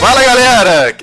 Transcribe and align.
Fala 0.00 0.24
galera! 0.24 0.96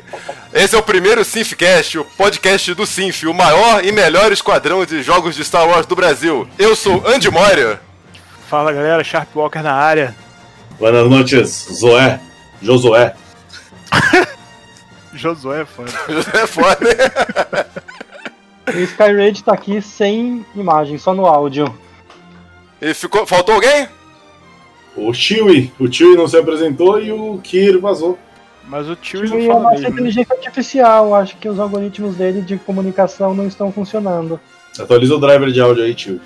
Esse 0.51 0.75
é 0.75 0.79
o 0.79 0.81
primeiro 0.81 1.23
Sinfcast, 1.23 1.99
o 1.99 2.03
podcast 2.03 2.73
do 2.73 2.83
Sinf, 2.83 3.25
o 3.25 3.33
maior 3.33 3.85
e 3.85 3.91
melhor 3.91 4.31
esquadrão 4.31 4.83
de 4.85 5.03
jogos 5.03 5.35
de 5.35 5.45
Star 5.45 5.67
Wars 5.67 5.85
do 5.85 5.95
Brasil. 5.95 6.49
Eu 6.57 6.75
sou 6.75 7.03
Andy 7.07 7.29
Moria. 7.29 7.79
Fala 8.49 8.73
galera, 8.73 9.03
Sharp 9.03 9.35
Walker 9.35 9.61
na 9.61 9.73
área. 9.73 10.15
Buenas 10.79 11.07
noches, 11.07 11.67
Zoé, 11.71 12.19
Josué. 12.59 13.13
Josué 15.13 15.61
é 15.61 15.65
foda. 15.65 15.91
Josué 16.09 16.41
é 16.41 16.47
foda. 16.47 17.67
O 18.73 18.79
Skyraid 18.79 19.43
tá 19.43 19.53
aqui 19.53 19.79
sem 19.79 20.43
imagem, 20.55 20.97
só 20.97 21.13
no 21.13 21.27
áudio. 21.27 21.71
E 22.81 22.95
ficou. 22.95 23.27
Faltou 23.27 23.53
alguém? 23.55 23.87
O 24.95 25.13
Chewie, 25.13 25.71
o 25.79 25.91
Chewie 25.91 26.15
não 26.15 26.27
se 26.27 26.35
apresentou 26.35 26.99
e 26.99 27.11
o 27.11 27.39
Kir 27.43 27.79
vazou. 27.79 28.17
Mas 28.67 28.87
o 28.89 28.95
tio 28.95 29.25
E 29.25 29.29
não 29.29 29.37
a 29.37 29.53
fala 29.53 29.71
mesmo. 29.71 29.83
né? 29.83 29.89
inteligência 29.89 30.35
artificial, 30.35 31.15
acho 31.15 31.37
que 31.37 31.47
os 31.47 31.59
algoritmos 31.59 32.15
dele 32.15 32.41
de 32.41 32.57
comunicação 32.57 33.33
não 33.33 33.47
estão 33.47 33.71
funcionando. 33.71 34.39
Atualiza 34.77 35.15
o 35.15 35.19
driver 35.19 35.49
de 35.51 35.61
áudio 35.61 35.83
aí, 35.83 35.97
Chewie. 35.97 36.21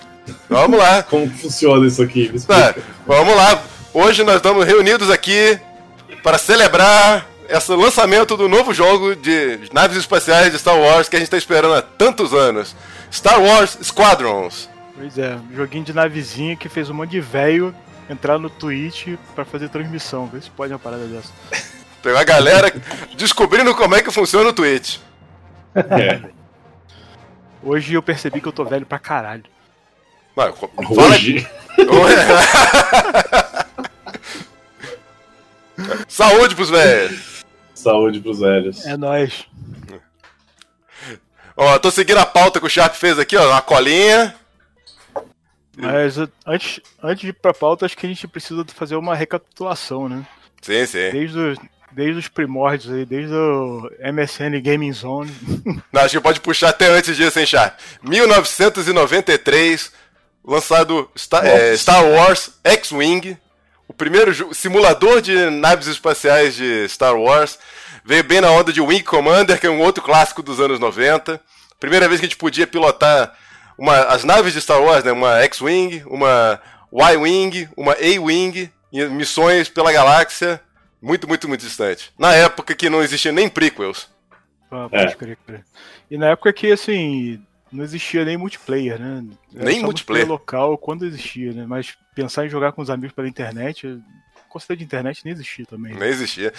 Vamos 0.50 0.80
lá. 0.80 1.04
Como 1.10 1.30
que 1.30 1.38
funciona 1.38 1.86
isso 1.86 2.02
aqui? 2.02 2.30
Me 2.34 2.40
Tá, 2.40 2.76
vamos 3.06 3.36
lá. 3.36 3.62
Hoje 3.94 4.24
nós 4.24 4.38
estamos 4.38 4.66
reunidos 4.66 5.10
aqui 5.10 5.60
para 6.24 6.38
celebrar 6.38 7.28
esse 7.48 7.72
lançamento 7.74 8.36
do 8.38 8.48
novo 8.48 8.74
jogo 8.74 9.16
de 9.16 9.60
naves 9.74 9.98
espaciais 9.98 10.52
de 10.52 10.58
Star 10.60 10.80
Wars 10.80 11.10
que 11.10 11.16
a 11.16 11.20
gente 11.20 11.28
está 11.28 11.38
esperando 11.38 11.74
há 11.76 11.82
tantos 11.82 12.34
anos. 12.34 12.76
Star 13.12 13.42
Wars 13.42 13.78
Squadrons. 13.84 14.70
Pois 14.96 15.18
é, 15.18 15.36
um 15.36 15.56
joguinho 15.56 15.84
de 15.84 15.94
navezinha 15.94 16.56
que 16.56 16.70
fez 16.70 16.90
um 16.90 16.94
monte 16.94 17.12
de 17.12 17.22
velho 17.22 17.74
entrar 18.10 18.38
no 18.40 18.50
Twitch 18.50 19.10
pra 19.36 19.44
fazer 19.44 19.70
transmissão. 19.70 20.28
Vê 20.28 20.40
se 20.42 20.50
pode 20.50 20.72
uma 20.74 20.80
parada 20.80 21.06
dessa. 21.06 21.30
Tem 22.02 22.12
uma 22.12 22.24
galera 22.24 22.74
descobrindo 23.16 23.76
como 23.76 23.96
é 23.96 24.02
que 24.02 24.12
funciona 24.12 24.50
o 24.50 24.54
Twitch. 24.54 24.98
É. 25.76 26.22
Hoje 27.64 27.94
eu 27.94 28.02
percebi 28.02 28.42
que 28.42 28.48
eu 28.48 28.52
tô 28.52 28.66
velho 28.66 28.86
pra 28.86 28.98
caralho. 28.98 29.44
Hoje. 30.90 31.48
Saúde 36.08 36.56
pros 36.56 36.70
velhos. 36.70 37.44
Saúde 37.74 38.20
pros 38.20 38.40
velhos. 38.40 38.86
É 38.86 38.98
nóis. 38.98 39.46
Ó, 41.56 41.78
tô 41.78 41.92
seguindo 41.92 42.18
a 42.18 42.26
pauta 42.26 42.60
que 42.60 42.66
o 42.66 42.70
Sharp 42.70 42.96
fez 42.96 43.20
aqui, 43.20 43.38
ó, 43.38 43.48
uma 43.50 43.62
colinha. 43.62 44.34
Mas 45.78 46.18
uh, 46.18 46.32
antes, 46.46 46.82
antes 47.02 47.22
de 47.22 47.30
ir 47.30 47.34
pra 47.34 47.54
pauta, 47.54 47.86
acho 47.86 47.98
que 47.98 48.06
a 48.06 48.10
gente 48.10 48.28
precisa 48.28 48.66
fazer 48.74 48.96
uma 48.96 49.16
recapitulação, 49.16 50.10
né? 50.10 50.26
Sim, 50.62 50.86
sim. 50.86 51.12
Desde 51.12 51.38
os, 51.38 51.58
desde 51.92 52.20
os 52.20 52.28
primórdios 52.28 52.94
aí, 52.94 53.06
desde 53.06 53.34
o 53.34 53.90
MSN 54.14 54.62
Gaming 54.62 54.94
Zone. 54.94 55.32
Não, 55.92 56.02
acho 56.02 56.18
que 56.18 56.24
pode 56.24 56.40
puxar 56.40 56.70
até 56.70 56.88
antes 56.88 57.16
disso, 57.16 57.40
hein, 57.40 57.46
Char? 57.46 57.78
1993, 58.02 59.92
lançado 60.44 61.10
Star, 61.18 61.46
é, 61.46 61.76
Star 61.76 62.06
Wars 62.06 62.52
X-Wing, 62.64 63.38
o 63.88 63.94
primeiro 63.94 64.54
simulador 64.54 65.22
de 65.22 65.50
naves 65.50 65.88
espaciais 65.88 66.56
de 66.56 66.88
Star 66.88 67.16
Wars. 67.16 67.60
Veio 68.06 68.24
bem 68.24 68.42
na 68.42 68.50
onda 68.50 68.72
de 68.72 68.82
Wing 68.82 69.04
Commander, 69.04 69.60
que 69.60 69.68
é 69.68 69.70
um 69.70 69.82
outro 69.82 70.02
clássico 70.02 70.42
dos 70.42 70.60
anos 70.60 70.80
90. 70.80 71.40
Primeira 71.80 72.08
vez 72.08 72.20
que 72.20 72.26
a 72.26 72.30
gente 72.30 72.38
podia 72.38 72.66
pilotar 72.66 73.36
uma, 73.78 73.98
as 74.04 74.24
naves 74.24 74.54
de 74.54 74.62
Star 74.62 74.82
Wars, 74.82 75.04
né? 75.04 75.12
Uma 75.12 75.40
X-Wing, 75.42 76.04
uma 76.06 76.62
Y-Wing, 76.92 77.70
uma 77.76 77.94
A-Wing, 77.94 78.72
missões 79.12 79.70
pela 79.70 79.92
galáxia, 79.92 80.62
muito, 81.02 81.28
muito, 81.28 81.48
muito 81.48 81.62
distante. 81.62 82.12
Na 82.18 82.34
época 82.34 82.76
que 82.76 82.90
não 82.90 83.02
existia 83.04 83.32
nem 83.32 83.50
prequels. 83.50 84.10
Ah, 84.72 84.88
É. 84.92 85.04
pode 85.04 85.16
crer, 85.18 85.38
crer. 85.46 85.66
E 86.10 86.18
na 86.18 86.28
época 86.28 86.54
que, 86.54 86.72
assim, 86.72 87.42
não 87.72 87.84
existia 87.84 88.24
nem 88.24 88.38
multiplayer, 88.38 89.00
né? 89.00 89.24
Era 89.56 89.66
Nem 89.66 89.82
multiplayer. 89.82 90.28
local 90.28 90.78
quando 90.78 91.06
existia, 91.06 91.52
né? 91.54 91.66
Mas 91.68 91.96
pensar 92.16 92.46
em 92.46 92.50
jogar 92.50 92.72
com 92.72 92.82
os 92.82 92.90
amigos 92.90 93.14
pela 93.14 93.28
internet, 93.28 94.00
conceito 94.50 94.80
de 94.80 94.86
internet 94.86 95.22
nem 95.26 95.34
existia 95.34 95.66
também. 95.66 95.94
Nem 95.96 96.10
existia. 96.10 96.54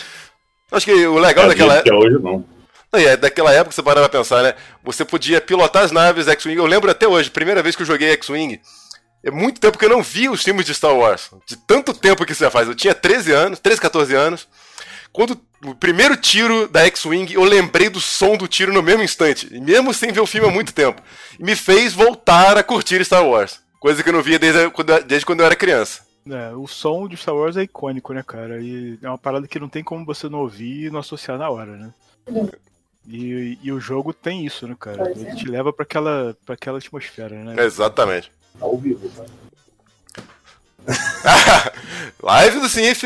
Acho 0.70 0.86
que 0.86 1.06
o 1.06 1.18
legal 1.18 1.46
daquela 1.48 1.78
Até 1.78 1.92
hoje 1.92 2.18
não. 2.18 2.44
Não, 2.92 3.00
e 3.00 3.06
é 3.06 3.16
daquela 3.16 3.52
época 3.52 3.72
você 3.74 3.82
parava 3.82 4.06
pra 4.08 4.18
pensar, 4.18 4.42
né? 4.42 4.54
Você 4.82 5.02
podia 5.04 5.40
pilotar 5.40 5.82
as 5.84 5.92
naves 5.92 6.28
X-Wing. 6.28 6.56
Eu 6.56 6.66
lembro 6.66 6.90
até 6.90 7.08
hoje, 7.08 7.30
primeira 7.30 7.62
vez 7.62 7.74
que 7.74 7.80
eu 7.82 7.86
joguei 7.86 8.10
X-Wing. 8.12 8.60
É 9.24 9.30
muito 9.30 9.60
tempo 9.60 9.78
que 9.78 9.84
eu 9.84 9.90
não 9.90 10.02
vi 10.02 10.28
os 10.28 10.42
filmes 10.42 10.66
de 10.66 10.74
Star 10.74 10.94
Wars. 10.94 11.30
De 11.46 11.56
tanto 11.56 11.94
tempo 11.94 12.24
que 12.24 12.32
isso 12.32 12.42
já 12.42 12.50
faz. 12.50 12.66
Eu 12.66 12.74
tinha 12.74 12.94
13 12.94 13.32
anos, 13.32 13.60
13, 13.60 13.80
14 13.80 14.14
anos. 14.14 14.48
Quando 15.12 15.38
o 15.64 15.74
primeiro 15.74 16.16
tiro 16.16 16.66
da 16.66 16.84
X-Wing, 16.86 17.34
eu 17.34 17.44
lembrei 17.44 17.88
do 17.88 18.00
som 18.00 18.36
do 18.36 18.48
tiro 18.48 18.72
no 18.72 18.82
mesmo 18.82 19.02
instante. 19.02 19.48
E 19.54 19.60
mesmo 19.60 19.94
sem 19.94 20.10
ver 20.10 20.20
o 20.20 20.26
filme 20.26 20.48
há 20.48 20.50
muito 20.50 20.72
tempo. 20.72 21.00
E 21.38 21.44
me 21.44 21.54
fez 21.54 21.92
voltar 21.92 22.56
a 22.56 22.62
curtir 22.62 23.04
Star 23.04 23.24
Wars. 23.24 23.60
Coisa 23.78 24.02
que 24.02 24.08
eu 24.08 24.12
não 24.12 24.22
via 24.22 24.38
desde 24.38 24.70
quando, 24.70 25.04
desde 25.04 25.26
quando 25.26 25.40
eu 25.40 25.46
era 25.46 25.54
criança. 25.54 26.02
É, 26.28 26.54
o 26.54 26.66
som 26.66 27.06
de 27.08 27.16
Star 27.16 27.34
Wars 27.34 27.56
é 27.56 27.62
icônico, 27.62 28.12
né, 28.12 28.22
cara? 28.24 28.60
E 28.60 28.98
é 29.02 29.08
uma 29.08 29.18
parada 29.18 29.46
que 29.46 29.58
não 29.58 29.68
tem 29.68 29.84
como 29.84 30.04
você 30.04 30.28
não 30.28 30.40
ouvir 30.40 30.86
e 30.86 30.90
não 30.90 31.00
associar 31.00 31.36
na 31.36 31.50
hora, 31.50 31.76
né? 31.76 31.92
E, 33.06 33.58
e 33.60 33.72
o 33.72 33.80
jogo 33.80 34.12
tem 34.12 34.46
isso, 34.46 34.66
né, 34.66 34.76
cara? 34.78 35.10
Ele 35.10 35.34
te 35.34 35.46
leva 35.46 35.72
pra 35.72 35.82
aquela, 35.82 36.36
pra 36.46 36.54
aquela 36.54 36.78
atmosfera, 36.78 37.34
né? 37.42 37.64
Exatamente. 37.64 38.30
Ao 38.60 38.76
vivo, 38.76 39.08
tá? 39.10 39.24
Live 42.22 42.60
do 42.60 42.68
Sinf. 42.68 43.04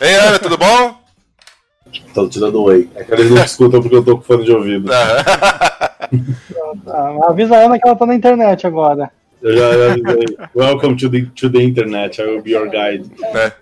Ei, 0.00 0.14
Ana, 0.14 0.38
tudo 0.38 0.56
bom? 0.58 1.00
Tô 2.14 2.28
te 2.28 2.38
dando 2.40 2.62
oi. 2.62 2.88
É 2.94 3.04
que 3.04 3.12
eles 3.12 3.30
não 3.30 3.42
escutam 3.44 3.80
porque 3.80 3.96
eu 3.96 4.04
tô 4.04 4.16
com 4.18 4.22
fone 4.24 4.44
de 4.44 4.52
ouvido. 4.52 4.90
Ah, 4.92 6.08
avisa 7.28 7.56
a 7.56 7.64
Ana 7.66 7.78
que 7.78 7.86
ela 7.86 7.96
tá 7.96 8.06
na 8.06 8.14
internet 8.14 8.66
agora. 8.66 9.10
Eu 9.42 9.56
já, 9.56 9.72
já 9.72 9.92
avisei. 9.92 10.36
Welcome 10.54 10.96
to 10.96 11.10
the, 11.10 11.26
to 11.34 11.50
the 11.50 11.62
internet, 11.62 12.20
I 12.20 12.24
will 12.26 12.42
be 12.42 12.52
your 12.52 12.68
guide. 12.70 13.10
né? 13.32 13.52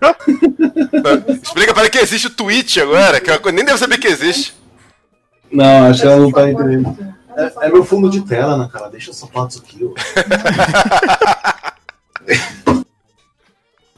Explica 1.42 1.72
para 1.72 1.88
que 1.88 1.98
existe 1.98 2.26
o 2.26 2.30
Twitch 2.30 2.76
agora, 2.78 3.18
que 3.20 3.30
é 3.30 3.38
coisa- 3.38 3.56
nem 3.56 3.64
deve 3.64 3.78
saber 3.78 3.96
que 3.98 4.06
existe. 4.08 4.54
Não, 5.50 5.86
acho 5.86 6.02
que 6.02 6.06
ela 6.06 6.16
não 6.18 6.30
tá 6.30 6.50
entendendo. 6.50 7.14
É, 7.36 7.66
é 7.66 7.68
meu 7.68 7.84
fundo 7.84 8.08
de 8.10 8.20
tela, 8.22 8.56
né, 8.56 8.68
cara? 8.72 8.88
Deixa 8.88 9.10
os 9.10 9.16
sapatos 9.18 9.58
aqui, 9.58 9.84
ó. 9.84 9.92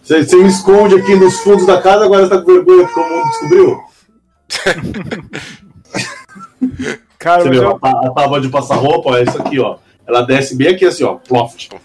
Você, 0.03 0.25
você 0.25 0.37
me 0.37 0.49
esconde 0.49 0.97
aqui 0.97 1.15
nos 1.15 1.39
fundos 1.41 1.65
da 1.65 1.81
casa, 1.81 2.05
agora 2.05 2.25
você 2.27 2.31
tá 2.37 2.43
com 2.43 2.53
vergonha 2.53 2.85
porque 2.89 3.01
o 3.01 3.09
mundo 3.09 3.29
descobriu? 3.31 3.81
Cara, 7.19 7.43
Você 7.45 7.51
viu? 7.51 7.63
eu, 7.63 7.77
A, 7.77 7.79
tá- 7.79 8.01
a 8.05 8.11
tábua 8.11 8.41
de 8.41 8.49
passar 8.49 8.75
roupa, 8.77 9.11
ó, 9.11 9.17
é 9.17 9.23
isso 9.23 9.39
aqui, 9.41 9.61
ó. 9.61 9.77
Ela 10.07 10.23
desce 10.23 10.57
bem 10.57 10.69
aqui 10.75 10.85
assim, 10.85 11.05
ó. 11.05 11.15
Ploft. 11.15 11.69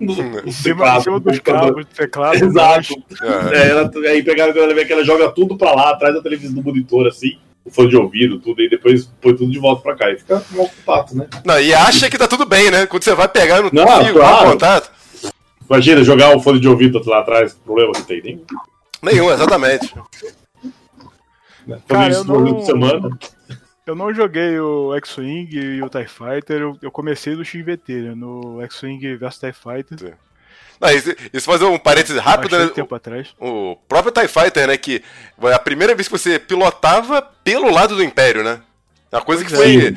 No- 0.00 0.14
no 0.16 0.48
em 0.48 0.50
cima, 0.50 0.76
teclado, 0.76 0.98
em 0.98 1.02
cima 1.02 1.20
dos 1.20 1.38
cabos 1.40 1.84
do 1.84 1.84
teclado. 1.94 2.36
Exato. 2.42 2.94
Ah, 3.20 3.50
É, 3.52 3.68
ela, 3.68 3.90
aí 4.08 4.24
quando 4.24 4.38
ela 4.38 4.72
ela 4.82 5.04
joga 5.04 5.30
tudo 5.30 5.58
pra 5.58 5.72
lá, 5.74 5.90
atrás 5.90 6.14
da 6.14 6.22
televisão 6.22 6.54
do 6.54 6.62
monitor, 6.64 7.06
assim, 7.06 7.38
fone 7.70 7.88
de 7.88 7.96
ouvido, 7.96 8.38
tudo, 8.38 8.62
e 8.62 8.68
depois 8.70 9.06
põe 9.20 9.34
tudo 9.36 9.50
de 9.50 9.58
volta 9.58 9.82
pra 9.82 9.94
cá. 9.96 10.10
E 10.10 10.18
fica 10.18 10.42
mal 10.52 10.70
pato, 10.86 11.16
né? 11.16 11.26
Não, 11.44 11.60
e 11.60 11.74
acha 11.74 12.08
que 12.08 12.16
tá 12.18 12.26
tudo 12.28 12.46
bem, 12.46 12.70
né? 12.70 12.86
Quando 12.86 13.02
você 13.02 13.14
vai 13.14 13.28
pegar 13.28 13.60
no 13.62 13.70
Não, 13.72 14.04
fio, 14.04 14.14
claro. 14.14 14.46
no 14.46 14.52
contato. 14.52 14.90
Imagina 15.68 16.02
jogar 16.02 16.34
o 16.36 16.40
fone 16.40 16.58
de 16.58 16.68
ouvido 16.68 17.00
lá 17.06 17.20
atrás, 17.20 17.52
problema 17.54 17.92
que 17.92 18.02
tem, 18.02 18.22
nem. 18.22 18.44
Nenhum, 19.02 19.30
exatamente. 19.32 19.94
Né? 21.66 21.78
Cara, 21.86 22.06
eu 22.06 22.10
isso 22.22 22.24
no 22.24 22.40
não- 22.40 22.62
semana. 22.64 23.18
Eu 23.86 23.94
não 23.94 24.12
joguei 24.14 24.58
o 24.60 24.94
X-Wing 24.96 25.48
e 25.52 25.82
o 25.82 25.88
TIE 25.88 26.06
Fighter, 26.06 26.60
eu, 26.60 26.76
eu 26.82 26.90
comecei 26.92 27.34
no 27.34 27.44
XVT, 27.44 27.92
né? 27.92 28.14
No 28.14 28.60
X-Wing 28.62 29.16
vs 29.16 29.38
TIE 29.38 29.52
Fighter, 29.52 30.16
Não, 30.80 30.90
isso, 30.90 31.14
isso 31.32 31.44
fazer 31.46 31.64
um 31.66 31.78
parênteses 31.78 32.20
rápido, 32.20 32.58
né? 32.58 32.68
tempo 32.68 32.94
atrás. 32.94 33.28
O 33.38 33.76
próprio 33.86 34.10
TIE 34.12 34.26
Fighter, 34.28 34.66
né? 34.66 34.76
Que 34.78 35.02
foi 35.38 35.52
a 35.52 35.58
primeira 35.58 35.94
vez 35.94 36.08
que 36.08 36.12
você 36.18 36.38
pilotava 36.38 37.20
pelo 37.44 37.70
lado 37.70 37.94
do 37.94 38.02
Império, 38.02 38.42
né? 38.42 38.60
Uma 39.12 39.20
coisa 39.22 39.44
que 39.44 39.54
foi. 39.54 39.88
é. 39.88 39.94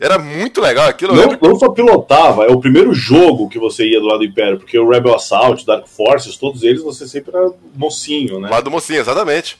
Era 0.00 0.18
muito 0.18 0.60
legal 0.60 0.88
aquilo. 0.88 1.14
Não, 1.14 1.20
lembro. 1.22 1.38
não 1.40 1.56
só 1.56 1.68
pilotava, 1.68 2.44
é 2.44 2.48
o 2.50 2.58
primeiro 2.58 2.92
jogo 2.92 3.48
que 3.48 3.58
você 3.58 3.86
ia 3.86 4.00
do 4.00 4.06
lado 4.06 4.18
do 4.20 4.24
Império, 4.24 4.58
porque 4.58 4.76
o 4.78 4.88
Rebel 4.88 5.14
Assault, 5.14 5.64
Dark 5.64 5.86
Forces, 5.86 6.36
todos 6.36 6.62
eles 6.64 6.82
você 6.82 7.06
sempre 7.06 7.36
era 7.36 7.52
mocinho, 7.76 8.40
né? 8.40 8.48
Lado 8.50 8.64
do 8.64 8.70
mocinho, 8.70 8.98
exatamente. 9.00 9.56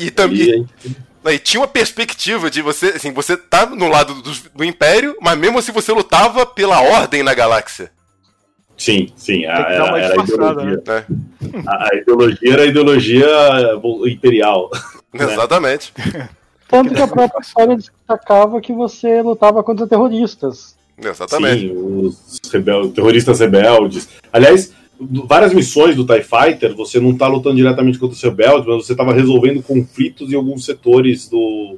E, 0.00 0.10
também. 0.10 0.38
E 0.38 0.52
aí- 1.24 1.34
E 1.34 1.38
tinha 1.38 1.60
uma 1.60 1.66
perspectiva 1.68 2.50
de 2.50 2.62
você, 2.62 2.86
assim, 2.96 3.12
você 3.12 3.36
tá 3.36 3.66
no 3.66 3.88
lado 3.88 4.14
do, 4.14 4.32
do 4.54 4.64
Império, 4.64 5.16
mas 5.20 5.36
mesmo 5.38 5.58
assim 5.58 5.72
você 5.72 5.92
lutava 5.92 6.46
pela 6.46 6.80
ordem 6.80 7.22
na 7.22 7.34
galáxia. 7.34 7.90
Sim, 8.80 9.08
sim, 9.14 9.44
a, 9.44 9.58
era, 9.58 9.98
era 9.98 10.22
a 10.22 10.24
ideologia. 10.24 10.82
Né? 10.86 11.04
A, 11.66 11.88
a 11.92 11.96
ideologia 11.96 12.52
era 12.54 12.62
a 12.62 12.64
ideologia 12.64 13.26
imperial. 14.06 14.70
Né? 15.12 15.26
Exatamente. 15.30 15.92
Tanto 16.66 16.94
que 16.94 17.02
a 17.02 17.06
própria 17.06 17.42
história 17.42 17.76
destacava 17.76 18.58
que 18.58 18.72
você 18.72 19.20
lutava 19.20 19.62
contra 19.62 19.86
terroristas. 19.86 20.78
Exatamente. 20.96 21.68
Sim, 21.68 21.72
os 21.76 22.40
rebel- 22.50 22.90
terroristas 22.90 23.40
rebeldes. 23.40 24.08
Aliás, 24.32 24.72
várias 24.98 25.52
missões 25.52 25.94
do 25.94 26.06
TIE 26.06 26.22
Fighter, 26.22 26.74
você 26.74 26.98
não 26.98 27.14
tá 27.14 27.28
lutando 27.28 27.56
diretamente 27.56 27.98
contra 27.98 28.16
o 28.16 28.18
seu 28.18 28.30
belt, 28.30 28.64
mas 28.66 28.86
você 28.86 28.94
tava 28.94 29.12
resolvendo 29.12 29.62
conflitos 29.62 30.32
em 30.32 30.36
alguns 30.36 30.64
setores 30.64 31.28
do, 31.28 31.76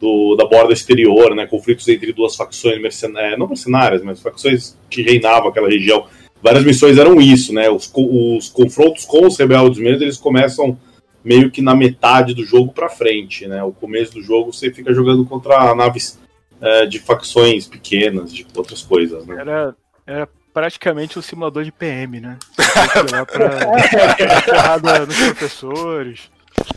do, 0.00 0.34
da 0.34 0.46
borda 0.46 0.72
exterior, 0.72 1.34
né? 1.34 1.46
Conflitos 1.46 1.86
entre 1.88 2.10
duas 2.10 2.34
facções 2.34 2.80
mercenárias, 2.80 3.38
não 3.38 3.46
mercenárias, 3.46 4.02
mas 4.02 4.22
facções 4.22 4.78
que 4.88 5.02
reinavam 5.02 5.50
aquela 5.50 5.68
região. 5.68 6.06
Várias 6.42 6.64
missões 6.64 6.98
eram 6.98 7.20
isso, 7.20 7.52
né? 7.52 7.68
Os, 7.68 7.90
os 7.94 8.48
confrontos 8.48 9.04
com 9.04 9.26
os 9.26 9.36
rebeldes 9.36 9.78
mesmo, 9.78 10.04
eles 10.04 10.16
começam 10.16 10.78
meio 11.24 11.50
que 11.50 11.60
na 11.60 11.74
metade 11.74 12.32
do 12.32 12.44
jogo 12.44 12.72
para 12.72 12.88
frente, 12.88 13.46
né? 13.46 13.62
O 13.62 13.72
começo 13.72 14.14
do 14.14 14.22
jogo 14.22 14.52
você 14.52 14.72
fica 14.72 14.94
jogando 14.94 15.24
contra 15.24 15.74
naves 15.74 16.18
é, 16.60 16.86
de 16.86 16.98
facções 16.98 17.66
pequenas, 17.66 18.32
de 18.32 18.46
outras 18.56 18.82
coisas, 18.82 19.26
né? 19.26 19.36
Era, 19.40 19.76
era 20.06 20.28
praticamente 20.52 21.18
um 21.18 21.22
simulador 21.22 21.64
de 21.64 21.72
PM, 21.72 22.20
né? 22.20 22.38
Você 22.58 23.14
lá 23.14 23.24
pra 23.24 24.42
porrada 24.42 25.06
nos 25.06 25.16
professores. 25.16 26.30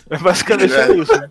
É 0.09 0.17
basicamente 0.17 0.73
é, 0.73 0.95
isso, 0.95 1.11
né? 1.13 1.29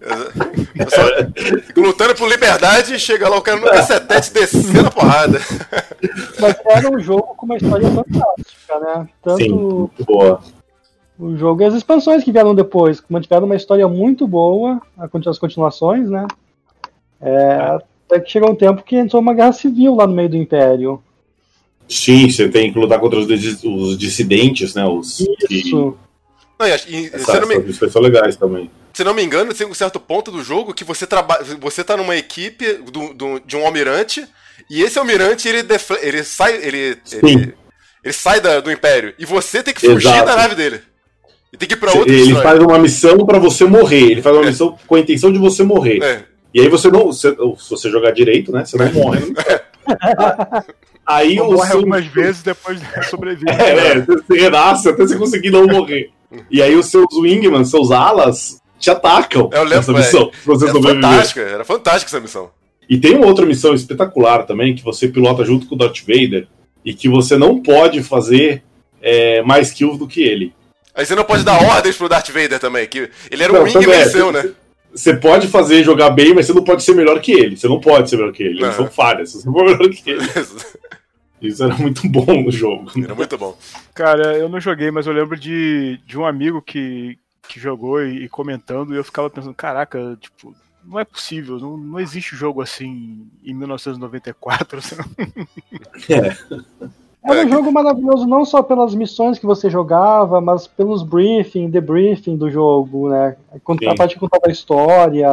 Só, 0.89 1.81
lutando 1.81 2.15
por 2.15 2.29
liberdade, 2.29 2.99
chega 2.99 3.29
lá 3.29 3.37
o 3.37 3.43
cara 3.43 3.61
no 3.61 3.67
cacetete 3.67 4.33
descendo 4.33 4.89
a 4.89 4.91
porrada. 4.91 5.39
Mas 6.41 6.57
era 6.65 6.91
um 6.91 6.99
jogo 6.99 7.35
com 7.37 7.45
uma 7.45 7.57
história 7.57 7.87
fantástica, 7.89 8.81
né? 8.81 9.09
Tanto 9.23 9.91
Sim, 9.99 10.05
boa. 10.05 10.41
o 11.19 11.37
jogo 11.37 11.63
e 11.63 11.67
as 11.67 11.75
expansões 11.75 12.25
que 12.25 12.33
vieram 12.33 12.55
depois, 12.55 13.03
mantiveram 13.09 13.45
uma 13.45 13.57
história 13.57 13.87
muito 13.87 14.27
boa, 14.27 14.81
as 15.27 15.39
continuações, 15.39 16.09
né? 16.09 16.27
É, 17.21 17.79
até 18.07 18.21
que 18.21 18.31
chegou 18.31 18.51
um 18.51 18.57
tempo 18.57 18.83
que 18.83 18.97
entrou 18.97 19.21
uma 19.21 19.35
guerra 19.35 19.53
civil 19.53 19.95
lá 19.95 20.07
no 20.07 20.15
meio 20.15 20.31
do 20.31 20.37
Império. 20.37 21.03
Sim, 21.87 22.31
você 22.31 22.49
tem 22.49 22.73
que 22.73 22.79
lutar 22.79 22.99
contra 22.99 23.19
os, 23.19 23.27
os 23.29 23.99
dissidentes, 23.99 24.75
né? 24.75 24.87
Os 24.87 25.21
Isso. 25.21 25.39
Que 25.47 26.10
não, 26.61 26.67
e, 26.67 26.71
e, 26.71 27.11
Essa, 27.15 27.41
não 27.41 27.49
me... 27.49 27.73
são 27.73 28.03
legais 28.03 28.37
também. 28.37 28.71
Se 28.93 29.03
não 29.03 29.15
me 29.15 29.25
engano, 29.25 29.55
tem 29.55 29.67
um 29.67 29.73
certo 29.73 29.99
ponto 29.99 30.31
do 30.31 30.45
jogo 30.45 30.75
que 30.75 30.85
você 30.85 31.07
trabalha. 31.07 31.43
Você 31.59 31.83
tá 31.83 31.97
numa 31.97 32.15
equipe 32.15 32.75
do, 32.75 33.15
do, 33.15 33.41
de 33.41 33.57
um 33.57 33.65
almirante, 33.65 34.27
e 34.69 34.83
esse 34.83 34.99
almirante 34.99 35.49
ele, 35.49 35.63
defle... 35.63 35.97
ele 36.03 36.23
sai. 36.23 36.57
Ele, 36.57 36.99
ele, 37.13 37.55
ele, 38.05 38.13
sai 38.13 38.41
da, 38.41 38.61
do 38.61 38.71
Império. 38.71 39.15
E 39.19 39.25
você 39.25 39.63
tem 39.63 39.73
que 39.73 39.81
fugir 39.81 40.09
Exato. 40.09 40.27
da 40.27 40.37
nave 40.37 40.55
dele. 40.55 40.83
E 41.51 41.57
tem 41.57 41.67
que 41.67 41.75
ir 41.75 41.79
pra 41.79 41.93
outro 41.93 42.13
Ele 42.13 42.35
faz 42.35 42.61
uma 42.61 42.79
missão 42.79 43.25
para 43.25 43.39
você 43.39 43.65
morrer. 43.65 44.11
Ele 44.11 44.23
faz 44.23 44.37
uma 44.37 44.45
é. 44.45 44.49
missão 44.49 44.79
com 44.87 44.95
a 44.95 45.01
intenção 45.01 45.33
de 45.33 45.39
você 45.39 45.63
morrer. 45.63 46.03
É. 46.03 46.25
E 46.53 46.61
aí 46.61 46.69
você 46.69 46.91
não. 46.91 47.11
Se, 47.11 47.31
se 47.31 47.71
você 47.71 47.89
jogar 47.89 48.11
direito, 48.11 48.53
né? 48.53 48.67
Você 48.67 48.77
não 48.77 48.93
morre. 48.93 49.21
Né? 49.21 49.61
Aí 51.07 51.37
morre 51.37 51.67
seu... 51.67 51.77
algumas 51.79 52.07
vezes 52.07 52.43
depois 52.43 52.79
sobrevive. 53.11 53.51
É, 53.51 53.97
é, 53.97 54.01
você 54.01 54.39
renasce 54.39 54.89
até 54.89 55.03
você 55.03 55.17
conseguir 55.17 55.51
não 55.51 55.67
morrer. 55.67 56.11
E 56.51 56.63
aí 56.63 56.75
os 56.77 56.87
seus 56.87 57.07
wingman, 57.15 57.65
seus 57.65 57.91
alas, 57.91 58.61
te 58.79 58.91
atacam 58.91 59.51
eu 59.53 59.63
lembro, 59.63 59.77
nessa 59.77 59.93
missão. 59.93 60.31
É, 60.33 60.47
você 60.47 60.69
era 60.69 60.81
fantástica, 60.81 61.41
era 61.41 61.65
fantástica 61.65 62.11
essa 62.11 62.21
missão. 62.21 62.51
E 62.89 62.99
tem 62.99 63.15
uma 63.15 63.27
outra 63.27 63.47
missão 63.47 63.75
espetacular 63.75 64.45
também, 64.45 64.75
que 64.75 64.83
você 64.83 65.07
pilota 65.07 65.45
junto 65.45 65.67
com 65.67 65.75
o 65.75 65.79
Darth 65.79 66.01
Vader, 66.01 66.49
e 66.85 66.95
que 66.95 67.09
você 67.09 67.37
não 67.37 67.63
pode 67.63 68.03
fazer 68.03 68.63
é, 69.01 69.43
mais 69.43 69.71
kills 69.71 69.99
do 69.99 70.09
que 70.09 70.23
ele. 70.23 70.53
Aí 70.95 71.07
você 71.07 71.15
não 71.15 71.25
pode 71.25 71.45
dar 71.45 71.63
ordens 71.63 71.97
pro 71.97 72.09
Darth 72.09 72.31
Vader 72.31 72.59
também, 72.59 72.87
que 72.87 73.09
ele 73.31 73.43
era 73.45 73.53
um 73.53 73.63
wingman 73.63 73.91
é, 73.93 74.09
seu, 74.09 74.33
né? 74.33 74.51
Você 74.93 75.15
pode 75.15 75.47
fazer 75.47 75.85
jogar 75.85 76.11
bem, 76.11 76.35
mas 76.35 76.47
você 76.47 76.53
não 76.53 76.65
pode 76.65 76.83
ser 76.83 76.95
melhor 76.95 77.21
que 77.21 77.31
ele. 77.31 77.57
Você 77.57 77.69
não 77.69 77.79
pode 77.79 78.11
ser 78.11 78.17
melhor 78.17 78.33
que 78.33 78.43
ele. 78.43 78.61
Eles 78.61 78.75
são 78.75 78.91
falhas. 78.91 79.33
Você 79.33 79.47
não 79.47 79.53
for 79.53 79.65
melhor 79.65 79.89
que 79.89 80.11
ele. 80.11 80.27
Isso 81.41 81.65
era 81.65 81.75
muito 81.77 82.09
bom 82.09 82.43
no 82.43 82.51
jogo. 82.51 82.91
Era 83.03 83.15
muito 83.15 83.39
bom. 83.39 83.57
Cara, 83.95 84.37
eu 84.37 84.49
não 84.49 84.61
joguei, 84.61 84.91
mas 84.91 85.07
eu 85.07 85.13
lembro 85.13 85.39
de, 85.39 85.99
de 86.07 86.19
um 86.19 86.27
amigo 86.27 86.61
que, 86.61 87.19
que 87.49 87.59
jogou 87.59 88.03
e, 88.03 88.25
e 88.25 88.29
comentando, 88.29 88.95
e 88.95 88.97
eu 88.97 89.05
ficava 89.05 89.31
pensando, 89.31 89.55
caraca, 89.55 90.19
tipo, 90.21 90.55
não 90.85 90.99
é 90.99 91.05
possível, 91.05 91.59
não, 91.59 91.77
não 91.77 92.01
existe 92.01 92.37
jogo 92.37 92.63
assim 92.63 93.27
em 93.45 93.55
1994. 93.55 94.79
Assim. 94.81 94.97
É. 96.09 96.91
Era 97.23 97.47
um 97.47 97.51
jogo 97.51 97.71
maravilhoso 97.71 98.27
não 98.27 98.47
só 98.47 98.63
pelas 98.63 98.95
missões 98.95 99.39
que 99.39 99.45
você 99.45 99.69
jogava, 99.69 100.41
mas 100.41 100.67
pelos 100.67 101.03
briefing, 101.03 101.69
debriefing 101.69 102.37
do 102.37 102.51
jogo, 102.51 103.11
né? 103.11 103.37
A 103.55 103.95
parte 103.95 104.15
que 104.15 104.21
contava 104.21 104.45
a 104.47 104.51
história. 104.51 105.29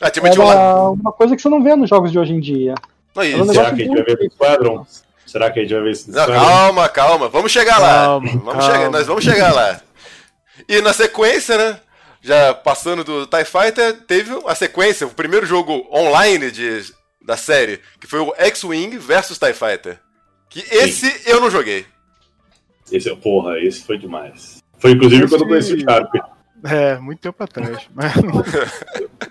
Ah, 0.00 0.10
Era 0.52 0.90
uma 0.90 1.12
coisa 1.12 1.34
que 1.34 1.42
você 1.42 1.48
não 1.48 1.62
vê 1.62 1.74
nos 1.74 1.90
jogos 1.90 2.12
de 2.12 2.18
hoje 2.18 2.32
em 2.32 2.40
dia. 2.40 2.74
E, 3.22 3.34
um 3.34 3.46
será 3.52 3.72
que 3.74 3.82
a 3.82 3.84
gente 3.84 3.94
vai 3.94 4.04
ver 4.04 4.18
no 4.18 4.30
Squadron? 4.30 4.86
Será 5.26 5.50
que 5.50 5.60
a 5.60 5.62
gente 5.62 5.74
vai 5.74 5.82
ver 5.82 5.90
esse 5.90 6.10
Não, 6.10 6.26
calma, 6.26 6.88
calma. 6.88 7.28
Vamos 7.28 7.52
chegar 7.52 7.78
lá. 7.78 8.04
Calma, 8.04 8.28
vamos 8.28 8.44
calma. 8.44 8.62
Chegar, 8.62 8.90
nós 8.90 9.06
vamos 9.06 9.24
chegar 9.24 9.52
lá. 9.52 9.80
E 10.68 10.80
na 10.80 10.92
sequência, 10.92 11.56
né? 11.56 11.80
Já 12.22 12.54
passando 12.54 13.04
do 13.04 13.26
TIE 13.26 13.44
Fighter, 13.44 14.00
teve 14.06 14.32
a 14.46 14.54
sequência, 14.54 15.06
o 15.06 15.10
primeiro 15.10 15.44
jogo 15.44 15.86
online 15.92 16.50
de, 16.50 16.82
da 17.22 17.36
série, 17.36 17.80
que 18.00 18.06
foi 18.06 18.20
o 18.20 18.34
X-Wing 18.38 18.96
versus 18.96 19.38
TIE 19.38 19.52
Fighter. 19.52 19.98
Que 20.48 20.60
esse 20.70 21.10
Sim. 21.10 21.30
eu 21.30 21.40
não 21.40 21.50
joguei. 21.50 21.84
Esse, 22.90 23.14
porra, 23.16 23.58
esse 23.58 23.84
foi 23.84 23.98
demais. 23.98 24.62
Foi 24.78 24.92
inclusive 24.92 25.24
esse... 25.24 25.32
quando 25.32 25.42
eu 25.42 25.48
conheci 25.48 25.74
o 25.74 25.80
Sharp. 25.80 26.14
É, 26.64 26.98
muito 26.98 27.20
tempo 27.20 27.42
atrás. 27.44 27.88
Mas, 27.94 28.12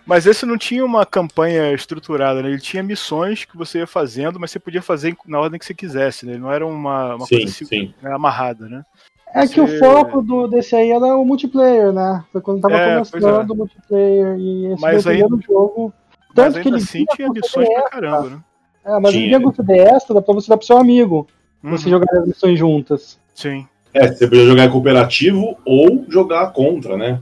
mas 0.06 0.26
esse 0.28 0.46
não 0.46 0.58
tinha 0.58 0.86
uma 0.86 1.04
campanha 1.06 1.74
estruturada, 1.74 2.44
né? 2.44 2.50
Ele 2.50 2.62
tinha 2.62 2.84
missões 2.84 3.44
que 3.44 3.58
você 3.58 3.80
ia 3.80 3.88
fazendo, 3.88 4.40
mas 4.40 4.52
você 4.52 4.60
podia 4.60 4.82
fazer 4.84 5.18
na 5.26 5.40
ordem 5.40 5.60
que 5.60 5.66
você 5.66 5.74
quisesse, 5.74 6.26
né? 6.26 6.34
Ele 6.34 6.42
não 6.42 6.52
era 6.52 6.66
uma, 6.66 7.16
uma 7.16 7.26
sim, 7.26 7.38
coisa 7.38 7.66
sim. 7.66 7.94
Né, 8.02 8.14
amarrada, 8.14 8.70
né? 8.70 8.86
É 9.34 9.48
você... 9.48 9.56
que 9.56 9.62
o 9.62 9.80
foco 9.80 10.22
do, 10.22 10.48
desse 10.48 10.76
aí 10.76 10.92
era 10.92 11.18
o 11.18 11.26
multiplayer, 11.26 11.92
né? 11.92 12.24
Foi 12.32 12.40
quando 12.40 12.62
tava 12.62 12.76
é, 12.76 12.94
começando 12.94 13.50
é. 13.50 13.54
o 13.54 13.56
multiplayer 13.56 14.38
e 14.38 14.74
esse 14.74 14.82
mas 14.82 15.08
aí, 15.08 15.24
no 15.28 15.42
jogo. 15.42 15.92
Tanto 16.36 16.62
que 16.62 16.68
ele 16.68 16.78
assim 16.78 17.04
tinha 17.16 17.30
missões 17.30 17.68
pra 17.68 17.90
caramba, 17.90 18.30
né? 18.30 18.40
É, 18.86 19.00
mas 19.00 19.12
tinha. 19.12 19.24
ele 19.24 19.38
vinha 19.38 19.42
com 19.42 19.74
extra, 19.74 20.14
dá 20.14 20.22
pra 20.22 20.34
você 20.34 20.50
dar 20.50 20.58
pro 20.58 20.66
seu 20.66 20.78
amigo. 20.78 21.28
Uhum. 21.64 21.72
Você 21.72 21.90
jogar 21.90 22.20
as 22.20 22.28
missões 22.28 22.60
juntas. 22.60 23.20
Sim. 23.34 23.68
É, 23.94 24.08
você 24.08 24.28
podia 24.28 24.46
jogar 24.46 24.72
cooperativo 24.72 25.58
ou 25.66 26.06
jogar 26.10 26.52
contra, 26.52 26.98
né? 26.98 27.20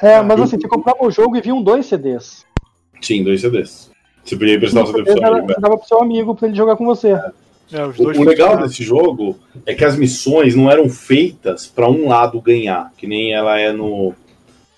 É, 0.00 0.20
mas 0.22 0.40
assim, 0.40 0.60
você 0.60 0.68
comprava 0.68 1.04
o 1.04 1.10
jogo 1.10 1.36
e 1.36 1.40
vinham 1.40 1.62
dois 1.62 1.86
CDs. 1.86 2.44
Sim, 3.00 3.24
dois 3.24 3.40
CDs. 3.40 3.90
Você 4.24 4.36
podia 4.36 4.54
emprestar 4.54 4.84
o 4.84 4.86
CD 4.86 5.02
pro 5.02 5.12
seu 5.12 5.26
amigo. 5.26 5.46
Você 5.46 5.60
dava 5.60 5.76
pro 5.78 5.88
seu 5.88 6.00
amigo 6.00 6.34
pra 6.34 6.48
ele 6.48 6.56
jogar 6.56 6.76
com 6.76 6.84
você. 6.84 7.18
É, 7.72 7.84
o, 7.84 8.20
o 8.20 8.24
legal 8.24 8.56
desse 8.58 8.82
jogo 8.82 9.38
é 9.66 9.74
que 9.74 9.84
as 9.84 9.96
missões 9.96 10.54
não 10.54 10.70
eram 10.70 10.88
feitas 10.88 11.66
para 11.66 11.88
um 11.88 12.08
lado 12.08 12.40
ganhar, 12.40 12.92
que 12.96 13.06
nem 13.06 13.32
ela 13.32 13.58
é 13.58 13.72
no, 13.72 14.14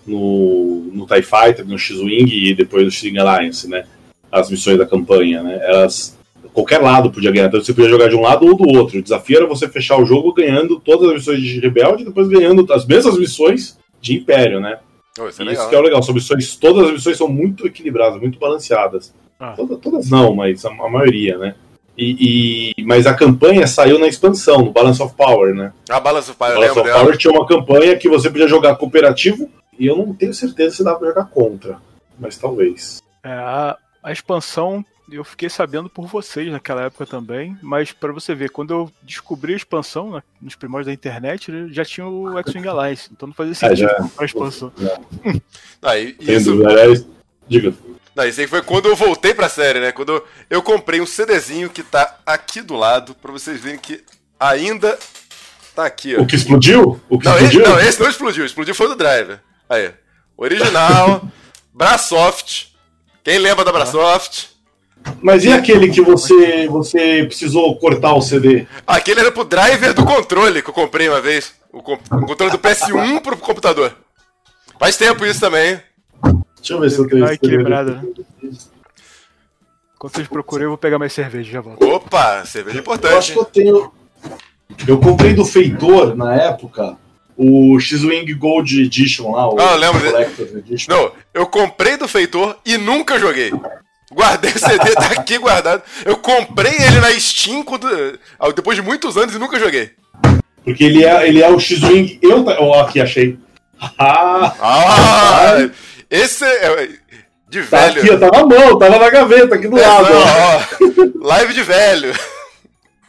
no, 0.05 0.89
no 0.93 1.05
TIE 1.05 1.21
Fighter, 1.21 1.67
no 1.67 1.77
X-Wing 1.77 2.29
e 2.29 2.53
depois 2.55 2.85
no 2.85 2.91
X-Wing 2.91 3.19
Alliance, 3.19 3.69
né? 3.69 3.85
As 4.31 4.49
missões 4.49 4.77
da 4.77 4.85
campanha, 4.85 5.43
né? 5.43 5.59
Elas 5.61 6.16
qualquer 6.57 6.81
lado 6.81 7.11
podia 7.11 7.31
ganhar. 7.31 7.47
Então 7.47 7.61
você 7.61 7.71
podia 7.71 7.89
jogar 7.89 8.09
de 8.09 8.15
um 8.15 8.21
lado 8.21 8.47
ou 8.47 8.55
do 8.55 8.67
outro. 8.67 8.97
O 8.97 9.01
desafio 9.03 9.37
era 9.37 9.45
você 9.45 9.67
fechar 9.67 10.01
o 10.01 10.05
jogo 10.05 10.33
ganhando 10.33 10.79
todas 10.79 11.07
as 11.09 11.13
missões 11.13 11.39
de 11.39 11.59
rebelde 11.59 12.01
e 12.01 12.05
depois 12.05 12.27
ganhando 12.27 12.65
as 12.73 12.83
mesmas 12.83 13.15
missões 13.15 13.77
de 14.01 14.15
Império, 14.15 14.59
né? 14.59 14.79
Oh, 15.19 15.27
isso, 15.27 15.43
é 15.43 15.53
isso 15.53 15.69
que 15.69 15.75
é 15.75 15.77
o 15.77 15.83
legal. 15.83 16.01
São 16.01 16.15
missões, 16.15 16.55
todas 16.55 16.87
as 16.87 16.93
missões 16.93 17.17
são 17.17 17.27
muito 17.27 17.67
equilibradas, 17.67 18.19
muito 18.19 18.39
balanceadas. 18.39 19.13
Ah. 19.39 19.53
Todas, 19.55 19.79
todas, 19.79 20.09
não, 20.09 20.33
mas 20.33 20.65
a, 20.65 20.69
a 20.69 20.89
maioria, 20.89 21.37
né? 21.37 21.53
E, 21.95 22.73
e, 22.77 22.83
mas 22.83 23.05
a 23.05 23.13
campanha 23.13 23.67
saiu 23.67 23.99
na 23.99 24.07
expansão, 24.07 24.63
no 24.63 24.71
Balance 24.71 25.01
of 25.01 25.13
Power, 25.15 25.53
né? 25.53 25.73
A 25.89 25.99
Balance 25.99 26.31
of 26.31 26.39
Power, 26.39 26.53
Balance 26.55 26.79
of 26.79 26.91
Power 26.91 27.17
tinha 27.17 27.33
uma 27.33 27.45
campanha 27.45 27.95
que 27.97 28.09
você 28.09 28.29
podia 28.31 28.47
jogar 28.47 28.75
cooperativo 28.75 29.49
e 29.77 29.85
eu 29.85 29.95
não 29.95 30.13
tenho 30.13 30.33
certeza 30.33 30.77
se 30.77 30.83
dá 30.83 30.95
pra 30.95 31.09
jogar 31.09 31.25
contra, 31.25 31.77
mas 32.19 32.37
talvez. 32.37 33.01
É, 33.23 33.31
a, 33.31 33.77
a 34.03 34.11
expansão 34.11 34.83
eu 35.09 35.23
fiquei 35.23 35.49
sabendo 35.49 35.89
por 35.89 36.07
vocês 36.07 36.51
naquela 36.51 36.83
época 36.83 37.05
também, 37.05 37.57
mas 37.61 37.91
para 37.91 38.11
você 38.11 38.35
ver, 38.35 38.49
quando 38.49 38.71
eu 38.71 38.91
descobri 39.01 39.53
a 39.53 39.57
expansão 39.57 40.11
né, 40.11 40.23
nos 40.41 40.55
primórdios 40.55 40.87
da 40.87 40.93
internet, 40.93 41.51
já 41.73 41.85
tinha 41.85 42.05
o 42.05 42.37
X-Wing 42.39 42.67
Alliance, 42.67 43.09
então 43.11 43.27
não 43.27 43.33
fazia 43.33 43.51
é, 43.51 43.55
sentido 43.55 43.89
é, 43.89 44.09
a 44.17 44.25
expansão. 44.25 44.71
Ah, 45.81 45.97
e, 45.97 46.15
isso... 46.19 46.57
Diga. 47.47 47.73
Não, 48.13 48.25
isso 48.25 48.41
aí 48.41 48.47
foi 48.47 48.61
quando 48.61 48.87
eu 48.87 48.95
voltei 48.95 49.33
pra 49.33 49.47
série, 49.47 49.79
né? 49.79 49.91
Quando 49.91 50.11
eu, 50.11 50.27
eu 50.49 50.61
comprei 50.63 50.99
um 50.99 51.05
CDzinho 51.05 51.69
que 51.69 51.83
tá 51.83 52.17
aqui 52.25 52.61
do 52.61 52.75
lado, 52.75 53.13
pra 53.15 53.31
vocês 53.31 53.61
verem 53.61 53.77
que 53.77 54.03
ainda 54.39 54.97
tá 55.75 55.85
aqui, 55.85 56.15
ó. 56.15 56.21
O 56.21 56.25
que 56.25 56.35
explodiu? 56.35 56.99
O 57.07 57.19
que 57.19 57.25
não, 57.25 57.35
explodiu? 57.35 57.61
Esse, 57.61 57.69
não, 57.69 57.79
esse 57.79 57.99
não 58.01 58.09
explodiu, 58.09 58.45
explodiu 58.45 58.75
foi 58.75 58.87
do 58.87 58.95
Driver. 58.95 59.39
Aí, 59.69 59.93
original, 60.35 61.29
Brasoft. 61.71 62.75
Quem 63.23 63.37
lembra 63.37 63.63
da 63.63 63.71
Brasoft? 63.71 64.56
Mas 65.21 65.43
e 65.45 65.51
aquele 65.51 65.89
que 65.89 66.01
você, 66.01 66.67
você 66.67 67.23
precisou 67.25 67.77
cortar 67.77 68.13
o 68.13 68.21
CD? 68.21 68.65
Aquele 68.85 69.21
era 69.21 69.31
pro 69.31 69.43
driver 69.43 69.93
do 69.93 70.05
controle 70.05 70.61
que 70.61 70.69
eu 70.69 70.73
comprei 70.73 71.09
uma 71.09 71.21
vez. 71.21 71.53
O, 71.71 71.79
o 71.79 72.25
controle 72.25 72.51
do 72.51 72.59
PS1 72.59 73.21
pro 73.21 73.37
computador. 73.37 73.95
Faz 74.79 74.97
tempo 74.97 75.25
isso 75.25 75.39
também. 75.39 75.79
Deixa 76.57 76.73
eu 76.73 76.79
ver 76.79 76.89
se 76.89 76.99
eu 76.99 77.07
tenho 77.07 77.25
equilibrado, 77.25 77.95
né? 77.95 78.01
Enquanto 79.95 80.15
vocês 80.15 80.27
procuram, 80.27 80.63
eu 80.65 80.69
vou 80.69 80.77
pegar 80.77 80.99
mais 80.99 81.11
cerveja 81.13 81.51
já 81.51 81.61
volto. 81.61 81.83
Opa, 81.83 82.45
cerveja 82.45 82.77
é 82.77 82.81
importante. 82.81 83.13
Eu 83.13 83.17
acho 83.17 83.33
que 83.33 83.39
eu 83.39 83.45
tenho. 83.45 83.91
Eu 84.87 84.99
comprei 84.99 85.33
do 85.33 85.43
Feitor, 85.43 86.15
na 86.15 86.35
época, 86.35 86.97
o 87.35 87.79
X-Wing 87.79 88.31
Gold 88.35 88.83
Edition 88.83 89.31
lá. 89.31 89.49
O 89.49 89.59
ah, 89.59 89.75
lembro 89.75 89.99
dele. 89.99 90.27
Não, 90.87 91.11
eu 91.33 91.47
comprei 91.47 91.97
do 91.97 92.07
Feitor 92.07 92.57
e 92.65 92.77
nunca 92.77 93.17
joguei. 93.17 93.51
Guardei 94.11 94.51
o 94.51 94.59
CD, 94.59 94.91
tá 94.93 95.07
aqui 95.19 95.37
guardado. 95.37 95.83
Eu 96.05 96.17
comprei 96.17 96.73
ele 96.73 96.99
na 96.99 97.11
Steam 97.19 97.63
quando, 97.63 97.87
depois 98.55 98.77
de 98.77 98.81
muitos 98.81 99.17
anos 99.17 99.35
e 99.35 99.39
nunca 99.39 99.59
joguei. 99.59 99.91
Porque 100.63 100.83
ele 100.83 101.03
é, 101.03 101.27
ele 101.27 101.41
é 101.41 101.49
o 101.49 101.59
X-Wing. 101.59 102.19
Eu. 102.21 102.45
Ó, 102.45 102.69
oh, 102.69 102.81
aqui 102.81 103.01
achei. 103.01 103.37
Ah, 103.97 104.53
ah 104.59 105.69
esse 106.09 106.43
é. 106.43 106.89
De 107.49 107.63
tá 107.63 107.87
velho. 107.87 108.01
Aqui, 108.01 108.17
tava 108.17 108.37
na 108.37 108.45
mão, 108.45 108.77
tava 108.77 108.99
na 108.99 109.09
gaveta, 109.09 109.55
aqui 109.55 109.67
do 109.67 109.77
é, 109.77 109.87
lado. 109.87 110.09
Não, 110.13 110.21
ó, 110.21 111.27
live 111.27 111.53
de 111.53 111.63
velho. 111.63 112.13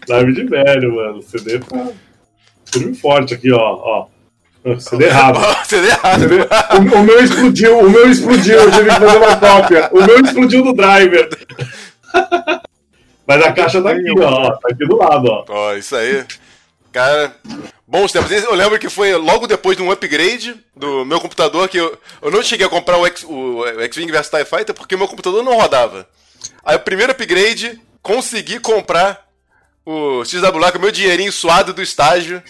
Live 0.08 0.32
de 0.32 0.44
velho, 0.44 0.94
mano. 0.94 1.22
CD 1.22 1.58
tá. 1.58 1.88
Firme 2.72 2.94
forte 2.94 3.34
aqui, 3.34 3.50
ó. 3.52 3.58
ó. 3.58 4.06
CD 4.78 5.06
errado. 5.06 5.38
CD 5.66 5.88
errado. 5.88 6.26
O, 6.72 6.98
o, 6.98 7.04
meu 7.04 7.22
explodiu, 7.22 7.78
o 7.78 7.90
meu 7.90 8.10
explodiu, 8.10 8.58
eu 8.58 8.70
tive 8.70 8.84
que 8.84 8.90
fazer 8.90 9.18
uma 9.18 9.36
cópia. 9.36 9.90
O 9.92 10.04
meu 10.04 10.20
explodiu 10.20 10.62
do 10.64 10.72
driver. 10.72 11.28
Mas 13.26 13.44
a 13.44 13.52
caixa 13.52 13.82
tá 13.82 13.90
aqui, 13.90 14.10
ó. 14.18 14.50
Tá 14.52 14.68
aqui 14.70 14.86
do 14.86 14.96
lado, 14.96 15.28
ó. 15.28 15.44
Ó, 15.48 15.74
isso 15.74 15.94
aí. 15.94 16.24
Cara, 16.92 17.34
bons 17.86 18.10
tempos. 18.10 18.30
Eu 18.30 18.54
lembro 18.54 18.78
que 18.78 18.88
foi 18.88 19.14
logo 19.14 19.46
depois 19.46 19.76
de 19.76 19.82
um 19.82 19.90
upgrade 19.90 20.56
do 20.74 21.04
meu 21.04 21.20
computador 21.20 21.68
que 21.68 21.78
eu, 21.78 21.98
eu 22.22 22.30
não 22.30 22.42
cheguei 22.42 22.66
a 22.66 22.70
comprar 22.70 22.98
o 22.98 23.06
X-Wing 23.06 24.10
vs 24.10 24.30
TIE 24.30 24.44
Fighter 24.44 24.74
porque 24.74 24.96
meu 24.96 25.06
computador 25.08 25.42
não 25.42 25.56
rodava. 25.56 26.08
Aí 26.64 26.76
o 26.76 26.80
primeiro 26.80 27.12
upgrade, 27.12 27.80
consegui 28.02 28.58
comprar 28.58 29.26
o 29.84 30.24
XWA 30.24 30.72
com 30.72 30.78
o 30.78 30.80
meu 30.80 30.90
dinheirinho 30.90 31.32
suado 31.32 31.72
do 31.72 31.82
estágio. 31.82 32.42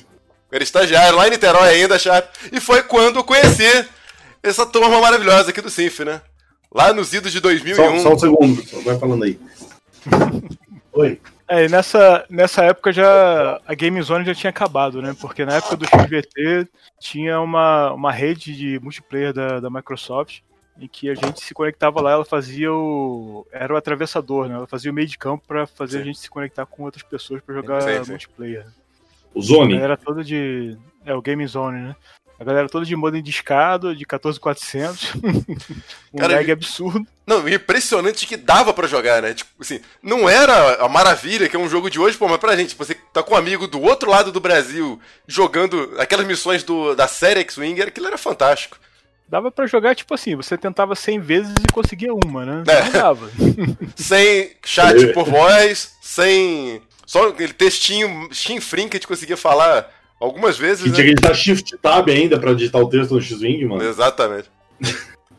Eu 0.51 0.57
era 0.57 0.65
estagiário 0.65 1.17
lá 1.17 1.27
em 1.27 1.31
Niterói 1.31 1.69
ainda, 1.69 1.99
chato. 1.99 2.39
E 2.51 2.61
foi 2.61 2.83
quando 2.83 3.17
eu 3.17 3.25
conheci 3.25 3.87
essa 4.43 4.65
turma 4.65 5.01
maravilhosa 5.01 5.51
aqui 5.51 5.61
do 5.61 5.71
Sinf, 5.71 6.01
né? 6.01 6.21
Lá 6.73 6.93
nos 6.93 7.13
idos 7.13 7.33
de 7.33 7.41
2001. 7.41 7.77
Só, 7.77 7.99
só 7.99 8.15
um 8.15 8.19
segundo, 8.19 8.83
vai 8.83 8.99
falando 8.99 9.25
aí. 9.25 9.39
Oi. 10.93 11.21
É, 11.49 11.65
e 11.65 11.69
nessa, 11.69 12.27
nessa 12.29 12.63
época 12.65 12.93
já 12.93 13.61
a 13.67 13.75
Game 13.75 14.01
Zone 14.03 14.25
já 14.25 14.35
tinha 14.35 14.51
acabado, 14.51 15.01
né? 15.01 15.17
Porque 15.19 15.47
na 15.47 15.57
época 15.57 15.77
do 15.77 15.87
XVT 15.87 16.69
tinha 17.01 17.41
uma, 17.41 17.93
uma 17.93 18.13
rede 18.13 18.55
de 18.55 18.79
multiplayer 18.81 19.33
da, 19.33 19.59
da 19.59 19.71
Microsoft 19.71 20.41
em 20.79 20.87
que 20.87 21.11
a 21.11 21.15
gente 21.15 21.43
se 21.43 21.53
conectava 21.53 22.01
lá, 22.01 22.13
ela 22.13 22.25
fazia 22.25 22.73
o. 22.73 23.47
Era 23.51 23.75
o 23.75 23.77
atravessador, 23.77 24.49
né? 24.49 24.55
Ela 24.55 24.67
fazia 24.67 24.91
o 24.91 24.95
meio 24.95 25.09
de 25.09 25.19
campo 25.19 25.45
para 25.47 25.67
fazer 25.67 25.97
sim. 25.97 26.03
a 26.03 26.05
gente 26.05 26.19
se 26.19 26.31
conectar 26.31 26.65
com 26.67 26.85
outras 26.85 27.03
pessoas 27.03 27.41
para 27.43 27.55
jogar 27.55 27.83
sim, 27.83 28.05
sim. 28.05 28.11
multiplayer. 28.11 28.67
O 29.35 29.43
Zone? 29.43 29.77
Era 29.77 29.97
todo 29.97 30.25
de. 30.25 30.77
É, 31.05 31.15
o 31.15 31.23
Game 31.23 31.47
Zone, 31.47 31.81
né? 31.81 31.97
A 32.41 32.45
galera 32.45 32.69
toda 32.69 32.85
de 32.85 32.95
modem 32.95 33.21
discado, 33.21 33.97
de 33.97 34.05
14400. 34.05 35.15
um 36.15 36.19
Cara, 36.19 36.37
lag 36.37 36.53
absurdo. 36.53 37.05
Não, 37.27 37.49
impressionante 37.49 38.27
que 38.29 38.37
dava 38.37 38.73
para 38.73 38.87
jogar, 38.87 39.21
né? 39.21 39.35
Tipo, 39.35 39.51
assim, 39.61 39.81
não 40.01 40.29
era 40.29 40.85
a 40.85 40.89
maravilha 40.89 41.49
que 41.49 41.57
é 41.57 41.59
um 41.59 41.69
jogo 41.69 41.91
de 41.91 41.99
hoje, 41.99 42.17
pô, 42.17 42.29
mas 42.29 42.39
pra 42.39 42.57
gente, 42.57 42.77
você 42.77 42.95
tá 43.13 43.25
com 43.25 43.35
um 43.35 43.37
amigo 43.37 43.67
do 43.67 43.83
outro 43.83 44.09
lado 44.09 44.31
do 44.31 44.39
Brasil 44.39 45.01
jogando 45.27 45.95
aquelas 45.99 46.27
missões 46.27 46.63
do, 46.63 46.95
da 46.95 47.09
série 47.09 47.41
X-Wing, 47.41 47.83
aquilo 47.83 48.07
era 48.07 48.17
fantástico. 48.17 48.79
Dava 49.29 49.51
para 49.51 49.67
jogar, 49.67 49.95
tipo 49.95 50.15
assim, 50.15 50.37
você 50.37 50.57
tentava 50.57 50.95
100 50.95 51.21
vezes 51.21 51.55
e 51.63 51.73
conseguia 51.73 52.15
uma, 52.15 52.47
né? 52.47 52.63
É. 52.67 52.85
Não 52.85 52.93
dava. 52.93 53.31
sem 53.95 54.53
chat 54.65 55.13
por 55.13 55.29
voz, 55.29 55.93
sem. 56.01 56.81
Só 57.09 57.29
aquele 57.29 57.55
textinho, 57.55 58.29
chinfrim 58.31 58.87
que 58.87 58.97
a 58.97 58.99
gente 58.99 59.09
conseguia 59.09 59.37
falar 59.37 59.91
Algumas 60.21 60.59
vezes. 60.59 60.83
Que 60.83 60.91
né? 60.91 60.95
tinha 60.95 61.07
que 61.07 61.15
digitar 61.15 61.35
Shift 61.35 61.79
Tab 61.79 62.09
ainda 62.09 62.39
pra 62.39 62.53
digitar 62.53 62.83
o 62.83 62.89
texto 62.89 63.15
no 63.15 63.23
X-Wing, 63.23 63.65
mano. 63.67 63.85
Exatamente. 63.85 64.51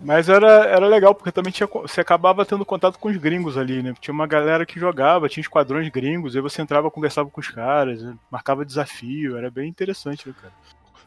Mas 0.01 0.29
era, 0.29 0.65
era 0.65 0.87
legal, 0.87 1.13
porque 1.13 1.31
também 1.31 1.51
tinha, 1.51 1.67
você 1.67 1.99
acabava 1.99 2.45
tendo 2.45 2.63
contato 2.63 2.97
com 2.97 3.09
os 3.09 3.17
gringos 3.17 3.57
ali, 3.57 3.83
né? 3.83 3.93
Tinha 3.99 4.13
uma 4.13 4.25
galera 4.25 4.65
que 4.65 4.79
jogava, 4.79 5.27
tinha 5.27 5.41
esquadrões 5.41 5.89
gringos, 5.89 6.33
aí 6.33 6.41
você 6.41 6.61
entrava, 6.61 6.89
conversava 6.89 7.29
com 7.29 7.41
os 7.41 7.49
caras, 7.49 8.01
marcava 8.31 8.63
desafio, 8.63 9.37
era 9.37 9.51
bem 9.51 9.67
interessante, 9.67 10.25
né, 10.25 10.33
cara? 10.41 10.53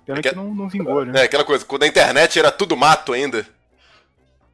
Pena 0.04 0.18
é 0.18 0.22
que, 0.22 0.28
que 0.28 0.36
não, 0.36 0.54
não 0.54 0.68
vingou, 0.68 1.06
né? 1.06 1.20
É, 1.20 1.24
aquela 1.24 1.44
coisa, 1.44 1.64
quando 1.64 1.84
a 1.84 1.86
internet 1.86 2.38
era 2.38 2.50
tudo 2.50 2.76
mato 2.76 3.14
ainda. 3.14 3.46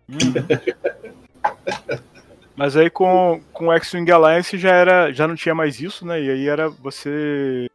Hum. 0.08 0.14
Mas 2.58 2.76
aí 2.76 2.90
com, 2.90 3.40
com 3.52 3.68
o 3.68 3.72
X-Wing 3.72 4.10
Alliance 4.10 4.58
já, 4.58 4.70
era, 4.70 5.12
já 5.12 5.28
não 5.28 5.36
tinha 5.36 5.54
mais 5.54 5.80
isso, 5.80 6.04
né? 6.04 6.20
E 6.20 6.28
aí 6.28 6.48
era 6.48 6.68
você 6.68 7.70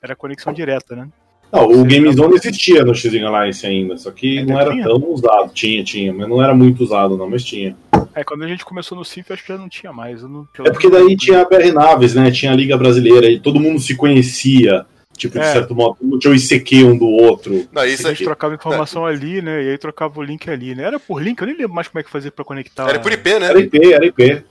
era 0.00 0.14
conexão 0.14 0.52
direta, 0.52 0.94
né? 0.94 1.08
Não, 1.50 1.68
o 1.68 1.84
Game 1.84 2.12
Zone 2.12 2.36
existia 2.36 2.84
no 2.84 2.94
X 2.94 3.12
Alliance 3.12 3.66
ainda, 3.66 3.96
só 3.96 4.12
que 4.12 4.38
é, 4.38 4.44
não 4.44 4.60
era 4.60 4.70
tinha? 4.70 4.84
tão 4.84 5.04
usado. 5.12 5.52
Tinha, 5.52 5.82
tinha, 5.82 6.12
mas 6.12 6.28
não 6.28 6.40
era 6.40 6.54
muito 6.54 6.80
usado, 6.80 7.16
não, 7.16 7.28
mas 7.28 7.42
tinha. 7.42 7.76
É, 8.14 8.22
quando 8.22 8.44
a 8.44 8.46
gente 8.46 8.64
começou 8.64 8.96
no 8.96 9.04
CIF, 9.04 9.32
acho 9.32 9.42
que 9.42 9.52
já 9.52 9.58
não 9.58 9.68
tinha 9.68 9.92
mais. 9.92 10.22
Não... 10.22 10.46
É 10.60 10.70
porque 10.70 10.88
daí 10.88 11.16
tinha 11.16 11.40
a 11.40 11.44
BR 11.44 11.72
Naves, 11.74 12.14
né? 12.14 12.30
Tinha 12.30 12.52
a 12.52 12.54
Liga 12.54 12.78
Brasileira 12.78 13.28
e 13.28 13.40
todo 13.40 13.58
mundo 13.58 13.80
se 13.80 13.96
conhecia. 13.96 14.86
Tipo, 15.20 15.38
de 15.38 15.44
é. 15.44 15.52
certo 15.52 15.74
modo, 15.74 15.98
não 16.00 16.18
tinha 16.18 16.32
o 16.32 16.34
ICQ 16.34 16.84
um 16.84 16.96
do 16.96 17.06
outro. 17.06 17.68
Não, 17.70 17.84
isso 17.84 18.06
a 18.06 18.10
gente 18.10 18.24
trocava 18.24 18.54
informação 18.54 19.06
é. 19.06 19.12
ali, 19.12 19.42
né? 19.42 19.62
E 19.62 19.68
aí 19.68 19.76
trocava 19.76 20.18
o 20.18 20.22
link 20.22 20.48
ali, 20.48 20.74
né? 20.74 20.84
Era 20.84 20.98
por 20.98 21.22
link, 21.22 21.38
eu 21.38 21.46
nem 21.46 21.56
lembro 21.58 21.74
mais 21.74 21.88
como 21.88 22.00
é 22.00 22.02
que 22.02 22.08
fazia 22.08 22.32
pra 22.32 22.42
conectar. 22.42 22.88
Era 22.88 22.98
por 22.98 23.12
IP, 23.12 23.38
né? 23.38 23.46
Era 23.48 23.60
IP, 23.60 23.92
era 23.92 24.06
IP. 24.06 24.44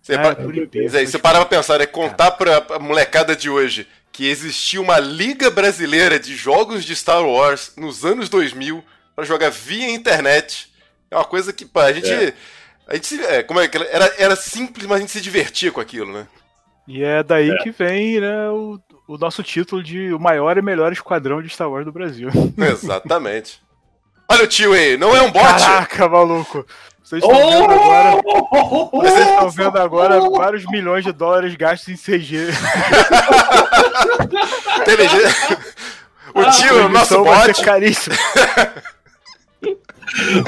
Você, 0.00 0.14
é, 0.14 0.16
para... 0.16 0.36
você 1.06 1.18
para 1.18 1.38
pra 1.40 1.44
pensar, 1.44 1.80
é 1.82 1.86
contar 1.86 2.30
pra 2.30 2.78
molecada 2.78 3.36
de 3.36 3.50
hoje 3.50 3.86
que 4.10 4.26
existia 4.26 4.80
uma 4.80 4.98
liga 4.98 5.50
brasileira 5.50 6.18
de 6.18 6.34
jogos 6.34 6.82
de 6.82 6.96
Star 6.96 7.22
Wars 7.22 7.74
nos 7.76 8.02
anos 8.02 8.30
2000 8.30 8.82
para 9.14 9.26
jogar 9.26 9.50
via 9.50 9.90
internet. 9.90 10.72
É 11.10 11.16
uma 11.16 11.26
coisa 11.26 11.52
que 11.52 11.66
pá, 11.66 11.84
a 11.84 11.92
gente. 11.92 12.10
É. 12.10 12.32
A 12.88 12.94
gente 12.94 13.06
se, 13.06 13.22
é, 13.22 13.42
como 13.42 13.60
é 13.60 13.68
que 13.68 13.76
era, 13.76 14.14
era 14.16 14.34
simples, 14.34 14.86
mas 14.86 14.96
a 14.96 15.00
gente 15.00 15.12
se 15.12 15.20
divertia 15.20 15.70
com 15.70 15.80
aquilo, 15.80 16.10
né? 16.10 16.26
E 16.88 17.02
é 17.02 17.22
daí 17.22 17.50
é. 17.50 17.56
que 17.58 17.70
vem 17.72 18.20
né, 18.20 18.48
o, 18.48 18.78
o 19.06 19.16
nosso 19.16 19.42
título 19.42 19.82
de 19.82 20.12
o 20.12 20.18
maior 20.18 20.58
e 20.58 20.62
melhor 20.62 20.92
esquadrão 20.92 21.40
de 21.40 21.48
Star 21.48 21.70
Wars 21.70 21.84
do 21.84 21.92
Brasil. 21.92 22.28
Exatamente. 22.58 23.62
Olha 24.28 24.44
o 24.44 24.46
tio 24.46 24.72
aí, 24.72 24.96
não 24.96 25.14
é 25.14 25.22
um 25.22 25.30
bot? 25.30 25.44
Caraca, 25.44 26.08
maluco! 26.08 26.66
Vocês 27.02 27.22
estão 27.22 27.40
oh! 27.40 27.50
vendo 27.50 27.72
agora. 27.72 28.22
Vocês 28.92 29.28
estão 29.28 29.50
vendo 29.50 29.78
agora 29.78 30.30
vários 30.30 30.64
milhões 30.66 31.04
de 31.04 31.12
dólares 31.12 31.54
gastos 31.54 31.88
em 31.88 31.96
CG. 31.96 32.48
o 36.34 36.50
tio, 36.50 36.86
o 36.86 36.88
nosso 36.88 37.22
bot. 37.22 37.64
caríssimo. 37.64 38.16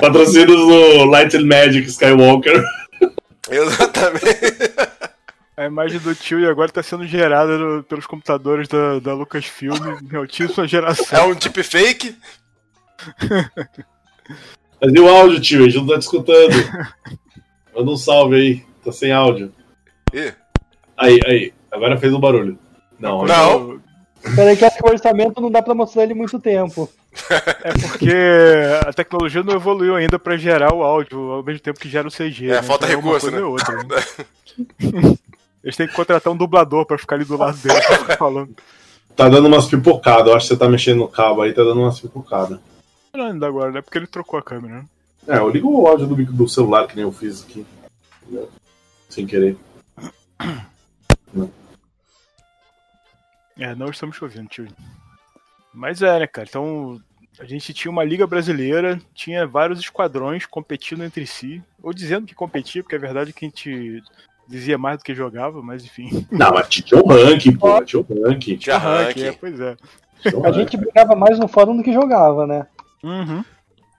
Patrocínios 0.01 0.59
do 0.59 1.05
Light 1.05 1.37
and 1.37 1.47
Magic 1.47 1.89
Skywalker. 1.89 2.65
Exatamente. 3.49 4.88
A 5.59 5.65
imagem 5.65 5.99
do 5.99 6.15
tio 6.15 6.39
e 6.39 6.47
agora 6.47 6.71
está 6.71 6.85
sendo 6.85 7.05
gerada 7.05 7.59
no, 7.59 7.83
pelos 7.83 8.07
computadores 8.07 8.69
da, 8.69 9.01
da 9.01 9.13
Lucasfilm 9.13 9.75
em 10.09 10.17
altíssima 10.17 10.69
geração. 10.69 11.19
É 11.19 11.25
um 11.25 11.35
deepfake? 11.35 12.17
Mas 14.81 14.95
e 14.95 15.01
o 15.01 15.09
áudio, 15.09 15.41
tio? 15.41 15.65
A 15.65 15.69
gente 15.69 15.79
não 15.79 15.89
tá 15.89 15.99
te 15.99 16.03
escutando. 16.03 16.55
Manda 17.75 17.91
um 17.91 17.97
salve 17.97 18.37
aí. 18.37 18.65
Tá 18.85 18.93
sem 18.93 19.11
áudio. 19.11 19.53
E? 20.15 20.33
Aí, 20.97 21.19
aí. 21.27 21.53
Agora 21.73 21.99
fez 21.99 22.15
um 22.15 22.21
barulho. 22.21 22.57
Não. 22.97 23.25
Não. 23.25 23.81
Peraí 24.37 24.57
que 24.57 24.65
esse 24.65 24.79
orçamento 24.81 25.41
não 25.41 25.51
dá 25.51 25.61
pra 25.61 25.75
mostrar 25.75 26.05
ele 26.05 26.15
muito 26.15 26.39
tempo. 26.39 26.89
É 27.65 27.73
porque 27.73 28.15
a 28.87 28.93
tecnologia 28.93 29.43
não 29.43 29.55
evoluiu 29.55 29.97
ainda 29.97 30.21
pra 30.21 30.37
gerar 30.37 30.73
o 30.73 30.85
áudio 30.85 31.19
ao 31.33 31.43
mesmo 31.43 31.61
tempo 31.61 31.81
que 31.81 31.89
gera 31.89 32.07
o 32.07 32.13
CG. 32.13 32.47
É, 32.47 32.55
né? 32.55 32.63
falta 32.63 32.87
então, 32.87 33.01
recurso, 33.01 33.29
né? 33.33 33.41
Outra, 33.41 33.75
né? 33.77 35.19
Eles 35.69 35.77
têm 35.77 35.87
que 35.87 35.93
contratar 35.93 36.33
um 36.33 36.37
dublador 36.37 36.87
pra 36.87 36.97
ficar 36.97 37.17
ali 37.17 37.27
do 37.27 37.37
lado 37.37 37.59
dele 37.59 37.79
falando. 38.17 38.57
Tá 39.15 39.29
dando 39.29 39.49
umas 39.49 39.67
pipocadas. 39.67 40.29
Eu 40.29 40.35
acho 40.35 40.49
que 40.49 40.55
você 40.55 40.59
tá 40.59 40.67
mexendo 40.67 41.01
no 41.01 41.09
cabo 41.09 41.43
aí, 41.43 41.53
tá 41.53 41.63
dando 41.63 41.83
umas 41.83 42.01
pipocadas 42.01 42.59
ainda 43.15 43.47
agora, 43.47 43.71
né? 43.71 43.83
Porque 43.83 43.99
ele 43.99 44.07
trocou 44.07 44.39
a 44.39 44.43
câmera, 44.43 44.79
né? 44.79 44.89
É, 45.27 45.37
eu 45.37 45.51
ligo 45.51 45.71
o 45.71 45.87
áudio 45.87 46.07
do, 46.07 46.17
do 46.25 46.49
celular 46.49 46.87
que 46.87 46.97
nem 46.97 47.05
eu 47.05 47.13
fiz 47.13 47.43
aqui. 47.43 47.67
Sem 49.11 49.27
querer. 49.27 49.59
Não. 51.35 51.51
É, 53.59 53.75
não 53.75 53.91
estamos 53.91 54.17
chovendo, 54.17 54.49
tio. 54.49 54.69
Mas 55.75 56.01
é, 56.01 56.21
né, 56.21 56.27
cara? 56.27 56.47
Então, 56.49 56.99
a 57.39 57.45
gente 57.45 57.75
tinha 57.75 57.91
uma 57.91 58.05
liga 58.05 58.27
brasileira, 58.27 58.99
tinha 59.13 59.47
vários 59.47 59.81
esquadrões 59.81 60.47
competindo 60.47 61.05
entre 61.05 61.27
si, 61.27 61.63
ou 61.83 61.93
dizendo 61.93 62.27
que 62.27 62.35
competia, 62.35 62.83
porque 62.83 62.97
é 62.97 62.99
verdade 62.99 63.33
que 63.33 63.45
a 63.45 63.49
gente 63.49 64.03
dizia 64.49 64.79
mais 64.79 64.99
do 64.99 65.05
que 65.05 65.15
jogava, 65.15 65.61
mas 65.63 65.85
enfim. 65.85 66.27
Não, 66.31 66.51
mas 66.51 66.69
tinha 66.69 67.01
o 67.01 67.07
ranking, 67.07 67.57
pô, 67.57 67.85
tinha 67.85 68.01
o 68.01 68.25
ranking. 68.25 68.57
Tinha 68.57 68.79
ranking, 68.79 69.25
é, 69.25 69.33
pois 69.33 69.61
é. 69.61 69.77
A 70.45 70.53
gente 70.53 70.77
brigava 70.77 71.15
mais 71.15 71.39
no 71.39 71.47
fórum 71.47 71.77
do 71.77 71.83
que 71.83 71.93
jogava, 71.93 72.47
né? 72.47 72.67
Uhum. 73.05 73.45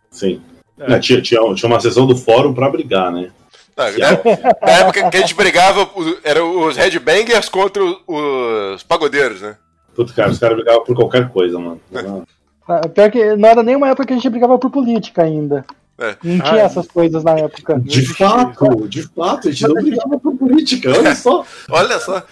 Sim. 0.10 0.42
É. 0.78 0.94
É, 0.94 1.00
tinha, 1.00 1.22
tinha, 1.22 1.42
tinha, 1.54 1.70
uma 1.70 1.80
sessão 1.80 2.08
do 2.08 2.16
fórum 2.16 2.54
pra 2.54 2.70
brigar, 2.70 3.12
né? 3.12 3.32
Ah, 3.78 3.86
na, 4.62 4.72
época 4.72 5.10
que 5.10 5.18
a 5.18 5.22
gente 5.22 5.36
brigava, 5.36 5.90
eram 6.24 6.68
os 6.68 6.76
headbangers 6.76 7.48
contra 7.48 7.82
os 7.84 8.84
pagodeiros, 8.84 9.42
né? 9.42 9.56
Puta, 9.96 10.14
cara, 10.14 10.32
os 10.32 10.40
caras 10.40 10.58
brigavam 10.58 10.84
por 10.84 10.96
qualquer 10.96 11.30
coisa, 11.30 11.60
mano. 11.60 11.80
Ah, 12.72 12.88
pior 12.88 13.10
que 13.10 13.36
não 13.36 13.50
era 13.50 13.64
nem 13.64 13.76
uma 13.76 13.90
época 13.90 14.06
que 14.06 14.14
a 14.14 14.16
gente 14.16 14.30
brigava 14.30 14.60
por 14.60 14.70
política 14.70 15.24
ainda. 15.24 15.66
É. 16.00 16.16
Não 16.24 16.40
tinha 16.40 16.54
ah, 16.54 16.66
essas 16.66 16.88
coisas 16.88 17.24
na 17.26 17.34
época. 17.38 17.78
De 17.82 18.06
fato, 18.06 18.88
de 18.88 19.04
fato, 19.04 19.50
a 19.50 19.52
gente 19.52 19.68
não 19.68 19.74
brigava 19.74 20.18
por 20.18 20.38
política, 20.38 20.90
olha 20.98 21.14
só. 21.14 21.46
olha 21.70 22.00
só. 22.00 22.26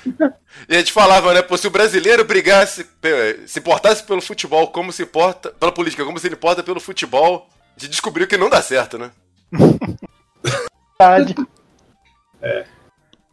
E 0.70 0.76
a 0.76 0.78
gente 0.80 0.94
falava, 0.94 1.34
né, 1.34 1.42
pô, 1.42 1.58
se 1.58 1.68
o 1.68 1.72
brasileiro 1.72 2.24
brigasse, 2.24 2.86
se 3.46 3.60
importasse 3.60 4.04
pelo 4.04 4.22
futebol 4.22 4.68
como 4.68 4.94
se 4.94 5.04
importa, 5.04 5.50
pela 5.50 5.74
política, 5.74 6.06
como 6.06 6.18
se 6.18 6.28
ele 6.28 6.36
importa 6.36 6.64
pelo 6.64 6.80
futebol, 6.80 7.50
a 7.76 7.80
gente 7.80 7.92
descobriu 7.92 8.26
que 8.26 8.38
não 8.38 8.50
dá 8.50 8.62
certo, 8.62 8.98
né? 8.98 9.12
Verdade. 10.98 11.36
É. 12.42 12.66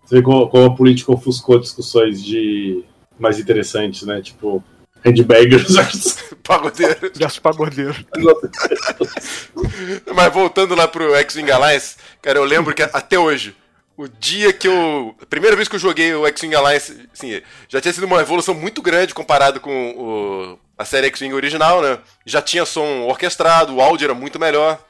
Você 0.04 0.16
vê 0.16 0.22
como, 0.22 0.48
como 0.48 0.64
a 0.64 0.74
política 0.74 1.12
ofuscou 1.12 1.60
discussões 1.60 2.22
de 2.22 2.84
mais 3.16 3.38
interessantes, 3.38 4.02
né? 4.02 4.20
Tipo, 4.20 4.62
handbaggers 5.04 5.70
versus 5.74 6.24
pagodeiro. 6.42 7.12
Versus 7.14 7.38
pagodeiro. 7.38 7.94
Mas 10.14 10.32
voltando 10.32 10.74
lá 10.74 10.88
pro 10.88 11.14
X-Wing 11.14 11.50
Alliance, 11.50 11.96
cara, 12.22 12.38
eu 12.38 12.44
lembro 12.44 12.74
que 12.74 12.82
até 12.82 13.18
hoje, 13.18 13.54
o 13.96 14.08
dia 14.08 14.52
que 14.52 14.66
eu. 14.66 15.14
A 15.20 15.26
primeira 15.26 15.54
vez 15.54 15.68
que 15.68 15.76
eu 15.76 15.80
joguei 15.80 16.14
o 16.14 16.26
X-Wing 16.26 16.54
Alliance, 16.54 17.08
assim, 17.12 17.42
já 17.68 17.80
tinha 17.80 17.92
sido 17.92 18.04
uma 18.04 18.20
evolução 18.20 18.54
muito 18.54 18.80
grande 18.80 19.14
comparado 19.14 19.60
com 19.60 19.90
o, 19.90 20.58
a 20.76 20.84
série 20.84 21.06
X-Wing 21.08 21.34
original, 21.34 21.82
né? 21.82 21.98
Já 22.24 22.40
tinha 22.40 22.64
som 22.64 23.02
orquestrado, 23.02 23.74
o 23.74 23.80
áudio 23.80 24.06
era 24.06 24.14
muito 24.14 24.38
melhor. 24.38 24.82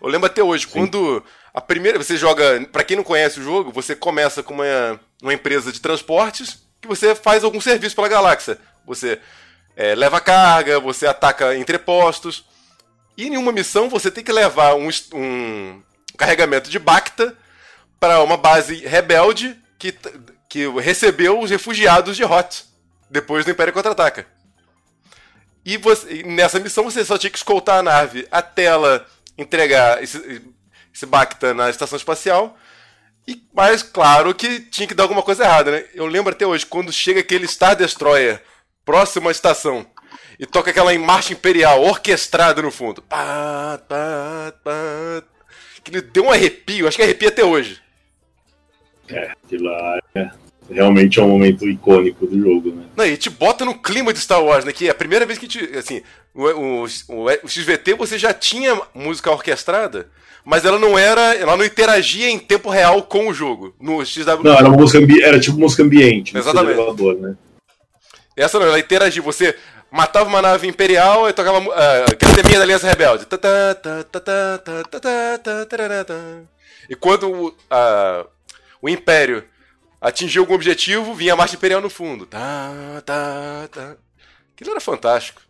Eu 0.00 0.08
lembro 0.08 0.26
até 0.26 0.42
hoje, 0.42 0.64
Sim. 0.64 0.70
quando 0.72 1.22
a 1.52 1.60
primeira. 1.60 1.98
Você 1.98 2.16
joga. 2.16 2.66
para 2.72 2.84
quem 2.84 2.96
não 2.96 3.04
conhece 3.04 3.40
o 3.40 3.42
jogo, 3.42 3.72
você 3.72 3.94
começa 3.94 4.42
com 4.42 4.54
uma, 4.54 5.00
uma 5.22 5.34
empresa 5.34 5.72
de 5.72 5.80
transportes 5.80 6.62
que 6.80 6.88
você 6.88 7.14
faz 7.14 7.44
algum 7.44 7.60
serviço 7.60 7.94
pela 7.94 8.08
galáxia. 8.08 8.58
Você 8.86 9.20
é, 9.76 9.94
leva 9.94 10.20
carga, 10.20 10.80
você 10.80 11.06
ataca 11.06 11.56
entrepostos. 11.56 12.44
E 13.16 13.26
em 13.26 13.36
uma 13.36 13.52
missão 13.52 13.88
você 13.88 14.10
tem 14.10 14.24
que 14.24 14.32
levar 14.32 14.74
um, 14.74 14.88
um 15.14 15.82
carregamento 16.16 16.70
de 16.70 16.78
Bacta 16.78 17.36
para 17.98 18.22
uma 18.22 18.36
base 18.36 18.76
rebelde 18.86 19.58
que, 19.78 19.94
que 20.48 20.68
recebeu 20.80 21.40
os 21.40 21.50
refugiados 21.50 22.16
de 22.16 22.24
Hot 22.24 22.64
depois 23.10 23.44
do 23.44 23.50
Império 23.50 23.72
Contra-Ataca. 23.72 24.26
E, 25.64 25.76
você, 25.76 26.22
nessa 26.22 26.58
missão 26.58 26.84
você 26.84 27.04
só 27.04 27.18
tinha 27.18 27.30
que 27.30 27.36
escoltar 27.36 27.78
a 27.78 27.82
nave 27.82 28.26
até 28.30 28.64
ela 28.64 29.06
entregar 29.36 30.02
esse, 30.02 30.42
esse 30.94 31.06
Bacta 31.06 31.52
na 31.52 31.68
estação 31.68 31.96
espacial. 31.96 32.56
E, 33.26 33.42
mas 33.52 33.82
claro 33.82 34.34
que 34.34 34.60
tinha 34.60 34.88
que 34.88 34.94
dar 34.94 35.04
alguma 35.04 35.22
coisa 35.22 35.44
errada, 35.44 35.70
né? 35.70 35.84
Eu 35.94 36.06
lembro 36.06 36.32
até 36.32 36.46
hoje, 36.46 36.66
quando 36.66 36.92
chega 36.92 37.20
aquele 37.20 37.46
Star 37.46 37.76
Destroyer 37.76 38.42
próximo 38.90 39.28
à 39.28 39.30
estação 39.30 39.86
e 40.36 40.44
toca 40.44 40.72
aquela 40.72 40.92
marcha 40.98 41.32
imperial 41.32 41.80
orquestrada 41.84 42.60
no 42.60 42.72
fundo. 42.72 43.00
Pá, 43.00 43.80
pá, 43.88 44.52
pá, 44.64 45.22
que 45.84 46.00
deu 46.00 46.24
um 46.24 46.30
arrepio, 46.30 46.88
acho 46.88 46.96
que 46.96 47.02
arrepia 47.04 47.28
até 47.28 47.44
hoje. 47.44 47.80
É, 49.08 49.30
aquilo 49.44 49.66
lá 49.66 50.00
é, 50.16 50.30
realmente 50.68 51.20
é 51.20 51.22
um 51.22 51.28
momento 51.28 51.68
icônico 51.68 52.26
do 52.26 52.36
jogo, 52.36 52.72
né? 52.72 52.82
Não, 52.96 53.06
e 53.06 53.16
te 53.16 53.30
bota 53.30 53.64
no 53.64 53.78
clima 53.80 54.12
de 54.12 54.18
Star 54.18 54.42
Wars, 54.42 54.64
né? 54.64 54.72
Que 54.72 54.88
é 54.88 54.90
a 54.90 54.94
primeira 54.94 55.24
vez 55.24 55.38
que 55.38 55.46
te. 55.46 55.60
Assim, 55.78 56.02
o, 56.34 56.42
o, 56.42 56.84
o, 56.84 57.26
o 57.44 57.48
XVT 57.48 57.94
você 57.94 58.18
já 58.18 58.34
tinha 58.34 58.76
música 58.92 59.30
orquestrada, 59.30 60.08
mas 60.44 60.64
ela 60.64 60.80
não 60.80 60.98
era. 60.98 61.36
Ela 61.36 61.56
não 61.56 61.64
interagia 61.64 62.28
em 62.28 62.40
tempo 62.40 62.68
real 62.70 63.04
com 63.04 63.28
o 63.28 63.34
jogo. 63.34 63.72
No 63.80 64.04
XW. 64.04 64.42
Não, 64.42 64.52
era, 64.52 64.68
uma 64.68 64.76
música, 64.76 64.98
era 65.22 65.38
tipo 65.38 65.58
música 65.58 65.84
ambiente. 65.84 66.36
Exatamente. 66.36 66.74
Elevador, 66.74 67.14
né? 67.20 67.36
Essa 68.40 68.58
não, 68.58 68.66
ela 68.66 68.78
interagia. 68.78 69.22
Você 69.22 69.56
matava 69.90 70.28
uma 70.28 70.42
nave 70.42 70.66
imperial 70.66 71.28
e 71.28 71.32
tocava 71.32 71.58
uh, 71.58 72.34
teminha 72.34 72.58
da 72.58 72.64
Aliança 72.64 72.88
Rebelde. 72.88 73.26
E 76.88 76.94
quando 76.94 77.30
o, 77.30 77.48
uh, 77.48 78.28
o 78.80 78.88
Império 78.88 79.44
atingiu 80.00 80.42
algum 80.42 80.54
objetivo, 80.54 81.14
vinha 81.14 81.34
a 81.34 81.36
marcha 81.36 81.56
imperial 81.56 81.80
no 81.80 81.90
fundo. 81.90 82.26
Tá, 82.26 83.02
tá, 83.04 83.68
tá. 83.70 83.96
Aquilo 84.54 84.70
era 84.70 84.80
fantástico. 84.80 85.42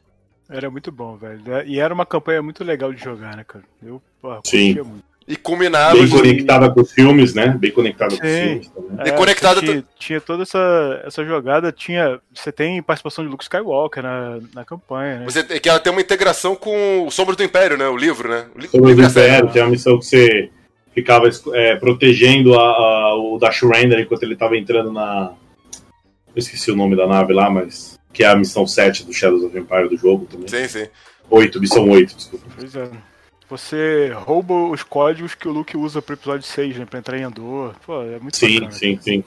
Era 0.48 0.68
muito 0.68 0.90
bom, 0.90 1.16
velho. 1.16 1.42
E 1.64 1.78
era 1.78 1.94
uma 1.94 2.04
campanha 2.04 2.42
muito 2.42 2.64
legal 2.64 2.92
de 2.92 3.02
jogar, 3.02 3.36
né, 3.36 3.44
cara? 3.44 3.64
Eu 3.80 4.02
porra, 4.20 4.40
Sim. 4.44 4.74
muito. 4.82 5.09
E 5.30 5.36
combinava. 5.36 5.94
Bem 5.94 6.08
conectada 6.08 6.68
com 6.68 6.80
os 6.80 6.90
filmes, 6.90 7.34
né? 7.34 7.56
Bem 7.56 7.70
conectada 7.70 8.16
com 8.16 8.26
os 8.26 8.32
filmes 8.32 8.68
também. 8.68 8.98
É, 8.98 9.12
conectada 9.12 9.60
tinha, 9.60 9.84
tinha, 9.96 10.20
toda 10.20 10.42
essa, 10.42 11.02
essa 11.06 11.24
jogada, 11.24 11.70
tinha. 11.70 12.18
Você 12.34 12.50
tem 12.50 12.82
participação 12.82 13.24
de 13.24 13.30
Luke 13.30 13.44
Skywalker 13.44 14.02
na, 14.02 14.40
na 14.52 14.64
campanha, 14.64 15.20
né? 15.20 15.24
Você, 15.26 15.44
que 15.44 15.68
ela 15.68 15.78
tem 15.78 15.92
uma 15.92 16.00
integração 16.00 16.56
com 16.56 17.06
o 17.06 17.12
Sombra 17.12 17.36
do 17.36 17.44
Império, 17.44 17.76
né? 17.76 17.86
O 17.86 17.96
livro, 17.96 18.28
né? 18.28 18.46
O 18.56 18.66
Sombra 18.66 18.92
do 18.92 19.02
Império, 19.04 19.48
tem 19.50 19.62
uma 19.62 19.70
missão 19.70 20.00
que 20.00 20.06
você 20.06 20.50
ficava 20.92 21.30
é, 21.54 21.76
protegendo 21.76 22.58
a, 22.58 22.64
a, 22.64 23.14
o 23.14 23.38
Dash 23.38 23.62
Render 23.62 24.00
enquanto 24.00 24.24
ele 24.24 24.34
estava 24.34 24.56
entrando 24.56 24.92
na. 24.92 25.32
Eu 26.34 26.40
esqueci 26.40 26.72
o 26.72 26.76
nome 26.76 26.96
da 26.96 27.06
nave 27.06 27.32
lá, 27.32 27.48
mas. 27.48 28.00
Que 28.12 28.24
é 28.24 28.26
a 28.26 28.34
missão 28.34 28.66
7 28.66 29.04
do 29.04 29.12
Shadows 29.12 29.44
of 29.44 29.56
Empire 29.56 29.88
do 29.88 29.96
jogo 29.96 30.26
também. 30.26 30.48
Sim, 30.48 30.66
sim. 30.66 30.88
8, 31.30 31.60
missão 31.60 31.88
8, 31.88 32.16
desculpa. 32.16 32.46
Pois 32.58 32.74
é. 32.74 32.90
Você 33.50 34.12
rouba 34.14 34.54
os 34.54 34.84
códigos 34.84 35.34
que 35.34 35.48
o 35.48 35.52
Luke 35.52 35.76
usa 35.76 36.00
pro 36.00 36.14
episódio 36.14 36.46
6, 36.46 36.78
né? 36.78 36.86
Pra 36.86 37.00
entrar 37.00 37.18
em 37.18 37.24
Andor. 37.24 37.74
Pô, 37.84 38.00
é 38.00 38.20
muito 38.20 38.36
Sim, 38.36 38.54
bacana, 38.54 38.70
sim, 38.70 38.98
sim. 39.02 39.24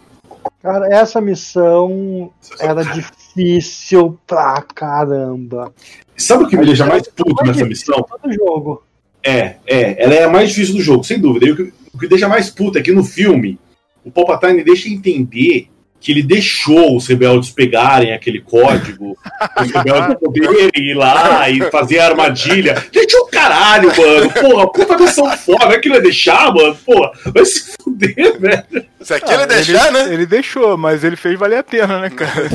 Cara, 0.62 0.88
essa 0.88 1.20
missão 1.20 2.32
era 2.58 2.84
difícil 2.86 4.18
pra 4.26 4.62
caramba. 4.62 5.74
Sabe 6.16 6.46
o 6.46 6.48
que 6.48 6.56
me 6.56 6.66
deixa 6.66 6.86
mais 6.86 7.06
puto 7.06 7.44
nessa 7.46 7.66
missão? 7.66 8.02
Todo 8.02 8.34
jogo. 8.34 8.84
É, 9.22 9.58
é, 9.68 10.02
ela 10.02 10.14
é 10.14 10.24
a 10.24 10.30
mais 10.30 10.50
difícil 10.50 10.76
do 10.76 10.82
jogo, 10.82 11.04
sem 11.04 11.20
dúvida. 11.20 11.46
E 11.46 11.52
o 11.52 11.56
que, 11.58 11.74
o 11.94 12.00
que 12.00 12.08
deixa 12.08 12.28
mais 12.30 12.50
puto 12.50 12.78
é 12.78 12.82
que 12.82 12.94
no 12.94 13.04
filme 13.04 13.60
o 14.06 14.12
Palpatine 14.12 14.64
deixa 14.64 14.88
entender 14.88 15.68
que 16.04 16.12
ele 16.12 16.22
deixou 16.22 16.98
os 16.98 17.08
rebeldes 17.08 17.50
pegarem 17.50 18.12
aquele 18.12 18.42
código, 18.42 19.18
os 19.58 19.72
rebeldes 19.72 20.18
poderem 20.20 20.70
ir 20.76 20.94
lá 20.96 21.50
e 21.50 21.62
fazer 21.72 22.00
a 22.00 22.08
armadilha. 22.08 22.76
Gente, 22.92 23.16
o 23.16 23.26
caralho, 23.28 23.90
mano. 23.96 24.30
Porra, 24.32 24.72
puta 24.74 24.98
missão 24.98 25.32
foda. 25.38 25.74
Aquilo 25.74 25.96
é 25.96 26.02
deixar, 26.02 26.54
mano. 26.54 26.76
Porra, 26.76 27.14
vai 27.28 27.46
se 27.46 27.74
fuder, 27.82 28.38
velho. 28.38 28.86
Se 29.00 29.14
aquilo 29.14 29.44
é 29.44 29.48
deixar, 29.48 29.88
ele, 29.88 30.04
né? 30.04 30.14
Ele 30.14 30.26
deixou, 30.26 30.78
mas 30.78 31.06
ele 31.06 31.16
fez 31.16 31.40
valer 31.40 31.60
a 31.60 31.64
pena, 31.64 32.02
né, 32.02 32.10
cara? 32.10 32.50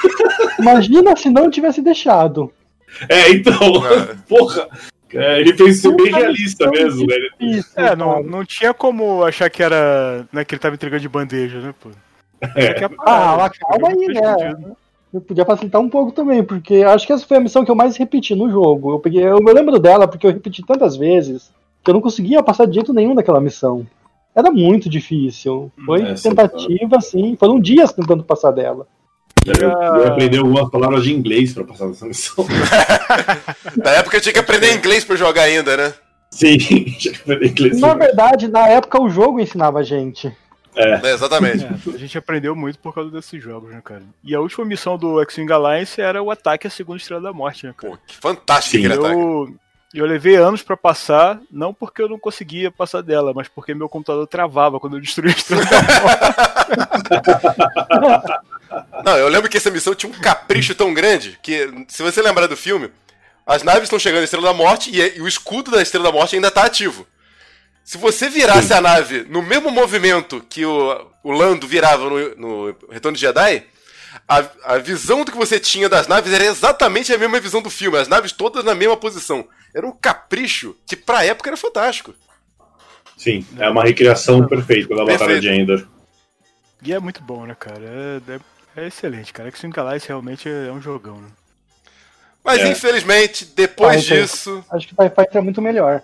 Imagina 0.58 1.14
se 1.14 1.28
não 1.28 1.50
tivesse 1.50 1.82
deixado. 1.82 2.50
É, 3.06 3.28
então, 3.28 3.86
é. 3.86 4.16
porra. 4.26 4.66
É, 5.12 5.40
ele 5.40 5.54
fez 5.54 5.80
ser 5.80 5.94
bem 5.94 6.10
realista 6.10 6.68
mesmo, 6.70 7.06
velho. 7.06 7.30
É, 7.76 7.94
não, 7.94 8.22
não 8.22 8.44
tinha 8.44 8.72
como 8.72 9.22
achar 9.22 9.50
que 9.50 9.62
era. 9.62 10.26
Né, 10.32 10.42
que 10.42 10.54
ele 10.54 10.60
tava 10.60 10.74
entregando 10.74 11.02
de 11.02 11.08
bandeja, 11.08 11.60
né, 11.60 11.74
pô? 11.78 11.90
É. 12.56 12.84
Ah, 13.06 13.50
calma 13.50 13.88
aí, 13.88 14.06
né? 14.08 14.76
Eu 15.12 15.20
podia 15.20 15.44
facilitar 15.44 15.80
um 15.80 15.88
pouco 15.88 16.10
também, 16.10 16.42
porque 16.42 16.82
acho 16.82 17.06
que 17.06 17.12
essa 17.12 17.26
foi 17.26 17.36
a 17.36 17.40
missão 17.40 17.64
que 17.64 17.70
eu 17.70 17.76
mais 17.76 17.96
repeti 17.96 18.34
no 18.34 18.50
jogo. 18.50 18.94
Eu, 18.94 18.98
peguei, 18.98 19.24
eu 19.24 19.40
me 19.40 19.52
lembro 19.52 19.78
dela 19.78 20.08
porque 20.08 20.26
eu 20.26 20.32
repeti 20.32 20.62
tantas 20.66 20.96
vezes 20.96 21.52
que 21.84 21.90
eu 21.90 21.94
não 21.94 22.00
conseguia 22.00 22.42
passar 22.42 22.66
de 22.66 22.74
jeito 22.74 22.92
nenhum 22.92 23.14
daquela 23.14 23.40
missão. 23.40 23.86
Era 24.34 24.50
muito 24.50 24.88
difícil. 24.88 25.70
Foi 25.86 26.02
é, 26.02 26.14
tentativa, 26.14 26.96
assim. 26.96 27.36
Foram 27.38 27.60
dias 27.60 27.92
tentando 27.92 28.24
passar 28.24 28.50
dela. 28.50 28.88
Eu, 29.46 29.70
eu 29.70 30.08
aprendi 30.08 30.38
algumas 30.38 30.70
palavras 30.70 31.04
de 31.04 31.12
inglês 31.12 31.52
para 31.52 31.64
passar 31.64 31.86
nessa 31.86 32.06
missão. 32.06 32.44
na 33.76 33.90
época 33.90 34.16
eu 34.16 34.20
tinha 34.20 34.32
que 34.32 34.38
aprender 34.38 34.74
inglês 34.74 35.04
para 35.04 35.16
jogar 35.16 35.42
ainda, 35.42 35.76
né? 35.76 35.94
Sim, 36.30 36.56
tinha 36.98 37.14
que 37.14 37.20
aprender 37.20 37.50
inglês. 37.50 37.78
Na 37.78 37.94
verdade, 37.94 38.48
na 38.48 38.66
época 38.66 39.00
o 39.00 39.08
jogo 39.08 39.38
ensinava 39.38 39.80
a 39.80 39.82
gente. 39.82 40.34
É. 40.76 41.08
é 41.08 41.12
exatamente. 41.12 41.64
É, 41.64 41.94
a 41.94 41.98
gente 41.98 42.18
aprendeu 42.18 42.54
muito 42.54 42.78
por 42.78 42.94
causa 42.94 43.10
desses 43.10 43.42
jogos, 43.42 43.70
né, 43.70 43.80
cara? 43.82 44.02
E 44.22 44.34
a 44.34 44.40
última 44.40 44.64
missão 44.64 44.98
do 44.98 45.20
X-Wing 45.22 45.52
Alliance 45.52 46.00
era 46.00 46.22
o 46.22 46.30
ataque 46.30 46.66
à 46.66 46.70
segunda 46.70 46.98
estrela 46.98 47.22
da 47.22 47.32
morte, 47.32 47.66
né, 47.66 47.74
cara? 47.76 47.92
Pô, 47.92 47.98
que 48.06 48.16
fantástico 48.16 48.76
Sim, 48.76 48.86
aquele 48.86 49.02
eu, 49.02 49.54
Eu 49.94 50.06
levei 50.06 50.36
anos 50.36 50.62
para 50.62 50.76
passar, 50.76 51.40
não 51.50 51.72
porque 51.72 52.02
eu 52.02 52.08
não 52.08 52.18
conseguia 52.18 52.70
passar 52.70 53.02
dela, 53.02 53.32
mas 53.34 53.48
porque 53.48 53.74
meu 53.74 53.88
computador 53.88 54.26
travava 54.26 54.80
quando 54.80 54.96
eu 54.96 55.00
destruía 55.00 55.32
a 55.32 55.36
estrela 55.36 55.64
da 55.64 55.82
morte. 56.02 56.34
não, 59.04 59.16
eu 59.16 59.28
lembro 59.28 59.48
que 59.48 59.56
essa 59.56 59.70
missão 59.70 59.94
tinha 59.94 60.10
um 60.10 60.20
capricho 60.20 60.74
tão 60.74 60.92
grande 60.92 61.38
que, 61.42 61.84
se 61.88 62.02
você 62.02 62.20
lembrar 62.20 62.48
do 62.48 62.56
filme, 62.56 62.90
as 63.46 63.62
naves 63.62 63.84
estão 63.84 63.98
chegando 63.98 64.22
à 64.22 64.24
Estrela 64.24 64.48
da 64.48 64.54
Morte 64.54 64.90
e, 64.90 65.18
e 65.18 65.20
o 65.20 65.28
escudo 65.28 65.70
da 65.70 65.82
Estrela 65.82 66.06
da 66.06 66.12
Morte 66.12 66.34
ainda 66.34 66.48
está 66.48 66.64
ativo. 66.64 67.06
Se 67.84 67.98
você 67.98 68.30
virasse 68.30 68.68
Sim. 68.68 68.74
a 68.74 68.80
nave 68.80 69.24
no 69.28 69.42
mesmo 69.42 69.70
movimento 69.70 70.44
que 70.48 70.64
o, 70.64 71.06
o 71.22 71.30
Lando 71.30 71.68
virava 71.68 72.08
no, 72.08 72.34
no 72.36 72.76
Retorno 72.90 73.14
de 73.14 73.20
Jedi, 73.20 73.62
a, 74.26 74.44
a 74.64 74.78
visão 74.78 75.22
do 75.22 75.30
que 75.30 75.36
você 75.36 75.60
tinha 75.60 75.88
das 75.88 76.08
naves 76.08 76.32
era 76.32 76.44
exatamente 76.44 77.12
a 77.12 77.18
mesma 77.18 77.38
visão 77.38 77.60
do 77.60 77.68
filme, 77.68 77.98
as 77.98 78.08
naves 78.08 78.32
todas 78.32 78.64
na 78.64 78.74
mesma 78.74 78.96
posição. 78.96 79.46
Era 79.74 79.86
um 79.86 79.92
capricho 79.92 80.74
que 80.86 80.96
pra 80.96 81.24
época 81.24 81.50
era 81.50 81.56
fantástico. 81.58 82.14
Sim, 83.18 83.46
é 83.58 83.68
uma 83.68 83.84
recriação 83.84 84.46
perfeita 84.46 84.94
da 84.94 85.04
Batalha 85.04 85.40
de 85.40 85.48
Endor. 85.48 85.86
E 86.82 86.92
é 86.92 86.98
muito 86.98 87.22
bom, 87.22 87.44
né, 87.44 87.54
cara? 87.58 87.82
É, 87.82 88.32
é, 88.34 88.40
É 88.84 88.86
excelente, 88.86 89.32
cara. 89.32 89.52
Que 89.52 89.68
Galaxy 89.68 90.08
realmente 90.08 90.48
é 90.48 90.72
um 90.72 90.80
jogão, 90.80 91.20
né? 91.20 91.28
Mas 92.42 92.60
é. 92.60 92.68
infelizmente, 92.70 93.44
depois 93.44 94.04
disso. 94.04 94.64
Acho 94.70 94.88
que 94.88 94.94
o 94.94 94.96
Fighter 94.96 95.38
é 95.38 95.40
muito 95.40 95.62
melhor. 95.62 96.02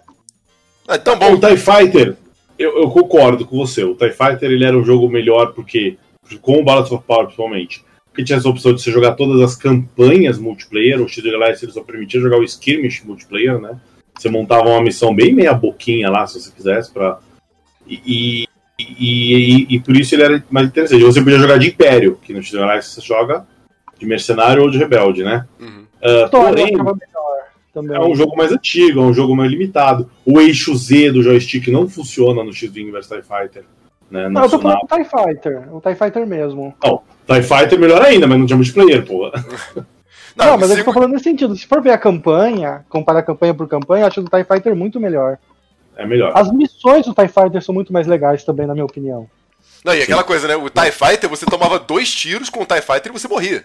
É 0.91 0.99
tão 0.99 1.19
bom. 1.19 1.35
O 1.35 1.41
TIE 1.41 1.57
Fighter, 1.57 2.17
eu, 2.59 2.83
eu, 2.83 2.91
concordo 2.91 3.47
com 3.47 3.57
você. 3.57 3.85
O 3.85 3.95
TIE 3.95 4.11
Fighter 4.11 4.51
ele 4.51 4.65
era 4.65 4.77
um 4.77 4.85
jogo 4.85 5.09
melhor 5.09 5.53
porque. 5.53 5.97
Com 6.43 6.61
o 6.61 6.65
Balance 6.65 6.93
of 6.93 7.05
Power, 7.05 7.25
principalmente. 7.25 7.85
Porque 8.07 8.25
tinha 8.25 8.39
essa 8.39 8.49
opção 8.49 8.75
de 8.75 8.83
você 8.83 8.91
jogar 8.91 9.13
todas 9.13 9.41
as 9.41 9.57
campanhas 9.57 10.39
multiplayer. 10.39 11.01
O 11.01 11.09
X 11.09 11.25
Galaxy 11.25 11.65
ele 11.65 11.73
só 11.73 11.83
permitia 11.83 12.21
jogar 12.21 12.39
o 12.39 12.45
skirmish 12.45 13.03
multiplayer, 13.05 13.59
né? 13.59 13.81
Você 14.17 14.29
montava 14.29 14.69
uma 14.69 14.83
missão 14.83 15.15
bem 15.15 15.33
meia 15.33 15.55
boquinha 15.55 16.11
lá, 16.11 16.27
se 16.27 16.41
você 16.41 16.53
quisesse, 16.53 16.93
pra. 16.93 17.19
E, 17.87 18.47
e, 18.79 18.85
e, 18.89 19.67
e, 19.77 19.81
por 19.81 19.97
isso 19.97 20.15
ele 20.15 20.23
era 20.23 20.45
mais 20.51 20.69
interessante. 20.69 21.03
Você 21.03 21.23
podia 21.23 21.39
jogar 21.39 21.59
de 21.59 21.69
Império, 21.69 22.19
que 22.23 22.33
no 22.33 22.43
X 22.43 22.53
Galaxy 22.53 22.95
você 22.95 23.01
joga 23.01 23.47
de 23.99 24.07
mercenário 24.07 24.63
ou 24.63 24.71
de 24.71 24.79
rebelde, 24.79 25.25
né? 25.25 25.47
Uhum. 25.59 25.85
Uh, 26.03 26.31
porém, 26.31 26.77
também. 27.73 27.97
É 27.97 28.01
um 28.01 28.15
jogo 28.15 28.37
mais 28.37 28.53
antigo, 28.53 29.01
é 29.01 29.03
um 29.03 29.15
jogo 29.15 29.35
mais 29.35 29.51
limitado. 29.51 30.11
O 30.25 30.41
eixo 30.41 30.75
Z 30.77 31.13
do 31.13 31.23
joystick 31.23 31.69
não 31.69 31.89
funciona 31.89 32.45
no 32.45 32.53
X-Wing 32.53 32.91
vs 32.91 33.09
TIE 33.09 33.23
Fighter. 33.23 33.65
Né? 34.11 34.29
Não, 34.29 34.43
eu 34.43 34.51
tô 34.51 34.59
falando 34.59 34.81
do 34.81 34.87
TIE 34.87 35.05
Fighter, 35.05 35.75
o 35.75 35.81
TIE 35.81 35.95
Fighter 35.95 36.27
mesmo. 36.27 36.75
Não, 36.85 37.03
TIE 37.27 37.43
Fighter 37.43 37.75
é 37.75 37.81
melhor 37.81 38.03
ainda, 38.03 38.27
mas 38.27 38.39
não 38.39 38.47
tinha 38.47 38.57
multiplayer, 38.57 39.05
pô. 39.07 39.31
Não, 40.37 40.47
não 40.47 40.59
mas 40.59 40.71
se... 40.71 40.79
eu 40.79 40.85
tô 40.85 40.93
falando 40.93 41.13
nesse 41.13 41.25
sentido. 41.25 41.55
Se 41.57 41.67
for 41.67 41.83
ver 41.83 41.91
a 41.91 41.99
campanha, 41.99 42.85
comparar 42.89 43.23
campanha 43.23 43.53
por 43.53 43.69
campanha, 43.69 44.07
acho 44.07 44.21
o 44.21 44.25
TIE 44.25 44.45
Fighter 44.45 44.77
muito 44.77 45.01
melhor. 45.01 45.39
É 45.97 46.07
melhor. 46.07 46.33
As 46.35 46.51
missões 46.53 47.05
do 47.05 47.13
TIE 47.13 47.29
Fighter 47.29 47.61
são 47.61 47.75
muito 47.75 47.93
mais 47.93 48.07
legais 48.07 48.45
também, 48.45 48.67
na 48.67 48.73
minha 48.73 48.87
opinião. 48.87 49.29
Não, 49.85 49.95
e 49.95 50.03
aquela 50.03 50.25
coisa, 50.25 50.47
né? 50.47 50.57
O 50.57 50.71
TIE 50.71 50.93
Fighter, 50.93 51.29
você 51.29 51.45
tomava 51.45 51.79
dois 51.79 52.15
tiros 52.15 52.49
com 52.49 52.63
o 52.63 52.65
TIE 52.65 52.81
Fighter 52.81 53.11
e 53.11 53.19
você 53.19 53.29
morria. 53.29 53.65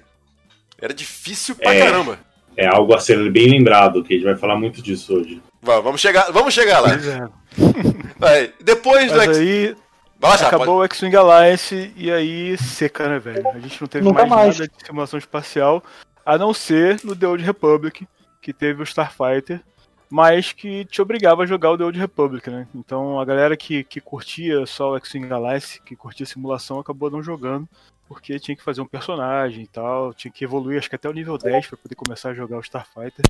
Era 0.82 0.94
difícil 0.94 1.56
pra 1.56 1.74
é, 1.74 1.80
caramba. 1.80 2.20
É 2.58 2.68
algo 2.68 2.94
a 2.94 3.00
ser 3.00 3.32
bem 3.32 3.50
lembrado, 3.50 4.04
que 4.04 4.14
a 4.14 4.18
gente 4.18 4.26
vai 4.26 4.36
falar 4.36 4.58
muito 4.58 4.82
disso 4.82 5.16
hoje. 5.16 5.42
Vamos 5.62 6.00
chegar, 6.00 6.32
vamos 6.32 6.54
chegar 6.54 6.80
lá. 6.80 6.92
É. 6.94 7.46
Vai, 8.18 8.54
depois 8.64 9.12
Mas 9.12 9.38
do 9.38 9.44
aí, 9.44 9.76
Nossa, 10.22 10.48
acabou 10.48 10.66
pode... 10.66 10.80
o 10.80 10.84
X-Wing 10.86 11.16
Alliance 11.16 11.92
e 11.96 12.12
aí 12.12 12.58
seca, 12.58 13.10
né, 13.10 13.20
velho? 13.20 13.48
A 13.50 13.60
gente 13.60 13.82
não 13.82 13.88
teve 13.88 14.12
mais, 14.12 14.30
mais, 14.30 14.60
nada 14.60 14.72
de 14.72 14.86
simulação 14.86 15.18
espacial, 15.18 15.84
a 16.26 16.38
não 16.38 16.54
ser 16.54 17.00
no 17.04 17.16
The 17.16 17.28
Old 17.28 17.44
Republic, 17.44 18.08
que 18.42 18.54
teve 18.54 18.82
o 18.82 18.86
Starfighter, 18.86 19.62
mas 20.10 20.54
que 20.54 20.86
te 20.86 21.02
obrigava 21.02 21.44
a 21.44 21.46
jogar 21.46 21.72
o 21.72 21.78
The 21.78 21.84
Old 21.84 22.00
Republic, 22.00 22.50
né? 22.50 22.68
Então 22.76 23.20
a 23.20 23.26
galera 23.26 23.58
que, 23.58 23.84
que 23.84 24.00
curtia 24.00 24.66
só 24.66 24.92
o 24.92 24.98
X-Wing 24.98 25.32
Alliance, 25.32 25.82
que 25.82 25.96
curtia 25.96 26.26
simulação, 26.26 26.80
acabou 26.80 27.10
não 27.10 27.24
jogando 27.24 27.68
porque 28.08 28.40
tinha 28.40 28.56
que 28.56 28.64
fazer 28.64 28.82
um 28.82 28.88
personagem 28.88 29.64
e 29.64 29.68
tal, 29.68 30.14
tinha 30.14 30.32
que 30.32 30.44
evoluir 30.44 30.78
acho 30.78 30.90
que 30.90 30.96
até 30.96 31.10
o 31.10 31.14
nível 31.14 31.38
10 31.38 31.68
para 31.68 31.78
poder 31.78 31.96
começar 31.96 32.30
a 32.30 32.34
jogar 32.34 32.58
o 32.58 32.62
Starfighter. 32.62 33.26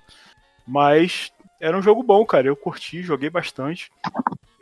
Mas 0.68 1.32
era 1.60 1.78
um 1.78 1.82
jogo 1.82 2.04
bom, 2.04 2.26
cara. 2.26 2.48
Eu 2.48 2.56
curti, 2.56 3.04
joguei 3.04 3.30
bastante. 3.30 3.92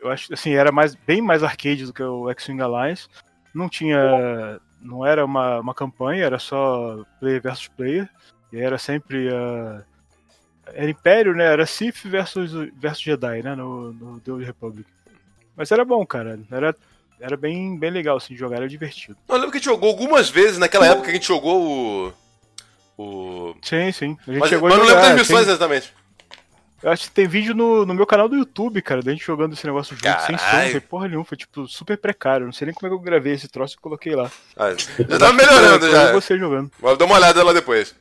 Eu 0.00 0.10
acho 0.10 0.32
assim, 0.32 0.54
era 0.54 0.70
mais 0.70 0.94
bem 0.94 1.20
mais 1.20 1.42
arcade 1.42 1.86
do 1.86 1.92
que 1.92 2.02
o 2.02 2.30
X-Wing 2.30 2.60
Alliance. 2.60 3.08
Não 3.54 3.68
tinha 3.68 4.60
não 4.80 5.04
era 5.04 5.24
uma, 5.24 5.60
uma 5.60 5.74
campanha, 5.74 6.24
era 6.24 6.38
só 6.38 7.04
player 7.18 7.40
versus 7.40 7.68
player. 7.68 8.08
E 8.52 8.60
era 8.60 8.76
sempre 8.78 9.28
uh, 9.28 9.82
era 10.66 10.90
Império, 10.90 11.34
né? 11.34 11.44
Era 11.44 11.66
Sith 11.66 12.04
versus 12.04 12.52
versus 12.76 13.02
Jedi, 13.02 13.42
né, 13.42 13.54
no, 13.54 13.92
no 13.92 14.20
The 14.20 14.32
Old 14.32 14.44
Republic. 14.44 14.86
Mas 15.56 15.72
era 15.72 15.84
bom, 15.84 16.04
cara. 16.04 16.38
Era 16.50 16.74
era 17.20 17.36
bem, 17.36 17.78
bem 17.78 17.90
legal 17.90 18.16
assim, 18.16 18.34
de 18.34 18.40
jogar, 18.40 18.56
era 18.56 18.68
divertido. 18.68 19.16
Eu 19.28 19.34
lembro 19.36 19.50
que 19.50 19.56
a 19.56 19.60
gente 19.60 19.70
jogou 19.70 19.90
algumas 19.90 20.28
vezes 20.28 20.58
naquela 20.58 20.86
época 20.86 21.04
que 21.04 21.10
a 21.10 21.14
gente 21.14 21.26
jogou 21.26 21.62
o. 21.62 22.12
O. 22.96 23.56
Sim, 23.62 23.90
sim. 23.92 24.16
A 24.26 24.30
gente 24.30 24.40
mas, 24.40 24.48
chegou 24.48 24.68
mas 24.68 24.78
não 24.78 24.86
lembro 24.86 25.02
das 25.02 25.14
missões 25.14 25.48
exatamente. 25.48 25.92
Eu 26.84 26.90
acho 26.90 27.04
que 27.04 27.12
tem 27.12 27.26
vídeo 27.26 27.54
no, 27.54 27.86
no 27.86 27.94
meu 27.94 28.06
canal 28.06 28.28
do 28.28 28.36
YouTube, 28.36 28.82
cara, 28.82 29.00
da 29.00 29.10
gente 29.10 29.24
jogando 29.24 29.54
esse 29.54 29.66
negócio 29.66 29.96
junto, 29.96 30.20
sem 30.20 30.36
som, 30.36 30.70
sem 30.70 30.80
porra 30.82 31.08
nenhuma. 31.08 31.24
Foi, 31.24 31.36
tipo, 31.36 31.66
super 31.66 31.96
precário. 31.96 32.44
Não 32.44 32.52
sei 32.52 32.66
nem 32.66 32.74
como 32.74 32.86
é 32.86 32.90
que 32.90 32.94
eu 32.94 33.00
gravei 33.00 33.32
esse 33.32 33.48
troço 33.48 33.74
e 33.74 33.80
coloquei 33.80 34.14
lá. 34.14 34.30
Ah, 34.54 34.70
já 34.76 35.18
tava 35.18 35.32
melhorando, 35.32 35.90
já. 35.90 36.12
você 36.12 36.38
jogando. 36.38 36.70
Vou 36.78 36.94
dar 36.94 37.06
uma 37.06 37.14
olhada 37.14 37.42
lá 37.42 37.54
depois. 37.54 37.94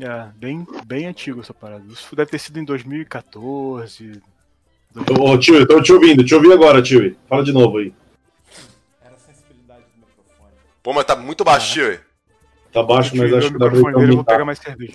É, 0.00 0.28
bem, 0.34 0.66
bem 0.86 1.06
antigo 1.06 1.42
essa 1.42 1.52
parada. 1.52 1.84
Isso 1.92 2.16
deve 2.16 2.30
ter 2.30 2.38
sido 2.38 2.58
em 2.58 2.64
2014. 2.64 4.22
Ô, 5.20 5.38
tio, 5.38 5.56
eu 5.56 5.68
tô 5.68 5.82
te 5.82 5.92
ouvindo, 5.92 6.24
te 6.24 6.34
ouvi 6.34 6.50
agora, 6.52 6.80
tio. 6.80 7.14
Fala 7.28 7.44
de 7.44 7.52
novo 7.52 7.78
aí. 7.78 7.92
Pô, 10.84 10.92
mas 10.92 11.06
tá 11.06 11.16
muito 11.16 11.42
baixinho, 11.42 11.88
aí. 11.88 11.98
Tá 12.70 12.82
baixo, 12.82 13.16
mas 13.16 13.32
acho 13.32 13.50
que 13.50 13.58
dá 13.58 13.70
pra 13.70 13.92
dele, 13.92 14.12
eu 14.12 14.16
vou 14.16 14.24
pegar 14.24 14.44
mais 14.44 14.58
cerveja. 14.58 14.92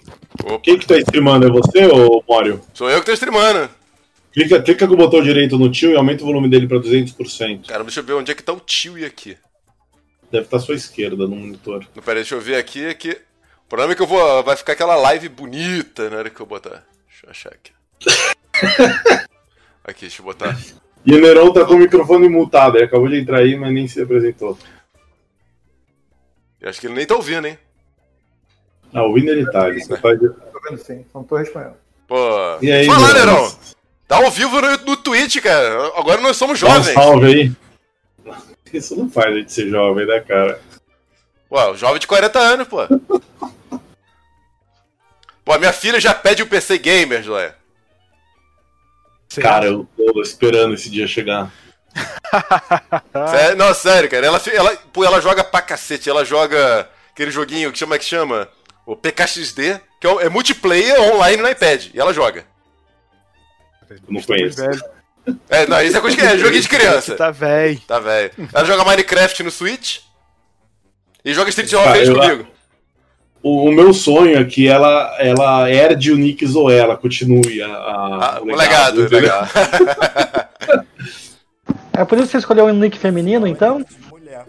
Quem 0.61 0.77
que 0.77 0.85
tá 0.85 0.95
streamando? 0.99 1.47
É 1.47 1.49
você 1.49 1.87
ou 1.87 2.23
Mário? 2.29 2.61
Sou 2.75 2.87
eu 2.87 2.99
que 2.99 3.07
tô 3.07 3.13
streamando. 3.13 3.67
Clica, 4.31 4.61
clica 4.61 4.87
com 4.87 4.93
o 4.93 4.97
botão 4.97 5.19
direito 5.23 5.57
no 5.57 5.71
tio 5.71 5.91
e 5.91 5.95
aumenta 5.95 6.21
o 6.21 6.27
volume 6.27 6.47
dele 6.47 6.67
pra 6.67 6.77
200%. 6.77 7.65
Cara, 7.65 7.83
deixa 7.83 8.01
eu 8.01 8.03
ver 8.03 8.13
onde 8.13 8.31
é 8.31 8.35
que 8.35 8.43
tá 8.43 8.53
o 8.53 8.59
tio 8.59 8.99
e 8.99 9.05
aqui. 9.05 9.35
Deve 10.31 10.45
estar 10.45 10.57
tá 10.57 10.63
à 10.63 10.65
sua 10.65 10.75
esquerda 10.75 11.27
no 11.27 11.35
monitor. 11.35 11.83
Não, 11.95 12.03
pera 12.03 12.19
aí, 12.19 12.23
deixa 12.23 12.35
eu 12.35 12.41
ver 12.41 12.57
aqui, 12.57 12.85
aqui. 12.85 13.17
O 13.65 13.69
problema 13.69 13.93
é 13.93 13.95
que 13.95 14.01
eu 14.03 14.07
vou. 14.07 14.43
Vai 14.43 14.55
ficar 14.55 14.73
aquela 14.73 14.95
live 14.95 15.27
bonita 15.27 16.07
na 16.11 16.17
hora 16.17 16.29
que 16.29 16.39
eu 16.39 16.45
botar. 16.45 16.85
Deixa 17.07 17.25
eu 17.25 17.29
achar 17.31 17.49
aqui. 17.49 17.71
aqui, 19.83 20.01
deixa 20.01 20.21
eu 20.21 20.25
botar. 20.25 20.55
E 21.03 21.13
o 21.15 21.19
Neron 21.19 21.51
tá 21.51 21.65
com 21.65 21.73
o 21.73 21.79
microfone 21.79 22.29
multado, 22.29 22.77
ele 22.77 22.85
acabou 22.85 23.07
de 23.07 23.17
entrar 23.17 23.39
aí, 23.39 23.55
mas 23.55 23.73
nem 23.73 23.87
se 23.87 23.99
apresentou. 23.99 24.55
Eu 26.61 26.69
acho 26.69 26.79
que 26.79 26.87
ele 26.87 26.95
nem 26.95 27.05
tá 27.05 27.15
ouvindo, 27.15 27.47
hein? 27.47 27.57
Ah, 28.93 29.03
ouvindo 29.03 29.29
ele 29.31 29.49
tá. 29.51 29.69
Ele 29.69 29.83
faz... 29.85 30.19
Tô 30.19 30.59
vendo 30.69 30.77
sim, 30.77 31.05
não 31.13 31.23
tô 31.23 31.37
respondendo. 31.37 31.75
Pô. 32.07 32.17
E 32.61 32.71
aí, 32.71 32.85
Fala, 32.85 33.13
Nerão! 33.13 33.55
Tá 34.07 34.17
ao 34.17 34.31
vivo 34.31 34.59
no, 34.59 34.77
no 34.77 34.97
Twitch, 34.97 35.39
cara. 35.39 35.91
Agora 35.95 36.19
nós 36.19 36.35
somos 36.35 36.57
jovens. 36.57 36.87
Dá 36.87 36.91
um 36.91 37.03
salve 37.03 37.27
aí. 37.27 37.51
Isso 38.73 38.95
não 38.95 39.09
faz 39.09 39.27
a 39.27 39.37
gente 39.37 39.53
ser 39.53 39.69
jovem, 39.69 40.07
né, 40.07 40.19
cara? 40.19 40.59
Ué, 41.51 41.75
jovem 41.75 41.99
de 41.99 42.07
40 42.07 42.39
anos, 42.39 42.67
pô. 42.67 42.77
pô, 45.45 45.59
minha 45.59 45.73
filha 45.73 45.99
já 45.99 46.13
pede 46.13 46.41
um 46.41 46.47
PC 46.47 46.77
gamer, 46.79 47.23
Joé. 47.23 47.55
Cara, 49.39 49.67
eu 49.67 49.87
tô 49.95 50.21
esperando 50.21 50.73
esse 50.73 50.89
dia 50.89 51.07
chegar. 51.07 51.51
sério? 53.31 53.57
Não, 53.57 53.73
sério, 53.73 54.09
cara. 54.09 54.25
Ela, 54.25 54.41
ela, 54.53 54.77
pô, 54.93 55.03
ela 55.03 55.21
joga 55.21 55.43
pra 55.43 55.61
cacete. 55.61 56.09
Ela 56.09 56.23
joga 56.23 56.89
aquele 57.11 57.31
joguinho 57.31 57.71
que 57.71 57.79
chama 57.79 57.97
que 57.97 58.05
chama 58.05 58.47
o 58.85 58.95
PKXD, 58.95 59.79
que 59.99 60.07
é, 60.07 60.25
é 60.25 60.29
multiplayer 60.29 60.99
online 61.13 61.41
no 61.41 61.49
iPad. 61.49 61.87
E 61.93 61.99
ela 61.99 62.13
joga. 62.13 62.45
Não 64.07 64.21
conheço. 64.21 64.61
É, 65.49 65.67
não, 65.67 65.81
isso 65.81 65.97
é 65.97 66.01
coisa 66.01 66.17
que 66.17 66.23
é, 66.23 66.37
joguinho 66.37 66.61
de 66.61 66.69
criança. 66.69 67.15
Tá 67.15 67.31
velho. 67.31 67.79
Tá 67.87 67.99
velho. 67.99 68.31
Ela 68.53 68.65
joga 68.65 68.85
Minecraft 68.85 69.43
no 69.43 69.51
Switch 69.51 69.99
e 71.23 71.33
joga 71.33 71.49
Street 71.49 71.69
Fighter 71.69 72.15
comigo. 72.15 72.47
O, 73.41 73.69
o, 73.69 73.71
meu 73.71 73.93
sonho 73.93 74.37
é 74.37 74.43
que 74.43 74.67
ela, 74.67 75.15
ela 75.17 75.69
herde 75.69 76.11
o 76.11 76.17
Nick 76.17 76.45
ela 76.73 76.97
continue 76.97 77.61
a, 77.61 77.67
a 77.67 78.37
ah, 78.37 78.41
o 78.41 78.45
legado. 78.45 79.01
legado 79.01 79.13
legal. 79.13 79.47
É 81.99 82.05
por 82.05 82.17
isso 82.17 82.27
que 82.27 82.31
você 82.31 82.37
escolheu 82.37 82.65
um 82.65 82.73
nick 82.73 82.97
feminino, 82.97 83.45
então? 83.45 83.85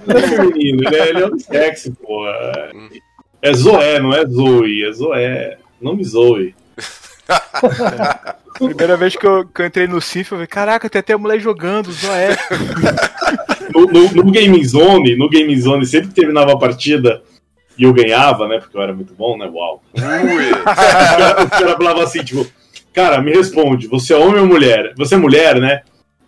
Não 0.07 0.17
é 0.17 0.23
feminino, 0.23 0.85
ele 0.87 0.97
é, 0.97 1.09
ele 1.09 1.23
é 1.23 1.27
um 1.27 1.37
sexy, 1.37 1.91
pô. 1.91 2.25
É, 2.29 2.71
é 3.43 3.53
Zoé, 3.53 3.99
não 3.99 4.13
é 4.13 4.25
Zoe, 4.25 4.85
é 4.85 4.93
Zoé. 4.93 5.59
Não 5.83 5.97
me 5.97 6.05
zoe. 6.05 6.55
É. 7.29 8.41
Primeira 8.55 8.97
vez 8.97 9.17
que 9.17 9.27
eu, 9.27 9.45
que 9.49 9.63
eu, 9.63 9.67
entrei 9.67 9.89
no 9.89 10.01
Sif, 10.01 10.31
eu 10.31 10.37
falei, 10.37 10.47
caraca, 10.47 10.89
tem 10.89 11.01
até 11.01 11.17
mulher 11.17 11.41
jogando, 11.41 11.91
Zoé. 11.91 12.37
no, 13.75 13.87
no, 13.87 14.11
no 14.23 14.31
Game 14.31 14.65
Zone, 14.65 15.17
no 15.17 15.29
Game 15.29 15.61
Zone, 15.61 15.85
sempre 15.87 16.11
que 16.11 16.15
terminava 16.15 16.53
a 16.53 16.59
partida 16.59 17.21
e 17.77 17.83
eu 17.83 17.93
ganhava, 17.93 18.47
né? 18.47 18.61
Porque 18.61 18.77
eu 18.77 18.83
era 18.83 18.93
muito 18.93 19.13
bom, 19.15 19.37
né? 19.37 19.51
Uau. 19.53 19.83
O 19.93 21.51
cara 21.51 21.77
falava 21.77 22.05
assim, 22.05 22.23
tipo, 22.23 22.47
cara, 22.93 23.21
me 23.21 23.33
responde, 23.33 23.89
você 23.89 24.15
é 24.15 24.17
homem 24.17 24.41
ou 24.41 24.47
mulher? 24.47 24.93
Você 24.97 25.17
é 25.17 25.19
mulher, 25.19 25.61
né? 25.61 25.83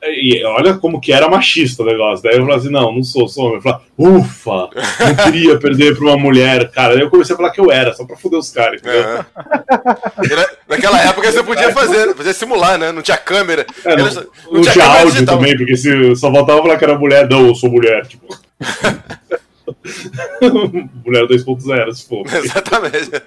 E 0.05 0.45
olha 0.45 0.75
como 0.75 1.01
que 1.01 1.13
era 1.13 1.29
machista 1.29 1.83
o 1.83 1.87
negócio. 1.87 2.25
Daí 2.25 2.37
eu 2.37 2.43
falei 2.43 2.57
assim: 2.57 2.71
não, 2.71 2.93
não 2.93 3.05
sou, 3.05 3.29
sou 3.29 3.45
homem. 3.45 3.57
Eu 3.57 3.63
falei, 3.63 3.79
ufa, 3.97 4.69
não 4.99 5.15
queria 5.25 5.59
perder 5.59 5.97
pra 5.97 6.07
uma 6.07 6.17
mulher, 6.17 6.71
cara. 6.73 6.95
Daí 6.95 7.05
eu 7.05 7.11
comecei 7.11 7.35
a 7.35 7.37
falar 7.37 7.51
que 7.51 7.61
eu 7.61 7.71
era, 7.71 7.95
só 7.95 8.05
pra 8.05 8.17
foder 8.17 8.41
os 8.41 8.51
caras, 8.51 8.81
entendeu? 8.81 9.19
Uhum. 9.19 10.45
Naquela 10.69 11.01
época 11.01 11.31
você 11.31 11.43
podia 11.45 11.73
fazer, 11.73 12.15
fazer 12.17 12.33
simular, 12.33 12.79
né? 12.79 12.91
Não 12.91 13.01
tinha 13.01 13.17
câmera. 13.17 13.65
É, 13.85 13.97
não, 13.97 14.07
não, 14.07 14.27
não, 14.51 14.61
tinha, 14.63 14.73
tinha 14.73 14.87
áudio 14.87 15.13
digital. 15.13 15.39
também, 15.39 15.57
porque 15.57 15.77
se 15.77 16.17
só 16.17 16.31
voltava 16.31 16.59
a 16.59 16.63
falar 16.63 16.79
que 16.79 16.85
era 16.85 16.99
mulher, 16.99 17.31
não, 17.31 17.47
eu 17.47 17.55
sou 17.55 17.71
mulher, 17.71 18.05
tipo. 18.07 18.27
mulher 21.05 21.27
2.0, 21.27 21.93
se 21.93 22.09
for. 22.09 22.27
Exatamente. 22.35 23.23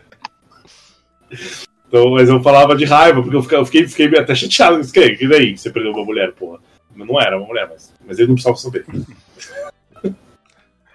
Então, 1.87 2.11
mas 2.11 2.29
eu 2.29 2.41
falava 2.41 2.75
de 2.75 2.85
raiva, 2.85 3.21
porque 3.21 3.55
eu 3.55 3.65
fiquei, 3.65 3.87
fiquei 3.87 4.19
até 4.19 4.33
chateado. 4.35 4.81
Que, 4.91 5.15
que 5.15 5.27
daí? 5.27 5.57
Você 5.57 5.69
perdeu 5.69 5.91
uma 5.91 6.03
mulher, 6.03 6.33
porra. 6.33 6.59
Não 6.95 7.19
era 7.19 7.37
uma 7.37 7.47
mulher, 7.47 7.67
mas, 7.69 7.93
mas 8.05 8.17
ele 8.17 8.29
não 8.29 8.35
precisava 8.35 8.57
saber. 8.57 8.85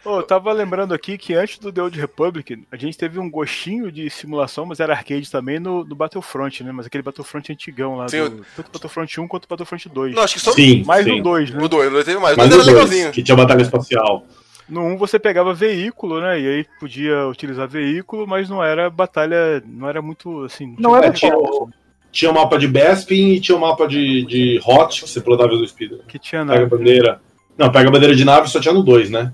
Oh, 0.02 0.16
eu 0.16 0.22
tava 0.22 0.50
lembrando 0.52 0.94
aqui 0.94 1.18
que 1.18 1.34
antes 1.34 1.58
do 1.58 1.70
The 1.70 1.82
Old 1.82 2.00
Republic, 2.00 2.66
a 2.72 2.76
gente 2.76 2.96
teve 2.96 3.18
um 3.18 3.30
gostinho 3.30 3.92
de 3.92 4.08
simulação, 4.08 4.64
mas 4.64 4.80
era 4.80 4.94
arcade 4.94 5.30
também 5.30 5.60
no, 5.60 5.84
no 5.84 5.94
Battlefront, 5.94 6.64
né? 6.64 6.72
Mas 6.72 6.86
aquele 6.86 7.02
Battlefront 7.02 7.52
antigão 7.52 7.96
lá. 7.96 8.08
Sim, 8.08 8.30
do, 8.30 8.46
Tanto 8.56 8.72
Battlefront 8.72 9.20
1 9.20 9.28
quanto 9.28 9.46
Battlefront 9.46 9.88
2. 9.90 10.14
Não, 10.14 10.22
acho 10.22 10.34
que 10.34 10.40
só 10.40 10.52
sim, 10.52 10.82
mais 10.84 11.04
sim. 11.04 11.18
no 11.18 11.22
2, 11.22 11.50
né? 11.50 11.62
O 11.62 11.68
2, 11.68 11.92
não 11.92 12.02
teve 12.02 12.18
mais. 12.18 12.34
Mas 12.34 12.48
2 12.48 12.66
era 12.66 12.72
legalzinho. 12.72 13.12
Que 13.12 13.22
tinha 13.22 13.36
batalha 13.36 13.60
espacial. 13.60 14.26
No 14.70 14.84
1 14.84 14.96
você 14.96 15.18
pegava 15.18 15.52
veículo, 15.52 16.20
né? 16.20 16.40
E 16.40 16.46
aí 16.48 16.66
podia 16.78 17.26
utilizar 17.26 17.66
veículo, 17.68 18.26
mas 18.26 18.48
não 18.48 18.62
era 18.62 18.88
batalha. 18.88 19.62
Não 19.66 19.88
era 19.88 20.00
muito 20.00 20.44
assim. 20.44 20.76
Não 20.78 20.96
era 20.96 21.08
É, 21.08 21.12
tinha, 21.12 21.36
o- 21.36 21.68
tinha 22.12 22.30
o 22.30 22.34
mapa 22.34 22.56
de 22.58 22.68
Bespin 22.68 23.30
e 23.32 23.40
tinha 23.40 23.56
o 23.56 23.60
mapa 23.60 23.86
de, 23.88 24.24
de 24.26 24.60
Hot, 24.64 25.00
que 25.02 25.08
você 25.08 25.20
plantava 25.20 25.50
do 25.50 25.66
Speed. 25.66 25.92
Que 26.06 26.18
tinha 26.18 26.42
Pega 26.46 26.52
a 26.52 26.62
nada. 26.62 26.76
bandeira. 26.76 27.20
Não, 27.58 27.70
pega 27.70 27.88
a 27.88 27.92
bandeira 27.92 28.14
de 28.14 28.24
nave 28.24 28.48
só 28.48 28.60
tinha 28.60 28.72
no 28.72 28.82
2, 28.82 29.10
né? 29.10 29.32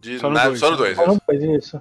De 0.00 0.18
Só 0.18 0.28
no 0.28 0.34
nave- 0.34 0.48
dois, 0.48 0.60
só 0.60 0.66
no 0.66 0.72
né? 0.72 0.76
2. 0.78 0.98
Ah, 0.98 1.06
não 1.06 1.18
faz 1.26 1.42
isso. 1.42 1.80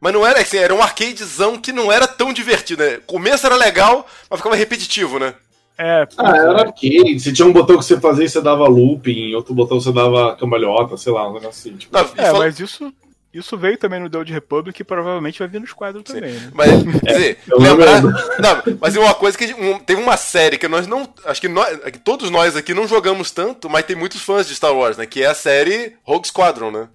Mas 0.00 0.12
não 0.12 0.26
era 0.26 0.40
assim, 0.40 0.56
era 0.58 0.74
um 0.74 0.82
arcadezão 0.82 1.58
que 1.58 1.72
não 1.72 1.90
era 1.92 2.06
tão 2.06 2.32
divertido, 2.32 2.82
né? 2.82 2.96
O 2.98 3.02
começo 3.02 3.44
era 3.46 3.56
legal, 3.56 4.06
mas 4.30 4.38
ficava 4.38 4.54
repetitivo, 4.56 5.18
né? 5.18 5.34
É, 5.78 6.08
Ah, 6.18 6.36
é. 6.36 6.38
era 6.40 6.60
arcade. 6.62 7.20
Se 7.20 7.32
tinha 7.32 7.46
um 7.46 7.52
botão 7.52 7.78
que 7.78 7.84
você 7.84 8.00
fazia 8.00 8.24
e 8.24 8.28
você 8.28 8.40
dava 8.40 8.66
looping, 8.66 9.32
outro 9.34 9.54
botão 9.54 9.80
você 9.80 9.92
dava 9.92 10.34
cambalhota, 10.36 10.96
sei 10.96 11.12
lá, 11.12 11.28
um 11.30 11.34
negócio 11.34 11.48
assim. 11.70 11.76
Tipo. 11.76 11.94
Não, 11.96 12.00
É, 12.16 12.26
fala- 12.26 12.38
mas 12.40 12.58
isso, 12.58 12.92
isso 13.32 13.56
veio 13.56 13.78
também 13.78 14.00
no 14.00 14.10
The 14.10 14.18
Old 14.18 14.32
Republic 14.32 14.80
e 14.80 14.84
provavelmente 14.84 15.38
vai 15.38 15.46
vir 15.46 15.60
nos 15.60 15.72
quadros 15.72 16.02
também, 16.02 16.32
né? 16.32 16.50
Mas, 16.52 16.68
quer 17.04 17.12
dizer, 17.12 17.38
eu 17.48 17.60
lembrar. 17.60 18.02
Não, 18.02 18.76
mas 18.80 18.96
é 18.96 18.98
uma 19.00 19.14
coisa 19.14 19.38
que. 19.38 19.54
um- 19.54 19.78
teve 19.78 20.02
uma 20.02 20.16
série 20.16 20.58
que 20.58 20.66
nós 20.66 20.86
não. 20.88 21.08
Acho 21.24 21.40
que, 21.40 21.48
nós, 21.48 21.78
que 21.92 21.98
todos 22.00 22.28
nós 22.28 22.56
aqui 22.56 22.74
não 22.74 22.88
jogamos 22.88 23.30
tanto, 23.30 23.70
mas 23.70 23.84
tem 23.86 23.94
muitos 23.94 24.20
fãs 24.20 24.48
de 24.48 24.56
Star 24.56 24.74
Wars, 24.74 24.96
né? 24.96 25.06
Que 25.06 25.22
é 25.22 25.26
a 25.26 25.34
série 25.34 25.94
Rogue 26.02 26.26
Squadron, 26.26 26.72
né? 26.72 26.88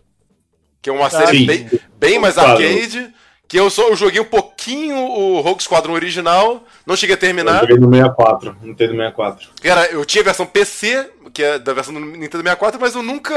Que 0.82 0.90
é 0.90 0.94
uma 0.94 1.10
série 1.10 1.38
sim. 1.38 1.46
bem, 1.46 1.70
bem 1.98 2.20
mais 2.20 2.38
arcade. 2.38 3.14
Que 3.48 3.60
eu 3.60 3.70
só 3.70 3.90
eu 3.90 3.96
joguei 3.96 4.20
um 4.20 4.26
pouquinho 4.26 4.96
o 4.98 5.40
Rogue 5.42 5.62
Squadron 5.64 5.94
original, 5.94 6.64
não 6.88 6.96
cheguei 6.96 7.14
a 7.14 7.18
Eu 7.18 7.20
terminar. 7.20 7.60
joguei 7.62 7.78
no 7.78 7.90
64, 7.92 8.56
não 8.64 8.74
tem 8.74 8.88
no 8.88 8.94
64. 8.96 9.50
Cara, 9.62 9.86
eu 9.92 10.04
tinha 10.06 10.22
a 10.22 10.26
versão 10.26 10.46
PC, 10.46 11.10
que 11.34 11.44
é 11.44 11.60
da 11.60 11.74
versão 11.74 11.94
do 11.94 12.00
Nintendo 12.00 12.38
64, 12.44 12.80
mas 12.80 12.96
eu 12.96 13.04
nunca. 13.04 13.34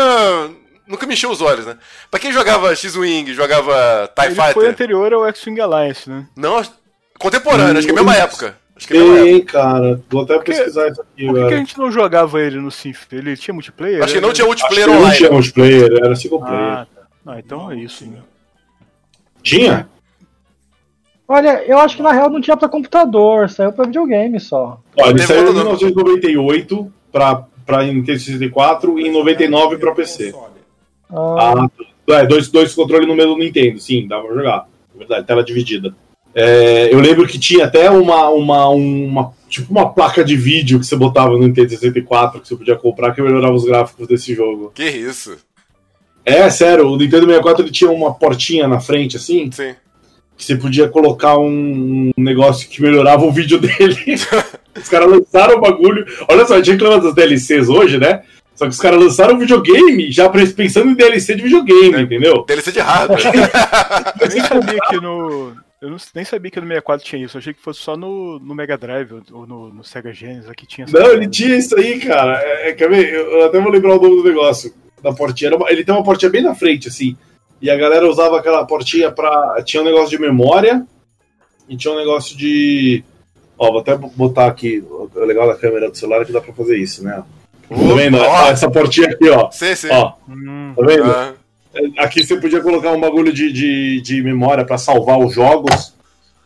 Nunca 0.86 1.04
me 1.04 1.14
encheu 1.14 1.30
os 1.32 1.40
olhos, 1.42 1.66
né? 1.66 1.76
Pra 2.08 2.20
quem 2.20 2.32
jogava 2.32 2.74
X-Wing, 2.74 3.34
jogava 3.34 4.08
TIE 4.14 4.26
Ele 4.26 4.34
Fighter. 4.36 4.54
foi 4.54 4.68
anterior 4.68 5.12
ao 5.12 5.26
X-Wing 5.26 5.60
Alliance, 5.60 6.08
né? 6.08 6.28
Não, 6.36 6.62
contemporâneo, 7.18 7.76
acho 7.76 7.88
que 7.88 7.92
é 7.92 7.92
a 7.92 7.96
mesma 8.04 8.12
Hum, 8.12 8.22
época. 8.22 8.56
Acho 8.76 8.86
que 8.86 8.96
é. 8.96 9.22
Tem, 9.24 9.44
cara. 9.44 10.00
Vou 10.08 10.22
até 10.22 10.38
que- 10.38 10.44
pesquisar 10.44 10.88
isso 10.88 11.00
aqui, 11.02 11.26
Por 11.26 11.34
que, 11.34 11.48
que 11.48 11.54
a 11.54 11.56
gente 11.56 11.76
não 11.76 11.90
jogava 11.90 12.40
ele 12.40 12.60
no 12.60 12.70
Sinf? 12.70 13.12
Ele 13.12 13.36
tinha 13.36 13.52
multiplayer? 13.52 14.04
Acho 14.04 14.14
que 14.14 14.20
não 14.20 14.32
tinha 14.32 14.44
Acho 14.46 14.54
multiplayer 14.56 14.86
não 14.86 14.98
online. 14.98 15.16
tinha 15.16 15.30
multiplayer, 15.32 15.92
era 16.04 16.14
single 16.14 16.40
player. 16.40 16.62
Ah, 16.62 16.86
tá. 16.94 17.02
Ah, 17.26 17.38
então 17.40 17.70
é 17.72 17.76
isso. 17.76 18.06
Né? 18.06 18.18
Tinha? 19.42 19.88
Olha, 21.28 21.64
eu 21.66 21.78
acho 21.78 21.96
que 21.96 22.02
na 22.02 22.12
real 22.12 22.30
não 22.30 22.40
tinha 22.40 22.56
pra 22.56 22.68
computador, 22.68 23.50
saiu 23.50 23.72
pra 23.72 23.86
videogame 23.86 24.38
só. 24.38 24.80
Ó, 24.98 25.10
ele 25.10 25.22
saiu 25.22 25.42
em 25.42 25.46
computador. 25.46 25.76
1998 25.78 26.92
pra, 27.10 27.44
pra 27.64 27.82
Nintendo 27.82 28.18
64 28.20 28.98
e 29.00 29.08
em 29.08 29.12
99 29.12 29.76
pra 29.78 29.92
PC. 29.92 30.34
Ah, 31.10 31.68
Ah, 32.08 32.14
é, 32.14 32.26
dois, 32.26 32.48
dois 32.48 32.74
controles 32.74 33.08
no 33.08 33.16
mesmo 33.16 33.36
Nintendo, 33.36 33.78
sim, 33.80 34.06
dava 34.06 34.26
pra 34.26 34.36
jogar. 34.36 34.68
É 34.94 34.98
verdade, 34.98 35.26
tela 35.26 35.42
dividida. 35.42 35.94
É, 36.32 36.92
eu 36.92 37.00
lembro 37.00 37.26
que 37.26 37.38
tinha 37.38 37.64
até 37.64 37.90
uma, 37.90 38.28
uma, 38.28 38.68
uma, 38.68 39.32
tipo 39.48 39.72
uma 39.72 39.88
placa 39.88 40.22
de 40.22 40.36
vídeo 40.36 40.78
que 40.78 40.86
você 40.86 40.94
botava 40.94 41.30
no 41.30 41.38
Nintendo 41.38 41.70
64 41.70 42.40
que 42.40 42.46
você 42.46 42.54
podia 42.56 42.76
comprar 42.76 43.14
que 43.14 43.22
melhorava 43.22 43.54
os 43.54 43.64
gráficos 43.64 44.06
desse 44.06 44.34
jogo. 44.34 44.70
Que 44.74 44.84
isso? 44.84 45.36
É, 46.24 46.48
sério, 46.50 46.88
o 46.88 46.96
Nintendo 46.96 47.26
64 47.26 47.64
ele 47.64 47.72
tinha 47.72 47.90
uma 47.90 48.12
portinha 48.14 48.68
na 48.68 48.80
frente, 48.80 49.16
assim, 49.16 49.50
Sim. 49.50 49.74
Que 50.36 50.44
você 50.44 50.56
podia 50.56 50.88
colocar 50.88 51.38
um 51.38 52.10
negócio 52.16 52.68
que 52.68 52.82
melhorava 52.82 53.24
o 53.24 53.32
vídeo 53.32 53.58
dele. 53.60 53.96
os 54.76 54.88
caras 54.88 55.08
lançaram 55.10 55.56
o 55.56 55.60
bagulho. 55.60 56.04
Olha 56.28 56.44
só, 56.46 56.54
a 56.54 56.58
gente 56.58 56.72
reclama 56.72 57.00
das 57.02 57.14
DLCs 57.14 57.68
hoje, 57.68 57.98
né? 57.98 58.22
Só 58.54 58.64
que 58.64 58.70
os 58.70 58.78
caras 58.80 58.98
lançaram 59.02 59.34
um 59.34 59.38
videogame 59.38 60.10
já 60.10 60.28
pensando 60.30 60.90
em 60.90 60.94
DLC 60.94 61.34
de 61.34 61.42
videogame, 61.42 61.94
É. 61.94 62.00
entendeu? 62.00 62.44
DLC 62.46 62.72
de 62.72 62.80
hardware. 62.80 63.20
Eu 64.20 64.28
nem 64.28 64.40
sabia 64.44 64.78
que 64.88 64.96
no. 65.00 65.52
Eu 65.80 65.90
não- 65.90 65.96
nem 66.14 66.24
sabia 66.24 66.50
que 66.50 66.58
no 66.58 66.66
64 66.66 67.06
tinha 67.06 67.22
isso. 67.24 67.36
Eu 67.36 67.38
achei 67.40 67.52
que 67.52 67.60
fosse 67.62 67.80
só 67.80 67.96
no, 67.98 68.38
no 68.38 68.54
Mega 68.54 68.78
Drive 68.78 69.12
ou- 69.30 69.46
no, 69.46 69.68
no 69.74 69.84
Sega 69.84 70.10
Genesis 70.12 70.48
aqui 70.48 70.66
tinha 70.66 70.86
Não, 70.90 71.12
ele 71.12 71.28
tinha 71.28 71.54
isso 71.56 71.76
aí, 71.78 72.00
cara. 72.00 72.40
É, 72.42 72.70
é, 72.70 72.72
quer 72.72 72.88
ver? 72.88 73.12
Eu, 73.12 73.44
até 73.44 73.60
vou 73.60 73.70
lembrar 73.70 73.94
o 73.96 74.00
nome 74.00 74.22
do 74.22 74.28
negócio. 74.28 74.72
Da 75.02 75.12
portinha. 75.12 75.54
Uma- 75.54 75.70
ele 75.70 75.84
tem 75.84 75.94
uma 75.94 76.02
portinha 76.02 76.30
bem 76.30 76.42
na 76.42 76.54
frente, 76.54 76.88
assim. 76.88 77.14
E 77.60 77.70
a 77.70 77.76
galera 77.76 78.08
usava 78.08 78.38
aquela 78.38 78.64
portinha 78.66 79.10
pra. 79.10 79.62
Tinha 79.64 79.82
um 79.82 79.86
negócio 79.86 80.10
de 80.10 80.18
memória 80.20 80.86
e 81.68 81.76
tinha 81.76 81.92
um 81.92 81.96
negócio 81.98 82.36
de. 82.36 83.02
Ó, 83.58 83.70
vou 83.70 83.80
até 83.80 83.96
botar 83.96 84.46
aqui. 84.46 84.84
O 84.88 85.10
legal 85.24 85.46
da 85.48 85.56
câmera 85.56 85.90
do 85.90 85.96
celular 85.96 86.22
é 86.22 86.24
que 86.24 86.32
dá 86.32 86.40
pra 86.40 86.52
fazer 86.52 86.76
isso, 86.76 87.02
né? 87.02 87.22
Tá 87.68 87.94
vendo? 87.94 88.18
Ó, 88.18 88.48
Essa 88.50 88.70
portinha 88.70 89.08
aqui, 89.08 89.28
ó. 89.30 89.50
Sim, 89.50 89.74
sim. 89.74 89.88
Ó, 89.90 90.12
Hum, 90.28 90.72
tá 90.76 90.86
vendo? 90.86 91.04
Ah, 91.04 91.32
Aqui 91.98 92.24
você 92.24 92.38
podia 92.40 92.60
colocar 92.62 92.90
um 92.92 93.00
bagulho 93.00 93.32
de, 93.32 93.52
de, 93.52 94.00
de 94.00 94.22
memória 94.22 94.64
pra 94.64 94.78
salvar 94.78 95.18
os 95.18 95.34
jogos. 95.34 95.94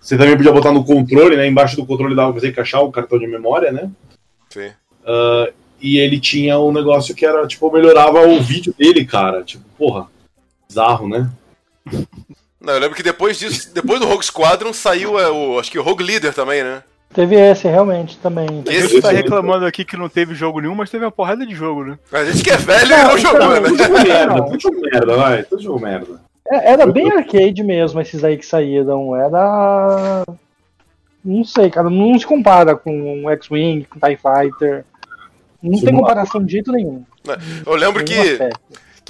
Você 0.00 0.16
também 0.16 0.36
podia 0.36 0.50
botar 0.52 0.72
no 0.72 0.82
controle, 0.84 1.36
né? 1.36 1.46
Embaixo 1.46 1.76
do 1.76 1.86
controle 1.86 2.16
dava 2.16 2.32
pra 2.32 2.40
você 2.40 2.48
encaixar 2.48 2.82
o 2.82 2.90
cartão 2.90 3.18
de 3.18 3.26
memória, 3.26 3.70
né? 3.70 3.90
sim. 4.48 4.70
Ah, 5.06 5.50
e 5.80 5.98
ele 5.98 6.18
tinha 6.20 6.58
um 6.58 6.72
negócio 6.72 7.14
que 7.14 7.24
era, 7.24 7.46
tipo, 7.46 7.70
melhorava 7.72 8.26
o 8.26 8.40
vídeo 8.42 8.74
dele, 8.78 9.04
cara. 9.04 9.42
Tipo, 9.42 9.64
porra, 9.78 10.06
bizarro, 10.70 11.08
né? 11.08 11.28
Não, 12.60 12.74
eu 12.74 12.78
lembro 12.80 12.94
que 12.96 13.02
depois 13.02 13.38
disso, 13.38 13.72
depois 13.74 13.98
do 14.00 14.06
Rogue 14.06 14.24
Squadron 14.24 14.72
saiu 14.72 15.18
é, 15.18 15.28
o. 15.30 15.58
Acho 15.58 15.70
que 15.70 15.78
o 15.78 15.82
Rogue 15.82 16.04
Leader 16.04 16.32
também, 16.32 16.62
né? 16.62 16.82
teve 17.12 17.34
esse, 17.34 17.66
realmente, 17.66 18.16
também. 18.18 18.46
A 18.68 18.72
Esse- 18.72 18.88
gente 18.88 19.02
tá 19.02 19.12
esse- 19.12 19.22
reclamando 19.22 19.66
aqui 19.66 19.84
que 19.84 19.96
não 19.96 20.08
teve 20.08 20.32
jogo 20.32 20.60
nenhum, 20.60 20.76
mas 20.76 20.88
teve 20.90 21.04
uma 21.04 21.10
porrada 21.10 21.44
de 21.44 21.52
jogo, 21.56 21.82
né? 21.84 21.98
A 22.12 22.24
gente 22.24 22.44
que 22.44 22.50
é 22.50 22.56
velho 22.56 22.86
e 22.86 22.88
não 22.96 23.04
Não, 23.08 23.18
jogou, 23.18 23.40
não, 23.40 23.50
né? 23.50 23.60
Tudo 23.62 23.78
jogo 23.82 23.92
merda, 24.00 24.42
tudo 24.44 24.60
jogo 24.60 24.80
merda, 24.80 25.16
vai. 25.16 25.42
Tudo 25.42 25.62
jogo 25.62 25.80
merda. 25.80 26.20
É, 26.48 26.70
Era 26.72 26.86
bem 26.86 27.10
arcade 27.10 27.64
mesmo 27.64 28.00
esses 28.00 28.22
aí 28.22 28.36
que 28.36 28.46
saíram. 28.46 29.16
Era. 29.16 30.24
Não 31.24 31.42
sei, 31.44 31.68
cara, 31.68 31.90
não 31.90 32.16
se 32.18 32.24
compara 32.26 32.76
com 32.76 33.24
o 33.24 33.30
X-Wing, 33.30 33.84
com 33.90 33.98
TIE 33.98 34.16
Fighter. 34.16 34.84
Não 35.62 35.72
tem 35.72 35.80
Simulado. 35.80 36.02
comparação 36.06 36.44
de 36.44 36.52
jeito 36.52 36.70
nenhum. 36.72 37.02
Eu 37.66 37.74
lembro 37.74 38.04
que, 38.04 38.14
aspecto. 38.14 38.60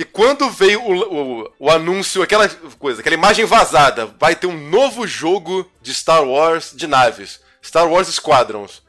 Que 0.01 0.05
quando 0.07 0.49
veio 0.49 0.81
o, 0.81 1.43
o, 1.43 1.53
o 1.59 1.71
anúncio, 1.71 2.23
aquela 2.23 2.49
coisa, 2.79 3.01
aquela 3.01 3.15
imagem 3.15 3.45
vazada, 3.45 4.07
vai 4.19 4.35
ter 4.35 4.47
um 4.47 4.71
novo 4.71 5.07
jogo 5.07 5.71
de 5.83 5.93
Star 5.93 6.25
Wars 6.25 6.73
de 6.75 6.87
naves. 6.87 7.39
Star 7.63 7.87
Wars 7.87 8.09
Squadrons. 8.09 8.83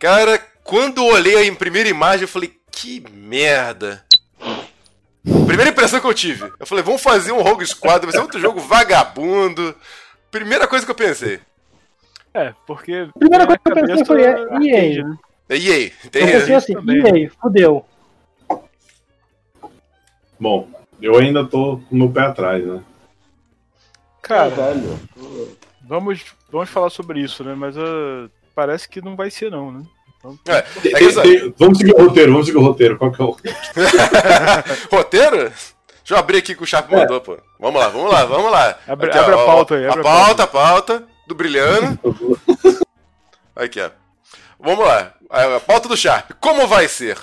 Cara, 0.00 0.44
quando 0.64 0.98
eu 0.98 1.04
olhei 1.04 1.48
a 1.48 1.54
primeira 1.54 1.88
imagem, 1.88 2.22
eu 2.22 2.28
falei, 2.28 2.58
que 2.72 3.04
merda. 3.12 4.04
Primeira 5.46 5.70
impressão 5.70 6.00
que 6.00 6.06
eu 6.08 6.14
tive. 6.14 6.52
Eu 6.58 6.66
falei, 6.66 6.82
vamos 6.82 7.00
fazer 7.00 7.30
um 7.30 7.40
Rogue 7.40 7.64
Squadron, 7.64 8.10
vai 8.10 8.12
ser 8.12 8.20
outro 8.20 8.40
jogo 8.40 8.58
vagabundo. 8.58 9.72
Primeira 10.28 10.66
coisa 10.66 10.84
que 10.84 10.90
eu 10.90 10.96
pensei. 10.96 11.38
É, 12.34 12.52
porque. 12.66 13.08
Primeira 13.16 13.44
é 13.44 13.46
coisa 13.46 13.60
que 13.64 13.70
eu 13.70 13.74
pensei 13.76 14.04
foi, 14.04 14.22
é, 14.22 14.30
arcade, 14.32 14.68
EA. 14.68 15.04
né? 15.04 15.18
É 15.48 15.56
EA, 15.56 15.90
tem 16.10 16.22
Eu 16.22 16.40
pensei 16.40 16.54
assim, 16.56 16.74
também, 16.74 17.00
e 17.00 17.06
aí, 17.06 17.28
fudeu. 17.28 17.86
Bom, 20.42 20.68
eu 21.00 21.16
ainda 21.16 21.44
tô 21.44 21.76
com 21.88 21.94
o 21.94 21.98
meu 21.98 22.10
pé 22.10 22.22
atrás, 22.22 22.66
né? 22.66 22.82
Cara, 24.20 24.48
velho. 24.50 24.98
vamos, 25.80 26.24
vamos 26.50 26.68
falar 26.68 26.90
sobre 26.90 27.20
isso, 27.20 27.44
né? 27.44 27.54
Mas 27.54 27.78
ah, 27.78 28.28
parece 28.52 28.88
que 28.88 29.00
não 29.00 29.14
vai 29.14 29.30
ser, 29.30 29.52
não, 29.52 29.70
né? 29.70 29.84
Então, 30.18 30.36
É, 30.48 30.58
é 30.58 30.64
que 30.98 31.54
vamos 31.56 31.78
seguir 31.78 31.94
o 31.94 32.04
roteiro, 32.06 32.32
vamos 32.32 32.46
seguir 32.48 32.58
o 32.58 32.62
roteiro. 32.62 32.98
Qual 32.98 33.12
que 33.12 33.22
é 33.22 33.24
o. 33.24 33.36
Roteiro? 34.90 35.38
Deixa 35.38 36.14
eu 36.14 36.16
abrir 36.16 36.38
aqui 36.38 36.56
que 36.56 36.62
o 36.64 36.66
Sharp 36.66 36.90
mandou, 36.90 37.20
pô. 37.20 37.38
Vamos 37.60 37.80
lá, 37.80 37.88
vamos 37.88 38.10
lá, 38.12 38.24
vamos 38.24 38.50
lá. 38.50 38.78
Abre- 38.88 39.10
Aqui, 39.10 39.18
abre 39.18 39.34
ó, 39.36 39.42
a 39.42 39.46
pauta 39.46 39.76
aí, 39.76 39.86
A 39.86 39.90
abre 39.90 40.00
a 40.00 40.02
pauta, 40.02 40.42
a 40.42 40.46
pauta 40.48 41.04
do 41.28 41.36
Brilhando. 41.36 41.96
Aqui, 43.54 43.80
ó. 43.80 43.90
Vamos 44.58 44.84
lá. 44.84 45.12
A 45.30 45.60
pauta 45.60 45.88
do 45.88 45.96
Sharp. 45.96 46.32
Como 46.40 46.66
vai 46.66 46.88
ser? 46.88 47.16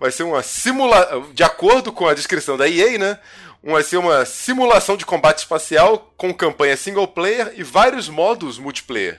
Vai 0.00 0.10
ser 0.10 0.22
uma 0.22 0.42
simulação. 0.42 1.30
De 1.32 1.42
acordo 1.42 1.92
com 1.92 2.06
a 2.06 2.14
descrição 2.14 2.56
da 2.56 2.68
EA, 2.68 2.98
né? 2.98 3.18
Vai 3.62 3.82
ser 3.82 3.96
uma 3.96 4.24
simulação 4.24 4.96
de 4.96 5.04
combate 5.04 5.38
espacial 5.38 6.12
com 6.16 6.32
campanha 6.32 6.76
single 6.76 7.08
player 7.08 7.52
e 7.56 7.62
vários 7.62 8.08
modos 8.08 8.58
multiplayer. 8.58 9.18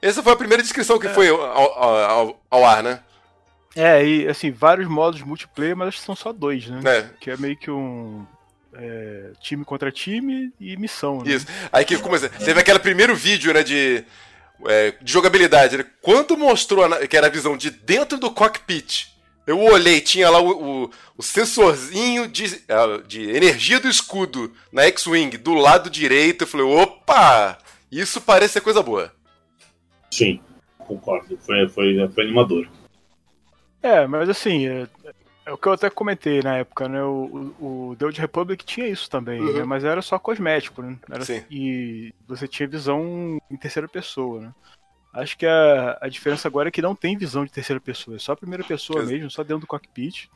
Essa 0.00 0.22
foi 0.22 0.32
a 0.32 0.36
primeira 0.36 0.62
descrição 0.62 0.98
que 0.98 1.08
foi 1.10 1.28
ao, 1.28 1.40
ao- 1.42 2.40
ao- 2.50 2.64
ar, 2.64 2.82
né? 2.82 3.00
É, 3.74 4.02
e 4.06 4.26
assim, 4.28 4.50
vários 4.50 4.88
modos 4.88 5.20
multiplayer, 5.20 5.76
mas 5.76 5.88
acho 5.88 5.98
que 5.98 6.04
são 6.04 6.16
só 6.16 6.32
dois, 6.32 6.66
né? 6.66 6.80
É. 6.84 7.06
Que 7.20 7.30
é 7.30 7.36
meio 7.36 7.56
que 7.56 7.70
um 7.70 8.24
é, 8.74 9.32
time 9.40 9.64
contra 9.64 9.92
time 9.92 10.50
e 10.58 10.76
missão, 10.78 11.22
né? 11.22 11.32
Isso. 11.32 11.46
Aí 11.70 11.84
que 11.84 11.98
começa. 11.98 12.30
Teve 12.30 12.58
aquele 12.60 12.78
primeiro 12.78 13.14
vídeo, 13.14 13.52
né, 13.52 13.62
de, 13.62 14.02
é, 14.66 14.94
de 15.02 15.12
jogabilidade. 15.12 15.76
Né? 15.76 15.84
Quando 16.00 16.36
mostrou 16.38 16.84
a 16.84 17.06
que 17.06 17.16
era 17.16 17.26
a 17.26 17.30
visão 17.30 17.56
de 17.56 17.70
dentro 17.70 18.16
do 18.18 18.30
cockpit 18.30 19.08
Eu 19.46 19.60
olhei, 19.60 20.00
tinha 20.00 20.28
lá 20.28 20.40
o, 20.40 20.84
o, 20.84 20.90
o 21.16 21.22
sensorzinho 21.22 22.26
de, 22.26 22.62
ah, 22.68 23.00
de 23.06 23.30
energia 23.30 23.78
do 23.78 23.88
escudo 23.88 24.52
na 24.72 24.82
X-Wing 24.82 25.36
do 25.38 25.54
lado 25.54 25.88
direito. 25.88 26.42
Eu 26.42 26.48
falei, 26.48 26.66
opa! 26.66 27.56
Isso 27.90 28.20
parece 28.20 28.54
ser 28.54 28.60
coisa 28.60 28.82
boa. 28.82 29.12
Sim, 30.10 30.40
concordo. 30.78 31.38
Foi, 31.38 31.68
foi, 31.68 32.08
foi 32.08 32.24
animador. 32.24 32.68
É, 33.80 34.04
mas 34.06 34.28
assim, 34.28 34.66
é, 34.66 34.88
é, 35.44 35.52
o 35.52 35.56
que 35.56 35.68
eu 35.68 35.72
até 35.72 35.88
comentei 35.88 36.40
na 36.42 36.56
época, 36.56 36.88
né? 36.88 37.02
O, 37.04 37.54
o, 37.60 37.90
o 37.90 37.96
The 37.96 38.06
Old 38.06 38.20
Republic 38.20 38.64
tinha 38.64 38.88
isso 38.88 39.08
também, 39.08 39.40
uhum. 39.40 39.52
né? 39.52 39.64
Mas 39.64 39.84
era 39.84 40.02
só 40.02 40.18
cosmético, 40.18 40.82
né? 40.82 40.98
Era, 41.08 41.24
Sim. 41.24 41.44
E 41.48 42.12
você 42.26 42.48
tinha 42.48 42.68
visão 42.68 43.38
em 43.48 43.56
terceira 43.56 43.86
pessoa, 43.86 44.40
né? 44.40 44.52
Acho 45.16 45.36
que 45.36 45.46
a, 45.46 45.98
a 46.00 46.08
diferença 46.08 46.46
agora 46.46 46.68
é 46.68 46.70
que 46.70 46.82
não 46.82 46.94
tem 46.94 47.16
visão 47.16 47.44
de 47.44 47.50
terceira 47.50 47.80
pessoa, 47.80 48.16
é 48.16 48.20
só 48.20 48.32
a 48.32 48.36
primeira 48.36 48.62
pessoa 48.62 49.02
mesmo, 49.02 49.30
só 49.30 49.42
dentro 49.42 49.60
do 49.60 49.66
cockpit. 49.66 50.28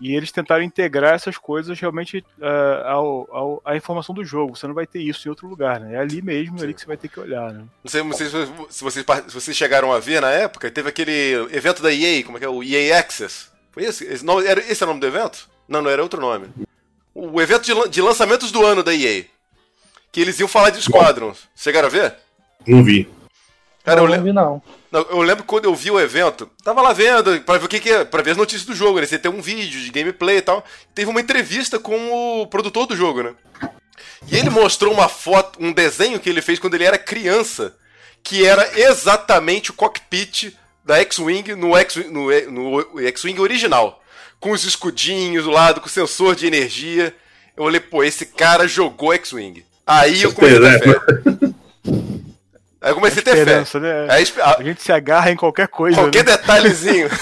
E 0.00 0.16
eles 0.16 0.32
tentaram 0.32 0.64
integrar 0.64 1.14
essas 1.14 1.36
coisas 1.36 1.78
realmente 1.78 2.24
uh, 2.38 2.86
ao, 2.86 3.36
ao, 3.36 3.62
à 3.66 3.76
informação 3.76 4.14
do 4.14 4.24
jogo. 4.24 4.56
Você 4.56 4.66
não 4.66 4.72
vai 4.72 4.86
ter 4.86 5.00
isso 5.02 5.28
em 5.28 5.30
outro 5.30 5.46
lugar, 5.46 5.78
né? 5.78 5.94
É 5.94 5.98
ali 5.98 6.22
mesmo 6.22 6.58
ali 6.60 6.72
que 6.72 6.80
você 6.80 6.86
vai 6.86 6.96
ter 6.96 7.08
que 7.08 7.20
olhar, 7.20 7.52
né? 7.52 7.64
Não 7.84 7.90
sei, 7.90 8.02
não 8.02 8.12
sei 8.14 8.28
se, 8.28 8.82
vocês, 8.82 9.04
se 9.26 9.34
vocês 9.34 9.54
chegaram 9.54 9.92
a 9.92 9.98
ver 9.98 10.22
na 10.22 10.30
época, 10.30 10.70
teve 10.70 10.88
aquele 10.88 11.34
evento 11.52 11.82
da 11.82 11.92
EA, 11.92 12.24
como 12.24 12.38
é 12.38 12.40
que 12.40 12.46
é? 12.46 12.48
O 12.48 12.62
EA 12.62 12.98
Access. 12.98 13.48
Foi 13.70 13.84
esse? 13.84 14.04
Esse, 14.04 14.24
nome, 14.24 14.46
era, 14.46 14.60
esse 14.60 14.82
é 14.82 14.86
o 14.86 14.88
nome 14.88 15.00
do 15.00 15.06
evento? 15.06 15.50
Não, 15.68 15.82
não 15.82 15.90
era 15.90 16.02
outro 16.02 16.18
nome. 16.18 16.46
O 17.14 17.38
evento 17.38 17.64
de, 17.64 17.90
de 17.90 18.00
lançamentos 18.00 18.50
do 18.50 18.64
ano 18.64 18.82
da 18.82 18.94
EA. 18.94 19.26
Que 20.10 20.22
eles 20.22 20.40
iam 20.40 20.48
falar 20.48 20.70
de 20.70 20.80
Squadrons. 20.80 21.46
Chegaram 21.54 21.88
a 21.88 21.90
ver? 21.90 22.16
Não 22.66 22.82
vi. 22.82 23.19
Cara, 23.90 24.00
não, 24.00 24.08
eu 24.08 24.10
lembro, 24.10 24.32
não. 24.32 24.62
não. 24.90 25.00
Eu 25.10 25.20
lembro 25.20 25.44
quando 25.44 25.64
eu 25.64 25.74
vi 25.74 25.90
o 25.90 25.98
evento, 25.98 26.48
tava 26.62 26.80
lá 26.80 26.92
vendo, 26.92 27.40
pra 27.40 27.58
ver 27.58 27.64
o 27.64 27.68
que, 27.68 27.80
que 27.80 27.90
é, 27.90 28.04
pra 28.04 28.22
ver 28.22 28.32
as 28.32 28.36
notícias 28.36 28.64
do 28.64 28.74
jogo, 28.74 29.00
né? 29.00 29.06
Você 29.06 29.18
tem 29.18 29.30
um 29.30 29.42
vídeo 29.42 29.80
de 29.80 29.90
gameplay 29.90 30.38
e 30.38 30.42
tal. 30.42 30.64
Teve 30.94 31.10
uma 31.10 31.20
entrevista 31.20 31.78
com 31.78 32.40
o 32.40 32.46
produtor 32.46 32.86
do 32.86 32.96
jogo, 32.96 33.22
né? 33.22 33.34
E 34.28 34.36
ele 34.36 34.50
mostrou 34.50 34.92
uma 34.92 35.08
foto, 35.08 35.58
um 35.60 35.72
desenho 35.72 36.20
que 36.20 36.28
ele 36.28 36.42
fez 36.42 36.58
quando 36.58 36.74
ele 36.74 36.84
era 36.84 36.98
criança, 36.98 37.74
que 38.22 38.46
era 38.46 38.78
exatamente 38.78 39.70
o 39.70 39.74
cockpit 39.74 40.54
da 40.84 40.98
X-Wing 40.98 41.54
no 41.54 41.76
X-Wing 41.76 42.10
no, 42.10 42.30
no 42.50 43.00
X-Wing 43.00 43.40
original. 43.40 44.02
Com 44.38 44.52
os 44.52 44.64
escudinhos 44.64 45.44
do 45.44 45.50
lado, 45.50 45.80
com 45.80 45.86
o 45.86 45.90
sensor 45.90 46.34
de 46.34 46.46
energia. 46.46 47.14
Eu 47.56 47.64
olhei, 47.64 47.80
pô, 47.80 48.02
esse 48.04 48.24
cara 48.24 48.66
jogou 48.68 49.12
X-Wing. 49.12 49.64
Aí 49.86 50.22
eu 50.22 50.32
comecei 50.32 50.66
a 50.66 50.78
ter 50.78 51.00
fé. 51.00 51.00
Aí 52.80 52.90
eu 52.90 52.94
comecei 52.94 53.20
a 53.20 53.24
ter 53.24 53.44
fé. 53.44 53.78
Né? 53.78 54.06
Aí, 54.08 54.24
a... 54.40 54.58
a 54.58 54.62
gente 54.62 54.82
se 54.82 54.90
agarra 54.92 55.30
em 55.30 55.36
qualquer 55.36 55.68
coisa. 55.68 56.00
Qualquer 56.00 56.24
né? 56.24 56.32
detalhezinho. 56.32 57.08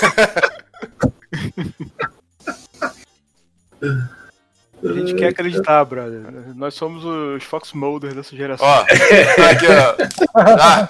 A 4.81 4.93
gente 4.93 5.15
quer 5.15 5.29
acreditar, 5.29 5.85
brother. 5.85 6.21
Nós 6.55 6.75
somos 6.75 7.05
os 7.05 7.43
Fox 7.43 7.73
Molders 7.73 8.15
dessa 8.15 8.37
geração. 8.37 8.67
Ó, 8.67 8.81
aqui, 8.81 9.67
ó. 9.67 9.97
Ah. 10.37 10.89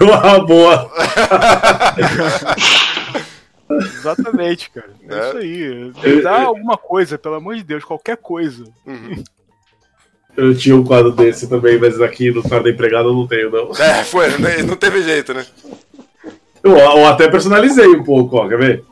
Uma 0.00 0.46
boa. 0.46 0.90
Exatamente, 3.98 4.70
cara. 4.70 4.90
É, 5.08 5.14
é, 5.14 5.28
isso 5.28 5.98
aí. 6.02 6.22
Dá 6.22 6.42
alguma 6.42 6.78
coisa, 6.78 7.18
pelo 7.18 7.34
amor 7.34 7.56
de 7.56 7.62
Deus, 7.62 7.84
qualquer 7.84 8.16
coisa. 8.16 8.64
Uhum. 8.86 9.22
Eu 10.36 10.56
tinha 10.56 10.74
um 10.74 10.84
quadro 10.84 11.12
desse 11.12 11.48
também, 11.48 11.78
mas 11.78 12.00
aqui 12.00 12.30
no 12.30 12.42
quadro 12.42 12.64
da 12.64 12.70
empregada 12.70 13.08
eu 13.08 13.12
não 13.12 13.26
tenho, 13.26 13.50
não. 13.50 13.70
É, 13.76 14.02
foi, 14.02 14.28
não 14.66 14.76
teve 14.76 15.02
jeito, 15.02 15.34
né? 15.34 15.44
Eu, 16.62 16.78
eu 16.78 17.06
até 17.06 17.28
personalizei 17.28 17.88
um 17.88 18.02
pouco, 18.02 18.36
ó, 18.36 18.48
quer 18.48 18.58
ver? 18.58 18.84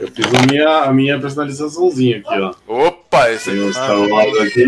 Eu 0.00 0.08
fiz 0.08 0.26
a 0.26 0.46
minha, 0.46 0.68
a 0.84 0.92
minha 0.92 1.18
personalizaçãozinha 1.18 2.18
aqui, 2.18 2.40
ó. 2.40 2.54
Opa, 2.86 3.30
esse 3.32 3.50
Tem 3.50 3.60
um 3.60 3.72
Star 3.72 3.98
Wars 3.98 4.38
aqui. 4.40 4.66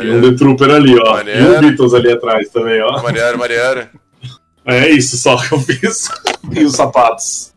E 0.00 0.10
um 0.10 0.20
The 0.20 0.36
Trooper 0.36 0.70
ali, 0.70 0.96
ó. 1.00 1.14
Maneiro. 1.14 1.40
E 1.40 1.56
um 1.56 1.60
Beatles 1.60 1.94
ali 1.94 2.12
atrás 2.12 2.48
também, 2.50 2.80
ó. 2.82 3.02
Maneiro, 3.02 3.38
maneiro. 3.38 3.88
É 4.64 4.88
isso 4.90 5.16
só 5.16 5.36
que 5.36 5.52
eu 5.52 5.60
fiz. 5.60 6.08
e 6.52 6.64
os 6.64 6.76
sapatos. 6.76 7.54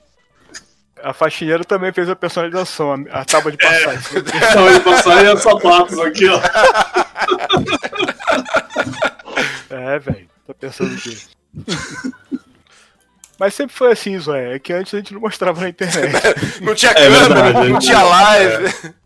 A 1.03 1.13
faxineira 1.13 1.63
também 1.65 1.91
fez 1.91 2.09
a 2.09 2.15
personalização, 2.15 2.93
a, 3.11 3.21
a 3.21 3.25
tábua 3.25 3.51
de 3.51 3.57
passagem. 3.57 3.99
É. 4.15 4.45
A 4.45 4.53
tábua 4.53 4.73
de 4.73 4.79
passagem 4.79 5.25
e 5.25 5.33
os 5.33 5.41
sapatos 5.41 5.99
aqui, 5.99 6.27
ó. 6.29 6.39
É, 9.91 9.99
velho. 9.99 10.27
Tá 10.47 10.53
pensando 10.53 10.93
o 10.93 10.97
quê? 10.97 11.17
Mas 13.37 13.53
sempre 13.53 13.75
foi 13.75 13.91
assim, 13.91 14.17
Zé. 14.19 14.55
É 14.55 14.59
que 14.59 14.71
antes 14.71 14.93
a 14.93 14.97
gente 14.97 15.13
não 15.13 15.19
mostrava 15.19 15.59
na 15.61 15.69
internet. 15.69 16.13
não 16.61 16.73
tinha 16.75 16.91
é 16.91 16.95
câmera, 16.95 17.33
verdade, 17.33 17.69
não 17.69 17.79
tinha 17.79 18.03
live. 18.03 18.65
É. 18.65 19.01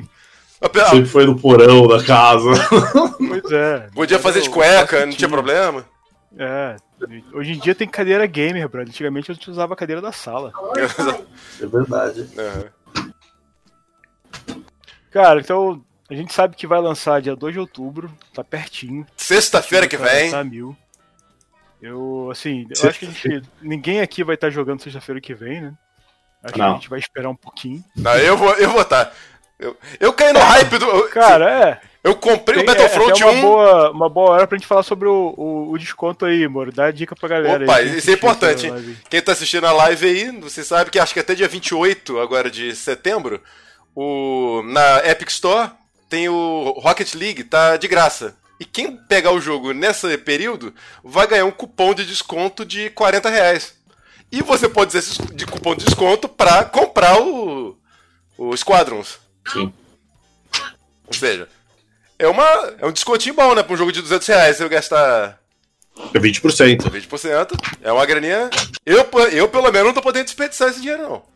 Sempre 0.90 1.06
foi 1.06 1.24
no 1.24 1.40
porão 1.40 1.88
da 1.88 2.04
casa. 2.04 2.50
Pois 3.16 3.52
é. 3.52 3.88
Podia 3.94 4.18
fazer 4.18 4.42
de 4.42 4.50
cueca, 4.50 5.06
não 5.06 5.12
tinha 5.12 5.28
problema. 5.28 5.86
É, 6.36 6.76
hoje 7.32 7.52
em 7.52 7.58
dia 7.58 7.74
tem 7.74 7.88
cadeira 7.88 8.26
gamer, 8.26 8.68
bro. 8.68 8.82
Antigamente 8.82 9.30
a 9.30 9.34
gente 9.34 9.50
usava 9.50 9.72
a 9.72 9.76
cadeira 9.76 10.02
da 10.02 10.12
sala. 10.12 10.52
É 11.60 11.66
verdade. 11.66 12.28
Uhum. 12.36 13.12
Cara, 15.10 15.40
então 15.40 15.82
a 16.10 16.14
gente 16.14 16.32
sabe 16.32 16.56
que 16.56 16.66
vai 16.66 16.80
lançar 16.80 17.22
dia 17.22 17.36
2 17.36 17.54
de 17.54 17.60
outubro, 17.60 18.12
tá 18.34 18.42
pertinho. 18.42 19.06
Sexta-feira 19.16 19.86
que 19.86 19.96
vem. 19.96 20.30
Tá 20.30 20.42
mil. 20.42 20.76
Eu, 21.80 22.28
assim, 22.30 22.66
eu 22.68 22.88
acho 22.88 22.98
que 22.98 23.06
a 23.06 23.10
gente, 23.10 23.48
ninguém 23.62 24.00
aqui 24.00 24.22
vai 24.24 24.34
estar 24.34 24.48
tá 24.48 24.50
jogando 24.50 24.82
sexta-feira 24.82 25.20
que 25.20 25.32
vem, 25.34 25.62
né? 25.62 25.74
Acho 26.42 26.58
Não. 26.58 26.66
que 26.66 26.70
a 26.70 26.74
gente 26.74 26.90
vai 26.90 26.98
esperar 26.98 27.28
um 27.28 27.36
pouquinho. 27.36 27.82
Não, 27.96 28.14
eu 28.16 28.36
vou, 28.36 28.52
eu 28.54 28.70
vou 28.70 28.82
estar. 28.82 29.06
Tá. 29.06 29.12
Eu, 29.58 29.76
eu 30.00 30.12
caí 30.12 30.32
no 30.32 30.40
hype 30.40 30.78
do. 30.78 31.08
Cara, 31.10 31.68
é. 31.68 31.80
Eu 32.02 32.16
comprei 32.16 32.56
Tem, 32.56 32.64
o 32.64 32.66
Battlefront 32.66 33.22
é, 33.22 33.26
é 33.26 33.30
uma 33.30 33.38
1. 33.38 33.40
Boa, 33.42 33.90
uma 33.90 34.08
boa 34.08 34.30
hora 34.30 34.46
pra 34.46 34.56
gente 34.56 34.66
falar 34.66 34.82
sobre 34.82 35.06
o, 35.06 35.34
o, 35.36 35.70
o 35.72 35.78
desconto 35.78 36.24
aí, 36.24 36.48
moro. 36.48 36.72
Dá 36.72 36.90
dica 36.90 37.14
pra 37.14 37.28
galera. 37.28 37.64
Opa, 37.64 37.76
aí, 37.76 37.98
isso 37.98 38.10
é 38.10 38.14
importante. 38.14 38.66
Hein? 38.66 38.96
Quem 39.08 39.20
tá 39.20 39.32
assistindo 39.32 39.66
a 39.66 39.72
live 39.72 40.06
aí, 40.06 40.40
você 40.40 40.64
sabe 40.64 40.90
que 40.90 40.98
acho 40.98 41.12
que 41.12 41.20
até 41.20 41.34
dia 41.34 41.46
28 41.46 42.18
agora 42.18 42.50
de 42.50 42.74
setembro, 42.74 43.42
o, 43.94 44.62
na 44.64 45.06
Epic 45.06 45.28
Store 45.28 45.70
tem 46.10 46.28
o 46.28 46.72
Rocket 46.78 47.14
League, 47.14 47.44
tá 47.44 47.76
de 47.76 47.88
graça. 47.88 48.36
E 48.58 48.64
quem 48.64 48.94
pegar 48.94 49.30
o 49.30 49.40
jogo 49.40 49.72
nesse 49.72 50.18
período 50.18 50.74
vai 51.02 51.26
ganhar 51.26 51.46
um 51.46 51.50
cupom 51.52 51.94
de 51.94 52.04
desconto 52.04 52.64
de 52.64 52.90
40 52.90 53.30
reais. 53.30 53.74
E 54.30 54.42
você 54.42 54.68
pode 54.68 54.90
usar 54.90 54.98
esse 54.98 55.22
de 55.34 55.46
cupom 55.46 55.74
de 55.74 55.84
desconto 55.84 56.28
pra 56.28 56.64
comprar 56.64 57.18
o, 57.22 57.78
o 58.36 58.54
Squadrons. 58.56 59.18
Sim. 59.50 59.72
Ou 61.06 61.14
seja, 61.14 61.48
é, 62.18 62.28
uma, 62.28 62.74
é 62.78 62.86
um 62.86 62.92
descontinho 62.92 63.34
bom, 63.34 63.54
né? 63.54 63.62
Pra 63.62 63.72
um 63.72 63.78
jogo 63.78 63.92
de 63.92 64.02
200 64.02 64.28
reais, 64.28 64.60
eu 64.60 64.68
gastar... 64.68 65.40
É 66.14 66.18
20%. 66.18 66.90
20%. 66.90 67.76
É 67.82 67.90
uma 67.90 68.04
graninha... 68.04 68.50
Eu, 68.84 69.08
eu, 69.32 69.48
pelo 69.48 69.72
menos, 69.72 69.86
não 69.86 69.94
tô 69.94 70.02
podendo 70.02 70.24
desperdiçar 70.24 70.68
esse 70.68 70.80
dinheiro, 70.80 71.02
não. 71.02 71.29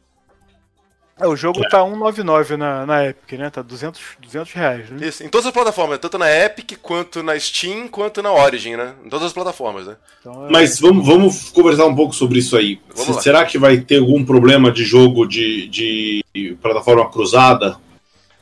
É, 1.19 1.29
o 1.29 1.37
jogo 1.37 1.65
é. 1.65 1.69
tá 1.69 1.85
199 1.85 2.57
na, 2.57 2.85
na 2.85 3.07
Epic, 3.07 3.39
né? 3.39 3.49
Tá 3.49 3.63
200, 3.63 4.01
200 4.21 4.53
reais, 4.53 4.91
né? 4.91 5.07
Isso, 5.07 5.23
em 5.23 5.29
todas 5.29 5.47
as 5.47 5.53
plataformas, 5.53 5.99
tanto 5.99 6.19
na 6.19 6.29
Epic, 6.29 6.73
quanto 6.83 7.23
na 7.23 7.39
Steam, 7.39 7.87
quanto 7.87 8.21
na 8.21 8.33
Origin, 8.33 8.75
né? 8.75 8.95
Em 9.05 9.09
todas 9.09 9.27
as 9.27 9.33
plataformas, 9.33 9.87
né? 9.87 9.97
Então, 10.21 10.47
é... 10.47 10.51
Mas 10.51 10.81
vamos, 10.81 11.07
vamos 11.07 11.51
conversar 11.51 11.87
um 11.87 11.95
pouco 11.95 12.15
sobre 12.15 12.41
isso 12.41 12.57
aí. 12.57 12.81
Será 13.21 13.45
que 13.45 13.59
vai 13.59 13.79
ter 13.79 13.99
algum 13.99 14.25
problema 14.25 14.73
de 14.73 14.85
jogo 14.85 15.25
de, 15.25 15.69
de 15.69 16.25
plataforma 16.61 17.09
cruzada? 17.09 17.77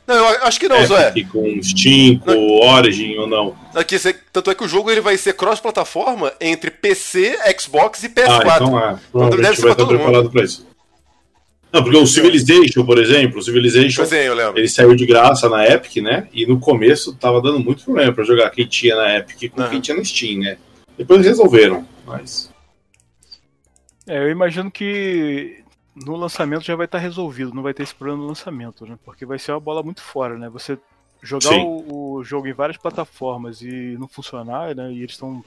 Não, 0.05 0.15
eu 0.15 0.43
acho 0.43 0.59
que 0.59 0.67
não, 0.67 0.75
é, 0.75 0.85
Zé. 0.85 1.13
Com 1.31 1.61
Steam, 1.61 2.19
com 2.19 2.31
não. 2.31 2.73
Origin 2.73 3.17
ou 3.17 3.27
não. 3.27 3.55
Aqui, 3.73 3.97
tanto 4.33 4.51
é 4.51 4.55
que 4.55 4.63
o 4.63 4.67
jogo 4.67 4.91
ele 4.91 4.99
vai 4.99 5.15
ser 5.17 5.33
cross-plataforma 5.33 6.33
entre 6.41 6.69
PC, 6.69 7.37
Xbox 7.57 8.03
e 8.03 8.09
PS4. 8.09 8.27
Ah, 8.27 8.55
então 8.55 8.79
é. 8.79 8.97
Então 9.09 9.29
deve 9.29 9.55
ser 9.55 9.61
vai 9.61 9.71
estar 9.71 9.85
preparado 9.85 10.29
para 10.29 10.43
isso. 10.43 10.72
Não, 11.73 11.81
porque 11.81 11.97
o 11.97 12.05
Civilization, 12.05 12.85
por 12.85 12.99
exemplo, 12.99 13.39
o 13.39 13.41
Civilization, 13.41 14.05
sim, 14.05 14.15
ele 14.55 14.67
saiu 14.67 14.95
de 14.95 15.07
graça 15.07 15.49
na 15.49 15.65
Epic, 15.65 16.03
né? 16.03 16.27
E 16.31 16.45
no 16.45 16.59
começo 16.59 17.15
tava 17.15 17.41
dando 17.41 17.59
muito 17.59 17.83
problema 17.83 18.13
para 18.13 18.23
jogar 18.23 18.51
quem 18.51 18.67
tinha 18.67 18.95
na 18.95 19.17
Epic 19.17 19.51
com 19.51 19.59
uhum. 19.59 19.69
quem 19.71 19.81
tinha 19.81 19.97
na 19.97 20.05
Steam, 20.05 20.41
né? 20.41 20.57
Depois 20.95 21.25
resolveram, 21.25 21.87
mas... 22.05 22.53
É, 24.05 24.19
eu 24.19 24.29
imagino 24.29 24.69
que 24.69 25.63
no 25.95 26.15
lançamento 26.15 26.63
já 26.63 26.75
vai 26.75 26.85
estar 26.85 26.99
resolvido, 26.99 27.55
não 27.55 27.63
vai 27.63 27.73
ter 27.73 27.81
esse 27.81 27.95
problema 27.95 28.21
no 28.21 28.27
lançamento, 28.27 28.85
né? 28.85 28.95
Porque 29.03 29.25
vai 29.25 29.39
ser 29.39 29.53
uma 29.53 29.59
bola 29.59 29.81
muito 29.81 30.03
fora, 30.03 30.37
né? 30.37 30.49
Você 30.49 30.77
jogar 31.23 31.55
o, 31.55 32.17
o, 32.17 32.23
jogo 32.23 32.47
em 32.47 32.53
várias 32.53 32.77
plataformas 32.77 33.61
e 33.61 33.97
não 33.97 34.07
funcionar, 34.07 34.75
né? 34.75 34.91
E 34.91 34.99
eles 34.99 35.13
estão 35.13 35.43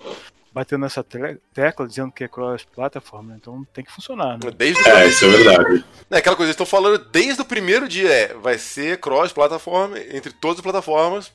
batendo 0.57 0.80
nessa 0.80 1.04
tecla 1.04 1.86
dizendo 1.86 2.11
que 2.11 2.24
é 2.24 2.28
cross-plataforma, 2.28 3.32
né? 3.32 3.38
então 3.38 3.62
tem 3.74 3.84
que 3.84 3.92
funcionar, 3.92 4.38
né? 4.38 4.50
Desde 4.57 4.88
é, 4.88 5.07
isso 5.07 5.26
é 5.26 5.28
verdade. 5.28 5.84
É 6.11 6.16
aquela 6.16 6.34
coisa, 6.34 6.48
eles 6.48 6.54
estão 6.54 6.64
falando 6.64 6.96
desde 7.12 7.42
o 7.42 7.44
primeiro 7.44 7.86
dia, 7.86 8.11
é, 8.11 8.32
vai 8.32 8.57
ser 8.57 8.98
cross-plataforma 8.98 9.98
entre 9.98 10.32
todas 10.32 10.57
as 10.57 10.62
plataformas, 10.62 11.30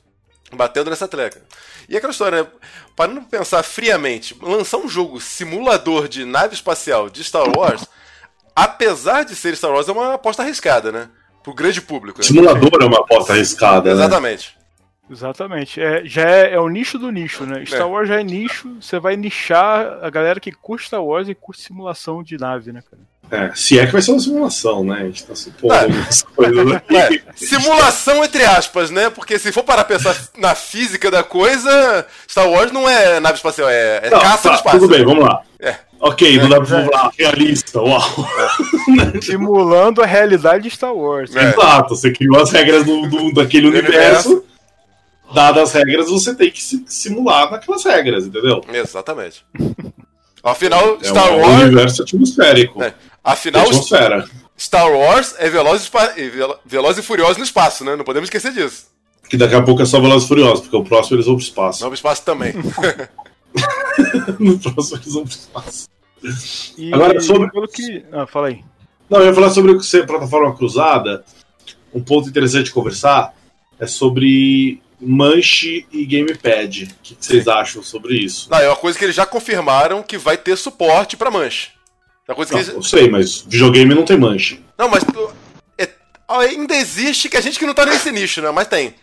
batendo 0.52 0.90
nessa 0.90 1.06
tecla. 1.06 1.40
E 1.88 1.96
aquela 1.96 2.10
história, 2.10 2.42
né? 2.42 2.48
Parando 2.96 3.20
pra 3.22 3.38
pensar 3.38 3.62
friamente, 3.62 4.36
lançar 4.42 4.78
um 4.78 4.88
jogo 4.88 5.20
simulador 5.20 6.08
de 6.08 6.24
nave 6.24 6.54
espacial 6.54 7.08
de 7.08 7.22
Star 7.22 7.46
Wars 7.56 7.86
apesar 8.56 9.24
de 9.24 9.36
ser 9.36 9.56
Star 9.56 9.70
Wars, 9.70 9.88
é 9.88 9.92
uma 9.92 10.14
aposta 10.14 10.42
arriscada, 10.42 10.90
né? 10.90 11.08
Pro 11.44 11.54
grande 11.54 11.80
público. 11.80 12.18
Né? 12.18 12.24
Simulador 12.24 12.70
é 12.80 12.84
uma 12.84 12.98
aposta 12.98 13.34
arriscada, 13.34 13.94
né? 13.94 14.04
Exatamente. 15.12 15.78
É, 15.78 16.02
já 16.06 16.22
é, 16.22 16.54
é, 16.54 16.58
o 16.58 16.68
nicho 16.68 16.98
do 16.98 17.10
nicho, 17.10 17.44
né? 17.44 17.64
Star 17.66 17.82
é. 17.82 17.84
Wars 17.84 18.08
já 18.08 18.18
é 18.18 18.24
nicho, 18.24 18.74
você 18.80 18.98
vai 18.98 19.14
nichar 19.14 19.98
a 20.02 20.08
galera 20.08 20.40
que 20.40 20.50
curte 20.50 20.86
Star 20.86 21.04
Wars 21.04 21.28
e 21.28 21.34
curte 21.34 21.60
simulação 21.60 22.22
de 22.22 22.38
nave, 22.38 22.72
né, 22.72 22.82
cara? 22.90 23.02
É, 23.30 23.50
se 23.54 23.78
é 23.78 23.86
que 23.86 23.92
vai 23.92 24.02
ser 24.02 24.10
uma 24.10 24.20
simulação, 24.20 24.84
né? 24.84 25.00
A 25.00 25.04
gente 25.04 25.24
tá 25.24 25.34
supondo 25.34 25.74
é. 25.74 25.88
coisas 26.34 26.82
é, 26.90 27.22
Simulação 27.34 28.24
entre 28.24 28.44
aspas, 28.44 28.90
né? 28.90 29.10
Porque 29.10 29.38
se 29.38 29.52
for 29.52 29.62
para 29.62 29.84
pensar 29.84 30.16
na 30.38 30.54
física 30.54 31.10
da 31.10 31.22
coisa, 31.22 32.06
Star 32.28 32.48
Wars 32.48 32.72
não 32.72 32.88
é 32.88 33.20
nave 33.20 33.36
espacial, 33.36 33.68
é, 33.68 34.00
é 34.04 34.10
não, 34.10 34.18
caça 34.18 34.42
tá, 34.44 34.48
no 34.50 34.54
espaço. 34.56 34.78
Tudo 34.78 34.90
bem, 34.90 35.04
vamos 35.04 35.24
lá. 35.24 35.42
É. 35.60 35.76
Ok, 36.00 36.36
não 36.38 36.48
dá 36.48 36.60
pra 36.60 36.80
é. 36.80 36.84
falar 36.84 37.10
realista, 37.18 37.80
uau. 37.80 38.02
Simulando 39.22 40.02
a 40.02 40.06
realidade 40.06 40.64
de 40.64 40.70
Star 40.70 40.94
Wars. 40.94 41.34
É. 41.36 41.50
Exato, 41.50 41.96
você 41.96 42.10
criou 42.10 42.42
as 42.42 42.50
regras 42.50 42.84
do, 42.84 43.08
do 43.08 43.32
daquele 43.32 43.68
universo. 43.68 44.42
Dadas 45.34 45.70
as 45.70 45.72
regras, 45.72 46.08
você 46.08 46.34
tem 46.34 46.50
que 46.50 46.62
simular 46.62 47.50
naquelas 47.50 47.84
regras, 47.84 48.26
entendeu? 48.26 48.62
Exatamente. 48.72 49.44
Afinal, 50.42 50.98
é 51.00 51.04
Star 51.04 51.32
um 51.32 51.40
Wars. 51.40 51.62
universo 51.62 52.02
atmosférico. 52.02 52.82
É. 52.82 52.94
Afinal, 53.22 53.62
Atmosfera. 53.62 54.28
Star 54.58 54.90
Wars 54.90 55.34
é 55.38 55.48
Veloz, 55.48 55.90
Veloz 56.66 56.98
e 56.98 57.02
Furioso 57.02 57.38
no 57.38 57.44
espaço, 57.44 57.84
né? 57.84 57.94
Não 57.94 58.04
podemos 58.04 58.26
esquecer 58.26 58.52
disso. 58.52 58.86
Que 59.28 59.36
daqui 59.36 59.54
a 59.54 59.62
pouco 59.62 59.82
é 59.82 59.84
só 59.84 60.00
Veloz 60.00 60.24
e 60.24 60.28
Furioso, 60.28 60.62
porque 60.62 60.76
o 60.76 60.84
próximo 60.84 61.16
eles 61.16 61.26
vão 61.26 61.36
pro 61.36 61.44
espaço. 61.44 61.80
Vão 61.80 61.90
pro 61.90 61.94
espaço 61.94 62.24
também. 62.24 62.54
no 64.40 64.58
próximo 64.58 64.98
eles 64.98 65.14
vão 65.14 65.22
pro 65.22 65.32
espaço. 65.32 65.88
E 66.76 66.92
Agora, 66.92 67.20
sobre. 67.20 67.50
Pelo 67.50 67.68
que... 67.68 68.04
Ah, 68.12 68.26
fala 68.26 68.48
aí. 68.48 68.64
Não, 69.08 69.20
eu 69.20 69.26
ia 69.26 69.34
falar 69.34 69.50
sobre 69.50 69.72
o 69.72 69.78
que 69.78 69.86
você, 69.86 70.04
plataforma 70.04 70.56
cruzada. 70.56 71.24
Um 71.94 72.02
ponto 72.02 72.28
interessante 72.28 72.66
de 72.66 72.72
conversar 72.72 73.34
é 73.78 73.86
sobre 73.86 74.80
Manche 75.02 75.84
e 75.90 76.06
Gamepad. 76.06 76.84
O 76.84 77.02
que 77.02 77.16
vocês 77.18 77.48
acham 77.48 77.82
sobre 77.82 78.14
isso? 78.14 78.48
Não, 78.50 78.58
é 78.58 78.68
uma 78.68 78.76
coisa 78.76 78.98
que 78.98 79.04
eles 79.04 79.16
já 79.16 79.26
confirmaram 79.26 80.02
que 80.02 80.16
vai 80.16 80.36
ter 80.36 80.56
suporte 80.56 81.16
para 81.16 81.30
Manche. 81.30 81.70
É 82.28 82.34
coisa 82.34 82.52
não, 82.52 82.60
eles... 82.60 82.72
Eu 82.72 82.82
sei, 82.82 83.10
mas 83.10 83.42
videogame 83.42 83.94
não 83.94 84.04
tem 84.04 84.16
Manche. 84.16 84.62
Não, 84.78 84.88
mas 84.88 85.04
é, 85.76 85.88
ainda 86.28 86.74
existe 86.76 87.28
que 87.28 87.36
a 87.36 87.40
gente 87.40 87.58
que 87.58 87.66
não 87.66 87.74
tá 87.74 87.84
nesse 87.84 88.12
nicho, 88.12 88.40
né? 88.40 88.50
Mas 88.50 88.68
tem. 88.68 88.94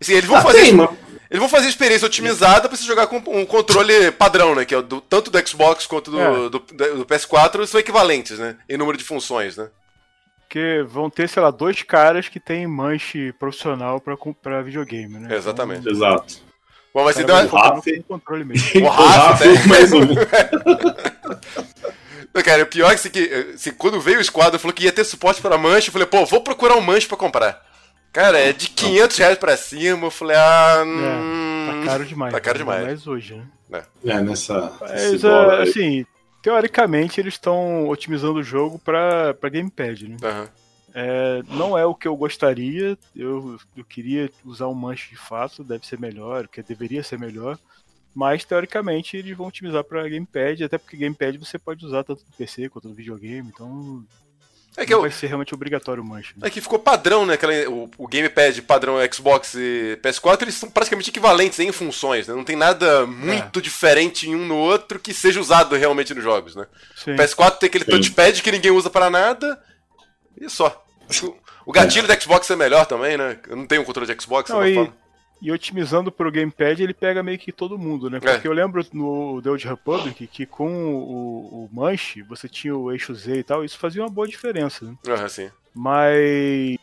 Assim, 0.00 0.12
eles 0.12 0.28
vão 0.28 0.36
ah, 0.36 0.42
fazer. 0.42 0.60
Tem, 0.60 0.72
mas... 0.72 0.90
Eles 1.30 1.40
vão 1.40 1.48
fazer 1.48 1.68
experiência 1.68 2.06
otimizada 2.06 2.68
pra 2.68 2.76
você 2.76 2.84
jogar 2.84 3.08
com 3.08 3.16
um 3.16 3.44
controle 3.44 4.12
padrão, 4.12 4.54
né? 4.54 4.64
Que 4.64 4.74
é 4.74 4.82
do, 4.82 5.00
tanto 5.00 5.30
do 5.30 5.48
Xbox 5.48 5.86
quanto 5.86 6.10
do, 6.10 6.20
é. 6.20 6.48
do, 6.48 6.60
do, 6.60 7.06
PS4 7.06 7.66
são 7.66 7.80
equivalentes, 7.80 8.38
né? 8.38 8.56
Em 8.68 8.76
número 8.76 8.96
de 8.96 9.02
funções, 9.02 9.56
né? 9.56 9.68
Porque 10.54 10.84
vão 10.86 11.10
ter, 11.10 11.28
sei 11.28 11.42
lá, 11.42 11.50
dois 11.50 11.82
caras 11.82 12.28
que 12.28 12.38
tem 12.38 12.64
manche 12.64 13.32
profissional 13.32 14.00
pra, 14.00 14.16
pra 14.40 14.62
videogame, 14.62 15.18
né? 15.18 15.34
Exatamente. 15.34 15.80
Então, 15.80 15.92
Exato. 15.92 16.36
Bom, 16.94 17.02
mas 17.02 17.18
então. 17.18 17.44
O 17.44 17.48
Rafa. 17.48 17.82
controle 18.06 18.44
mesmo. 18.44 18.86
O 18.86 18.86
Rafa, 18.88 19.44
mais 19.68 19.92
um. 19.92 20.14
Cara, 22.44 22.62
o 22.62 22.66
pior 22.66 22.92
é 22.92 22.96
que, 22.96 23.10
que 23.10 23.72
quando 23.72 24.00
veio 24.00 24.18
o 24.18 24.20
esquadro 24.20 24.60
falou 24.60 24.72
que 24.72 24.84
ia 24.84 24.92
ter 24.92 25.02
suporte 25.02 25.42
para 25.42 25.58
manche, 25.58 25.88
eu 25.88 25.92
falei, 25.92 26.06
pô, 26.06 26.24
vou 26.24 26.40
procurar 26.40 26.76
um 26.76 26.80
manche 26.80 27.08
para 27.08 27.16
comprar. 27.16 27.60
Cara, 28.12 28.38
é 28.38 28.52
de 28.52 28.68
500 28.68 29.16
reais 29.16 29.38
pra 29.38 29.56
cima. 29.56 30.06
Eu 30.06 30.10
falei, 30.12 30.36
ah. 30.36 30.76
É, 30.76 30.84
tá 30.84 30.84
hum, 30.84 31.82
caro 31.84 32.04
demais. 32.04 32.32
Tá 32.32 32.40
caro 32.40 32.58
demais. 32.58 32.84
Mais 32.84 33.06
hoje, 33.08 33.42
né? 33.68 33.82
É, 34.06 34.10
é 34.10 34.20
nessa. 34.20 34.72
Mas, 34.80 35.24
uh, 35.24 35.50
assim, 35.62 36.06
teoricamente 36.44 37.18
eles 37.18 37.34
estão 37.34 37.88
otimizando 37.88 38.40
o 38.40 38.42
jogo 38.42 38.78
pra 38.78 39.34
Gamepad, 39.50 40.06
né? 40.06 40.16
Uhum. 40.22 40.48
É, 40.92 41.42
não 41.48 41.76
é 41.76 41.86
o 41.86 41.94
que 41.94 42.06
eu 42.06 42.14
gostaria. 42.14 42.98
Eu, 43.16 43.58
eu 43.74 43.82
queria 43.82 44.30
usar 44.44 44.68
um 44.68 44.74
manche 44.74 45.08
de 45.08 45.16
fato, 45.16 45.64
deve 45.64 45.86
ser 45.86 45.98
melhor, 45.98 46.46
porque 46.46 46.62
deveria 46.62 47.02
ser 47.02 47.18
melhor. 47.18 47.58
Mas 48.14 48.44
teoricamente 48.44 49.16
eles 49.16 49.34
vão 49.34 49.46
otimizar 49.46 49.82
para 49.84 50.06
Gamepad, 50.06 50.62
até 50.62 50.76
porque 50.76 50.98
Gamepad 50.98 51.38
você 51.38 51.58
pode 51.58 51.84
usar 51.84 52.04
tanto 52.04 52.22
no 52.22 52.36
PC 52.36 52.68
quanto 52.68 52.88
no 52.88 52.94
videogame, 52.94 53.48
então 53.48 54.04
é 54.76 54.84
que 54.84 54.92
eu... 54.92 55.00
vai 55.00 55.10
ser 55.10 55.28
realmente 55.28 55.54
obrigatório 55.54 56.02
o 56.02 56.06
manche. 56.06 56.32
Né? 56.36 56.48
É 56.48 56.50
que 56.50 56.60
ficou 56.60 56.78
padrão, 56.78 57.24
né? 57.24 57.34
Aquela, 57.34 57.52
o, 57.70 57.88
o 57.96 58.08
Gamepad 58.08 58.60
padrão 58.62 58.96
Xbox 59.12 59.54
e 59.54 59.98
PS4, 60.02 60.42
eles 60.42 60.54
são 60.54 60.70
praticamente 60.70 61.10
equivalentes 61.10 61.58
em 61.60 61.70
funções, 61.70 62.26
né? 62.26 62.34
Não 62.34 62.44
tem 62.44 62.56
nada 62.56 63.06
muito 63.06 63.58
é. 63.58 63.62
diferente 63.62 64.28
em 64.28 64.34
um 64.34 64.46
no 64.46 64.56
outro 64.56 64.98
que 64.98 65.14
seja 65.14 65.40
usado 65.40 65.76
realmente 65.76 66.12
nos 66.12 66.24
jogos, 66.24 66.56
né? 66.56 66.66
Sim. 66.96 67.12
O 67.12 67.16
PS4 67.16 67.58
tem 67.58 67.68
aquele 67.68 67.84
Sim. 67.84 67.90
touchpad 67.90 68.42
que 68.42 68.52
ninguém 68.52 68.72
usa 68.72 68.90
para 68.90 69.08
nada 69.08 69.62
e 70.40 70.48
só. 70.50 70.84
O 71.66 71.72
gatilho 71.72 72.10
é. 72.10 72.16
do 72.16 72.22
Xbox 72.22 72.50
é 72.50 72.56
melhor 72.56 72.86
também, 72.86 73.16
né? 73.16 73.38
Eu 73.48 73.56
não 73.56 73.66
tenho 73.66 73.82
um 73.82 73.84
controle 73.84 74.12
de 74.12 74.22
Xbox, 74.22 74.50
não, 74.50 74.66
e, 74.66 74.92
e 75.40 75.52
otimizando 75.52 76.10
pro 76.10 76.32
gamepad, 76.32 76.80
ele 76.80 76.94
pega 76.94 77.22
meio 77.22 77.38
que 77.38 77.52
todo 77.52 77.78
mundo, 77.78 78.08
né? 78.08 78.18
Porque 78.20 78.46
é. 78.46 78.50
eu 78.50 78.54
lembro 78.54 78.84
no 78.92 79.42
The 79.42 79.50
Old 79.50 79.68
Republic 79.68 80.26
que 80.26 80.46
com 80.46 80.94
o, 80.94 81.64
o 81.64 81.70
manche, 81.72 82.22
você 82.22 82.48
tinha 82.48 82.76
o 82.76 82.90
eixo 82.90 83.14
Z 83.14 83.38
e 83.38 83.42
tal, 83.42 83.64
isso 83.64 83.78
fazia 83.78 84.02
uma 84.02 84.08
boa 84.08 84.26
diferença, 84.26 84.84
né? 84.84 84.96
Uhum, 85.06 85.28
sim. 85.28 85.50
Mas 85.74 86.78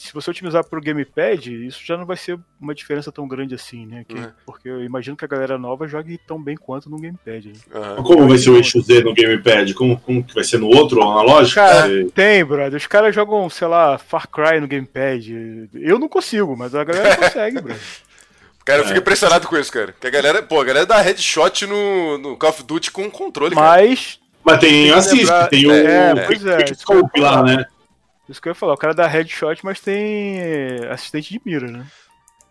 se 0.00 0.14
você 0.14 0.30
otimizar 0.30 0.64
pro 0.64 0.80
gamepad, 0.80 1.66
isso 1.66 1.84
já 1.84 1.94
não 1.94 2.06
vai 2.06 2.16
ser 2.16 2.38
uma 2.58 2.74
diferença 2.74 3.12
tão 3.12 3.28
grande 3.28 3.54
assim, 3.54 3.84
né? 3.84 4.02
Que, 4.08 4.14
uhum. 4.14 4.30
Porque 4.46 4.66
eu 4.66 4.82
imagino 4.82 5.14
que 5.14 5.26
a 5.26 5.28
galera 5.28 5.58
nova 5.58 5.86
jogue 5.86 6.18
tão 6.26 6.42
bem 6.42 6.56
quanto 6.56 6.88
no 6.88 6.98
gamepad. 6.98 7.48
Né? 7.48 7.52
Uhum. 7.74 8.02
Como 8.02 8.26
vai 8.26 8.38
ser 8.38 8.48
o 8.48 8.56
eixo 8.56 8.80
Z 8.80 9.02
no 9.02 9.12
gamepad? 9.12 9.74
Como, 9.74 10.00
como 10.00 10.24
que 10.24 10.34
vai 10.34 10.42
ser 10.42 10.58
no 10.58 10.68
outro 10.68 11.02
analógico? 11.02 11.56
Cara, 11.56 12.00
é... 12.00 12.04
tem, 12.14 12.42
brother. 12.42 12.78
Os 12.78 12.86
caras 12.86 13.14
jogam, 13.14 13.50
sei 13.50 13.68
lá, 13.68 13.98
Far 13.98 14.26
Cry 14.26 14.58
no 14.58 14.66
gamepad. 14.66 15.68
Eu 15.74 15.98
não 15.98 16.08
consigo, 16.08 16.56
mas 16.56 16.74
a 16.74 16.82
galera 16.82 17.16
consegue, 17.18 17.60
brother. 17.60 17.82
Cara, 18.64 18.80
eu 18.80 18.84
fico 18.84 18.98
é. 18.98 19.00
impressionado 19.00 19.48
com 19.48 19.56
isso, 19.56 19.72
cara. 19.72 19.94
Que 19.98 20.06
a 20.06 20.10
galera, 20.10 20.42
pô, 20.42 20.60
a 20.60 20.64
galera 20.64 20.86
dá 20.86 21.00
headshot 21.00 21.66
no, 21.66 22.18
no 22.18 22.36
Call 22.36 22.50
of 22.50 22.62
Duty 22.62 22.90
com 22.90 23.10
controle, 23.10 23.54
mas, 23.54 24.20
cara. 24.20 24.30
Mas 24.44 24.60
tem 24.60 24.90
assist, 24.92 25.32
tem 25.48 25.66
o, 25.66 25.72
é, 25.72 26.26
pois 26.26 26.44
é, 26.44 26.66
scope 26.74 27.18
lá, 27.18 27.42
né? 27.42 27.66
Isso 28.30 28.40
que 28.40 28.48
eu 28.48 28.52
ia 28.52 28.54
falar, 28.54 28.74
o 28.74 28.78
cara 28.78 28.94
dá 28.94 29.08
headshot, 29.08 29.64
mas 29.64 29.80
tem 29.80 30.38
assistente 30.88 31.32
de 31.32 31.40
mira, 31.44 31.68
né? 31.68 31.84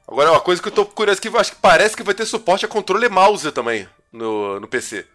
Agora, 0.06 0.32
uma 0.32 0.42
coisa 0.42 0.62
que 0.62 0.68
eu 0.68 0.74
tô 0.74 0.86
curioso 0.86 1.22
que 1.22 1.30
acho 1.30 1.52
que 1.52 1.62
parece 1.62 1.96
que 1.96 2.04
vai 2.04 2.14
ter 2.14 2.26
suporte 2.26 2.66
a 2.66 2.68
controle 2.68 3.08
mouse 3.08 3.50
também 3.52 3.88
no, 4.12 4.60
no 4.60 4.68
PC. 4.68 5.06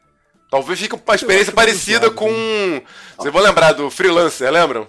Talvez 0.50 0.80
fique 0.80 0.94
uma 0.94 1.14
experiência 1.14 1.52
parecida 1.52 2.10
com. 2.10 2.30
Vocês 3.16 3.32
vão 3.32 3.42
lembrar 3.42 3.72
do 3.72 3.90
Freelancer, 3.90 4.50
lembram? 4.50 4.86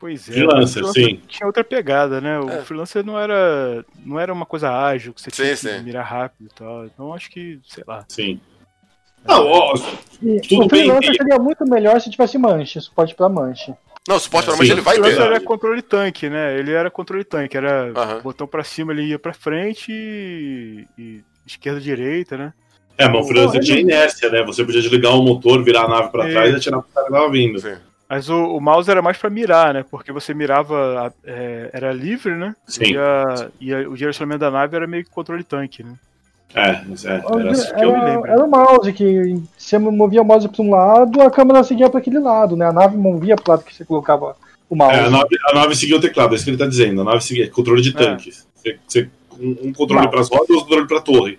Pois 0.00 0.28
é. 0.28 0.32
Freelancer, 0.32 0.84
sim. 0.86 1.22
Tinha 1.28 1.46
outra 1.46 1.64
pegada, 1.64 2.20
né? 2.20 2.38
O 2.40 2.50
é. 2.50 2.62
Freelancer 2.62 3.04
não 3.04 3.18
era, 3.18 3.84
não 4.04 4.18
era 4.18 4.32
uma 4.32 4.44
coisa 4.44 4.70
ágil, 4.70 5.14
que 5.14 5.22
você 5.22 5.30
sim, 5.30 5.42
tinha 5.42 5.56
sim. 5.56 5.68
que 5.68 5.84
mirar 5.84 6.04
rápido 6.04 6.50
e 6.50 6.54
tal. 6.54 6.84
Então 6.84 7.14
acho 7.14 7.30
que, 7.30 7.60
sei 7.64 7.84
lá. 7.86 8.04
Sim. 8.08 8.40
Não, 9.24 9.46
ó, 9.46 9.74
tudo 10.48 10.66
o 10.66 10.68
Freelancer 10.68 11.10
bem. 11.10 11.16
seria 11.18 11.38
muito 11.38 11.64
melhor 11.68 12.00
se 12.00 12.10
tivesse 12.10 12.36
manche, 12.36 12.80
suporte 12.80 13.14
pra 13.14 13.28
manche. 13.28 13.74
Não, 14.08 14.18
suporte 14.18 14.46
para 14.46 14.56
manche 14.56 14.72
ele 14.72 14.80
vai 14.80 14.98
ter. 14.98 15.06
Ele 15.06 15.20
era 15.20 15.38
controle 15.38 15.82
tanque, 15.82 16.30
né? 16.30 16.58
Ele 16.58 16.72
era 16.72 16.90
controle 16.90 17.24
tanque, 17.24 17.58
era 17.58 17.92
uhum. 17.94 18.22
botão 18.22 18.46
para 18.46 18.64
cima, 18.64 18.90
ele 18.90 19.02
ia 19.02 19.18
para 19.18 19.34
frente 19.34 19.92
e, 19.92 20.86
e 20.96 21.20
esquerda 21.46 21.78
direita, 21.78 22.38
né? 22.38 22.54
É, 22.96 23.06
mas 23.06 23.22
o 23.22 23.28
Freelancer 23.28 23.60
tinha 23.60 23.78
inércia, 23.78 24.30
né? 24.30 24.42
Você 24.44 24.64
podia 24.64 24.80
desligar 24.80 25.12
o 25.14 25.22
motor, 25.22 25.62
virar 25.62 25.82
a 25.82 25.88
nave 25.88 26.10
para 26.10 26.26
trás 26.30 26.54
e 26.54 26.56
atirar 26.56 26.80
pro 26.80 26.90
cara 26.90 27.06
que 27.06 27.12
tava 27.12 27.30
vindo. 27.30 27.58
Sim. 27.58 27.76
Mas 28.08 28.30
o, 28.30 28.56
o, 28.56 28.60
mouse 28.62 28.90
era 28.90 29.02
mais 29.02 29.18
para 29.18 29.28
mirar, 29.28 29.74
né? 29.74 29.84
Porque 29.90 30.10
você 30.10 30.32
mirava, 30.32 31.12
é, 31.22 31.68
era 31.74 31.92
livre, 31.92 32.34
né? 32.34 32.56
Sim. 32.66 32.94
E, 32.94 32.96
a, 32.96 33.50
e 33.60 33.74
a, 33.74 33.88
o 33.90 33.94
direcionamento 33.94 34.40
da 34.40 34.50
nave 34.50 34.74
era 34.74 34.86
meio 34.86 35.04
que 35.04 35.10
controle 35.10 35.44
tanque, 35.44 35.84
né? 35.84 35.92
É, 36.54 36.60
é 36.60 37.14
era 37.40 37.50
assim 37.50 37.74
que 37.74 37.84
eu 37.84 37.92
me 37.92 38.04
lembro. 38.04 38.26
Era 38.30 38.44
o 38.44 38.50
mouse 38.50 38.92
que 38.92 39.42
você 39.56 39.78
movia 39.78 40.22
o 40.22 40.24
mouse 40.24 40.48
para 40.48 40.62
um 40.62 40.70
lado, 40.70 41.20
a 41.20 41.30
câmera 41.30 41.62
seguia 41.62 41.90
para 41.90 42.00
aquele 42.00 42.18
lado, 42.18 42.56
né? 42.56 42.66
A 42.66 42.72
nave 42.72 42.96
movia 42.96 43.36
para 43.36 43.44
o 43.46 43.50
lado 43.52 43.64
que 43.64 43.74
você 43.74 43.84
colocava 43.84 44.34
o 44.68 44.74
mouse. 44.74 44.96
É, 44.96 45.04
a, 45.04 45.10
nave, 45.10 45.36
a 45.50 45.54
nave 45.54 45.76
seguia 45.76 45.96
o 45.96 46.00
teclado, 46.00 46.32
é 46.32 46.36
isso 46.36 46.44
que 46.44 46.50
ele 46.50 46.56
está 46.56 46.66
dizendo. 46.66 47.02
A 47.02 47.04
nave 47.04 47.22
seguia 47.22 47.50
controle 47.50 47.82
de 47.82 47.90
é. 47.90 47.92
tanque. 47.92 48.32
Você, 48.54 48.78
você, 48.86 49.10
um, 49.38 49.72
controle 49.72 50.08
para 50.08 50.20
as 50.20 50.28
rodas 50.28 50.48
e 50.48 50.52
outro 50.52 50.66
controle 50.66 50.88
para 50.88 50.98
a 50.98 51.02
torre. 51.02 51.38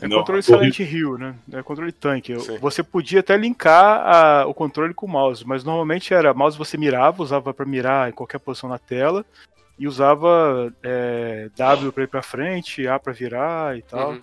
É 0.00 0.08
Não, 0.08 0.18
controle 0.18 0.42
Silent 0.42 0.80
Hill, 0.80 1.16
né? 1.16 1.34
É 1.52 1.62
controle 1.62 1.92
tanque. 1.92 2.38
Sim. 2.38 2.58
Você 2.58 2.82
podia 2.82 3.20
até 3.20 3.36
linkar 3.36 4.02
a, 4.04 4.46
o 4.46 4.52
controle 4.52 4.92
com 4.92 5.06
o 5.06 5.08
mouse, 5.08 5.46
mas 5.46 5.62
normalmente 5.62 6.12
era 6.12 6.34
mouse 6.34 6.58
você 6.58 6.76
mirava, 6.76 7.22
usava 7.22 7.54
para 7.54 7.64
mirar 7.64 8.08
em 8.08 8.12
qualquer 8.12 8.38
posição 8.38 8.68
na 8.68 8.78
tela, 8.78 9.24
e 9.82 9.88
usava 9.88 10.72
é, 10.80 11.50
W 11.56 11.90
para 11.90 12.04
ir 12.04 12.06
para 12.06 12.22
frente, 12.22 12.86
A 12.86 13.00
para 13.00 13.12
virar 13.12 13.76
e 13.76 13.82
tal. 13.82 14.12
Uhum. 14.12 14.20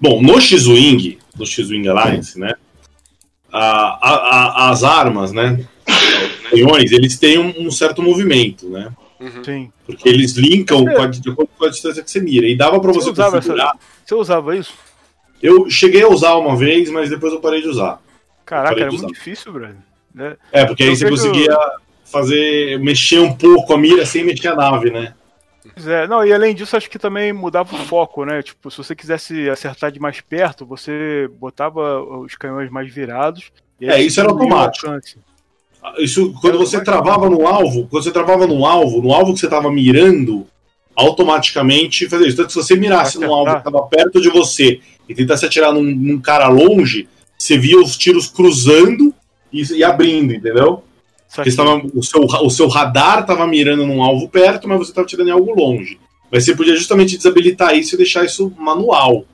Bom, 0.00 0.22
no 0.22 0.40
X-Wing, 0.40 1.18
no 1.36 1.44
X-Wing 1.44 1.86
Alliance, 1.88 2.40
né? 2.40 2.54
A, 3.52 3.60
a, 3.60 4.14
a, 4.14 4.70
as 4.70 4.82
armas, 4.82 5.30
né? 5.30 5.62
Os 5.86 6.50
canhões, 6.50 6.90
eles 6.90 7.18
têm 7.18 7.36
um, 7.36 7.66
um, 7.66 7.70
certo 7.70 8.02
movimento, 8.02 8.66
né? 8.70 8.90
Uhum. 9.20 9.44
Sim. 9.44 9.72
Porque 9.84 10.08
eles 10.08 10.32
linkam 10.32 10.82
com 10.86 11.02
a, 11.02 11.06
de 11.06 11.28
acordo 11.28 11.50
com 11.58 11.64
a 11.66 11.68
distância 11.68 12.02
que 12.02 12.10
você 12.10 12.20
mira. 12.22 12.46
E 12.46 12.56
dava 12.56 12.80
para 12.80 12.90
você, 12.90 13.10
você 13.10 13.30
configurar. 13.30 13.74
Essa... 13.74 13.78
Você 14.06 14.14
usava 14.14 14.56
isso? 14.56 14.72
Eu 15.42 15.68
cheguei 15.68 16.02
a 16.02 16.08
usar 16.08 16.34
uma 16.36 16.56
vez, 16.56 16.88
mas 16.88 17.10
depois 17.10 17.34
eu 17.34 17.40
parei 17.40 17.60
de 17.60 17.68
usar. 17.68 18.00
Caraca, 18.46 18.80
era 18.80 18.90
muito 18.90 19.08
difícil, 19.08 19.52
brother. 19.52 19.76
Né? 20.14 20.34
É, 20.50 20.64
porque 20.64 20.82
aí 20.82 20.88
eu 20.88 20.96
você 20.96 21.04
vejo... 21.04 21.16
conseguia 21.16 21.58
fazer, 22.10 22.78
mexer 22.78 23.20
um 23.20 23.32
pouco 23.32 23.72
a 23.72 23.78
mira 23.78 24.04
sem 24.04 24.24
mexer 24.24 24.48
a 24.48 24.56
nave, 24.56 24.90
né? 24.90 25.14
Pois 25.74 25.86
é, 25.86 26.06
não, 26.06 26.24
e 26.24 26.32
além 26.32 26.54
disso, 26.54 26.76
acho 26.76 26.90
que 26.90 26.98
também 26.98 27.32
mudava 27.32 27.74
o 27.74 27.78
foco, 27.78 28.24
né? 28.24 28.42
Tipo, 28.42 28.70
se 28.70 28.78
você 28.78 28.94
quisesse 28.94 29.48
acertar 29.48 29.92
de 29.92 30.00
mais 30.00 30.20
perto, 30.20 30.66
você 30.66 31.28
botava 31.38 32.00
os 32.00 32.34
canhões 32.34 32.70
mais 32.70 32.92
virados. 32.92 33.52
é, 33.80 34.00
isso 34.02 34.20
era 34.20 34.30
automático. 34.30 34.86
Isso, 35.98 36.34
quando 36.40 36.58
você 36.58 36.82
travava 36.82 37.30
no 37.30 37.46
alvo, 37.46 37.86
quando 37.88 38.02
você 38.02 38.10
travava 38.10 38.46
no 38.46 38.66
alvo, 38.66 39.00
no 39.00 39.12
alvo 39.12 39.32
que 39.32 39.40
você 39.40 39.46
estava 39.46 39.70
mirando, 39.70 40.46
automaticamente 40.96 42.08
fazia 42.08 42.26
isso. 42.26 42.36
Então, 42.36 42.48
se 42.48 42.56
você 42.56 42.74
mirasse 42.74 43.18
no 43.18 43.32
alvo 43.32 43.52
que 43.52 43.68
estava 43.68 43.82
perto 43.86 44.20
de 44.20 44.28
você 44.28 44.80
e 45.08 45.14
tentasse 45.14 45.46
atirar 45.46 45.72
num, 45.72 45.82
num, 45.82 46.20
cara 46.20 46.48
longe, 46.48 47.08
você 47.38 47.56
via 47.56 47.78
os 47.78 47.96
tiros 47.96 48.26
cruzando 48.26 49.14
e, 49.52 49.62
e 49.74 49.84
abrindo, 49.84 50.34
entendeu? 50.34 50.82
Porque 51.34 51.50
estava, 51.50 51.80
o, 51.94 52.02
seu, 52.02 52.22
o 52.22 52.50
seu 52.50 52.68
radar 52.68 53.20
estava 53.20 53.46
mirando 53.46 53.86
num 53.86 54.02
alvo 54.02 54.28
perto, 54.28 54.66
mas 54.66 54.78
você 54.78 54.90
estava 54.90 55.06
tirando 55.06 55.28
em 55.28 55.32
algo 55.32 55.54
longe. 55.54 55.98
Mas 56.32 56.44
você 56.44 56.54
podia 56.54 56.74
justamente 56.74 57.16
desabilitar 57.16 57.76
isso 57.76 57.94
e 57.94 57.98
deixar 57.98 58.24
isso 58.24 58.52
manual. 58.58 59.24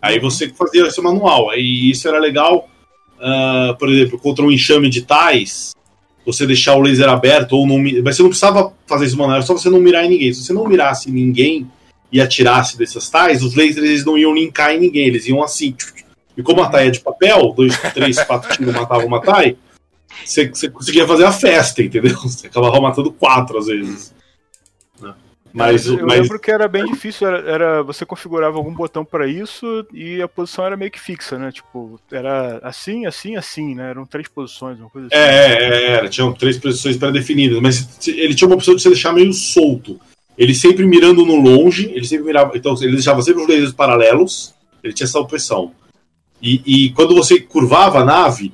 Aí 0.00 0.16
uhum. 0.16 0.22
você 0.22 0.48
fazia 0.50 0.86
isso 0.86 1.02
manual. 1.02 1.50
Aí 1.50 1.90
isso 1.90 2.08
era 2.08 2.18
legal, 2.18 2.68
uh, 3.18 3.76
por 3.76 3.90
exemplo, 3.90 4.18
contra 4.18 4.44
um 4.44 4.50
enxame 4.50 4.88
de 4.88 5.02
tais, 5.02 5.72
você 6.24 6.46
deixar 6.46 6.76
o 6.76 6.80
laser 6.80 7.08
aberto 7.08 7.54
ou 7.54 7.66
não. 7.66 7.78
Mas 8.02 8.16
você 8.16 8.22
não 8.22 8.30
precisava 8.30 8.72
fazer 8.86 9.06
isso 9.06 9.18
manual, 9.18 9.36
era 9.36 9.46
só 9.46 9.52
você 9.52 9.68
não 9.68 9.80
mirar 9.80 10.04
em 10.04 10.10
ninguém. 10.10 10.32
Se 10.32 10.44
você 10.44 10.52
não 10.52 10.66
mirasse 10.66 11.10
em 11.10 11.12
ninguém 11.12 11.70
e 12.10 12.20
atirasse 12.20 12.78
dessas 12.78 13.10
tais, 13.10 13.42
os 13.42 13.54
lasers 13.54 13.78
eles 13.78 14.04
não 14.04 14.16
iam 14.16 14.34
linkar 14.34 14.72
em 14.72 14.78
ninguém, 14.78 15.06
eles 15.06 15.26
iam 15.26 15.42
assim. 15.42 15.74
E 16.36 16.42
como 16.42 16.62
a 16.62 16.68
taia 16.68 16.86
é 16.86 16.90
de 16.90 17.00
papel, 17.00 17.52
dois, 17.54 17.76
três, 17.92 18.22
quatro 18.22 18.56
tiros 18.56 18.74
matavam 18.74 19.06
uma 19.06 19.20
taia 19.20 19.56
você, 20.24 20.48
você 20.48 20.70
conseguia 20.70 21.06
fazer 21.06 21.24
a 21.24 21.32
festa, 21.32 21.82
entendeu? 21.82 22.16
Você 22.22 22.46
acabava 22.46 22.80
matando 22.80 23.12
quatro 23.12 23.58
às 23.58 23.66
vezes. 23.66 24.14
Né? 25.00 25.14
Mas, 25.52 25.86
eu 25.86 26.06
mas... 26.06 26.20
lembro 26.20 26.38
que 26.38 26.50
era 26.50 26.66
bem 26.66 26.84
difícil, 26.84 27.26
era, 27.26 27.50
era 27.50 27.82
você 27.82 28.06
configurava 28.06 28.56
algum 28.56 28.72
botão 28.72 29.04
para 29.04 29.26
isso 29.26 29.86
e 29.92 30.22
a 30.22 30.28
posição 30.28 30.64
era 30.64 30.76
meio 30.76 30.90
que 30.90 31.00
fixa, 31.00 31.38
né? 31.38 31.52
Tipo, 31.52 32.00
era 32.10 32.58
assim, 32.62 33.06
assim, 33.06 33.36
assim, 33.36 33.74
né? 33.74 33.90
Eram 33.90 34.06
três 34.06 34.28
posições, 34.28 34.78
uma 34.78 34.88
coisa 34.88 35.08
assim. 35.08 35.16
É, 35.16 35.28
é, 35.28 35.90
era, 35.92 36.08
tinham 36.08 36.32
três 36.32 36.56
posições 36.56 36.96
pré-definidas, 36.96 37.60
mas 37.60 38.08
ele 38.08 38.34
tinha 38.34 38.48
uma 38.48 38.56
opção 38.56 38.74
de 38.74 38.82
você 38.82 38.88
deixar 38.88 39.12
meio 39.12 39.32
solto. 39.32 40.00
Ele 40.36 40.54
sempre 40.54 40.86
mirando 40.86 41.26
no 41.26 41.36
longe, 41.36 41.90
ele 41.94 42.06
sempre 42.06 42.24
mirava. 42.26 42.56
Então, 42.56 42.74
ele 42.80 42.92
deixava 42.92 43.20
sempre 43.22 43.42
os 43.42 43.48
lasers 43.48 43.72
paralelos, 43.72 44.54
ele 44.82 44.94
tinha 44.94 45.04
essa 45.04 45.20
opção. 45.20 45.72
E, 46.40 46.62
e 46.64 46.90
quando 46.90 47.14
você 47.14 47.38
curvava 47.38 48.00
a 48.00 48.04
nave, 48.04 48.52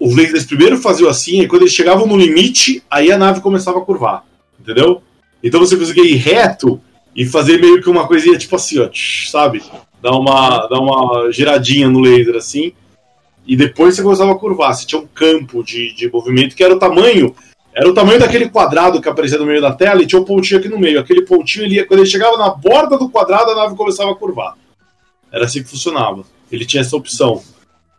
os 0.00 0.16
lasers 0.16 0.44
primeiro 0.44 0.78
faziam 0.78 1.10
assim, 1.10 1.40
e 1.40 1.48
quando 1.48 1.62
eles 1.62 1.74
chegavam 1.74 2.06
no 2.06 2.16
limite, 2.16 2.82
aí 2.90 3.10
a 3.10 3.18
nave 3.18 3.40
começava 3.40 3.78
a 3.78 3.82
curvar. 3.82 4.24
Entendeu? 4.60 5.02
Então 5.42 5.60
você 5.60 5.76
conseguia 5.76 6.04
ir 6.04 6.16
reto 6.16 6.80
e 7.14 7.26
fazer 7.26 7.60
meio 7.60 7.82
que 7.82 7.90
uma 7.90 8.06
coisinha 8.06 8.38
tipo 8.38 8.54
assim, 8.54 8.78
ó, 8.78 8.88
sabe? 9.30 9.62
Dar 10.00 10.12
uma, 10.12 10.66
dar 10.66 10.78
uma 10.78 11.30
giradinha 11.32 11.88
no 11.88 12.00
laser 12.00 12.36
assim. 12.36 12.72
E 13.46 13.56
depois 13.56 13.96
você 13.96 14.02
começava 14.02 14.32
a 14.32 14.38
curvar. 14.38 14.74
Você 14.74 14.86
tinha 14.86 15.00
um 15.00 15.06
campo 15.06 15.64
de, 15.64 15.94
de 15.94 16.10
movimento 16.10 16.54
que 16.54 16.62
era 16.62 16.74
o 16.74 16.78
tamanho. 16.78 17.34
Era 17.74 17.88
o 17.88 17.94
tamanho 17.94 18.20
daquele 18.20 18.48
quadrado 18.48 19.00
que 19.00 19.08
aparecia 19.08 19.38
no 19.38 19.46
meio 19.46 19.60
da 19.60 19.72
tela 19.72 20.02
e 20.02 20.06
tinha 20.06 20.20
um 20.20 20.24
pontinho 20.24 20.60
aqui 20.60 20.68
no 20.68 20.78
meio. 20.78 21.00
Aquele 21.00 21.22
pontinho, 21.22 21.64
ele, 21.64 21.84
quando 21.84 22.00
ele 22.00 22.08
chegava 22.08 22.36
na 22.36 22.50
borda 22.50 22.98
do 22.98 23.08
quadrado, 23.08 23.50
a 23.50 23.54
nave 23.54 23.74
começava 23.74 24.12
a 24.12 24.14
curvar. 24.14 24.54
Era 25.32 25.44
assim 25.44 25.62
que 25.62 25.70
funcionava. 25.70 26.24
Ele 26.52 26.64
tinha 26.64 26.82
essa 26.82 26.96
opção. 26.96 27.42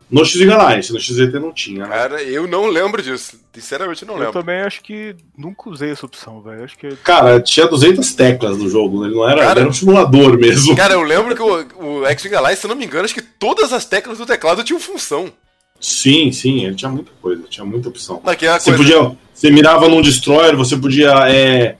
No 0.10 0.26
X 0.26 0.42
Alliance, 0.50 0.92
no 0.92 1.00
XZT 1.00 1.40
não 1.40 1.54
tinha. 1.54 1.86
Né? 1.86 1.96
Cara, 1.96 2.24
eu 2.24 2.48
não 2.48 2.68
lembro 2.68 3.02
disso. 3.02 3.40
Sinceramente, 3.54 4.04
não 4.06 4.16
lembro. 4.16 4.30
Eu 4.30 4.34
também 4.34 4.62
acho 4.62 4.82
que 4.82 5.16
nunca 5.38 5.70
usei 5.70 5.92
essa 5.92 6.06
opção, 6.06 6.42
velho. 6.42 6.64
Acho 6.64 6.78
que. 6.78 6.96
Cara, 6.98 7.40
tinha 7.40 7.68
200 7.68 8.14
teclas 8.14 8.58
no 8.58 8.68
jogo, 8.68 9.04
né? 9.04 9.14
não 9.14 9.30
era, 9.30 9.42
cara, 9.42 9.60
era 9.62 9.70
um 9.70 9.74
simulador 9.74 10.36
mesmo. 10.40 10.76
Cara, 10.76 10.96
eu 10.96 11.04
lembro 11.04 11.36
que 11.36 11.42
o, 11.42 12.00
o 12.02 12.06
X-Wing 12.08 12.36
Alliance, 12.36 12.62
se 12.62 12.66
eu 12.66 12.70
não 12.70 12.76
me 12.76 12.86
engano, 12.86 13.06
acho 13.06 13.14
que 13.14 13.22
todas 13.22 13.72
as 13.72 13.86
teclas 13.86 14.18
do 14.18 14.26
teclado 14.26 14.64
tinham 14.64 14.80
função. 14.80 15.32
Sim, 15.80 16.32
sim, 16.32 16.66
ele 16.66 16.76
tinha 16.76 16.90
muita 16.90 17.12
coisa, 17.22 17.44
tinha 17.48 17.66
muita 17.66 17.90
opção. 17.90 18.22
É 18.26 18.36
você, 18.36 18.72
coisa... 18.72 18.78
podia, 18.78 19.18
você 19.34 19.52
mirava 19.52 19.88
num 19.88 20.02
destroyer, 20.02 20.58
você 20.58 20.76
podia 20.76 21.30
é, 21.30 21.78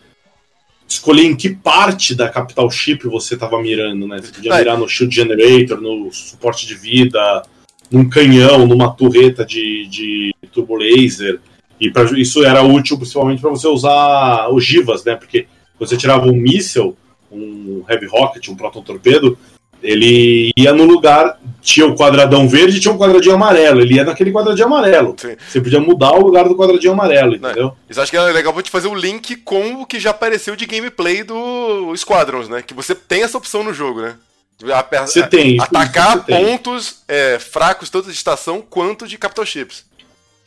escolher 0.88 1.24
em 1.24 1.36
que 1.36 1.50
parte 1.50 2.14
da 2.14 2.30
Capital 2.30 2.70
Ship 2.70 3.08
você 3.08 3.34
estava 3.34 3.60
mirando, 3.60 4.08
né? 4.08 4.20
Você 4.22 4.32
podia 4.32 4.56
mirar 4.56 4.78
no 4.78 4.88
Shield 4.88 5.14
Generator, 5.14 5.82
no 5.82 6.14
suporte 6.14 6.68
de 6.68 6.76
vida 6.76 7.44
num 7.92 8.08
canhão, 8.08 8.66
numa 8.66 8.92
torreta 8.92 9.46
de, 9.46 9.88
de 9.88 10.36
turbo 10.52 10.76
laser. 10.76 11.40
E 11.80 11.90
pra, 11.90 12.04
isso 12.20 12.44
era 12.44 12.62
útil 12.62 12.98
principalmente 12.98 13.42
para 13.42 13.50
você 13.50 13.68
usar 13.68 14.50
ogivas, 14.50 15.04
né? 15.04 15.16
Porque 15.16 15.48
você 15.80 15.96
tirava 15.96 16.28
um 16.28 16.36
míssil, 16.36 16.98
um 17.32 17.84
heavy 17.88 18.06
rocket, 18.08 18.50
um 18.50 18.56
proton 18.56 18.82
torpedo, 18.82 19.38
ele 19.82 20.52
ia 20.58 20.74
no 20.74 20.84
lugar, 20.84 21.40
tinha 21.62 21.86
o 21.86 21.96
quadradão 21.96 22.48
verde 22.50 22.78
e 22.78 22.80
tinha 22.80 22.94
um 22.94 22.98
quadradinho 22.98 23.36
amarelo. 23.36 23.80
Ele 23.80 23.96
ia 23.96 24.04
naquele 24.04 24.32
quadradinho 24.32 24.68
amarelo. 24.68 25.16
Sim. 25.18 25.36
Você 25.48 25.62
podia 25.62 25.80
mudar 25.80 26.12
o 26.12 26.22
lugar 26.22 26.48
do 26.48 26.56
quadradinho 26.56 26.94
amarelo, 26.94 27.36
entendeu? 27.36 27.68
Não, 27.68 27.76
isso 27.90 28.02
acho 28.02 28.12
que 28.12 28.18
era 28.18 28.32
legal 28.32 28.54
pra 28.54 28.62
te 28.62 28.70
fazer 28.70 28.90
o 28.90 28.96
link 28.96 29.38
com 29.38 29.82
o 29.82 29.86
que 29.86 30.00
já 30.00 30.10
apareceu 30.10 30.56
de 30.56 30.66
gameplay 30.66 31.24
do 31.24 31.96
Squadrons, 31.96 32.50
né? 32.50 32.62
Que 32.62 32.74
você 32.74 32.94
tem 32.94 33.24
essa 33.24 33.38
opção 33.38 33.64
no 33.64 33.74
jogo, 33.74 34.02
né? 34.02 34.16
Você 35.02 35.26
tem. 35.26 35.60
Atacar 35.60 36.26
pontos 36.26 37.04
é, 37.08 37.40
fracos, 37.40 37.90
tanto 37.90 38.08
de 38.08 38.14
estação 38.14 38.62
quanto 38.62 39.08
de 39.08 39.18
capital 39.18 39.46
chips. 39.46 39.86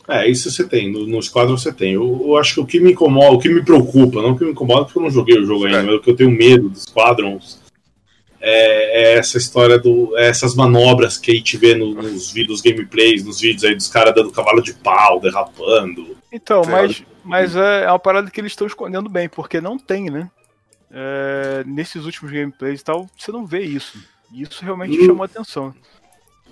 É, 0.09 0.29
isso 0.29 0.51
você 0.51 0.65
tem. 0.65 0.91
No, 0.93 1.07
no 1.07 1.23
Squadron 1.23 1.57
você 1.57 1.73
tem. 1.73 1.95
Eu, 1.95 2.23
eu, 2.27 2.37
acho 2.37 2.55
que 2.55 2.61
o 2.61 2.67
que 2.67 2.81
me 2.81 2.93
incomoda, 2.93 3.37
o 3.37 3.39
que 3.39 3.49
me 3.49 3.65
preocupa, 3.65 4.21
não 4.21 4.33
o 4.33 4.39
que 4.39 4.45
me 4.45 4.51
incomoda 4.51 4.85
porque 4.85 4.99
eu 4.99 5.03
não 5.03 5.11
joguei 5.11 5.39
o 5.39 5.47
jogo 5.47 5.65
ainda, 5.65 5.79
é. 5.79 5.83
mas 5.83 5.95
o 5.95 6.01
que 6.01 6.11
eu 6.11 6.17
tenho 6.17 6.31
medo 6.31 6.69
dos 6.69 6.83
Squadrons 6.83 7.63
é, 8.43 9.15
é, 9.15 9.19
essa 9.19 9.39
história 9.39 9.79
do. 9.79 10.19
É 10.19 10.27
essas 10.29 10.55
manobras 10.55 11.17
que 11.17 11.31
a 11.31 11.35
gente 11.35 11.57
vê 11.57 11.75
no, 11.77 11.95
nos 11.95 12.33
vídeos 12.33 12.61
gameplays, 12.61 13.25
nos 13.25 13.41
vídeos 13.41 13.63
aí 13.63 13.75
dos 13.75 13.87
caras 13.87 14.13
dando 14.15 14.33
cavalo 14.33 14.61
de 14.61 14.75
pau, 14.75 15.21
derrapando. 15.21 16.17
Então, 16.33 16.63
mas, 16.69 17.05
mas 17.25 17.55
é, 17.55 17.85
é 17.85 17.89
uma 17.89 18.01
parada 18.01 18.31
que 18.31 18.41
eles 18.41 18.53
estão 18.53 18.67
escondendo 18.67 19.09
bem, 19.09 19.29
porque 19.29 19.61
não 19.61 19.79
tem, 19.79 20.11
né? 20.11 20.29
É, 20.93 21.65
nesses 21.67 22.05
últimos 22.05 22.31
gameplays 22.31 22.81
e 22.81 22.85
tal, 22.85 23.09
você 23.17 23.33
não 23.33 23.47
vê 23.47 23.61
isso. 23.63 23.99
E 24.33 24.43
isso 24.43 24.63
realmente 24.65 24.99
hum. 24.99 25.07
chamou 25.07 25.25
atenção. 25.25 25.75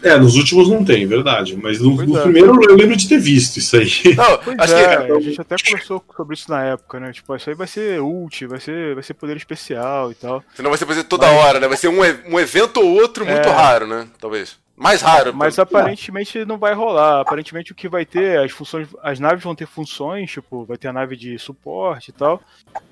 É, 0.03 0.17
nos 0.17 0.35
últimos 0.37 0.69
não 0.69 0.83
tem, 0.83 1.07
verdade. 1.07 1.57
Mas 1.57 1.81
no, 1.81 1.95
no 1.95 2.19
é. 2.19 2.23
primeiro 2.23 2.59
eu 2.65 2.75
lembro 2.75 2.97
de 2.97 3.07
ter 3.07 3.19
visto 3.19 3.59
isso 3.59 3.77
aí. 3.77 4.15
Não, 4.17 4.39
pois 4.39 4.71
é, 4.73 5.07
que... 5.07 5.13
a 5.13 5.21
gente 5.21 5.41
até 5.41 5.57
conversou 5.63 6.03
sobre 6.17 6.35
isso 6.35 6.51
na 6.51 6.65
época, 6.65 6.99
né? 6.99 7.13
Tipo, 7.13 7.37
isso 7.37 7.51
aí 7.51 7.55
vai 7.57 7.67
ser 7.67 8.01
ult, 8.01 8.47
vai 8.47 8.61
ser, 8.61 8.95
vai 8.95 9.03
ser 9.03 9.15
poder 9.15 9.37
especial 9.37 10.11
e 10.11 10.15
tal. 10.15 10.43
Senão 10.55 10.71
vai 10.71 10.79
ser 10.79 10.87
fazer 10.87 11.05
toda 11.05 11.27
mas... 11.27 11.37
hora, 11.37 11.61
né? 11.61 11.69
Vai 11.69 11.77
ser 11.77 11.89
um, 11.89 12.01
um 12.01 12.41
evento 12.41 12.81
ou 12.81 12.95
outro 12.95 13.27
muito 13.27 13.49
é... 13.49 13.53
raro, 13.53 13.87
né? 13.87 14.07
Talvez. 14.19 14.59
Mais 14.81 15.03
raro. 15.03 15.35
Mas 15.35 15.59
aparentemente 15.59 16.43
não 16.47 16.57
vai 16.57 16.73
rolar. 16.73 17.21
Aparentemente 17.21 17.71
o 17.71 17.75
que 17.75 17.87
vai 17.87 18.07
ter, 18.07 18.39
as 18.39 18.51
funções, 18.51 18.89
as 19.03 19.21
naves 19.21 19.45
vão 19.45 19.55
ter 19.55 19.67
funções, 19.67 20.31
tipo, 20.31 20.65
vai 20.65 20.79
ter 20.79 20.89
a 20.89 20.93
nave 20.93 21.17
de 21.17 21.39
suporte 21.39 22.09
e 22.09 22.13
tal. 22.13 22.43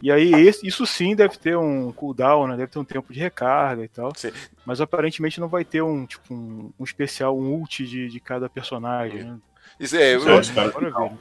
E 0.02 0.12
aí 0.12 0.30
isso 0.62 0.86
sim 0.86 1.16
deve 1.16 1.38
ter 1.38 1.56
um 1.56 1.90
cooldown, 1.90 2.46
né? 2.46 2.58
Deve 2.58 2.70
ter 2.70 2.78
um 2.78 2.84
tempo 2.84 3.10
de 3.10 3.18
recarga 3.18 3.82
e 3.82 3.88
tal. 3.88 4.12
Sim. 4.14 4.30
Mas 4.66 4.82
aparentemente 4.82 5.40
não 5.40 5.48
vai 5.48 5.64
ter 5.64 5.80
um, 5.80 6.04
tipo, 6.04 6.34
um, 6.34 6.70
um 6.78 6.84
especial, 6.84 7.34
um 7.34 7.54
ult 7.54 7.86
de, 7.86 8.08
de 8.08 8.20
cada 8.20 8.50
personagem, 8.50 9.24
né? 9.24 9.38
Isso, 9.80 9.96
é, 9.96 10.14
eu, 10.14 10.28
eu, 10.28 10.40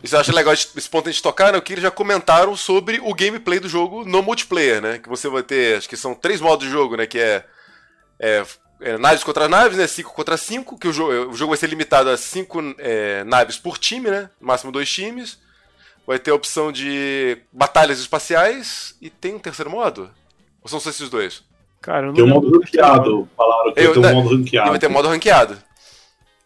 isso 0.04 0.16
eu 0.16 0.20
acho 0.20 0.34
legal 0.34 0.54
esse 0.54 0.90
ponto 0.90 1.08
a 1.08 1.12
gente 1.12 1.24
tocar, 1.24 1.54
né? 1.54 1.62
Que 1.62 1.74
eles 1.74 1.84
já 1.84 1.92
comentaram 1.92 2.58
sobre 2.58 3.00
o 3.00 3.14
gameplay 3.14 3.60
do 3.60 3.70
jogo 3.70 4.04
no 4.04 4.22
multiplayer, 4.22 4.82
né? 4.82 4.98
Que 4.98 5.08
você 5.08 5.30
vai 5.30 5.44
ter, 5.44 5.78
acho 5.78 5.88
que 5.88 5.96
são 5.96 6.14
três 6.14 6.42
modos 6.42 6.66
de 6.66 6.72
jogo, 6.72 6.98
né? 6.98 7.06
Que 7.06 7.20
é, 7.20 7.46
é 8.20 8.44
é, 8.80 8.98
naves 8.98 9.24
contra 9.24 9.48
naves, 9.48 9.78
né? 9.78 9.88
5 9.88 10.14
contra 10.14 10.38
5, 10.38 10.78
que 10.78 10.88
o 10.88 10.94
jogo, 10.94 11.32
o 11.32 11.34
jogo 11.34 11.52
vai 11.52 11.58
ser 11.58 11.68
limitado 11.68 12.10
a 12.10 12.18
5 12.18 12.76
é, 12.78 13.24
naves 13.24 13.58
por 13.58 13.78
time, 13.78 14.10
né? 14.10 14.30
No 14.40 14.48
máximo 14.48 14.72
dois 14.72 14.90
times. 14.92 15.40
Vai 16.06 16.20
ter 16.20 16.32
a 16.32 16.36
opção 16.36 16.72
de 16.72 17.38
batalhas 17.52 18.00
espaciais 18.00 18.96
e 19.02 19.10
tem 19.10 19.36
um 19.36 19.40
terceiro 19.40 19.70
modo? 19.70 20.10
Ou 20.62 20.70
são 20.70 20.80
só 20.80 20.90
esses 20.90 21.10
dois? 21.10 21.44
Cara, 21.82 22.14
tem 22.14 22.24
um 22.24 22.28
modo 22.28 22.50
ranqueado. 22.52 23.28
Falaram 23.36 23.74
que 23.74 23.80
eu, 23.80 23.94
tem 23.94 24.12
um 24.12 24.14
modo 24.14 24.36
ranqueado. 24.36 24.70
Vai 24.70 24.80
ter 24.80 24.88
modo 24.88 25.08
ranqueado. 25.10 25.58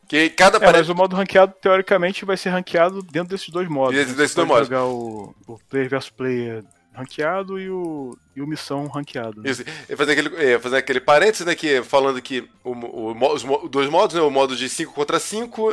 Que 0.07 0.29
cada 0.29 0.57
é, 0.57 0.71
mas 0.71 0.89
o 0.89 0.95
modo 0.95 1.15
ranqueado, 1.15 1.53
teoricamente, 1.61 2.25
vai 2.25 2.35
ser 2.35 2.49
ranqueado 2.49 3.01
dentro 3.01 3.29
desses 3.29 3.49
dois 3.49 3.69
modos. 3.69 3.95
Dentro 3.95 4.15
desses 4.15 4.35
dois 4.35 4.47
modos. 4.47 4.67
jogar 4.67 4.85
o, 4.85 5.33
o 5.47 5.59
player 5.69 5.89
versus 5.89 6.09
player 6.09 6.63
ranqueado 6.93 7.59
e 7.59 7.69
o, 7.69 8.17
e 8.35 8.41
o 8.41 8.47
missão 8.47 8.87
ranqueado. 8.87 9.41
Né? 9.41 9.49
Isso, 9.49 9.63
e 9.89 9.95
fazer 9.95 10.11
aquele, 10.11 10.59
fazer 10.59 10.77
aquele 10.77 10.99
parênteses, 10.99 11.45
né, 11.45 11.55
que 11.55 11.81
falando 11.83 12.21
que 12.21 12.47
o, 12.63 12.71
o, 12.71 13.33
os 13.33 13.43
dois 13.69 13.89
modos, 13.89 14.15
né, 14.15 14.21
o 14.21 14.29
modo 14.29 14.55
de 14.55 14.67
5 14.67 14.93
contra 14.93 15.19
5, 15.19 15.69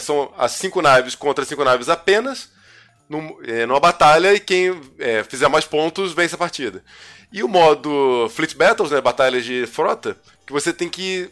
são 0.00 0.32
as 0.36 0.52
5 0.52 0.80
naves 0.80 1.14
contra 1.14 1.44
5 1.44 1.62
naves 1.64 1.88
apenas, 1.88 2.50
num, 3.08 3.36
é, 3.44 3.66
numa 3.66 3.80
batalha, 3.80 4.32
e 4.32 4.40
quem 4.40 4.80
é, 4.98 5.22
fizer 5.24 5.48
mais 5.48 5.66
pontos 5.66 6.12
vence 6.12 6.34
a 6.34 6.38
partida. 6.38 6.82
E 7.30 7.42
o 7.42 7.48
modo 7.48 8.28
Fleet 8.30 8.54
Battles, 8.56 8.90
né, 8.90 9.00
batalhas 9.00 9.44
de 9.44 9.66
frota, 9.66 10.16
que 10.46 10.52
você 10.52 10.72
tem 10.72 10.88
que 10.88 11.30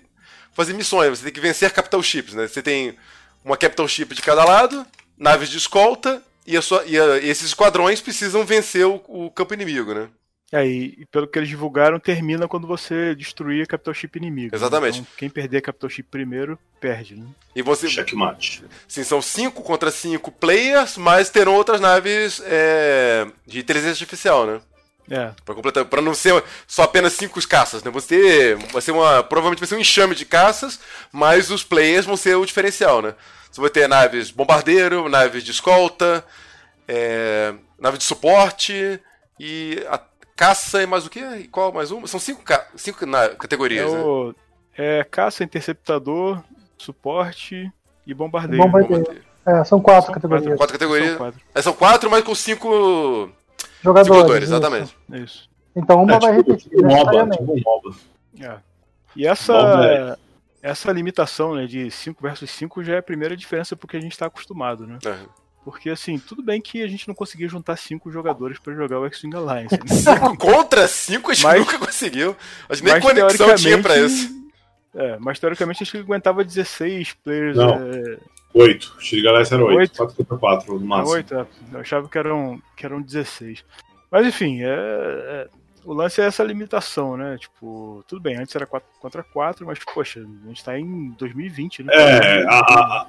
fazer 0.52 0.74
missões, 0.74 1.18
você 1.18 1.24
tem 1.24 1.32
que 1.32 1.40
vencer 1.40 1.70
capital 1.72 2.02
ships, 2.02 2.34
né, 2.34 2.46
você 2.46 2.62
tem 2.62 2.96
uma 3.42 3.56
capital 3.56 3.88
ship 3.88 4.14
de 4.14 4.20
cada 4.20 4.44
lado, 4.44 4.86
naves 5.16 5.48
de 5.48 5.56
escolta 5.56 6.22
e, 6.50 6.56
a 6.56 6.62
sua, 6.62 6.84
e 6.84 6.98
a, 6.98 7.18
esses 7.18 7.46
esquadrões 7.48 8.00
precisam 8.00 8.44
vencer 8.44 8.86
o, 8.86 9.02
o 9.08 9.30
campo 9.30 9.54
inimigo, 9.54 9.94
né? 9.94 10.08
É, 10.52 10.66
e 10.66 11.06
pelo 11.12 11.28
que 11.28 11.38
eles 11.38 11.48
divulgaram, 11.48 12.00
termina 12.00 12.48
quando 12.48 12.66
você 12.66 13.14
destruir 13.14 13.62
a 13.62 13.66
Capital 13.66 13.94
Chip 13.94 14.18
inimigo. 14.18 14.54
Exatamente. 14.54 14.98
Então, 14.98 15.12
quem 15.16 15.30
perder 15.30 15.58
a 15.58 15.62
Capital 15.62 15.88
Chip 15.88 16.08
primeiro, 16.10 16.58
perde, 16.80 17.14
né? 17.14 17.26
E 17.54 17.62
você. 17.62 17.88
Checkmate. 17.88 18.64
Sim, 18.88 19.04
são 19.04 19.22
5 19.22 19.62
contra 19.62 19.92
5 19.92 20.32
players, 20.32 20.96
mas 20.96 21.30
terão 21.30 21.54
outras 21.54 21.80
naves 21.80 22.42
é, 22.44 23.28
de 23.46 23.60
inteligência 23.60 24.02
artificial, 24.02 24.44
né? 24.44 24.60
É. 25.08 25.32
Pra, 25.44 25.54
completar, 25.54 25.84
pra 25.84 26.00
não 26.00 26.14
ser 26.14 26.42
só 26.66 26.82
apenas 26.82 27.14
cinco 27.14 27.44
caças, 27.46 27.82
né? 27.82 27.90
Você 27.90 28.54
vai 28.72 28.80
ser 28.80 28.92
uma. 28.92 29.24
Provavelmente 29.24 29.58
vai 29.58 29.68
ser 29.68 29.74
um 29.74 29.80
enxame 29.80 30.14
de 30.14 30.24
caças, 30.24 30.78
mas 31.10 31.50
os 31.50 31.64
players 31.64 32.06
vão 32.06 32.16
ser 32.16 32.36
o 32.36 32.46
diferencial, 32.46 33.02
né? 33.02 33.14
Você 33.50 33.60
vai 33.60 33.70
ter 33.70 33.88
naves 33.88 34.30
bombardeiro, 34.30 35.08
naves 35.08 35.42
de 35.42 35.50
escolta, 35.50 36.24
é, 36.86 37.52
nave 37.78 37.98
de 37.98 38.04
suporte 38.04 39.00
e 39.38 39.84
a 39.88 40.00
caça 40.36 40.82
e 40.82 40.86
mais 40.86 41.06
o 41.06 41.10
que? 41.10 41.20
E 41.20 41.48
qual 41.48 41.72
mais 41.72 41.90
uma? 41.90 42.06
São 42.06 42.20
cinco, 42.20 42.42
cinco 42.76 42.98
categorias, 43.38 43.90
é 43.90 43.94
né? 43.94 44.00
o, 44.00 44.28
né? 44.28 44.34
É 44.76 45.04
caça, 45.04 45.44
interceptador, 45.44 46.42
suporte 46.78 47.70
e 48.06 48.14
bombardeiro. 48.14 48.64
Bombardeiro. 48.64 49.02
bombardeiro. 49.02 49.30
É, 49.46 49.64
são 49.64 49.80
quatro 49.80 50.06
são 50.06 50.14
categorias. 50.14 50.56
Quatro, 50.56 50.58
quatro 50.58 50.78
categorias. 50.78 51.08
São 51.10 51.18
quatro. 51.18 51.40
É, 51.54 51.62
são 51.62 51.72
quatro, 51.72 52.10
mas 52.10 52.24
com 52.24 52.34
cinco 52.34 53.30
jogadores. 53.82 54.06
Cinco 54.06 54.14
jogadores 54.14 54.48
exatamente. 54.48 54.96
Isso. 55.12 55.50
Então 55.74 56.02
uma 56.02 56.14
é, 56.14 56.20
vai 56.20 56.36
tipo, 56.36 56.50
repetir. 56.50 56.70
Tipo 56.70 56.86
MOBA, 56.86 57.30
tipo 57.30 57.60
MOBA. 57.64 57.96
É. 58.40 58.56
E 59.16 59.26
essa, 59.26 60.18
essa 60.62 60.92
limitação 60.92 61.54
né, 61.54 61.66
de 61.66 61.90
5 61.90 62.22
versus 62.22 62.50
5 62.50 62.84
já 62.84 62.94
é 62.94 62.98
a 62.98 63.02
primeira 63.02 63.36
diferença 63.36 63.74
porque 63.74 63.96
a 63.96 64.00
gente 64.00 64.12
está 64.12 64.26
acostumado, 64.26 64.86
né? 64.86 64.98
É. 65.04 65.18
Porque, 65.64 65.90
assim, 65.90 66.18
tudo 66.18 66.42
bem 66.42 66.60
que 66.60 66.82
a 66.82 66.88
gente 66.88 67.06
não 67.06 67.14
conseguiu 67.14 67.48
juntar 67.48 67.76
cinco 67.76 68.10
jogadores 68.10 68.58
para 68.58 68.74
jogar 68.74 68.98
o 68.98 69.06
X-Wing 69.06 69.36
Alliance. 69.36 69.78
Né? 69.78 69.86
Cinco 69.88 70.36
contra 70.38 70.88
cinco 70.88 71.30
a 71.30 71.34
gente 71.34 71.44
mas, 71.44 71.60
nunca 71.60 71.78
conseguiu. 71.78 72.34
A 72.68 72.74
gente 72.74 72.84
nem 72.90 73.00
conexão 73.00 73.54
tinha 73.56 73.80
pra 73.80 73.98
isso. 73.98 74.40
É, 74.94 75.18
mas 75.20 75.38
teoricamente 75.38 75.82
a 75.82 75.84
gente 75.84 75.98
aguentava 75.98 76.42
16 76.42 77.12
players. 77.22 77.56
Não. 77.56 77.74
É... 77.74 78.18
8. 78.54 78.96
X-Wing 79.00 79.28
Alliance 79.28 79.54
era 79.54 79.64
8. 79.64 79.78
8. 79.78 79.96
4 79.96 80.16
contra 80.16 80.38
4 80.38 80.80
no 80.80 80.86
máximo. 80.86 81.14
8, 81.14 81.34
é. 81.34 81.46
Eu 81.74 81.80
achava 81.80 82.08
que 82.08 82.18
eram, 82.18 82.62
que 82.74 82.86
eram 82.86 83.02
16. 83.02 83.62
Mas 84.10 84.26
enfim, 84.26 84.62
é, 84.62 84.66
é, 84.66 85.48
o 85.84 85.92
lance 85.92 86.20
é 86.20 86.26
essa 86.26 86.42
limitação, 86.42 87.16
né? 87.16 87.36
Tipo, 87.38 88.04
tudo 88.06 88.20
bem, 88.20 88.36
antes 88.36 88.54
era 88.54 88.66
4 88.66 88.88
contra 89.00 89.22
4, 89.22 89.66
mas, 89.66 89.78
poxa, 89.94 90.20
a 90.20 90.48
gente 90.48 90.64
tá 90.64 90.78
em 90.78 91.10
2020, 91.18 91.84
né? 91.84 91.92
É, 91.94 92.44
a, 92.48 92.58
a, 92.58 93.06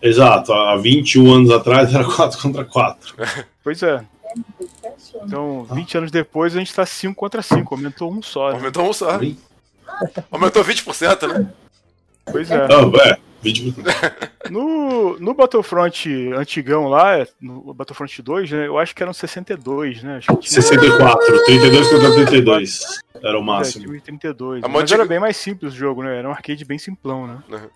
Exato, 0.00 0.52
há 0.52 0.76
21 0.76 1.32
anos 1.32 1.50
atrás 1.50 1.92
era 1.94 2.04
4 2.04 2.40
contra 2.40 2.64
4. 2.64 3.14
Pois 3.62 3.82
é. 3.82 4.02
Então, 5.22 5.64
20 5.70 5.98
anos 5.98 6.10
depois 6.10 6.56
a 6.56 6.58
gente 6.58 6.72
tá 6.74 6.86
5 6.86 7.14
contra 7.14 7.42
5, 7.42 7.74
aumentou 7.74 8.10
um 8.10 8.22
só. 8.22 8.48
Né? 8.48 8.56
Aumentou 8.56 8.88
um 8.88 8.92
só. 8.94 9.20
Aumentou 10.30 10.64
20%, 10.64 11.28
né? 11.28 11.52
Pois 12.24 12.50
é. 12.50 12.66
Não, 12.66 12.90
é. 12.96 13.18
20%. 13.44 14.28
No, 14.50 15.18
no 15.20 15.34
Battlefront 15.34 16.32
antigão 16.32 16.88
lá, 16.88 17.26
no 17.38 17.74
Battlefront 17.74 18.22
2, 18.22 18.50
né, 18.50 18.66
eu 18.66 18.78
acho 18.78 18.94
que 18.94 19.02
eram 19.02 19.12
62, 19.12 20.02
né? 20.02 20.16
Acho 20.16 20.34
tinha... 20.36 20.62
64, 20.62 21.44
32 21.44 21.88
contra 21.90 22.14
32. 22.14 22.98
Era 23.22 23.38
o 23.38 23.42
máximo. 23.42 23.94
É, 23.94 24.00
32. 24.00 24.62
Mas 24.62 24.82
antiga... 24.82 25.02
era 25.02 25.04
bem 25.06 25.20
mais 25.20 25.36
simples 25.36 25.74
o 25.74 25.76
jogo, 25.76 26.02
né? 26.02 26.18
Era 26.18 26.26
um 26.26 26.32
arcade 26.32 26.64
bem 26.64 26.78
simplão, 26.78 27.26
né? 27.26 27.42
Uhum. 27.50 27.68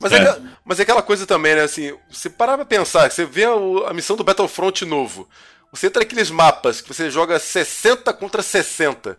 Mas 0.00 0.12
é. 0.12 0.24
é. 0.24 0.40
mas 0.64 0.80
é 0.80 0.82
aquela 0.82 1.02
coisa 1.02 1.24
também, 1.26 1.54
né? 1.54 1.62
Assim, 1.62 1.94
você 2.10 2.28
parar 2.28 2.56
pra 2.56 2.64
pensar, 2.64 3.08
você 3.08 3.24
vê 3.24 3.44
a, 3.44 3.52
a 3.88 3.94
missão 3.94 4.16
do 4.16 4.24
Battlefront 4.24 4.84
novo. 4.84 5.28
Você 5.70 5.86
entra 5.86 6.00
naqueles 6.00 6.30
mapas 6.30 6.80
que 6.80 6.92
você 6.92 7.10
joga 7.10 7.38
60 7.38 8.12
contra 8.14 8.42
60. 8.42 9.16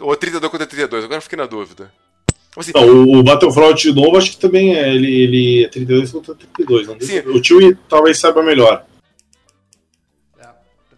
Ou 0.00 0.16
32 0.16 0.50
contra 0.50 0.66
32, 0.66 1.04
agora 1.04 1.18
eu 1.18 1.22
fiquei 1.22 1.36
na 1.36 1.46
dúvida. 1.46 1.92
Assim, 2.56 2.72
não, 2.74 3.02
o, 3.02 3.22
Battlefront 3.22 3.92
novo 3.92 4.16
acho 4.16 4.30
que 4.30 4.38
também 4.38 4.74
é, 4.74 4.94
ele, 4.94 5.14
ele 5.14 5.64
é 5.64 5.68
32 5.68 6.10
contra 6.10 6.34
32. 6.34 6.86
Não 6.86 6.98
sim. 7.00 7.18
O 7.18 7.40
tio 7.40 7.76
talvez 7.88 8.18
saiba 8.18 8.42
melhor. 8.42 8.84
É, 10.38 10.46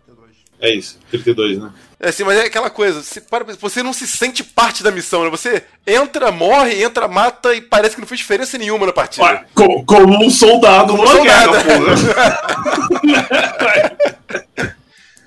32. 0.07 0.37
É 0.61 0.73
isso, 0.73 0.99
32, 1.11 1.59
né? 1.59 1.73
É 2.01 2.11
assim, 2.11 2.23
mas 2.23 2.39
é 2.39 2.43
aquela 2.43 2.71
coisa, 2.71 3.03
você, 3.03 3.21
para, 3.21 3.45
você 3.57 3.83
não 3.83 3.93
se 3.93 4.07
sente 4.07 4.45
parte 4.45 4.85
da 4.85 4.93
missão, 4.93 5.25
né? 5.25 5.31
Você 5.31 5.65
entra, 5.85 6.31
morre, 6.31 6.81
entra, 6.81 7.09
mata 7.09 7.53
e 7.53 7.61
parece 7.61 7.97
que 7.97 8.01
não 8.01 8.07
fez 8.07 8.21
diferença 8.21 8.57
nenhuma 8.57 8.87
na 8.87 8.93
partida. 8.93 9.25
Ué, 9.25 9.45
como, 9.53 9.85
como, 9.85 10.25
um 10.25 10.31
soldado 10.31 10.97
como 10.97 11.05
numa 11.05 11.25
guerra, 11.25 11.51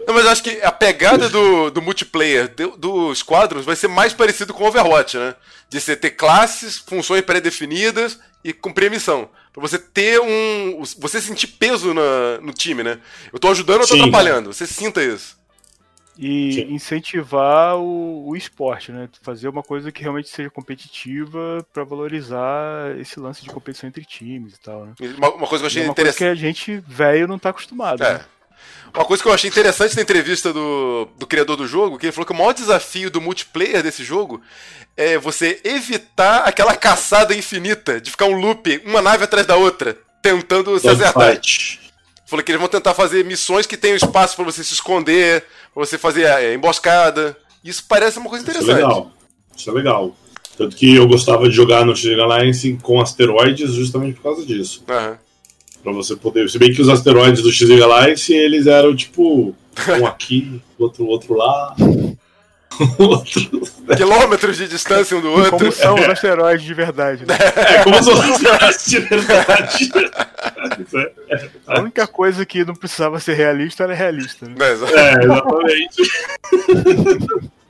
Não, 0.08 0.14
mas 0.14 0.26
eu 0.26 0.32
acho 0.32 0.44
que 0.44 0.62
a 0.62 0.72
pegada 0.72 1.30
do, 1.30 1.70
do 1.70 1.82
multiplayer 1.82 2.48
do, 2.48 2.78
dos 2.78 3.24
quadros 3.24 3.66
vai 3.66 3.76
ser 3.76 3.88
mais 3.88 4.14
parecido 4.14 4.54
com 4.54 4.66
Overwatch, 4.66 5.18
né? 5.18 5.36
De 5.70 5.80
você 5.80 5.96
ter 5.96 6.12
classes, 6.12 6.78
funções 6.78 7.22
pré-definidas 7.22 8.20
e 8.44 8.54
cumprir 8.54 8.88
a 8.88 8.92
missão. 8.92 9.30
Pra 9.54 9.62
você 9.62 9.78
ter 9.78 10.20
um. 10.20 10.84
Você 11.00 11.22
sentir 11.22 11.48
peso 11.48 11.94
na, 11.94 12.40
no 12.42 12.54
time, 12.54 12.84
né? 12.84 13.00
Eu 13.32 13.40
tô 13.40 13.50
ajudando 13.50 13.82
ou 13.82 13.88
tô 13.88 13.94
Sim. 13.94 14.02
atrapalhando? 14.02 14.54
Você 14.54 14.66
sinta 14.66 15.04
isso 15.04 15.42
e 16.18 16.54
Sim. 16.54 16.74
incentivar 16.74 17.78
o, 17.78 18.28
o 18.28 18.36
esporte, 18.36 18.92
né? 18.92 19.10
Fazer 19.22 19.48
uma 19.48 19.64
coisa 19.64 19.92
que 19.92 20.02
realmente 20.02 20.30
seja 20.30 20.50
competitiva 20.50 21.66
para 21.74 21.84
valorizar 21.84 22.98
esse 23.00 23.20
lance 23.20 23.42
de 23.42 23.50
competição 23.50 23.88
entre 23.88 24.04
times 24.04 24.56
e 24.56 24.60
tal, 24.60 24.86
né? 24.86 24.94
Uma, 25.18 25.34
uma 25.34 25.48
coisa 25.48 25.64
que 25.64 25.66
eu 25.66 25.68
achei 25.68 25.84
uma 25.84 25.92
interessante. 25.92 26.18
que 26.18 26.24
a 26.26 26.36
gente 26.36 26.84
velho 26.86 27.28
não 27.28 27.40
tá 27.40 27.50
acostumado. 27.50 28.04
É. 28.04 28.14
Né? 28.16 28.26
Uma 28.94 29.06
coisa 29.06 29.24
que 29.24 29.30
eu 29.30 29.34
achei 29.34 29.50
interessante 29.50 29.96
na 29.96 30.02
entrevista 30.02 30.52
do, 30.52 31.08
do 31.18 31.26
criador 31.26 31.56
do 31.56 31.66
jogo, 31.66 31.98
que 31.98 32.06
ele 32.06 32.12
falou 32.12 32.26
que 32.26 32.34
o 32.34 32.36
maior 32.36 32.54
desafio 32.54 33.10
do 33.10 33.22
multiplayer 33.22 33.82
desse 33.82 34.04
jogo 34.04 34.42
é 34.98 35.18
você 35.18 35.62
evitar 35.64 36.40
aquela 36.40 36.76
caçada 36.76 37.34
infinita 37.34 38.02
de 38.02 38.12
ficar 38.12 38.26
um 38.26 38.40
loop, 38.40 38.82
uma 38.86 39.02
nave 39.02 39.24
atrás 39.24 39.48
da 39.48 39.56
outra, 39.56 39.98
tentando 40.22 40.78
se 40.78 40.90
acertar. 40.90 41.40
Falou 42.26 42.44
que 42.44 42.52
eles 42.52 42.60
vão 42.60 42.70
tentar 42.70 42.94
fazer 42.94 43.26
missões 43.26 43.66
que 43.66 43.78
tenham 43.78 43.96
espaço 43.96 44.36
para 44.36 44.46
você 44.46 44.64
se 44.64 44.74
esconder, 44.74 45.42
pra 45.74 45.86
você 45.86 45.98
fazer 45.98 46.24
é, 46.24 46.54
emboscada. 46.54 47.36
Isso 47.64 47.84
parece 47.88 48.20
uma 48.20 48.30
coisa 48.30 48.44
interessante. 48.44 48.70
Isso 48.70 48.80
é 48.80 48.88
legal. 48.88 49.12
Isso 49.56 49.70
é 49.70 49.74
legal. 49.74 50.16
Tanto 50.58 50.76
que 50.76 50.96
eu 50.96 51.08
gostava 51.08 51.50
de 51.50 51.56
jogar 51.56 51.86
no 51.86 51.96
X 51.96 52.18
Alliance 52.20 52.78
com 52.82 53.02
asteroides 53.02 53.74
justamente 53.74 54.16
por 54.16 54.24
causa 54.24 54.46
disso. 54.46 54.84
Uhum. 54.88 55.18
Pra 55.84 55.92
você 55.92 56.16
poder. 56.16 56.50
Se 56.50 56.60
bem 56.60 56.74
que 56.74 56.82
os 56.82 56.90
asteroides 56.90 57.42
do 57.42 57.52
X 57.52 57.70
Alliance, 57.70 58.34
eles 58.34 58.68
eram 58.68 58.96
tipo. 58.96 59.56
Um 60.00 60.06
aqui, 60.06 60.62
outro, 60.78 61.06
outro 61.08 61.34
lá. 61.36 61.76
Quilômetros 63.96 64.58
de 64.58 64.68
distância 64.68 65.18
um 65.18 65.22
do 65.22 65.32
outro. 65.32 65.52
Como 65.52 65.72
são 65.72 65.96
os 65.96 66.06
asteroides 66.10 66.66
de 66.66 66.74
verdade. 66.74 67.26
Né? 67.26 67.36
É, 67.56 67.84
como 67.84 68.04
são 68.04 68.14
os 68.14 68.46
asteroides 68.46 68.88
de 68.88 69.00
verdade. 69.00 69.92
A 71.68 71.80
única 71.80 72.08
coisa 72.08 72.46
que 72.46 72.64
não 72.66 72.76
precisava 72.76 73.20
ser 73.20 73.34
realista 73.34 73.84
era 73.84 73.94
realista. 73.94 74.48
Né? 74.48 74.56
É, 74.60 74.72
exatamente. 75.24 76.02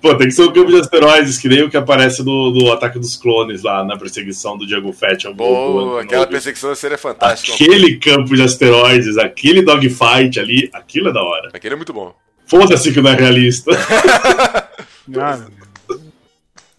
Pô, 0.00 0.14
tem 0.14 0.28
que 0.28 0.34
ser 0.34 0.42
um 0.42 0.52
campo 0.52 0.70
de 0.70 0.80
asteroides, 0.80 1.38
que 1.38 1.48
nem 1.48 1.62
o 1.62 1.70
que 1.70 1.76
aparece 1.76 2.22
no, 2.22 2.50
no 2.50 2.72
Ataque 2.72 2.98
dos 2.98 3.16
Clones 3.16 3.62
lá 3.62 3.84
na 3.84 3.96
perseguição 3.96 4.56
do 4.56 4.66
Diego 4.66 4.92
Fett. 4.92 5.28
Boa, 5.32 6.02
aquela 6.02 6.26
perseguição 6.26 6.74
seria 6.74 6.98
fantástica. 6.98 7.54
Aquele 7.54 7.96
campo 7.96 8.34
de 8.34 8.42
asteroides, 8.42 9.16
aquele 9.18 9.62
dogfight 9.62 10.38
ali, 10.40 10.70
aquilo 10.72 11.08
é 11.08 11.12
da 11.12 11.22
hora. 11.22 11.50
Aquele 11.52 11.74
é 11.74 11.76
muito 11.76 11.92
bom. 11.92 12.14
Foda-se 12.46 12.92
que 12.92 13.00
não 13.00 13.10
é 13.10 13.14
realista. 13.14 13.70
Ah, 15.18 15.40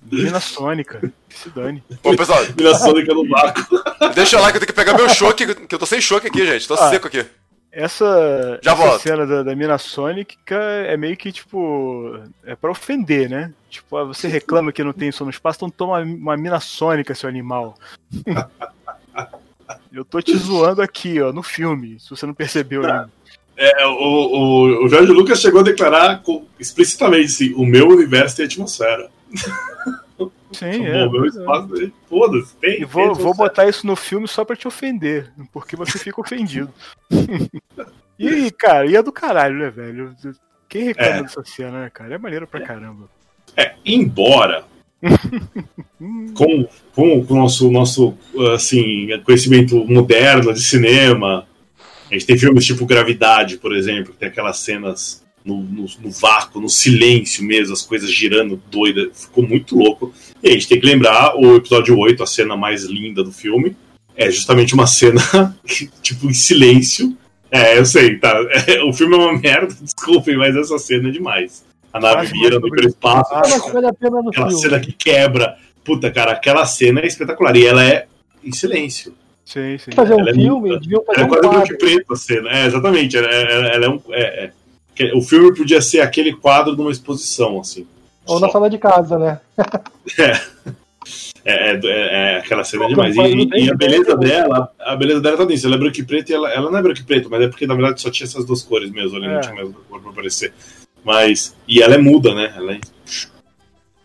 Mina 0.10 0.40
Sônica. 0.40 1.02
Se 1.30 1.50
dane. 1.50 1.84
Ô, 2.04 2.16
pessoal. 2.16 2.46
Mina 2.56 2.74
Sônica 2.76 3.14
no 3.14 3.28
vácuo. 3.28 3.66
Deixa 4.16 4.40
lá 4.40 4.52
que 4.52 4.58
eu 4.58 4.62
tenho 4.62 4.68
que 4.68 4.74
pegar 4.74 4.94
meu 4.94 5.10
choque, 5.10 5.54
que 5.54 5.76
eu 5.76 5.80
tô 5.80 5.86
sem 5.86 6.00
choque 6.00 6.28
aqui, 6.28 6.46
gente. 6.46 6.66
Tô 6.66 6.76
ah, 6.76 6.90
seco 6.90 7.08
aqui. 7.08 7.26
Essa, 7.72 8.60
Já 8.62 8.74
essa 8.74 9.00
cena 9.00 9.26
da, 9.26 9.44
da 9.44 9.56
Mina 9.56 9.78
Sônica 9.78 10.56
é 10.56 10.98
meio 10.98 11.16
que, 11.16 11.32
tipo, 11.32 12.20
é 12.44 12.54
pra 12.54 12.72
ofender, 12.72 13.30
né? 13.30 13.54
Tipo, 13.70 13.96
ah, 13.96 14.04
você 14.04 14.28
reclama 14.28 14.74
que 14.74 14.84
não 14.84 14.92
tem 14.92 15.10
som 15.12 15.24
no 15.24 15.30
espaço, 15.30 15.58
então 15.58 15.70
toma 15.70 16.02
uma 16.02 16.36
Mina 16.36 16.60
Sônica, 16.60 17.16
seu 17.16 17.30
animal. 17.30 17.78
eu 19.94 20.04
tô 20.04 20.22
te 20.22 20.36
zoando 20.36 20.82
aqui, 20.82 21.22
ó, 21.22 21.32
no 21.32 21.42
filme, 21.42 21.98
se 21.98 22.10
você 22.10 22.26
não 22.26 22.34
percebeu 22.34 22.82
ainda. 22.84 23.10
É, 23.56 23.86
o, 23.86 23.92
o, 23.92 24.86
o 24.86 24.90
Jorge 24.90 25.12
Lucas 25.12 25.40
chegou 25.40 25.62
a 25.62 25.64
declarar 25.64 26.22
explicitamente 26.60 27.26
assim, 27.26 27.54
o 27.54 27.66
meu 27.66 27.88
universo 27.88 28.36
tem 28.36 28.46
atmosfera. 28.46 29.10
Sim, 30.52 30.86
é. 30.86 31.08
meu 31.08 31.26
espaço, 31.26 31.84
é. 31.84 31.92
Foda-se, 32.10 32.56
tem. 32.58 32.82
E 32.82 32.86
vou, 32.86 33.14
tem 33.14 33.24
vou 33.24 33.34
botar 33.34 33.68
isso 33.68 33.86
no 33.88 33.96
filme 33.96 34.28
só 34.28 34.44
pra 34.44 34.56
te 34.56 34.68
ofender, 34.68 35.32
porque 35.52 35.76
você 35.76 35.98
fica 35.98 36.20
ofendido. 36.20 36.72
e, 38.20 38.52
cara, 38.52 38.86
e 38.86 38.96
é 38.96 39.02
do 39.02 39.12
caralho, 39.12 39.58
né, 39.58 39.70
velho? 39.70 40.16
Quem 40.68 40.84
reclama 40.84 41.16
é. 41.16 41.22
dessa 41.24 41.44
cena, 41.44 41.82
né, 41.82 41.90
cara? 41.90 42.16
É 42.16 42.18
maneiro 42.18 42.48
pra 42.48 42.62
caramba. 42.62 43.10
É, 43.56 43.76
embora. 43.86 44.66
Com, 46.34 46.68
com, 46.94 47.26
com 47.26 47.34
o 47.34 47.38
nosso, 47.38 47.72
nosso 47.72 48.18
assim, 48.54 49.08
conhecimento 49.26 49.84
moderno 49.86 50.54
de 50.54 50.62
cinema. 50.62 51.48
A 52.10 52.14
gente 52.14 52.26
tem 52.26 52.38
filmes 52.38 52.66
tipo 52.66 52.86
Gravidade, 52.86 53.58
por 53.58 53.76
exemplo, 53.76 54.12
que 54.14 54.20
tem 54.20 54.30
aquelas 54.30 54.60
cenas 54.60 55.21
no, 55.44 55.62
no, 55.62 55.86
no, 56.00 56.12
vácuo, 56.12 56.62
no 56.62 56.70
silêncio 56.70 57.44
mesmo, 57.44 57.74
as 57.74 57.82
coisas 57.82 58.12
girando 58.12 58.62
doida. 58.70 59.10
Ficou 59.14 59.48
muito 59.48 59.76
louco. 59.76 60.14
E 60.42 60.50
a 60.50 60.52
gente 60.52 60.68
tem 60.68 60.80
que 60.80 60.86
lembrar 60.86 61.36
o 61.36 61.56
episódio 61.56 61.98
8, 61.98 62.24
a 62.24 62.28
cena 62.28 62.56
mais 62.56 62.84
linda 62.84 63.24
do 63.24 63.32
filme. 63.32 63.76
É 64.16 64.30
justamente 64.30 64.74
uma 64.74 64.88
cena, 64.88 65.22
tipo, 66.02 66.30
em 66.30 66.34
silêncio. 66.34 67.18
É, 67.50 67.78
eu 67.78 67.86
sei, 67.86 68.18
tá. 68.18 68.34
É, 68.68 68.82
o 68.84 68.94
filme 68.94 69.16
é 69.16 69.18
uma 69.18 69.38
merda, 69.38 69.74
desculpem, 69.82 70.38
mas 70.38 70.56
essa 70.56 70.78
cena 70.78 71.10
é 71.10 71.12
demais. 71.12 71.66
A 71.92 72.00
nave 72.00 72.28
virando 72.28 72.70
pelo 72.70 72.88
espaço. 72.88 73.34
Aquela 73.34 74.52
cena 74.52 74.80
que 74.80 74.94
quebra. 74.94 75.58
Puta, 75.84 76.10
cara, 76.10 76.32
aquela 76.32 76.66
cena 76.66 77.02
é 77.02 77.08
espetacular. 77.08 77.56
E 77.58 77.66
ela 77.66 77.84
é 77.84 78.06
em 78.44 78.52
silêncio. 78.52 79.14
Sim, 79.44 79.78
sim. 79.78 79.92
Fazer 79.92 80.14
um 80.14 80.20
ela 80.22 80.30
é 80.30 80.34
filme, 80.34 80.74
é 80.74 80.80
deviam 80.80 81.04
fazer 81.04 81.22
é 81.22 81.24
um 81.26 81.28
quase 81.28 81.48
quadro. 81.50 81.78
preto 81.78 82.14
a 82.14 82.16
cena. 82.16 82.50
É, 82.50 82.66
exatamente. 82.68 83.18
Ela, 83.18 83.28
ela, 83.28 83.68
ela 83.68 83.86
é 83.86 83.90
um. 83.90 84.02
É, 84.12 84.46
é 84.46 84.52
o 85.16 85.22
filme 85.22 85.56
podia 85.56 85.82
ser 85.82 86.02
aquele 86.02 86.34
quadro 86.34 86.76
de 86.76 86.82
uma 86.82 86.92
exposição, 86.92 87.60
assim. 87.60 87.88
Ou 88.26 88.40
Só. 88.40 88.46
na 88.46 88.52
sala 88.52 88.70
de 88.70 88.78
casa, 88.78 89.18
né? 89.18 89.40
É. 90.20 90.40
É, 91.44 91.72
é, 91.74 91.80
é, 91.84 92.38
aquela 92.38 92.64
cena 92.64 92.88
demais. 92.88 93.16
E, 93.16 93.50
e, 93.64 93.70
a 93.70 93.74
beleza 93.74 94.16
dela, 94.16 94.72
a 94.80 94.96
beleza 94.96 95.20
dela 95.20 95.38
tá 95.38 95.46
nisso. 95.46 95.66
Ela 95.66 95.76
é 95.76 95.80
branco 95.80 96.00
e 96.00 96.04
preto 96.04 96.30
e 96.30 96.34
ela, 96.34 96.52
ela 96.52 96.70
não 96.70 96.78
é 96.78 96.82
branco 96.82 97.00
e 97.00 97.04
preto, 97.04 97.30
mas 97.30 97.42
é 97.42 97.48
porque 97.48 97.66
na 97.66 97.74
verdade 97.74 98.00
só 98.00 98.12
tinha 98.12 98.28
essas 98.28 98.46
duas 98.46 98.62
cores 98.62 98.92
mesmo 98.92 99.18
ali, 99.18 99.26
é. 99.26 99.34
não 99.34 99.42
tinha 99.42 99.56
mais 99.56 99.70
cor 99.90 100.00
pra 100.00 100.12
aparecer. 100.12 100.54
Mas. 101.04 101.56
E 101.68 101.82
ela 101.82 101.96
é 101.96 101.98
muda, 101.98 102.36
né? 102.36 102.54
Ela 102.56 102.74
é. 102.74 102.80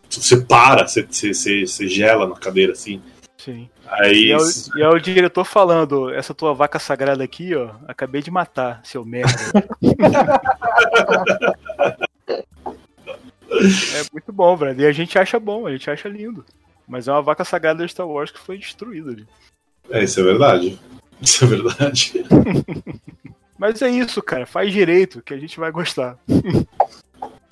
Você 0.08 0.38
para, 0.38 0.86
você, 0.88 1.02
você, 1.02 1.66
você 1.66 1.88
gela 1.88 2.26
na 2.26 2.36
cadeira 2.36 2.72
assim. 2.72 3.02
Sim. 3.36 3.68
Aí... 3.88 4.26
E, 4.26 4.32
é 4.32 4.36
o, 4.36 4.42
e 4.76 4.82
é 4.82 4.88
o 4.88 4.98
diretor 4.98 5.44
falando: 5.44 6.12
essa 6.12 6.34
tua 6.34 6.54
vaca 6.54 6.78
sagrada 6.78 7.22
aqui, 7.22 7.54
ó, 7.54 7.70
acabei 7.86 8.22
de 8.22 8.30
matar, 8.30 8.80
seu 8.84 9.04
merda. 9.04 9.32
é 13.50 14.02
muito 14.12 14.32
bom, 14.32 14.56
velho. 14.56 14.80
E 14.80 14.86
a 14.86 14.92
gente 14.92 15.18
acha 15.18 15.38
bom, 15.38 15.66
a 15.66 15.72
gente 15.72 15.90
acha 15.90 16.08
lindo. 16.08 16.44
Mas 16.86 17.08
é 17.08 17.12
uma 17.12 17.22
vaca 17.22 17.44
sagrada 17.44 17.84
de 17.84 17.90
Star 17.90 18.06
Wars 18.06 18.30
que 18.30 18.38
foi 18.38 18.58
destruída 18.58 19.10
ali. 19.10 19.26
É, 19.90 20.04
isso 20.04 20.20
é 20.20 20.22
verdade. 20.22 20.78
Isso 21.20 21.44
é 21.44 21.48
verdade. 21.48 22.24
Mas 23.58 23.80
é 23.80 23.88
isso, 23.88 24.22
cara. 24.22 24.46
Faz 24.46 24.72
direito, 24.72 25.22
que 25.22 25.32
a 25.32 25.38
gente 25.38 25.58
vai 25.58 25.70
gostar. 25.70 26.18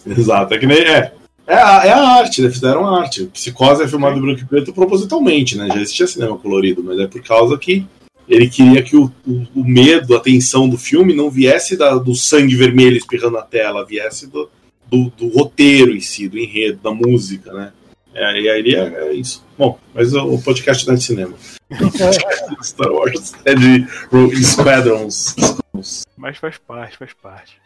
Exato. 0.07 0.55
É 0.55 0.59
que 0.59 0.67
nem. 0.67 0.85
É, 0.85 1.15
é 1.47 1.55
a, 1.55 1.87
é 1.87 1.91
a 1.91 2.09
arte, 2.19 2.43
né? 2.43 2.51
Fizeram 2.51 2.87
a 2.87 3.01
arte. 3.01 3.27
Psicose 3.27 3.83
é 3.83 3.89
filmado 3.89 4.19
em 4.19 4.21
branco 4.21 4.41
e 4.41 4.47
preto 4.47 4.73
propositalmente, 4.73 5.57
né? 5.57 5.69
Já 5.69 5.77
existia 5.77 6.07
cinema 6.07 6.39
colorido, 6.39 6.83
mas 6.83 6.99
é 6.99 7.07
por 7.07 7.23
causa 7.23 7.59
que 7.59 7.87
ele 8.29 8.49
queria 8.49 8.83
que 8.83 8.97
o, 8.97 9.13
o, 9.27 9.47
o 9.55 9.65
medo, 9.65 10.17
a 10.17 10.21
tensão 10.21 10.69
do 10.69 10.79
filme 10.79 11.15
não 11.15 11.31
viesse 11.31 11.77
da, 11.77 11.95
do 11.97 12.15
sangue 12.15 12.57
vermelho 12.57 12.97
espirrando 12.97 13.35
na 13.35 13.43
tela, 13.43 13.85
viesse 13.85 14.27
do, 14.27 14.49
do, 14.91 15.11
do, 15.11 15.29
roteiro 15.29 15.95
em 15.95 16.01
si, 16.01 16.29
do 16.29 16.39
enredo, 16.39 16.81
da 16.83 16.91
música, 16.91 17.53
né? 17.53 17.73
É, 18.15 18.41
e 18.41 18.49
aí 18.49 18.75
é, 18.75 19.09
é, 19.09 19.13
isso. 19.13 19.45
Bom, 19.59 19.79
mas 19.93 20.15
o, 20.15 20.35
o 20.35 20.43
podcast 20.43 20.87
não 20.87 20.95
é 20.95 20.97
de 20.97 21.05
cinema. 21.05 21.35
Star 22.63 22.91
Wars 22.91 23.33
é 23.45 23.55
de 23.55 23.87
Squadrons. 24.43 25.35
Mas 26.17 26.39
faz 26.39 26.57
parte, 26.57 26.97
faz 26.97 27.13
parte. 27.13 27.57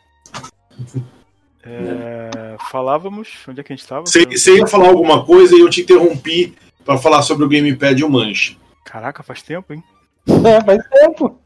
É, 1.64 2.56
falávamos. 2.70 3.28
Onde 3.48 3.60
é 3.60 3.64
que 3.64 3.72
a 3.72 3.76
gente 3.76 3.82
estava? 3.82 4.06
Você, 4.06 4.24
você 4.24 4.56
ia 4.56 4.66
falar 4.66 4.88
alguma 4.88 5.24
coisa 5.24 5.54
e 5.54 5.60
eu 5.60 5.68
te 5.68 5.82
interrompi 5.82 6.54
para 6.84 6.98
falar 6.98 7.22
sobre 7.22 7.44
o 7.44 7.48
Gamepad 7.48 7.98
e 7.98 8.04
o 8.04 8.10
Manche. 8.10 8.56
Caraca, 8.84 9.22
faz 9.22 9.42
tempo, 9.42 9.72
hein? 9.72 9.82
É, 10.26 10.64
faz 10.64 10.82
tempo. 10.88 11.38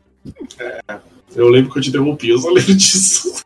É, 0.58 0.98
eu 1.34 1.48
lembro 1.48 1.72
que 1.72 1.78
eu 1.78 1.82
te 1.82 1.88
interrompi, 1.88 2.28
eu 2.28 2.38
só 2.38 2.50
lembro 2.50 2.74
disso. 2.74 3.44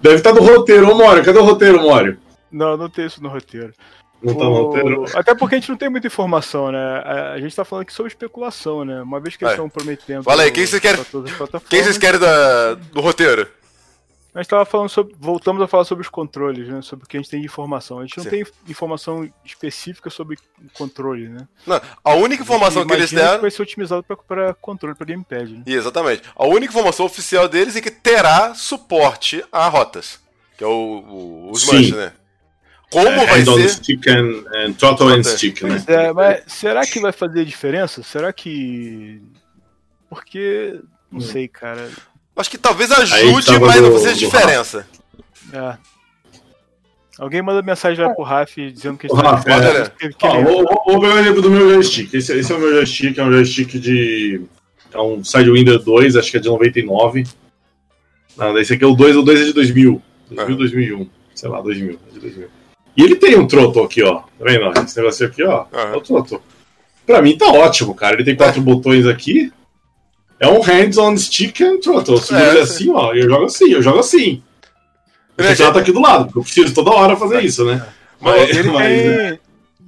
Deve 0.00 0.16
estar 0.16 0.32
no 0.32 0.42
roteiro, 0.42 0.90
ô 0.90 0.94
Mório. 0.94 1.24
Cadê 1.24 1.38
o 1.38 1.44
roteiro, 1.44 1.80
Mório? 1.80 2.18
Não, 2.50 2.76
não 2.76 2.88
tem 2.88 3.06
isso 3.06 3.22
no 3.22 3.28
roteiro. 3.28 3.72
Não 4.22 4.34
tá 4.34 4.44
no 4.44 4.52
roteiro? 4.52 5.04
Até 5.14 5.34
porque 5.34 5.56
a 5.56 5.58
gente 5.58 5.68
não 5.68 5.76
tem 5.76 5.88
muita 5.88 6.06
informação, 6.06 6.70
né? 6.72 7.02
A, 7.34 7.38
gente 7.38 7.54
tá 7.54 7.64
falando 7.64 7.82
aqui 7.82 7.92
sobre 7.92 8.12
especulação, 8.12 8.84
né? 8.84 9.02
Uma 9.02 9.20
vez 9.20 9.36
que 9.36 9.44
eles 9.44 9.52
estão 9.52 9.68
prometendo. 9.68 10.22
Fala 10.22 10.42
aí, 10.42 10.50
quem 10.50 10.66
vocês 10.66 10.80
querem? 10.80 11.04
Quem 11.68 11.82
vocês 11.82 11.98
querem 11.98 12.20
da, 12.20 12.74
do 12.74 13.00
roteiro? 13.00 13.48
A 14.36 14.40
gente 14.40 14.48
estava 14.48 14.66
falando 14.66 14.90
sobre. 14.90 15.14
Voltamos 15.18 15.62
a 15.62 15.66
falar 15.66 15.84
sobre 15.84 16.02
os 16.02 16.10
controles, 16.10 16.68
né? 16.68 16.82
Sobre 16.82 17.06
o 17.06 17.08
que 17.08 17.16
a 17.16 17.20
gente 17.20 17.30
tem 17.30 17.40
de 17.40 17.46
informação. 17.46 18.00
A 18.00 18.02
gente 18.02 18.18
não 18.18 18.24
Sim. 18.24 18.30
tem 18.30 18.44
informação 18.68 19.26
específica 19.42 20.10
sobre 20.10 20.36
o 20.36 20.70
controle, 20.74 21.26
né? 21.26 21.48
Não, 21.66 21.80
a 22.04 22.14
única 22.14 22.42
informação 22.42 22.82
a 22.82 22.86
que 22.86 22.92
eles 22.92 23.10
deram. 23.10 23.36
Que 23.36 23.40
vai 23.40 23.50
ser 23.50 23.62
otimizado 23.62 24.02
para 24.02 24.52
controle, 24.52 24.94
para 24.94 25.06
gamepad. 25.06 25.50
Né? 25.50 25.62
Exatamente. 25.64 26.22
A 26.36 26.44
única 26.44 26.70
informação 26.70 27.06
oficial 27.06 27.48
deles 27.48 27.76
é 27.76 27.80
que 27.80 27.90
terá 27.90 28.54
suporte 28.54 29.42
a 29.50 29.66
rotas. 29.68 30.20
Que 30.58 30.64
é 30.64 30.66
o, 30.66 30.70
o, 30.70 31.50
os 31.50 31.64
manches, 31.64 31.92
né? 31.92 32.12
Como 32.90 33.08
é, 33.08 33.26
vai 33.26 33.42
ser. 33.42 33.68
Stick 33.70 34.06
and, 34.06 34.44
and 34.54 34.74
throttle 34.74 35.14
and 35.14 35.22
stick, 35.22 35.62
né? 35.62 35.82
É, 35.86 36.12
mas 36.12 36.42
será 36.46 36.86
que 36.86 37.00
vai 37.00 37.12
fazer 37.12 37.42
diferença? 37.46 38.02
Será 38.02 38.30
que. 38.34 39.22
Porque. 40.10 40.78
Não 41.10 41.20
hum. 41.20 41.22
sei, 41.22 41.48
cara. 41.48 41.88
Acho 42.36 42.50
que 42.50 42.58
talvez 42.58 42.92
ajude, 42.92 43.58
mas 43.58 43.80
não 43.80 43.92
fazer 43.92 44.14
diferença. 44.14 44.86
É. 45.52 45.76
Alguém 47.18 47.40
manda 47.40 47.62
mensagem 47.62 48.04
lá 48.04 48.12
pro 48.12 48.24
Raf 48.24 48.56
dizendo 48.56 48.98
que 48.98 49.06
a 49.06 49.14
gente 49.14 49.24
Rafa, 49.24 49.50
é. 49.50 49.88
que, 49.88 50.08
que 50.10 50.26
ah, 50.26 50.38
vou, 50.38 50.64
vou 50.86 51.00
ver 51.00 51.14
o 51.14 51.18
exemplo 51.18 51.40
do 51.40 51.50
meu 51.50 51.70
joystick. 51.70 52.12
Esse, 52.12 52.38
esse, 52.38 52.52
é 52.52 52.54
o 52.54 52.58
meu 52.58 52.72
joystick, 52.72 53.16
é 53.16 53.24
um 53.24 53.32
joystick 53.32 53.78
de. 53.78 54.42
É 54.92 55.00
um 55.00 55.24
Sidewinder 55.24 55.78
2, 55.78 56.16
acho 56.16 56.30
que 56.30 56.36
é 56.36 56.40
de 56.40 56.48
99. 56.48 57.24
Não, 58.36 58.58
esse 58.58 58.74
aqui 58.74 58.84
é 58.84 58.86
o 58.86 58.94
2, 58.94 59.16
o 59.16 59.22
2 59.22 59.40
é 59.40 59.44
de 59.44 59.52
2000. 59.54 60.02
2000, 60.30 60.54
é. 60.54 60.58
2001. 60.58 61.10
Sei 61.34 61.48
lá, 61.48 61.60
2000. 61.62 61.98
É 62.10 62.12
de 62.12 62.20
2000. 62.20 62.48
E 62.96 63.02
ele 63.02 63.16
tem 63.16 63.38
um 63.38 63.46
Trotto 63.46 63.80
aqui, 63.80 64.02
ó. 64.02 64.16
Tá 64.16 64.26
vendo? 64.40 64.70
Esse 64.84 64.96
negócio 64.98 65.26
aqui, 65.26 65.42
ó. 65.42 65.64
Uhum. 65.72 65.94
É 65.94 65.96
o 65.96 66.00
Trotto. 66.02 66.42
Pra 67.06 67.22
mim 67.22 67.36
tá 67.36 67.46
ótimo, 67.46 67.94
cara. 67.94 68.16
Ele 68.16 68.24
tem 68.24 68.36
quatro 68.36 68.60
é. 68.60 68.64
botões 68.64 69.06
aqui. 69.06 69.50
É 70.38 70.48
um 70.48 70.60
hands-on 70.60 71.16
stick 71.16 71.60
and 71.62 71.80
throttle. 71.80 72.18
Se 72.18 72.34
é, 72.34 72.60
assim, 72.60 72.90
ó, 72.90 73.12
eu 73.14 73.28
jogo 73.28 73.44
assim, 73.46 73.70
eu 73.70 73.82
jogo 73.82 73.98
assim. 73.98 74.42
O 75.38 75.42
teclado 75.42 75.74
tá 75.74 75.80
aqui 75.80 75.92
do 75.92 76.00
lado, 76.00 76.26
porque 76.26 76.38
eu 76.38 76.42
preciso 76.42 76.74
toda 76.74 76.90
hora 76.90 77.16
fazer 77.16 77.42
isso, 77.42 77.64
né? 77.64 77.86
Mas, 78.20 78.50
ele 78.50 78.70
mas, 78.70 78.86
tem... 78.86 79.08
É... 79.08 79.38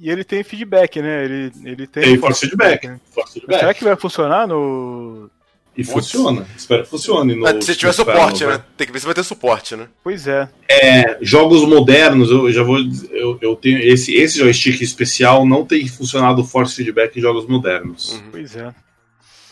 E 0.01 0.09
ele 0.09 0.23
tem 0.23 0.43
feedback, 0.43 1.01
né? 1.01 1.25
Ele, 1.25 1.51
ele 1.65 1.85
tem, 1.85 2.03
tem 2.03 2.17
force 2.17 2.39
feedback. 2.41 2.87
Né? 2.87 2.99
Force 3.11 3.33
feedback. 3.33 3.59
Será 3.59 3.73
que 3.73 3.83
vai 3.83 3.95
funcionar 3.97 4.47
no. 4.47 5.29
E 5.75 5.83
funciona. 5.83 6.47
Espero 6.57 6.83
que 6.83 6.89
funcione. 6.89 7.35
No, 7.35 7.61
se 7.61 7.75
tiver 7.75 7.91
suporte, 7.91 8.45
né? 8.45 8.61
Tem 8.77 8.87
que 8.87 8.93
ver 8.93 8.99
se 8.99 9.05
vai 9.05 9.13
ter 9.13 9.23
suporte, 9.23 9.75
né? 9.75 9.87
Pois 10.01 10.25
é. 10.25 10.47
É, 10.69 11.17
jogos 11.21 11.67
modernos, 11.67 12.31
eu 12.31 12.51
já 12.51 12.63
vou. 12.63 12.77
Eu, 13.11 13.37
eu 13.41 13.55
tenho. 13.57 13.77
Esse, 13.79 14.15
esse 14.15 14.39
joystick 14.39 14.81
especial 14.81 15.45
não 15.45 15.65
tem 15.65 15.85
funcionado 15.87 16.45
force 16.45 16.75
feedback 16.75 17.17
em 17.17 17.21
jogos 17.21 17.45
modernos. 17.45 18.13
Uhum. 18.13 18.31
Pois 18.31 18.55
é. 18.55 18.73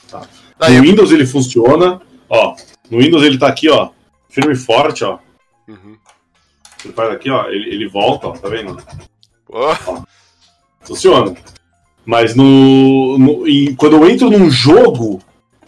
Tá. 0.10 0.22
No 0.60 0.82
Windows 0.82 1.12
ele 1.12 1.26
funciona, 1.26 2.01
ó. 2.30 2.55
No 2.89 2.99
Windows 2.99 3.24
ele 3.24 3.38
tá 3.38 3.47
aqui, 3.47 3.70
ó, 3.70 3.89
firme 4.30 4.53
e 4.53 4.58
forte, 4.58 5.03
ó. 5.03 5.20
Uhum. 5.68 5.97
Ele 6.84 6.93
faz 6.93 7.12
aqui, 7.12 7.30
ó, 7.30 7.47
ele, 7.49 7.70
ele 7.70 7.88
volta, 7.88 8.28
ó, 8.28 8.32
tá 8.32 8.49
vendo? 8.49 8.82
Oh. 9.49 9.76
Ó, 9.88 10.03
funciona. 10.82 11.36
Mas 12.05 12.36
no, 12.36 13.18
no 13.18 13.43
quando 13.76 13.97
eu 13.97 14.10
entro 14.10 14.30
num 14.30 14.49
jogo, 14.49 15.20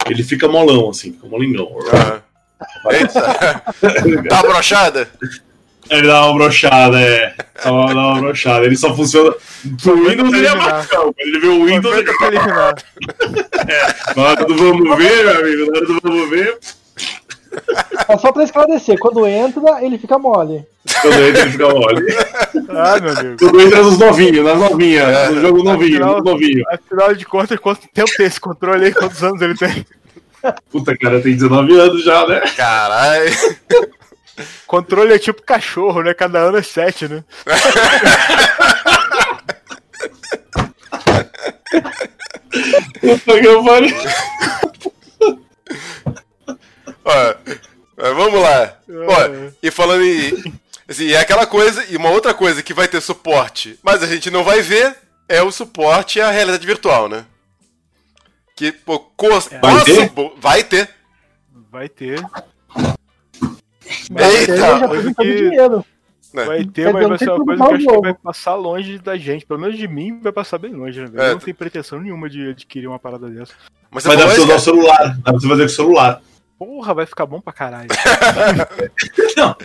ele 0.08 0.22
fica 0.22 0.48
molão, 0.48 0.90
assim, 0.90 1.12
fica 1.12 1.26
molingão. 1.28 1.66
Uhum. 1.66 2.20
Eita! 2.90 3.62
tá 4.28 4.42
brochada? 4.42 5.08
Ele 5.90 6.06
dá 6.06 6.26
uma 6.26 6.34
brochada, 6.34 7.00
é. 7.00 7.34
Dá 7.64 7.72
uma, 7.72 7.94
dá 7.94 8.00
uma 8.00 8.20
brochada. 8.20 8.64
Ele 8.64 8.76
só 8.76 8.94
funciona. 8.94 9.34
Pro 9.82 10.08
Windows 10.08 10.32
ele 10.32 10.46
é 10.46 10.54
bacana. 10.54 11.12
Ele 11.18 11.40
vê 11.40 11.46
o 11.48 11.64
Windows 11.64 11.96
ele 11.96 12.08
é. 12.08 12.74
Na 14.16 14.22
hora 14.22 14.44
do 14.44 14.56
vamos 14.56 14.96
ver, 14.96 15.24
meu 15.24 15.40
amigo, 15.40 15.72
na 15.72 15.78
hora 15.78 15.86
do 15.86 16.00
vamos 16.00 16.30
ver. 16.30 16.58
É 18.08 18.16
só 18.18 18.30
pra 18.30 18.44
esclarecer, 18.44 18.96
quando 18.98 19.26
entra, 19.26 19.84
ele 19.84 19.98
fica 19.98 20.16
mole. 20.16 20.64
Quando 21.02 21.14
entra, 21.14 21.42
ele 21.42 21.50
fica 21.50 21.68
mole. 21.68 22.06
Ah, 22.68 23.00
meu 23.00 23.14
Deus. 23.14 23.36
Quando 23.40 23.60
entra 23.60 23.82
nos 23.82 23.98
novinhos, 23.98 24.44
nas 24.44 24.58
novinhas, 24.58 25.08
é, 25.08 25.28
no 25.30 25.40
jogo 25.40 25.62
novinho, 25.64 25.96
afinal, 25.96 26.22
novinho. 26.22 26.64
Afinal 26.70 27.14
de 27.14 27.24
contas, 27.24 27.58
quanto 27.58 27.88
tempo 27.92 28.10
tem 28.16 28.26
esse 28.26 28.40
controle 28.40 28.86
aí? 28.86 28.94
Quantos 28.94 29.22
anos 29.24 29.42
ele 29.42 29.56
tem? 29.56 29.84
Puta, 30.70 30.96
cara, 30.96 31.20
tem 31.20 31.34
19 31.34 31.78
anos 31.78 32.04
já, 32.04 32.26
né? 32.26 32.40
Caralho. 32.56 33.30
Controle 34.66 35.12
é 35.12 35.18
tipo 35.18 35.42
cachorro, 35.42 36.02
né? 36.02 36.14
Cada 36.14 36.38
ano 36.38 36.58
é 36.58 36.62
sete, 36.62 37.08
né? 37.08 37.24
Puta 43.00 43.40
que 43.40 43.64
pariu. 43.64 43.96
vamos 47.96 48.40
lá. 48.42 48.76
Ó, 48.88 49.50
e 49.62 49.70
falando 49.70 50.04
em. 50.04 50.60
Assim, 50.88 51.12
é 51.12 51.18
aquela 51.18 51.46
coisa, 51.46 51.84
e 51.88 51.96
uma 51.96 52.10
outra 52.10 52.34
coisa 52.34 52.64
que 52.64 52.74
vai 52.74 52.88
ter 52.88 53.00
suporte, 53.00 53.78
mas 53.80 54.02
a 54.02 54.08
gente 54.08 54.28
não 54.28 54.42
vai 54.42 54.60
ver, 54.60 54.96
é 55.28 55.40
o 55.40 55.52
suporte 55.52 56.20
à 56.20 56.32
realidade 56.32 56.66
virtual, 56.66 57.08
né? 57.08 57.24
Que, 58.56 58.72
pô, 58.72 58.98
cos... 58.98 59.50
É. 59.52 59.60
Vai 59.60 59.84
ter? 59.84 60.12
Vai 60.36 60.64
ter. 60.64 60.90
Vai 61.70 61.88
ter. 61.88 62.20
Eita! 64.16 64.56
já 64.56 65.14
que... 65.14 65.34
dinheiro. 65.34 65.84
É. 66.34 66.44
Vai 66.44 66.64
ter, 66.64 66.92
mas 66.92 67.08
vai 67.08 67.18
ser 67.18 67.30
uma 67.30 67.44
coisa 67.44 67.66
que 67.66 67.74
acho 67.74 67.86
que 67.86 68.00
vai 68.00 68.14
passar 68.14 68.54
longe 68.54 68.98
da 68.98 69.16
gente. 69.16 69.44
Pelo 69.44 69.60
menos 69.60 69.76
de 69.76 69.88
mim, 69.88 70.20
vai 70.20 70.32
passar 70.32 70.58
bem 70.58 70.72
longe, 70.72 71.00
né? 71.00 71.10
É. 71.16 71.28
Eu 71.30 71.32
não 71.32 71.40
tenho 71.40 71.56
pretensão 71.56 72.00
nenhuma 72.00 72.30
de 72.30 72.50
adquirir 72.50 72.86
uma 72.86 72.98
parada 72.98 73.28
dessa. 73.28 73.52
Mas, 73.90 74.06
mas 74.06 74.16
dá 74.16 74.26
pra 74.26 74.34
você 74.34 74.40
usar 74.42 74.54
o 74.54 74.60
celular. 74.60 75.16
Dá 75.18 75.22
pra 75.22 75.32
você 75.32 75.48
fazer 75.48 75.62
com 75.62 75.66
o 75.66 75.74
celular. 75.74 76.22
Porra, 76.58 76.94
vai 76.94 77.06
ficar 77.06 77.26
bom 77.26 77.40
pra 77.40 77.52
caralho. 77.52 77.88
não. 79.36 79.56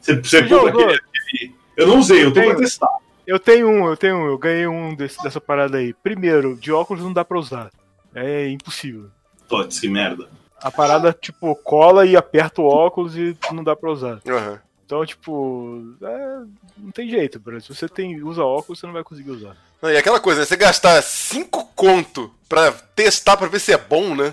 Você, 0.00 0.16
você 0.16 0.42
compra 0.46 0.94
aquele, 0.94 1.54
Eu 1.76 1.86
não 1.88 1.98
usei, 1.98 2.24
eu 2.24 2.32
tô 2.32 2.40
tenho, 2.40 2.50
pra 2.50 2.60
testar. 2.60 2.90
Eu 3.26 3.38
tenho 3.38 3.68
um, 3.68 3.88
eu 3.88 3.96
tenho 3.96 4.16
um, 4.16 4.26
eu 4.26 4.38
ganhei 4.38 4.66
um 4.66 4.94
desse, 4.94 5.20
dessa 5.22 5.40
parada 5.40 5.78
aí. 5.78 5.92
Primeiro, 5.92 6.56
de 6.56 6.70
óculos 6.70 7.02
não 7.02 7.12
dá 7.12 7.24
pra 7.24 7.38
usar. 7.38 7.70
É 8.14 8.48
impossível. 8.48 9.10
Putz, 9.48 9.80
que 9.80 9.88
merda. 9.88 10.28
A 10.60 10.70
parada, 10.70 11.12
tipo, 11.12 11.54
cola 11.56 12.04
e 12.04 12.16
aperta 12.16 12.60
o 12.60 12.66
óculos 12.66 13.16
e 13.16 13.36
não 13.52 13.62
dá 13.62 13.76
pra 13.76 13.90
usar. 13.90 14.20
Uhum. 14.26 14.58
Então, 14.84 15.04
tipo, 15.04 15.94
é, 16.02 16.38
não 16.78 16.90
tem 16.92 17.10
jeito, 17.10 17.38
bro. 17.38 17.60
Se 17.60 17.68
você 17.68 17.88
tem, 17.88 18.22
usa 18.22 18.42
óculos, 18.42 18.80
você 18.80 18.86
não 18.86 18.94
vai 18.94 19.04
conseguir 19.04 19.30
usar. 19.30 19.54
Não, 19.82 19.90
e 19.90 19.96
aquela 19.96 20.18
coisa, 20.18 20.40
né? 20.40 20.46
Você 20.46 20.56
gastar 20.56 21.00
5 21.02 21.72
conto 21.76 22.32
pra 22.48 22.72
testar 22.96 23.36
pra 23.36 23.48
ver 23.48 23.60
se 23.60 23.72
é 23.72 23.78
bom, 23.78 24.14
né? 24.14 24.32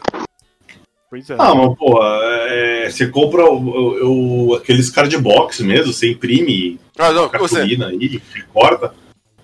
Pois 1.10 1.30
é. 1.30 1.36
Ah, 1.38 1.54
mas, 1.54 1.78
porra, 1.78 2.08
é, 2.50 2.90
você 2.90 3.08
compra 3.08 3.44
o, 3.46 4.50
o, 4.50 4.56
aqueles 4.56 4.90
cardbox 4.90 5.60
mesmo, 5.60 5.94
você 5.94 6.12
imprime 6.12 6.80
ah, 6.98 7.12
não, 7.12 7.30
cartolina 7.30 7.90
você... 7.90 7.94
aí, 7.94 8.22
corta, 8.54 8.94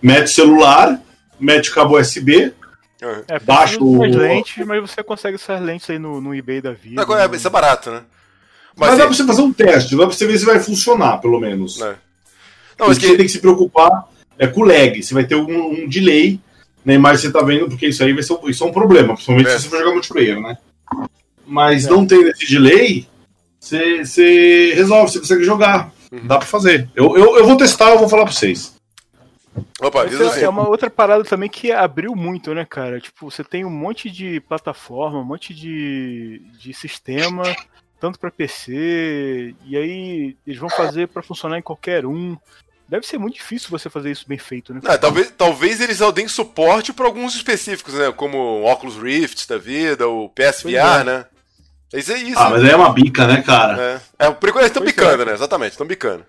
mete 0.02 0.30
celular, 0.30 1.00
mete 1.40 1.72
cabo 1.72 2.00
USB, 2.00 2.54
é, 3.28 3.40
baixa 3.40 3.82
o... 3.82 4.02
lentes, 4.04 4.66
mas 4.66 4.82
você 4.82 5.04
consegue 5.04 5.36
essas 5.36 5.60
lentes 5.62 5.90
aí 5.90 5.98
no, 5.98 6.22
no 6.22 6.36
eBay 6.36 6.62
da 6.62 6.72
vida. 6.72 7.04
Não, 7.04 7.18
é, 7.18 7.36
Isso 7.36 7.48
é 7.48 7.50
barato, 7.50 7.90
né? 7.90 8.04
Mas, 8.76 8.90
mas 8.90 9.00
dá 9.00 9.06
pra 9.06 9.16
você 9.16 9.26
fazer 9.26 9.42
um 9.42 9.52
teste, 9.52 9.96
dá 9.96 10.06
pra 10.06 10.16
você 10.16 10.28
ver 10.28 10.38
se 10.38 10.46
vai 10.46 10.60
funcionar, 10.60 11.18
pelo 11.18 11.40
menos. 11.40 11.82
É. 11.82 11.96
Não, 12.80 12.88
mas 12.88 12.98
que... 12.98 13.08
você 13.08 13.18
tem 13.18 13.26
que 13.26 13.32
se 13.32 13.40
preocupar 13.40 14.08
é 14.38 14.48
com 14.48 14.62
o 14.62 14.66
lag, 14.66 15.02
você 15.02 15.14
vai 15.14 15.26
ter 15.26 15.36
um, 15.36 15.84
um 15.84 15.88
delay 15.88 16.40
na 16.84 16.94
imagem 16.94 17.18
que 17.18 17.28
você 17.28 17.34
tá 17.34 17.44
vendo, 17.44 17.68
porque 17.68 17.88
isso 17.88 18.04
aí 18.04 18.14
vai 18.14 18.24
ser, 18.24 18.38
isso 18.46 18.64
é 18.64 18.68
um 18.68 18.72
problema, 18.72 19.14
principalmente 19.14 19.48
é. 19.48 19.52
se 19.52 19.64
você 19.64 19.70
for 19.70 19.80
jogar 19.80 19.92
multiplayer, 19.92 20.40
né? 20.40 20.58
Mas 21.46 21.86
é. 21.86 21.90
não 21.90 22.06
tem 22.06 22.22
esse 22.30 22.50
delay, 22.50 23.08
você, 23.60 24.04
você 24.04 24.74
resolve, 24.74 25.12
você 25.12 25.20
consegue 25.20 25.44
jogar. 25.44 25.92
Uhum. 26.12 26.28
Dá 26.28 26.38
pra 26.38 26.48
fazer. 26.48 26.90
Eu, 26.96 27.16
eu, 27.16 27.38
eu 27.38 27.46
vou 27.46 27.56
testar, 27.56 27.92
eu 27.92 28.00
vou 28.00 28.10
falar 28.10 28.24
pra 28.24 28.34
vocês. 28.34 28.74
Opa, 29.82 30.06
isso 30.06 30.24
assim. 30.24 30.44
é 30.44 30.50
uma 30.50 30.68
outra 30.68 30.90
parada 30.90 31.24
também 31.24 31.50
que 31.50 31.72
abriu 31.72 32.16
muito, 32.16 32.54
né, 32.54 32.66
cara? 32.66 33.00
Tipo, 33.00 33.30
você 33.30 33.44
tem 33.44 33.66
um 33.66 33.70
monte 33.70 34.10
de 34.10 34.40
plataforma, 34.42 35.20
um 35.20 35.26
monte 35.26 35.54
de, 35.54 36.42
de 36.58 36.74
sistema 36.74 37.44
tanto 38.02 38.18
para 38.18 38.32
PC, 38.32 39.54
e 39.64 39.78
aí 39.78 40.36
eles 40.46 40.60
vão 40.60 40.70
fazer 40.70 41.08
para 41.08 41.22
funcionar 41.22 41.60
em 41.60 41.62
qualquer 41.62 42.04
um. 42.04 42.36
Deve 42.90 43.06
ser 43.06 43.20
muito 43.20 43.36
difícil 43.36 43.70
você 43.70 43.92
fazer 43.92 44.10
isso 44.10 44.26
bem 44.28 44.40
feito, 44.40 44.74
né? 44.74 44.82
Não, 44.84 44.98
talvez, 44.98 45.32
talvez 45.38 45.80
eles 45.80 46.00
deem 46.14 46.28
suporte 46.28 46.92
para 46.92 47.06
alguns 47.06 47.36
específicos, 47.36 47.94
né? 47.94 48.12
Como 48.12 48.38
o 48.38 48.66
Oculus 48.66 48.98
Rift 48.98 49.48
da 49.48 49.60
vida, 49.60 50.08
o 50.08 50.28
PSVR, 50.30 51.02
é. 51.02 51.04
né? 51.04 51.26
Isso 51.94 52.12
é 52.12 52.18
isso. 52.18 52.40
Ah, 52.40 52.46
né? 52.46 52.50
mas 52.50 52.64
aí 52.64 52.72
é 52.72 52.76
uma 52.76 52.92
bica, 52.92 53.28
né, 53.28 53.44
cara? 53.44 54.02
É, 54.18 54.26
é 54.26 54.32
por 54.32 54.50
enquanto 54.50 54.64
eles 54.64 54.72
estão 54.72 54.84
bicando, 54.84 55.22
é. 55.22 55.26
né? 55.28 55.34
Exatamente, 55.34 55.74
estão 55.74 55.86
bicando. 55.86 56.26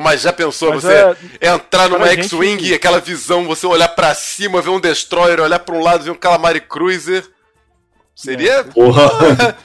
Mas 0.00 0.22
já 0.22 0.32
pensou 0.32 0.70
Mas 0.70 0.82
você 0.82 0.92
é, 1.40 1.54
entrar 1.54 1.88
numa 1.88 2.08
X-Wing 2.08 2.58
gente... 2.58 2.70
e 2.70 2.74
aquela 2.74 3.00
visão, 3.00 3.44
você 3.46 3.66
olhar 3.66 3.88
para 3.88 4.14
cima, 4.14 4.62
ver 4.62 4.70
um 4.70 4.80
Destroyer, 4.80 5.40
olhar 5.40 5.58
para 5.58 5.74
um 5.74 5.82
lado, 5.82 6.04
ver 6.04 6.10
um 6.10 6.14
Calamari 6.14 6.60
Cruiser? 6.60 7.24
Seria. 8.14 8.52
É. 8.54 8.62
Porra! 8.64 9.56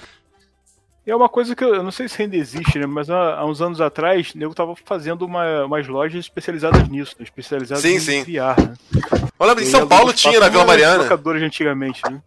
E 1.06 1.10
é 1.12 1.16
uma 1.16 1.28
coisa 1.28 1.56
que 1.56 1.64
eu, 1.64 1.74
eu, 1.76 1.84
não 1.84 1.92
sei 1.92 2.08
se 2.08 2.22
ainda 2.22 2.36
existe, 2.36 2.78
né? 2.78 2.86
Mas 2.86 3.10
há, 3.10 3.36
há 3.36 3.46
uns 3.46 3.62
anos 3.62 3.82
atrás, 3.82 4.32
eu 4.40 4.54
tava 4.54 4.76
fazendo 4.86 5.26
uma, 5.26 5.66
umas 5.66 5.88
lojas 5.88 6.20
especializadas 6.20 6.88
nisso, 6.88 7.16
né? 7.18 7.24
especializadas 7.24 7.82
sim, 7.82 7.96
em 7.96 8.00
sim. 8.00 8.24
VR, 8.24 8.62
né? 8.62 8.74
Olha, 9.40 9.60
em 9.60 9.66
São 9.66 9.88
Paulo 9.88 10.14
tinha 10.14 10.40
na 10.40 10.50
Vila 10.50 10.66
Mariana. 10.66 11.04
locadores 11.04 11.42
antigamente, 11.42 12.02
né? 12.10 12.22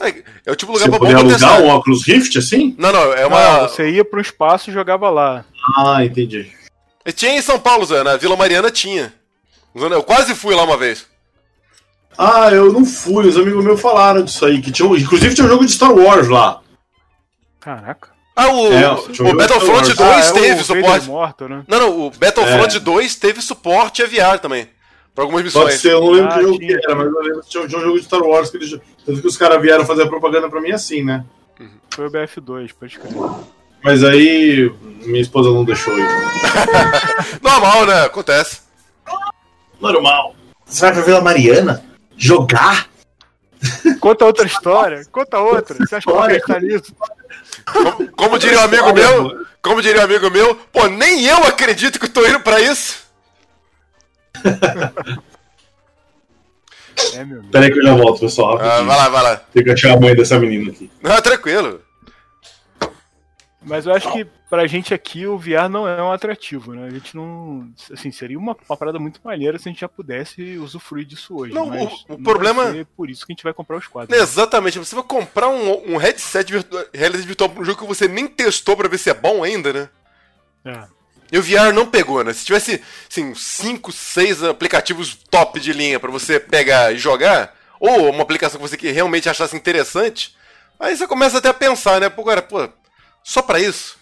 É, 0.00 0.22
é 0.46 0.52
o 0.52 0.56
tipo 0.56 0.72
lugar 0.72 0.90
você 0.90 0.98
pra 0.98 1.18
alugar 1.18 1.62
um 1.62 1.68
óculos 1.68 2.04
Rift 2.06 2.36
assim? 2.36 2.74
Não, 2.78 2.92
não, 2.92 3.12
é 3.14 3.26
uma. 3.26 3.60
Não, 3.60 3.68
você 3.68 3.90
ia 3.90 4.04
para 4.04 4.18
um 4.18 4.22
espaço 4.22 4.70
e 4.70 4.72
jogava 4.72 5.08
lá. 5.08 5.44
Ah, 5.78 6.04
entendi. 6.04 6.52
Tinha 7.14 7.32
em 7.32 7.42
São 7.42 7.58
Paulo, 7.58 7.84
Zé, 7.84 8.02
na 8.02 8.16
Vila 8.16 8.36
Mariana 8.36 8.70
tinha. 8.70 9.12
Eu 9.74 10.02
quase 10.02 10.34
fui 10.34 10.54
lá 10.54 10.64
uma 10.64 10.76
vez. 10.76 11.06
Ah, 12.18 12.50
eu 12.50 12.72
não 12.72 12.84
fui, 12.84 13.26
os 13.26 13.36
amigos 13.36 13.62
meus 13.62 13.80
falaram 13.80 14.22
disso 14.22 14.44
aí, 14.46 14.60
que 14.62 14.72
tinha, 14.72 14.88
inclusive 14.88 15.34
tinha 15.34 15.46
um 15.46 15.50
jogo 15.50 15.66
de 15.66 15.72
Star 15.72 15.92
Wars 15.92 16.28
lá. 16.28 16.62
Caraca. 17.60 18.16
Ah, 18.34 18.48
o, 18.48 18.72
é, 18.72 18.92
o, 18.92 19.34
Battlefront 19.34 19.94
2 19.94 20.00
ah, 20.00 20.18
é 20.18 20.32
teve 20.32 20.62
suporte. 20.62 21.06
Morto, 21.06 21.48
né? 21.48 21.64
Não, 21.66 21.80
não, 21.80 22.06
o 22.06 22.10
Battlefront 22.10 22.76
é. 22.76 22.80
2 22.80 23.16
teve 23.16 23.40
suporte 23.40 24.02
a 24.02 24.06
VR 24.06 24.38
também. 24.38 24.68
Pra 25.14 25.24
algumas 25.24 25.42
missões. 25.42 25.64
Pode 25.64 25.78
ser, 25.78 25.92
eu 25.92 26.00
não 26.02 26.10
lembro 26.10 26.30
ah, 26.30 26.34
que 26.34 26.42
jogo 26.42 26.58
que 26.58 26.72
era, 26.72 26.94
mas 26.94 27.06
eu 27.06 27.20
lembro 27.22 27.40
que 27.40 27.48
tinha, 27.48 27.66
tinha 27.66 27.78
um 27.78 27.82
jogo 27.82 27.98
de 27.98 28.04
Star 28.04 28.22
Wars 28.22 28.50
que 28.50 28.58
eles. 28.58 28.78
Tanto 29.06 29.20
que 29.22 29.26
os 29.26 29.36
caras 29.36 29.62
vieram 29.62 29.86
fazer 29.86 30.02
a 30.02 30.06
propaganda 30.06 30.50
pra 30.50 30.60
mim 30.60 30.72
assim, 30.72 31.02
né? 31.02 31.24
Foi 31.90 32.06
o 32.06 32.10
BF2, 32.10 32.72
pode 32.78 32.98
crer. 32.98 33.12
Mas 33.86 34.02
aí 34.02 34.68
minha 35.04 35.22
esposa 35.22 35.48
não 35.48 35.64
deixou 35.64 35.96
ir. 35.96 36.08
Normal, 37.40 37.86
né? 37.86 38.04
Acontece. 38.04 38.62
Normal. 39.80 40.34
Você 40.64 40.80
vai 40.80 40.92
pra 40.92 41.02
Vila 41.02 41.20
Mariana? 41.20 41.84
Jogar? 42.16 42.88
Conta 44.00 44.24
outra 44.24 44.44
história. 44.44 45.04
Conta 45.12 45.38
outra. 45.38 45.76
Você 45.78 45.94
acha 45.94 46.04
que 46.04 46.12
vai 46.12 46.36
acreditar 46.36 46.60
nisso? 46.60 46.96
Como, 47.64 48.10
como 48.10 48.38
diria 48.40 48.58
um 48.58 48.64
amigo 48.64 48.92
meu, 48.92 49.46
como 49.62 49.80
diria 49.80 50.00
um 50.00 50.04
amigo 50.04 50.30
meu, 50.32 50.56
pô, 50.72 50.88
nem 50.88 51.24
eu 51.24 51.44
acredito 51.44 52.00
que 52.00 52.10
tô 52.10 52.26
indo 52.26 52.40
pra 52.40 52.60
isso. 52.60 53.04
É, 57.14 57.24
meu 57.24 57.40
Peraí 57.52 57.72
que 57.72 57.78
eu 57.78 57.84
já 57.84 57.94
volto, 57.94 58.18
pessoal. 58.18 58.58
Ah, 58.60 58.82
vai 58.82 58.96
lá, 58.96 59.08
vai 59.08 59.22
lá. 59.22 59.36
Tem 59.36 59.62
que 59.62 59.70
achar 59.70 59.92
a 59.92 60.00
mãe 60.00 60.16
dessa 60.16 60.40
menina 60.40 60.72
aqui. 60.72 60.90
Não, 61.00 61.22
tranquilo. 61.22 61.85
Mas 63.66 63.84
eu 63.84 63.92
acho 63.92 64.12
que 64.12 64.24
pra 64.48 64.66
gente 64.68 64.94
aqui 64.94 65.26
o 65.26 65.36
VR 65.36 65.68
não 65.68 65.88
é 65.88 66.00
um 66.00 66.12
atrativo, 66.12 66.72
né? 66.72 66.86
A 66.86 66.90
gente 66.90 67.16
não. 67.16 67.68
Assim, 67.92 68.12
seria 68.12 68.38
uma, 68.38 68.56
uma 68.68 68.76
parada 68.76 68.96
muito 68.98 69.20
maneira 69.24 69.58
se 69.58 69.68
a 69.68 69.72
gente 69.72 69.80
já 69.80 69.88
pudesse 69.88 70.56
usufruir 70.56 71.04
disso 71.04 71.36
hoje. 71.36 71.52
Não, 71.52 71.68
o, 71.68 71.90
o 72.10 72.22
problema. 72.22 72.68
É 72.76 72.86
por 72.96 73.10
isso 73.10 73.26
que 73.26 73.32
a 73.32 73.34
gente 73.34 73.42
vai 73.42 73.52
comprar 73.52 73.76
os 73.76 73.88
quadros. 73.88 74.16
Exatamente. 74.16 74.78
Você 74.78 74.94
vai 74.94 75.02
comprar 75.02 75.48
um, 75.48 75.94
um 75.94 75.96
headset 75.96 76.52
virtu... 76.52 76.76
realidade 76.94 77.26
virtual 77.26 77.50
pra 77.50 77.60
um 77.60 77.64
jogo 77.64 77.80
que 77.80 77.86
você 77.86 78.06
nem 78.06 78.28
testou 78.28 78.76
pra 78.76 78.88
ver 78.88 78.98
se 78.98 79.10
é 79.10 79.14
bom 79.14 79.42
ainda, 79.42 79.72
né? 79.72 79.88
É. 80.64 80.96
E 81.32 81.36
o 81.36 81.42
VR 81.42 81.74
não 81.74 81.86
pegou, 81.86 82.22
né? 82.22 82.32
Se 82.32 82.44
tivesse, 82.44 82.80
assim, 83.10 83.34
5, 83.34 83.90
6 83.90 84.44
aplicativos 84.44 85.16
top 85.28 85.58
de 85.58 85.72
linha 85.72 85.98
para 85.98 86.10
você 86.10 86.38
pegar 86.38 86.92
e 86.92 86.98
jogar, 86.98 87.52
ou 87.80 88.10
uma 88.10 88.22
aplicação 88.22 88.60
que 88.60 88.68
você 88.68 88.92
realmente 88.92 89.28
achasse 89.28 89.56
interessante, 89.56 90.36
aí 90.78 90.96
você 90.96 91.04
começa 91.04 91.38
até 91.38 91.48
a 91.48 91.54
pensar, 91.54 92.00
né? 92.00 92.08
Pô, 92.08 92.22
agora, 92.22 92.42
pô, 92.42 92.68
só 93.26 93.42
para 93.42 93.58
isso? 93.58 93.98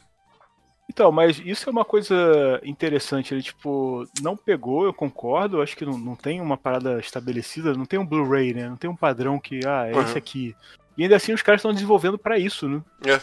Então, 0.87 1.11
mas 1.11 1.41
isso 1.43 1.67
é 1.67 1.73
uma 1.73 1.85
coisa 1.85 2.15
interessante. 2.63 3.33
Ele, 3.33 3.43
tipo, 3.43 4.07
não 4.21 4.37
pegou, 4.37 4.85
eu 4.85 4.93
concordo. 4.93 5.63
Acho 5.63 5.75
que 5.75 5.87
não, 5.87 5.97
não 5.99 6.15
tem 6.15 6.43
uma 6.43 6.59
parada 6.59 7.01
estabelecida, 7.01 7.73
não 7.73 7.87
tem 7.87 7.99
um 7.99 8.05
Blu-ray, 8.05 8.53
né? 8.53 8.69
Não 8.69 8.77
tem 8.77 8.91
um 8.91 8.95
padrão 8.95 9.41
que, 9.41 9.61
ah, 9.67 9.87
é 9.87 9.95
uhum. 9.95 10.03
esse 10.03 10.19
aqui. 10.19 10.55
E 10.95 11.05
ainda 11.05 11.17
assim 11.17 11.33
os 11.33 11.41
caras 11.41 11.61
estão 11.61 11.73
desenvolvendo 11.73 12.19
para 12.19 12.39
isso, 12.39 12.69
né? 12.69 12.83
É. 13.07 13.19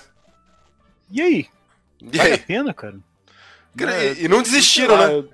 E 1.11 1.21
aí? 1.21 1.47
E 2.01 2.17
vale 2.17 2.29
aí? 2.29 2.33
a 2.33 2.39
pena, 2.39 2.73
cara? 2.73 2.97
E, 3.77 4.25
e 4.25 4.27
não 4.27 4.41
desistiram, 4.41 4.97
né? 4.97 5.29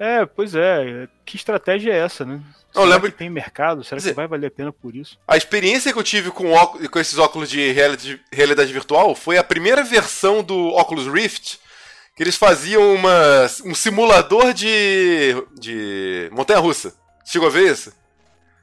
É, 0.00 0.24
pois 0.24 0.54
é. 0.54 1.06
Que 1.26 1.36
estratégia 1.36 1.92
é 1.92 1.98
essa, 1.98 2.24
né? 2.24 2.40
Será 2.72 2.84
eu 2.84 2.88
lembro 2.88 3.12
que 3.12 3.18
tem 3.18 3.28
mercado? 3.28 3.84
Será 3.84 3.98
dizer, 3.98 4.10
que 4.10 4.16
vai 4.16 4.26
valer 4.26 4.46
a 4.46 4.50
pena 4.50 4.72
por 4.72 4.96
isso? 4.96 5.18
A 5.28 5.36
experiência 5.36 5.92
que 5.92 5.98
eu 5.98 6.02
tive 6.02 6.30
com, 6.30 6.52
óculos, 6.52 6.88
com 6.88 6.98
esses 6.98 7.18
óculos 7.18 7.50
de 7.50 7.70
realidade, 7.70 8.18
realidade, 8.32 8.72
virtual 8.72 9.14
foi 9.14 9.36
a 9.36 9.44
primeira 9.44 9.84
versão 9.84 10.42
do 10.42 10.68
Oculus 10.68 11.06
Rift, 11.06 11.58
que 12.16 12.22
eles 12.22 12.36
faziam 12.36 12.94
uma, 12.94 13.46
um 13.66 13.74
simulador 13.74 14.54
de, 14.54 15.34
de 15.58 16.30
montanha-russa. 16.32 16.94
Chegou 17.22 17.48
a 17.48 17.50
ver 17.50 17.70
isso? 17.70 17.92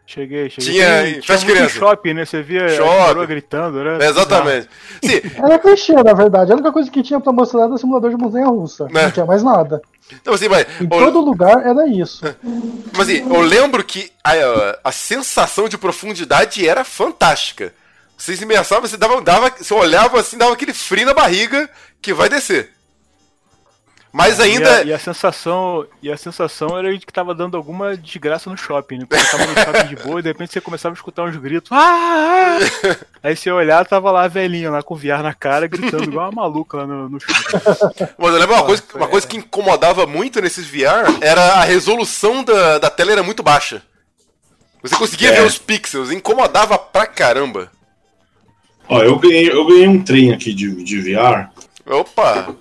Cheguei, 0.08 0.50
cheguei. 0.50 0.72
Tinha, 0.72 1.22
faz 1.22 1.42
tinha 1.42 1.54
criança. 1.54 1.76
shopping, 1.78 2.14
né? 2.14 2.24
Você 2.24 2.42
via 2.42 2.70
shopping. 2.70 3.20
a 3.20 3.26
gritando, 3.26 3.84
né? 3.84 3.98
É, 4.06 4.08
exatamente. 4.08 4.70
Sim. 5.04 5.22
Era 5.44 5.60
clichê, 5.60 6.02
na 6.02 6.14
verdade. 6.14 6.50
A 6.50 6.56
única 6.56 6.72
coisa 6.72 6.90
que 6.90 7.04
tinha 7.04 7.20
pra 7.20 7.34
mostrar 7.34 7.64
era 7.64 7.74
o 7.74 7.78
simulador 7.78 8.10
de 8.10 8.16
montanha 8.16 8.48
russa. 8.48 8.86
Né? 8.86 9.04
Não 9.04 9.12
tinha 9.12 9.26
mais 9.26 9.44
nada. 9.44 9.82
Então, 10.10 10.34
assim, 10.34 10.48
mas, 10.48 10.66
em 10.80 10.88
todo 10.88 11.20
lugar 11.20 11.68
era 11.68 11.86
isso. 11.86 12.24
Mas 12.96 13.10
assim, 13.10 13.30
eu 13.30 13.42
lembro 13.42 13.84
que 13.84 14.10
a, 14.24 14.80
a 14.86 14.92
sensação 14.94 15.68
de 15.68 15.78
profundidade 15.78 16.66
era 16.68 16.86
fantástica. 16.86 17.74
Você 18.18 18.38
se 18.38 18.44
imersava, 18.44 18.88
você 18.88 18.96
dava, 18.96 19.22
dava, 19.22 19.52
você 19.60 19.74
olhava 19.74 20.22
assim, 20.22 20.38
dava 20.38 20.54
aquele 20.54 20.74
frio 20.74 21.06
na 21.06 21.14
barriga 21.14 21.70
que 22.02 22.14
vai 22.14 22.30
descer. 22.30 22.72
Mas 24.12 24.40
ainda. 24.40 24.70
E 24.80 24.82
a, 24.82 24.84
e 24.84 24.94
a, 24.94 25.00
sensação, 25.00 25.86
e 26.02 26.12
a 26.12 26.18
sensação 26.18 26.78
era 26.78 26.92
de 26.98 27.06
que 27.06 27.14
tava 27.14 27.36
dando 27.36 27.58
alguma 27.58 27.96
desgraça 27.96 28.50
no 28.50 28.58
shopping, 28.58 29.00
né? 29.00 29.08
Você 29.10 29.38
tava 29.38 29.46
no 29.46 29.54
shopping 29.54 29.96
de 29.96 30.04
boa 30.04 30.20
e 30.20 30.24
de 30.24 30.30
repente 30.30 30.54
você 30.54 30.62
começava 30.62 30.94
a 30.94 30.98
escutar 30.98 31.24
uns 31.24 31.36
gritos. 31.36 31.72
Ah! 31.72 32.58
Aí 33.22 33.36
você 33.36 33.52
olhar, 33.52 33.86
tava 33.86 34.12
lá 34.12 34.24
a 34.24 34.28
velhinha 34.28 34.72
lá 34.72 34.82
com 34.82 34.94
o 34.94 34.98
VR 34.98 35.22
na 35.22 35.34
cara, 35.34 35.68
gritando 35.68 36.06
igual 36.06 36.30
uma 36.30 36.44
maluca 36.44 36.78
lá 36.78 36.88
no, 36.88 37.10
no 37.10 37.20
shopping. 37.20 38.08
Mas 38.18 38.34
eu 38.34 38.40
lembro 38.40 38.56
uma 38.56 38.64
coisa, 38.64 38.84
uma 38.96 39.08
coisa 39.08 39.28
que 39.28 39.38
incomodava 39.38 40.08
muito 40.08 40.42
nesses 40.42 40.68
VR 40.68 41.06
era 41.22 41.42
a 41.56 41.64
resolução 41.64 42.44
da, 42.44 42.80
da 42.80 42.90
tela 42.90 43.12
era 43.12 43.24
muito 43.24 43.44
baixa. 43.44 43.82
Você 44.82 44.96
conseguia 44.96 45.30
é. 45.30 45.34
ver 45.34 45.46
os 45.46 45.58
pixels, 45.58 46.12
incomodava 46.12 46.78
pra 46.78 47.06
caramba. 47.06 47.72
Ó, 48.88 49.04
eu 49.04 49.20
ganhei, 49.20 49.52
eu 49.52 49.66
ganhei 49.66 49.88
um 49.88 50.02
trem 50.02 50.32
aqui 50.32 50.54
de, 50.54 50.84
de 50.84 51.02
VR. 51.02 51.50
Opa! 51.86 52.56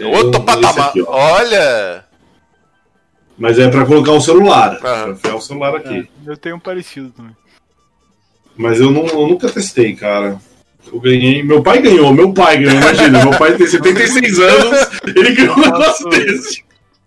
Outro 0.00 0.42
patamar. 0.42 0.88
Aqui, 0.88 1.02
Olha! 1.06 2.04
Mas 3.36 3.58
é 3.58 3.68
pra 3.68 3.84
colocar 3.84 4.12
o 4.12 4.20
celular. 4.20 4.78
Pra 4.78 5.08
enfiar 5.08 5.34
o 5.34 5.40
celular 5.40 5.74
aqui. 5.76 6.08
É, 6.26 6.30
eu 6.30 6.36
tenho 6.36 6.56
um 6.56 6.60
parecido 6.60 7.10
também. 7.10 7.36
Mas 8.56 8.80
eu, 8.80 8.90
não, 8.90 9.06
eu 9.06 9.26
nunca 9.26 9.48
testei, 9.48 9.94
cara. 9.94 10.38
Eu 10.92 11.00
ganhei. 11.00 11.42
Meu 11.42 11.62
pai 11.62 11.80
ganhou, 11.80 12.12
meu 12.12 12.32
pai 12.32 12.58
ganhou, 12.58 12.80
imagina. 12.80 13.24
meu 13.24 13.38
pai 13.38 13.56
tem 13.56 13.66
76 13.66 14.38
anos, 14.40 14.90
ele 15.16 15.34
ganhou 15.34 15.56
um 15.56 15.60
negócio 15.60 16.08
desse. 16.10 16.64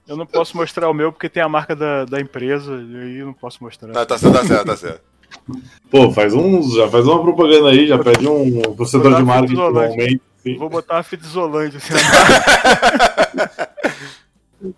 Eu 0.07 0.15
não 0.15 0.25
posso 0.25 0.55
mostrar 0.55 0.89
o 0.89 0.93
meu 0.93 1.11
porque 1.11 1.29
tem 1.29 1.41
a 1.41 1.49
marca 1.49 1.75
da, 1.75 2.05
da 2.05 2.21
empresa, 2.21 2.73
e 2.73 2.97
aí 2.97 3.17
eu 3.17 3.25
não 3.25 3.33
posso 3.33 3.63
mostrar. 3.63 3.97
Ah, 3.97 4.05
tá 4.05 4.17
certo, 4.17 4.33
tá 4.33 4.45
certo, 4.45 4.65
tá 4.65 4.77
certo. 4.77 5.01
Pô, 5.89 6.11
faz 6.11 6.33
uns. 6.33 6.75
Já 6.75 6.87
faz 6.87 7.07
uma 7.07 7.21
propaganda 7.21 7.69
aí, 7.69 7.87
já 7.87 7.97
pede 7.97 8.27
um 8.27 8.61
processador 8.75 9.15
de 9.15 9.23
marketing 9.23 9.55
normalmente. 9.55 10.21
Vou 10.57 10.69
botar 10.69 10.95
uma 10.95 11.03
fita 11.03 11.25
isolante 11.25 11.77
assim. 11.77 11.93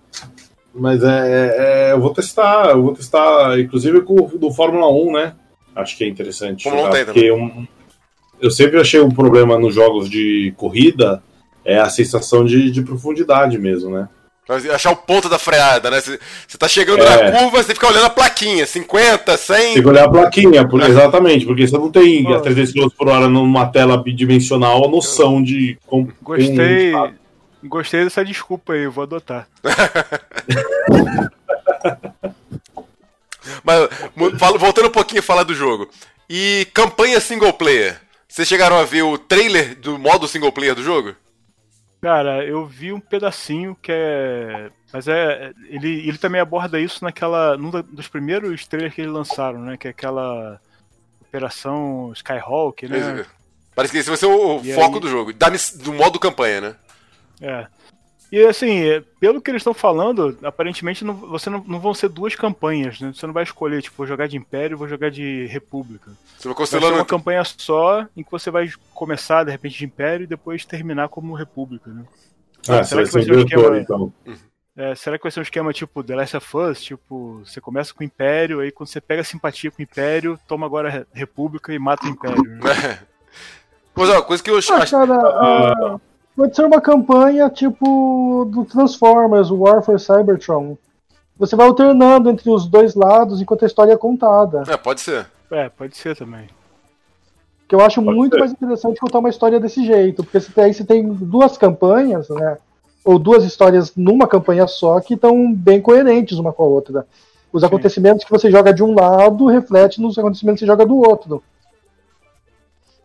Mas 0.74 1.04
é, 1.04 1.08
é, 1.08 1.56
é, 1.58 1.92
eu 1.92 2.00
vou 2.00 2.14
testar, 2.14 2.70
eu 2.70 2.84
vou 2.84 2.94
testar, 2.94 3.60
inclusive 3.60 4.02
com 4.02 4.14
o 4.14 4.38
do 4.38 4.52
Fórmula 4.52 4.88
1, 4.90 5.12
né? 5.12 5.34
Acho 5.76 5.98
que 5.98 6.04
é 6.04 6.08
interessante. 6.08 6.64
Fórmula 6.64 6.90
1 6.90 6.92
tem 6.92 7.06
porque 7.06 7.32
um, 7.32 7.68
eu 8.40 8.52
sempre 8.52 8.80
achei 8.80 9.02
um 9.02 9.10
problema 9.10 9.58
nos 9.58 9.74
jogos 9.74 10.10
de 10.10 10.54
corrida 10.56 11.24
é 11.66 11.80
a 11.80 11.90
sensação 11.90 12.46
de, 12.46 12.72
de 12.72 12.82
profundidade 12.82 13.58
mesmo, 13.58 13.90
né? 13.90 14.08
Achar 14.74 14.92
o 14.92 14.96
ponto 14.96 15.28
da 15.28 15.38
freada, 15.38 15.92
né? 15.92 16.00
Você 16.00 16.18
tá 16.58 16.70
chegando 16.70 17.04
é. 17.04 17.32
na 17.32 17.38
curva, 17.38 17.62
você 17.62 17.74
fica 17.74 17.88
olhando 17.88 18.06
a 18.06 18.10
plaquinha, 18.10 18.66
50, 18.66 19.36
100. 19.36 19.74
Tem 19.74 19.82
que 19.82 19.88
olhar 19.88 20.06
a 20.06 20.10
plaquinha, 20.10 20.66
por, 20.66 20.82
exatamente, 20.82 21.46
porque 21.46 21.68
você 21.68 21.78
não 21.78 21.92
tem 21.92 22.24
Pô. 22.24 22.34
a 22.34 22.40
300 22.40 22.72
km 22.72 22.88
por 22.98 23.10
hora 23.10 23.28
numa 23.28 23.66
tela 23.66 24.02
bidimensional 24.02 24.86
a 24.86 24.88
noção 24.88 25.44
de. 25.44 25.78
Com, 25.86 26.08
gostei, 26.22 26.94
com... 26.94 27.14
gostei 27.66 28.06
dessa 28.06 28.24
desculpa 28.24 28.72
aí, 28.72 28.84
eu 28.84 28.92
vou 28.92 29.04
adotar. 29.04 29.50
Mas, 33.64 33.90
voltando 34.58 34.88
um 34.88 34.92
pouquinho 34.92 35.20
a 35.20 35.24
falar 35.24 35.44
do 35.44 35.54
jogo. 35.54 35.90
E 36.30 36.68
campanha 36.74 37.20
single 37.20 37.54
player? 37.54 38.00
Vocês 38.28 38.48
chegaram 38.48 38.78
a 38.78 38.84
ver 38.84 39.02
o 39.04 39.18
trailer 39.18 39.76
do 39.76 39.98
modo 39.98 40.28
single 40.28 40.52
player 40.52 40.76
do 40.76 40.84
jogo? 40.84 41.16
Cara, 42.02 42.46
eu 42.46 42.66
vi 42.66 42.94
um 42.94 43.00
pedacinho 43.00 43.76
que 43.82 43.92
é. 43.92 44.70
Mas 44.94 45.08
é. 45.08 45.52
Ele, 45.70 46.08
ele 46.08 46.18
também 46.18 46.40
aborda 46.40 46.80
isso 46.80 47.04
naquela. 47.04 47.58
num 47.58 47.70
dos 47.70 48.08
primeiros 48.08 48.66
trailers 48.68 48.94
que 48.94 49.02
eles 49.02 49.14
lançaram, 49.14 49.60
né? 49.60 49.78
Que 49.78 49.88
é 49.88 49.92
aquela. 49.92 50.60
Operação 51.22 52.14
Skyhawk, 52.16 52.88
né? 52.88 53.26
Parece 53.76 53.92
que 53.92 54.00
esse 54.00 54.10
vai 54.10 54.18
ser 54.18 54.28
o 54.28 54.62
e 54.64 54.74
foco 54.74 54.96
aí... 54.96 55.02
do 55.02 55.10
jogo, 55.10 55.34
da, 55.34 55.50
do 55.50 55.94
modo 55.94 56.18
campanha, 56.20 56.62
né? 56.62 56.76
É. 57.42 57.68
E 58.32 58.46
assim, 58.46 58.82
pelo 59.20 59.42
que 59.42 59.50
eles 59.50 59.62
estão 59.62 59.74
falando, 59.74 60.38
aparentemente 60.44 61.06
não, 61.06 61.14
você 61.14 61.50
não, 61.50 61.64
não, 61.66 61.80
vão 61.80 61.94
ser 61.94 62.10
duas 62.10 62.36
campanhas, 62.36 63.00
né? 63.00 63.14
Você 63.14 63.26
não 63.26 63.34
vai 63.34 63.44
escolher, 63.44 63.82
tipo, 63.82 63.96
vou 63.96 64.06
jogar 64.06 64.28
de 64.28 64.36
Império, 64.36 64.78
vou 64.78 64.88
jogar 64.88 65.10
de 65.10 65.46
República. 65.46 66.12
Você 66.38 66.48
vai, 66.48 66.56
vai 66.56 66.68
ser 66.68 66.78
uma 66.78 67.06
campanha 67.06 67.44
só 67.46 68.06
em 68.16 68.24
que 68.24 68.32
você 68.32 68.52
vai 68.52 68.70
começar, 68.94 69.46
de 69.46 69.52
repente, 69.52 69.78
de 69.78 69.86
Império 69.86 70.26
e 70.26 70.28
depois 70.28 70.66
terminar 70.66 71.08
como 71.08 71.34
República, 71.34 71.90
né? 71.90 72.04
Ah, 72.68 72.84
será 72.84 73.04
que 73.04 73.12
vai 73.12 73.24
ser 73.24 73.34
um 73.34 73.40
esquema... 73.40 73.78
então. 73.80 74.14
É, 74.76 74.94
será 74.94 75.18
que 75.18 75.24
vai 75.24 75.32
ser 75.32 75.40
um 75.40 75.44
esquema 75.44 75.74
tipo 75.74 76.04
The 76.04 76.16
Last 76.16 76.38
of 76.38 76.58
Us? 76.58 76.82
Tipo, 76.82 77.42
você 77.44 77.62
começa 77.62 77.94
com 77.94 78.04
o 78.04 78.06
Império, 78.06 78.60
aí 78.60 78.72
quando 78.72 78.90
você 78.90 79.02
pega 79.02 79.24
simpatia 79.24 79.72
com 79.72 79.80
o 79.80 79.84
Império, 79.84 80.40
toma 80.48 80.68
agora 80.68 81.08
a 81.12 81.18
República 81.18 81.74
e 81.74 81.80
mata 81.80 82.06
o 82.06 82.10
Império. 82.10 82.44
Né? 82.44 82.60
coisa, 83.96 84.22
coisa 84.22 84.44
que 84.44 84.52
eu 84.52 84.58
acho. 84.58 84.74
Ah, 84.74 84.86
cara, 84.86 85.96
uh, 85.96 86.02
Pode 86.38 86.56
ser 86.56 86.66
uma 86.66 86.80
campanha 86.80 87.50
tipo 87.50 88.46
do 88.46 88.64
Transformers, 88.64 89.50
War 89.50 89.82
for 89.82 90.00
Cybertron. 90.00 90.78
Você 91.36 91.56
vai 91.56 91.66
alternando 91.66 92.30
entre 92.30 92.48
os 92.48 92.68
dois 92.68 92.94
lados 92.94 93.42
enquanto 93.42 93.64
a 93.64 93.66
história 93.66 93.94
é 93.94 93.98
contada. 93.98 94.62
É, 94.68 94.78
pode 94.78 95.02
ser. 95.02 95.26
É, 95.50 95.68
pode 95.68 95.98
ser 95.98 96.16
também. 96.16 96.48
Que 97.68 97.74
eu 97.74 97.82
acho 97.82 98.04
pode 98.04 98.16
muito 98.16 98.34
ser. 98.34 98.40
mais 98.40 98.52
interessante 98.52 99.00
contar 99.00 99.18
uma 99.18 99.30
história 99.30 99.60
desse 99.60 99.84
jeito, 99.84 100.24
porque 100.24 100.40
você 100.40 100.52
tem, 100.52 100.72
você 100.72 100.84
tem 100.86 101.12
duas 101.12 101.58
campanhas, 101.58 102.30
né? 102.30 102.60
Ou 103.04 103.18
duas 103.18 103.44
histórias 103.44 103.96
numa 103.96 104.28
campanha 104.28 104.68
só 104.68 105.00
que 105.00 105.16
estão 105.16 105.52
bem 105.52 105.82
coerentes 105.82 106.38
uma 106.38 106.54
com 106.54 106.62
a 106.62 106.68
outra. 106.68 107.08
Os 107.52 107.62
Sim. 107.62 107.68
acontecimentos 107.68 108.24
que 108.24 108.32
você 108.32 108.52
joga 108.52 108.72
de 108.72 108.84
um 108.84 108.94
lado 108.94 109.48
refletem 109.48 110.06
nos 110.06 110.16
acontecimentos 110.20 110.60
que 110.60 110.66
você 110.68 110.72
joga 110.72 110.86
do 110.86 110.98
outro. 110.98 111.42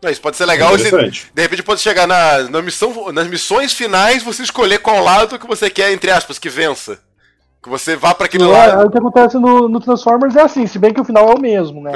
Não, 0.03 0.11
isso 0.11 0.21
pode 0.21 0.35
ser 0.35 0.45
legal. 0.45 0.71
Você, 0.71 0.91
de 0.91 1.41
repente 1.41 1.63
pode 1.63 1.79
chegar 1.79 2.05
na, 2.05 2.43
na 2.49 2.61
missão, 2.61 3.11
nas 3.11 3.27
missões 3.27 3.73
finais, 3.73 4.21
você 4.21 4.43
escolher 4.43 4.79
qual 4.79 5.01
lado 5.01 5.39
que 5.39 5.47
você 5.47 5.69
quer, 5.69 5.91
entre 5.93 6.11
aspas, 6.11 6.37
que 6.37 6.49
vença. 6.49 6.99
Que 7.61 7.69
você 7.69 7.95
vá 7.95 8.13
para 8.13 8.25
aquele 8.25 8.43
Não, 8.43 8.51
lado. 8.51 8.81
É, 8.81 8.85
o 8.85 8.91
que 8.91 8.97
acontece 8.97 9.39
no, 9.39 9.69
no, 9.69 9.79
Transformers 9.79 10.35
é 10.35 10.41
assim, 10.41 10.67
se 10.67 10.77
bem 10.77 10.93
que 10.93 10.99
o 10.99 11.05
final 11.05 11.29
é 11.29 11.33
o 11.33 11.39
mesmo, 11.39 11.81
né? 11.81 11.91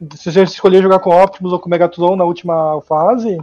Uhum. 0.00 0.08
Se 0.16 0.32
você 0.32 0.42
escolher 0.42 0.82
jogar 0.82 0.98
com 0.98 1.10
Optimus 1.10 1.52
ou 1.52 1.60
com 1.60 1.68
Megatron 1.68 2.16
na 2.16 2.24
última 2.24 2.80
fase, 2.88 3.38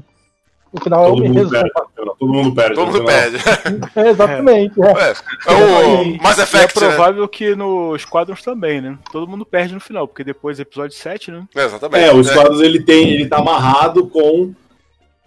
o 0.71 0.81
final 0.81 1.05
todo 1.05 1.25
é 1.25 1.29
o 1.29 1.33
mesmo. 1.33 1.49
Perde, 1.49 1.71
todo 2.17 2.33
mundo 2.33 2.55
perde. 2.55 2.75
Todo 2.75 2.91
mundo 2.91 3.05
perde. 3.05 3.37
é, 3.95 4.09
exatamente. 4.09 4.81
É. 4.81 4.91
É. 4.91 5.13
É 5.47 5.53
o 5.53 6.23
Mass 6.23 6.39
Effect. 6.39 6.77
é 6.77 6.87
provável 6.87 7.23
né? 7.23 7.29
que 7.29 7.55
nos 7.55 8.05
quadros 8.05 8.41
também, 8.41 8.79
né? 8.79 8.97
Todo 9.11 9.27
mundo 9.27 9.45
perde 9.45 9.73
no 9.73 9.81
final, 9.81 10.07
porque 10.07 10.23
depois 10.23 10.57
do 10.57 10.61
episódio 10.61 10.95
7, 10.95 11.31
né? 11.31 11.45
É, 11.55 11.65
exatamente. 11.65 12.05
É, 12.05 12.13
os 12.13 12.31
quadros 12.31 12.61
ele 12.61 12.81
tem, 12.81 13.11
ele 13.11 13.27
tá 13.27 13.37
amarrado 13.37 14.07
com 14.07 14.53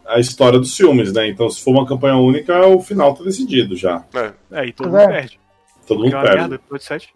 a 0.07 0.19
história 0.19 0.59
dos 0.59 0.75
filmes, 0.75 1.13
né? 1.13 1.29
Então, 1.29 1.49
se 1.51 1.63
for 1.63 1.73
uma 1.73 1.87
campanha 1.87 2.17
única, 2.17 2.67
o 2.67 2.81
final 2.81 3.15
tá 3.15 3.23
decidido 3.23 3.77
já. 3.77 4.03
É, 4.15 4.33
é 4.61 4.67
e 4.67 4.73
todo 4.73 4.91
mundo 4.91 5.07
perde. 5.07 5.41
Todo 5.87 6.01
mundo 6.01 6.13
perde. 6.13 6.37
Merda, 6.37 6.49
depois 6.49 6.83
do 6.83 6.85
7. 6.87 7.15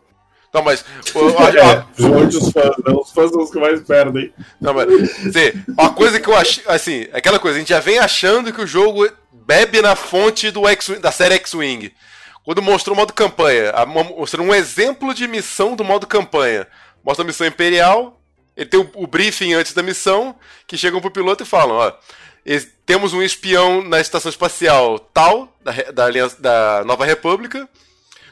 Não, 0.52 0.62
mas. 0.62 0.84
é, 1.14 1.84
os 1.98 2.52
fãs, 2.52 2.76
né? 2.84 2.92
Os 3.00 3.12
fãs 3.12 3.30
são 3.30 3.42
os 3.42 3.50
que 3.50 3.58
mais 3.58 3.80
perdem. 3.82 4.32
Não, 4.60 4.74
mas. 4.74 4.88
Assim, 5.26 5.62
uma 5.68 5.90
coisa 5.90 6.18
que 6.18 6.28
eu 6.28 6.36
acho. 6.36 6.60
Assim, 6.66 7.06
aquela 7.12 7.38
coisa, 7.38 7.56
a 7.56 7.58
gente 7.60 7.68
já 7.68 7.80
vem 7.80 7.98
achando 7.98 8.52
que 8.52 8.60
o 8.60 8.66
jogo 8.66 9.08
bebe 9.32 9.80
na 9.82 9.94
fonte 9.94 10.50
do 10.50 10.66
X, 10.68 10.98
da 11.00 11.12
série 11.12 11.34
X-Wing. 11.34 11.92
Quando 12.44 12.62
mostrou 12.62 12.94
o 12.94 12.98
modo 12.98 13.12
campanha, 13.12 13.72
mostrou 14.16 14.46
um 14.46 14.54
exemplo 14.54 15.12
de 15.12 15.28
missão 15.28 15.76
do 15.76 15.84
modo 15.84 16.06
campanha. 16.06 16.66
Mostra 17.04 17.22
a 17.22 17.26
missão 17.26 17.46
imperial, 17.46 18.20
ele 18.56 18.68
tem 18.68 18.80
o, 18.80 18.90
o 18.94 19.06
briefing 19.06 19.52
antes 19.52 19.74
da 19.74 19.82
missão, 19.82 20.34
que 20.66 20.76
chegam 20.76 21.00
pro 21.00 21.10
piloto 21.10 21.42
e 21.42 21.46
falam, 21.46 21.76
ó. 21.76 21.92
Temos 22.86 23.12
um 23.12 23.22
espião 23.22 23.82
na 23.82 24.00
estação 24.00 24.30
espacial 24.30 24.98
tal, 24.98 25.54
da, 25.62 25.72
da, 25.92 26.28
da 26.38 26.84
Nova 26.86 27.04
República 27.04 27.68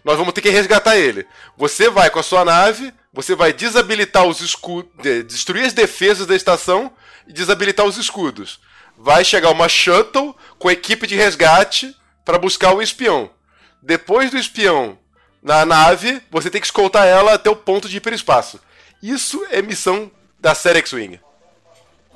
nós 0.06 0.16
vamos 0.16 0.32
ter 0.32 0.40
que 0.40 0.50
resgatar 0.50 0.96
ele. 0.96 1.26
Você 1.56 1.90
vai 1.90 2.08
com 2.10 2.20
a 2.20 2.22
sua 2.22 2.44
nave, 2.44 2.94
você 3.12 3.34
vai 3.34 3.52
desabilitar 3.52 4.24
os 4.24 4.40
escudos, 4.40 4.92
destruir 5.26 5.66
as 5.66 5.72
defesas 5.72 6.28
da 6.28 6.36
estação 6.36 6.92
e 7.26 7.32
desabilitar 7.32 7.84
os 7.84 7.96
escudos. 7.96 8.60
Vai 8.96 9.24
chegar 9.24 9.50
uma 9.50 9.68
shuttle 9.68 10.36
com 10.60 10.70
equipe 10.70 11.08
de 11.08 11.16
resgate 11.16 11.92
para 12.24 12.38
buscar 12.38 12.72
o 12.72 12.80
espião. 12.80 13.28
Depois 13.82 14.30
do 14.30 14.38
espião 14.38 14.96
na 15.42 15.66
nave, 15.66 16.22
você 16.30 16.50
tem 16.50 16.60
que 16.60 16.68
escoltar 16.68 17.04
ela 17.04 17.34
até 17.34 17.50
o 17.50 17.56
ponto 17.56 17.88
de 17.88 17.96
hiperespaço. 17.96 18.60
Isso 19.02 19.44
é 19.50 19.60
missão 19.60 20.08
da 20.38 20.54
série 20.54 20.78
X-Wing. 20.78 21.18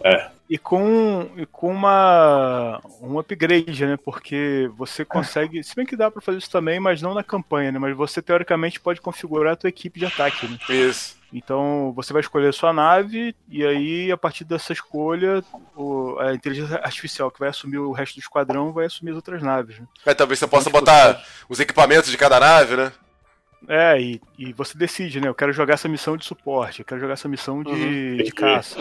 É 0.05 0.30
e 0.51 0.59
com, 0.59 1.30
e 1.36 1.46
com 1.46 1.70
uma, 1.70 2.80
um 3.01 3.20
upgrade, 3.20 3.86
né? 3.86 3.96
Porque 3.96 4.68
você 4.76 5.05
consegue. 5.05 5.62
Se 5.62 5.76
bem 5.76 5.86
que 5.86 5.94
dá 5.94 6.11
para 6.11 6.20
fazer 6.20 6.38
isso 6.38 6.51
também, 6.51 6.80
mas 6.80 7.01
não 7.01 7.14
na 7.14 7.22
campanha, 7.22 7.70
né? 7.70 7.78
Mas 7.78 7.96
você 7.96 8.20
teoricamente 8.20 8.80
pode 8.80 9.01
configurar 9.01 9.53
a 9.53 9.57
tua 9.57 9.68
equipe 9.68 10.01
de 10.01 10.07
ataque, 10.07 10.48
né? 10.48 10.59
Isso. 10.68 11.16
Então 11.32 11.92
você 11.94 12.12
vai 12.12 12.18
escolher 12.18 12.48
a 12.48 12.53
sua 12.53 12.72
nave, 12.72 13.32
e 13.48 13.64
aí, 13.64 14.11
a 14.11 14.16
partir 14.16 14.42
dessa 14.42 14.72
escolha, 14.72 15.44
o, 15.76 16.18
a 16.18 16.34
inteligência 16.34 16.78
artificial 16.78 17.30
que 17.30 17.38
vai 17.38 17.51
assumir 17.51 17.78
o 17.78 17.92
resto 17.92 18.16
do 18.16 18.20
esquadrão 18.20 18.72
vai 18.72 18.86
assumir 18.86 19.11
as 19.12 19.16
outras 19.16 19.40
naves. 19.40 19.78
Né? 19.78 19.86
É, 20.05 20.14
talvez 20.14 20.40
você 20.40 20.48
possa 20.48 20.68
então, 20.68 20.80
botar 20.80 21.24
os 21.48 21.61
equipamentos 21.61 22.11
de 22.11 22.18
cada 22.18 22.40
nave, 22.40 22.74
né? 22.74 22.92
É, 23.68 24.01
e, 24.01 24.20
e 24.36 24.53
você 24.53 24.76
decide, 24.76 25.20
né? 25.20 25.28
Eu 25.28 25.34
quero 25.34 25.53
jogar 25.53 25.74
essa 25.74 25.86
missão 25.86 26.16
de 26.16 26.24
suporte, 26.24 26.80
eu 26.80 26.84
quero 26.84 27.01
jogar 27.01 27.12
essa 27.12 27.28
missão 27.28 27.62
de, 27.62 27.70
uhum. 27.70 28.16
de 28.16 28.32
caça. 28.32 28.80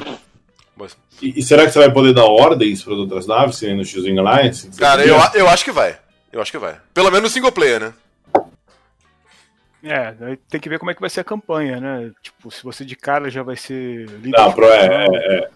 E, 1.21 1.39
e, 1.39 1.43
será 1.43 1.65
que 1.65 1.71
você 1.71 1.79
vai 1.79 1.91
poder 1.91 2.13
dar 2.13 2.25
ordens 2.25 2.83
para 2.83 2.93
outras 2.93 3.27
naves, 3.27 3.57
se 3.57 3.65
nem 3.65 3.75
no 3.75 3.85
X-Wing 3.85 4.19
Alliance? 4.19 4.69
Cara, 4.77 5.05
eu, 5.05 5.17
eu 5.33 5.47
acho 5.49 5.63
que 5.65 5.71
vai. 5.71 5.97
Eu 6.31 6.41
acho 6.41 6.51
que 6.51 6.57
vai. 6.57 6.77
Pelo 6.93 7.09
menos 7.11 7.23
no 7.23 7.29
single 7.29 7.51
player, 7.51 7.81
né? 7.81 7.93
É, 9.81 10.13
tem 10.49 10.59
que 10.59 10.67
ver 10.69 10.77
como 10.77 10.91
é 10.91 10.93
que 10.93 11.01
vai 11.01 11.09
ser 11.09 11.21
a 11.21 11.23
campanha, 11.23 11.79
né? 11.79 12.11
Tipo, 12.21 12.51
se 12.51 12.63
você 12.63 12.83
de 12.83 12.95
cara 12.95 13.29
já 13.29 13.43
vai 13.43 13.55
ser 13.55 14.07
líder. 14.09 14.37
Não, 14.37 14.51
pro, 14.51 14.65
é, 14.65 15.07
é, 15.07 15.35
é, 15.35 15.49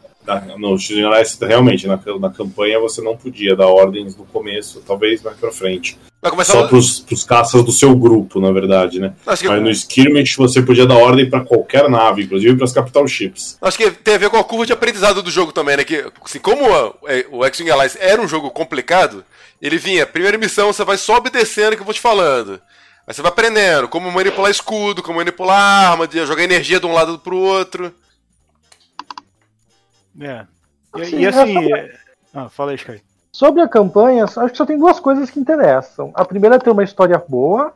no 0.58 0.78
Shooting 0.78 1.04
realmente, 1.42 1.88
na, 1.88 2.00
na 2.20 2.30
campanha 2.30 2.80
você 2.80 3.02
não 3.02 3.16
podia 3.16 3.56
dar 3.56 3.68
ordens 3.68 4.16
no 4.16 4.26
começo, 4.26 4.82
talvez 4.86 5.22
mais 5.22 5.38
pra 5.38 5.52
frente. 5.52 5.98
Só 6.46 6.64
a... 6.64 6.68
pros, 6.68 7.02
pros 7.02 7.24
caças 7.26 7.64
do 7.64 7.72
seu 7.72 7.94
grupo, 7.96 8.40
na 8.40 8.52
verdade, 8.52 9.00
né? 9.00 9.14
Que... 9.38 9.48
Mas 9.48 9.62
no 9.62 9.70
Skirmish 9.70 10.38
você 10.38 10.62
podia 10.62 10.86
dar 10.86 10.96
ordem 10.96 11.30
para 11.30 11.42
qualquer 11.42 11.90
nave, 11.90 12.24
inclusive 12.24 12.56
para 12.56 12.64
as 12.64 12.72
Capital 12.72 13.06
Ships. 13.08 13.58
Acho 13.62 13.78
que 13.78 13.92
tem 13.92 14.16
a 14.16 14.18
ver 14.18 14.30
com 14.30 14.38
a 14.38 14.44
curva 14.44 14.66
de 14.66 14.72
aprendizado 14.72 15.22
do 15.22 15.30
jogo 15.30 15.52
também, 15.52 15.76
né? 15.76 15.84
Que, 15.84 16.06
assim, 16.24 16.40
como 16.40 16.66
é, 17.08 17.26
o 17.30 17.44
X-Wing 17.44 17.72
Alliance 17.72 17.98
era 18.00 18.22
um 18.22 18.28
jogo 18.28 18.50
complicado, 18.52 19.26
ele 19.62 19.78
vinha, 19.78 20.06
primeira 20.06 20.38
missão, 20.38 20.72
você 20.72 20.86
vai 20.86 20.98
só 20.98 21.18
obedecendo 21.18 21.74
o 21.74 21.76
que 21.76 21.82
eu 21.82 21.86
vou 21.86 21.94
te 21.94 22.00
falando. 22.00 22.62
Aí 23.06 23.14
você 23.14 23.22
vai 23.22 23.30
aprendendo 23.30 23.90
como 23.90 24.10
manipular 24.10 24.50
escudo, 24.50 25.04
como 25.04 25.18
manipular 25.18 25.92
arma, 25.92 26.08
jogar 26.26 26.44
energia 26.44 26.80
de 26.80 26.86
um 26.86 26.94
lado 26.94 27.20
pro 27.20 27.36
outro. 27.36 27.94
É. 30.20 30.46
E, 30.96 31.02
assim, 31.02 31.18
e 31.20 31.28
assim. 31.28 31.74
É... 31.74 31.96
Ah, 32.34 32.50
fala 32.50 32.72
aí, 32.72 32.76
Sky. 32.76 33.02
Sobre 33.32 33.62
a 33.62 33.68
campanha, 33.68 34.26
acho 34.26 34.50
que 34.50 34.58
só 34.58 34.66
tem 34.66 34.78
duas 34.78 35.00
coisas 35.00 35.30
que 35.30 35.40
interessam. 35.40 36.12
A 36.14 36.24
primeira 36.24 36.56
é 36.56 36.60
ter 36.60 36.70
uma 36.70 36.84
história 36.84 37.22
boa, 37.28 37.74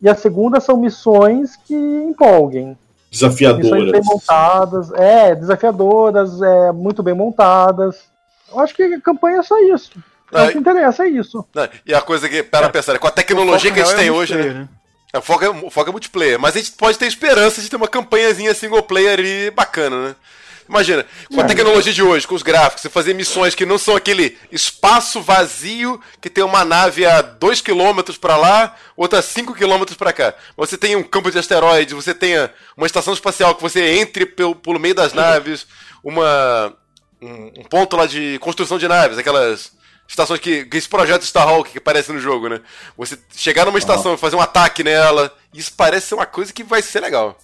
e 0.00 0.08
a 0.08 0.14
segunda 0.14 0.60
são 0.60 0.76
missões 0.76 1.56
que 1.56 1.74
empolguem. 1.74 2.76
Desafiadoras. 3.10 3.70
Missões 3.70 3.92
bem 3.92 4.02
montadas, 4.04 4.92
é, 4.92 5.34
desafiadoras, 5.34 6.42
é, 6.42 6.72
muito 6.72 7.02
bem 7.02 7.14
montadas. 7.14 8.04
Eu 8.50 8.60
acho 8.60 8.74
que 8.74 8.82
a 8.82 9.00
campanha 9.00 9.38
é 9.38 9.42
só 9.42 9.58
isso. 9.60 9.92
Não, 10.30 10.46
o 10.46 10.52
que 10.52 10.58
interessa 10.58 11.04
é 11.04 11.08
isso. 11.08 11.44
Não, 11.54 11.68
e 11.86 11.94
a 11.94 12.00
coisa 12.00 12.28
que, 12.28 12.42
para 12.42 12.66
é. 12.66 12.68
pensar, 12.68 12.94
é 12.94 12.98
com 12.98 13.06
a 13.06 13.12
tecnologia 13.12 13.72
que 13.72 13.80
a 13.80 13.84
gente 13.84 13.96
tem 13.96 14.08
é 14.08 14.12
hoje, 14.12 14.34
né? 14.34 14.44
né? 14.52 14.68
É, 15.12 15.18
o 15.18 15.22
foco 15.22 15.44
é, 15.44 15.48
o 15.48 15.70
foco 15.70 15.88
é 15.88 15.92
multiplayer, 15.92 16.38
mas 16.38 16.54
a 16.54 16.58
gente 16.58 16.72
pode 16.72 16.98
ter 16.98 17.06
esperança 17.06 17.62
de 17.62 17.70
ter 17.70 17.76
uma 17.76 17.88
campanhazinha 17.88 18.54
single 18.54 18.82
player 18.82 19.18
ali 19.18 19.50
bacana, 19.50 20.08
né? 20.08 20.16
Imagina, 20.68 21.06
com 21.32 21.40
a 21.40 21.44
tecnologia 21.44 21.92
de 21.92 22.02
hoje, 22.02 22.26
com 22.26 22.34
os 22.34 22.42
gráficos, 22.42 22.82
você 22.82 22.90
fazer 22.90 23.14
missões 23.14 23.54
que 23.54 23.64
não 23.64 23.78
são 23.78 23.96
aquele 23.96 24.36
espaço 24.52 25.22
vazio 25.22 26.00
que 26.20 26.28
tem 26.28 26.44
uma 26.44 26.64
nave 26.64 27.06
a 27.06 27.22
2 27.22 27.60
km 27.62 28.00
para 28.20 28.36
lá, 28.36 28.76
outra 28.96 29.20
a 29.20 29.22
5 29.22 29.54
km 29.54 29.94
para 29.96 30.12
cá. 30.12 30.34
Você 30.56 30.76
tem 30.76 30.94
um 30.94 31.02
campo 31.02 31.30
de 31.30 31.38
asteroides, 31.38 31.94
você 31.94 32.14
tem 32.14 32.34
uma 32.76 32.86
estação 32.86 33.14
espacial 33.14 33.54
que 33.54 33.62
você 33.62 33.98
entre 33.98 34.26
pelo, 34.26 34.54
pelo 34.54 34.78
meio 34.78 34.94
das 34.94 35.12
naves, 35.12 35.66
uma 36.04 36.76
um, 37.20 37.60
um 37.60 37.64
ponto 37.64 37.96
lá 37.96 38.06
de 38.06 38.38
construção 38.40 38.78
de 38.78 38.88
naves, 38.88 39.18
aquelas 39.18 39.72
estações 40.06 40.40
que, 40.40 40.64
que 40.64 40.76
esse 40.76 40.88
projeto 40.88 41.22
Starhawk 41.22 41.70
que 41.70 41.78
aparece 41.78 42.12
no 42.12 42.18
jogo, 42.18 42.48
né? 42.48 42.60
Você 42.96 43.18
chegar 43.34 43.66
numa 43.66 43.78
estação 43.78 44.14
e 44.14 44.18
fazer 44.18 44.36
um 44.36 44.40
ataque 44.40 44.82
nela, 44.82 45.34
isso 45.52 45.72
parece 45.76 46.08
ser 46.08 46.14
uma 46.14 46.26
coisa 46.26 46.52
que 46.52 46.64
vai 46.64 46.80
ser 46.80 47.00
legal. 47.00 47.38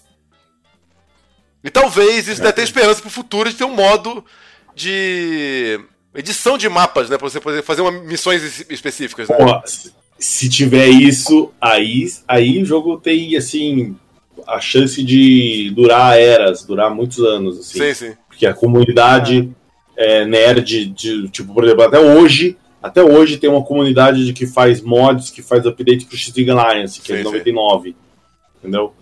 E 1.65 1.71
talvez 1.71 2.29
isso 2.29 2.43
é. 2.43 2.45
dê 2.45 2.51
até 2.51 2.63
esperança 2.63 3.01
pro 3.01 3.11
futuro 3.11 3.49
de 3.49 3.57
ter 3.57 3.65
um 3.65 3.75
modo 3.75 4.23
de 4.75 5.81
edição 6.15 6.59
de 6.59 6.69
mapas, 6.69 7.09
né? 7.09 7.17
Pra 7.17 7.29
você 7.29 7.41
poder 7.41 7.63
fazer 7.63 7.81
uma, 7.81 7.91
missões 7.91 8.67
específicas. 8.69 9.29
Né? 9.31 9.37
Porra, 9.37 9.63
se 10.19 10.49
tiver 10.49 10.89
isso, 10.89 11.51
aí, 11.61 12.07
aí 12.29 12.63
o 12.63 12.67
jogo 12.67 12.99
tem, 12.99 13.35
assim, 13.37 13.97
a 14.47 14.61
chance 14.61 15.03
de 15.03 15.73
durar 15.75 16.19
eras, 16.19 16.65
durar 16.65 16.95
muitos 16.95 17.19
anos, 17.21 17.59
assim. 17.59 17.79
Sim, 17.79 17.95
sim. 17.95 18.17
Porque 18.29 18.47
a 18.47 18.53
comunidade 18.53 19.51
é, 19.97 20.25
nerd, 20.27 20.87
de, 20.87 21.29
tipo, 21.29 21.55
por 21.55 21.65
exemplo, 21.65 21.85
até 21.85 21.99
hoje, 21.99 22.59
até 22.83 23.03
hoje 23.03 23.39
tem 23.39 23.49
uma 23.49 23.65
comunidade 23.65 24.27
de 24.27 24.33
que 24.33 24.47
faz 24.47 24.83
mods, 24.83 25.31
que 25.31 25.41
faz 25.41 25.65
update 25.65 26.05
pro 26.05 26.17
X-Wing 26.17 26.51
Alliance, 26.51 27.01
que 27.01 27.07
sim, 27.07 27.15
é 27.15 27.17
de 27.19 27.25
99. 27.25 27.91
Sim. 27.91 27.97
Entendeu? 28.59 28.93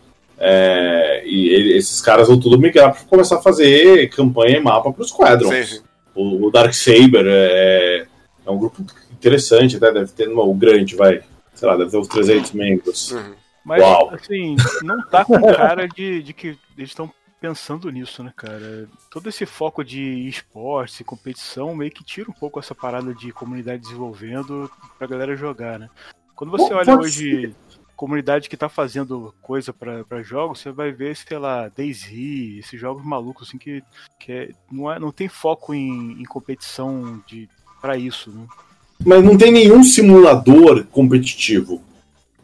É, 0.45 1.23
e 1.25 1.51
ele, 1.51 1.77
esses 1.77 2.01
caras 2.01 2.27
vão 2.27 2.39
tudo 2.39 2.59
migrar 2.59 2.93
para 2.93 3.05
começar 3.05 3.37
a 3.37 3.43
fazer 3.43 4.09
campanha 4.09 4.57
e 4.57 4.61
mapa 4.61 4.93
para 4.93 5.03
os 5.03 5.09
Squadrons. 5.09 5.85
O, 6.17 6.49
o 6.49 6.51
Dark 6.51 6.75
Saber 6.75 7.25
é, 7.25 8.07
é, 8.45 8.51
um 8.51 8.59
grupo 8.59 8.85
interessante, 9.13 9.77
até 9.77 9.93
deve 9.93 10.11
ter 10.11 10.29
o 10.29 10.55
grande, 10.55 10.97
vai, 10.97 11.23
sei 11.55 11.69
lá, 11.69 11.77
deve 11.77 11.93
ter 11.93 11.97
uns 11.97 12.09
300 12.09 12.53
membros. 12.53 13.13
Uhum. 13.13 13.35
Mas, 13.65 13.81
Uau. 13.83 14.11
assim, 14.13 14.57
não 14.83 15.01
tá 15.07 15.25
com 15.25 15.41
cara 15.41 15.87
de, 15.87 16.21
de 16.25 16.33
que 16.33 16.59
eles 16.77 16.91
estão 16.91 17.09
pensando 17.41 17.89
nisso, 17.91 18.25
né, 18.25 18.33
cara? 18.37 18.89
Todo 19.13 19.29
esse 19.29 19.47
foco 19.47 19.85
de 19.85 20.29
esportes 20.29 20.99
e 20.99 21.05
competição 21.05 21.73
meio 21.73 21.93
que 21.93 22.03
tira 22.03 22.29
um 22.29 22.35
pouco 22.35 22.59
essa 22.59 22.75
parada 22.75 23.15
de 23.15 23.31
comunidade 23.31 23.83
desenvolvendo 23.83 24.69
pra 24.99 25.07
galera 25.07 25.37
jogar, 25.37 25.79
né? 25.79 25.89
Quando 26.35 26.51
você 26.51 26.75
olha 26.75 26.99
hoje 26.99 27.55
comunidade 27.97 28.49
que 28.49 28.57
tá 28.57 28.69
fazendo 28.69 29.35
coisa 29.41 29.73
para 29.73 30.23
jogos, 30.23 30.61
você 30.61 30.71
vai 30.71 30.91
ver, 30.91 31.17
sei 31.17 31.39
lá, 31.39 31.69
Daisy, 31.69 32.59
esses 32.59 32.81
jogos 32.81 33.05
malucos 33.05 33.49
assim 33.49 33.59
que, 33.59 33.83
que 34.19 34.33
é, 34.33 34.51
não, 34.71 34.93
é, 34.93 34.99
não 34.99 35.13
tem 35.13 35.29
foco 35.29 35.73
em, 35.73 36.21
em 36.21 36.25
competição 36.25 37.23
de 37.27 37.49
para 37.81 37.97
isso, 37.97 38.31
né? 38.31 38.47
Mas 39.05 39.25
não 39.25 39.37
tem 39.37 39.51
nenhum 39.51 39.83
simulador 39.83 40.85
competitivo. 40.87 41.83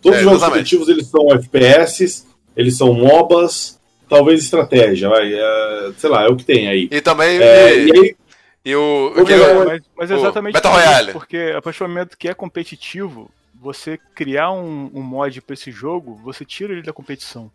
Todos 0.02 0.18
é, 0.18 0.20
os 0.20 0.24
jogos 0.24 0.42
competitivos 0.42 0.88
eles 0.88 1.06
são 1.06 1.32
FPS, 1.32 2.26
eles 2.56 2.76
são 2.76 2.92
MOBAs, 2.92 3.78
talvez 4.08 4.42
estratégia, 4.42 5.08
vai, 5.08 5.32
é, 5.32 5.92
sei 5.96 6.10
lá, 6.10 6.24
é 6.24 6.28
o 6.28 6.36
que 6.36 6.44
tem 6.44 6.68
aí. 6.68 6.88
E 6.90 7.00
também. 7.00 7.38
É, 7.40 7.84
e, 7.84 7.92
aí, 7.92 8.16
e 8.64 8.74
o, 8.74 9.14
o, 9.16 9.22
o 9.22 9.66
mas, 9.66 9.82
mas 9.96 10.10
exatamente 10.10 10.54
Battle 10.54 10.72
Royale. 10.72 11.12
porque 11.12 11.54
a 11.56 11.62
partir 11.62 11.78
do 11.78 11.88
momento 11.88 12.18
que 12.18 12.28
é 12.28 12.34
competitivo, 12.34 13.30
você 13.60 13.98
criar 14.14 14.52
um, 14.52 14.90
um 14.94 15.02
mod 15.02 15.40
para 15.42 15.54
esse 15.54 15.70
jogo, 15.70 16.14
você 16.22 16.44
tira 16.44 16.72
ele 16.72 16.82
da 16.82 16.92
competição. 16.92 17.50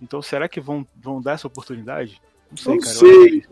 Então 0.00 0.22
será 0.22 0.48
que 0.48 0.60
vão, 0.60 0.86
vão 0.96 1.20
dar 1.20 1.32
essa 1.32 1.46
oportunidade? 1.46 2.20
Não 2.50 2.56
sei, 2.56 2.74
Não 2.74 2.80
cara. 2.80 2.94
Sei. 2.94 3.42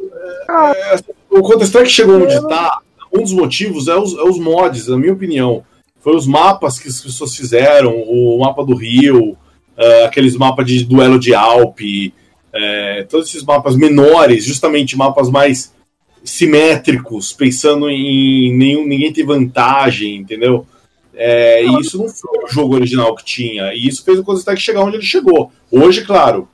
É, 0.48 1.14
o 1.30 1.42
Counter-Strike 1.42 1.90
chegou 1.90 2.22
onde 2.22 2.34
está. 2.34 2.80
Um 3.12 3.22
dos 3.22 3.32
motivos 3.32 3.88
é 3.88 3.96
os, 3.96 4.16
é 4.16 4.22
os 4.22 4.38
mods, 4.38 4.88
na 4.88 4.96
minha 4.96 5.12
opinião. 5.12 5.64
Foi 6.00 6.14
os 6.14 6.26
mapas 6.26 6.78
que 6.78 6.88
as 6.88 7.00
pessoas 7.00 7.34
fizeram, 7.34 7.94
o 7.94 8.38
mapa 8.38 8.64
do 8.64 8.74
Rio, 8.74 9.32
uh, 9.32 10.04
aqueles 10.06 10.36
mapas 10.36 10.66
de 10.66 10.84
duelo 10.84 11.18
de 11.18 11.34
Alpe, 11.34 12.14
uh, 12.54 13.06
todos 13.08 13.28
esses 13.28 13.42
mapas 13.42 13.76
menores, 13.76 14.44
justamente 14.44 14.96
mapas 14.96 15.28
mais 15.28 15.74
simétricos, 16.22 17.32
pensando 17.32 17.88
em 17.88 18.56
nenhum, 18.56 18.86
ninguém 18.86 19.12
ter 19.12 19.24
vantagem, 19.24 20.16
entendeu? 20.16 20.66
É, 21.18 21.64
e 21.64 21.80
isso 21.80 21.96
não 21.96 22.08
foi 22.08 22.44
o 22.44 22.48
jogo 22.48 22.74
original 22.74 23.14
que 23.16 23.24
tinha. 23.24 23.72
E 23.72 23.88
isso 23.88 24.04
fez 24.04 24.18
o 24.18 24.22
Counter-Strike 24.22 24.60
chegar 24.60 24.82
onde 24.82 24.96
ele 24.96 25.04
chegou. 25.04 25.50
Hoje, 25.72 26.04
claro, 26.04 26.46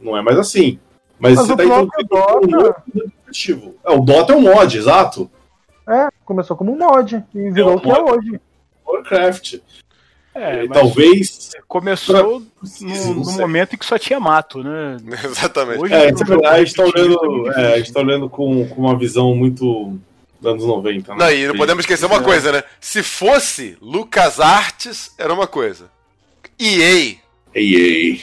não 0.00 0.16
é 0.16 0.22
mais 0.22 0.38
assim. 0.38 0.78
Mas, 1.18 1.36
Mas 1.36 1.46
você 1.46 1.56
tá 1.56 1.64
introduzindo 1.64 2.58
um 2.58 2.72
competitivo. 2.72 3.74
É, 3.84 3.92
o 3.92 4.00
Dota 4.00 4.32
é 4.32 4.36
um 4.36 4.40
mod, 4.40 4.78
exato. 4.78 5.30
É, 5.86 6.08
começou 6.24 6.56
como 6.56 6.72
um 6.72 6.78
mod 6.78 7.22
e 7.34 7.50
virou 7.50 7.72
é 7.72 7.76
o 7.76 7.80
que 7.80 7.90
é 7.90 8.02
hoje. 8.02 8.40
Warcraft. 8.86 9.58
É, 10.34 10.66
talvez. 10.68 11.50
Começou 11.68 12.40
no, 12.40 13.14
no 13.14 13.32
momento 13.32 13.74
em 13.74 13.76
que 13.76 13.84
só 13.84 13.98
tinha 13.98 14.18
mato, 14.18 14.62
né? 14.62 14.96
Exatamente. 15.24 15.82
Hoje, 15.82 15.92
é, 15.92 16.06
é 16.06 16.48
a 16.48 16.58
gente 16.58 16.68
está 16.68 16.84
olhando, 16.84 17.52
é, 17.52 17.74
a 17.74 17.76
gente 17.78 17.92
tá 17.92 18.00
olhando 18.00 18.30
com, 18.30 18.66
com 18.68 18.80
uma 18.80 18.96
visão 18.96 19.34
muito 19.34 19.98
anos 20.44 20.64
90. 20.64 21.14
Né? 21.14 21.18
Não, 21.18 21.30
e 21.30 21.46
não 21.48 21.56
podemos 21.56 21.82
esquecer 21.82 22.06
uma 22.06 22.22
coisa, 22.22 22.52
né? 22.52 22.62
Se 22.80 23.02
fosse 23.02 23.76
Lucas 23.80 24.40
Artes, 24.40 25.14
era 25.18 25.32
uma 25.32 25.46
coisa. 25.46 25.90
EA. 26.58 27.16
EA. 27.54 28.18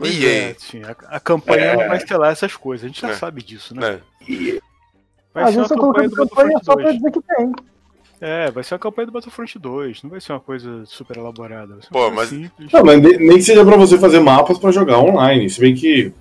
EA. 0.00 0.30
É, 0.30 0.56
a, 0.84 1.16
a, 1.16 1.20
campanha 1.20 1.64
é. 1.64 1.76
não 1.76 1.88
vai 1.88 1.96
estelar 1.96 2.32
essas 2.32 2.54
coisas, 2.54 2.84
a 2.84 2.88
gente 2.88 3.00
já 3.00 3.10
é. 3.10 3.14
sabe 3.14 3.42
disso, 3.42 3.74
né? 3.74 4.00
É. 4.28 4.60
Vai 5.32 5.52
ser 5.52 5.58
uma 5.58 5.68
campanha 5.68 6.08
do 6.08 6.16
campanha 6.16 6.58
só 6.62 6.74
pra 6.74 6.92
dizer 6.92 7.10
que 7.10 7.20
tem. 7.20 7.52
É, 8.18 8.50
vai 8.50 8.64
ser 8.64 8.74
uma 8.74 8.80
campanha 8.80 9.06
do 9.06 9.12
Battlefront 9.12 9.58
2, 9.58 10.02
não 10.02 10.10
vai 10.10 10.20
ser 10.20 10.32
uma 10.32 10.40
coisa 10.40 10.84
super 10.86 11.18
elaborada. 11.18 11.78
Pô, 11.90 12.10
mas... 12.10 12.30
Simples. 12.30 12.72
Não, 12.72 12.82
mas 12.82 13.02
nem 13.02 13.36
que 13.36 13.42
seja 13.42 13.64
pra 13.64 13.76
você 13.76 13.98
fazer 13.98 14.20
mapas 14.20 14.58
pra 14.58 14.72
jogar 14.72 14.98
online, 14.98 15.48
se 15.50 15.60
bem 15.60 15.74
que. 15.74 16.12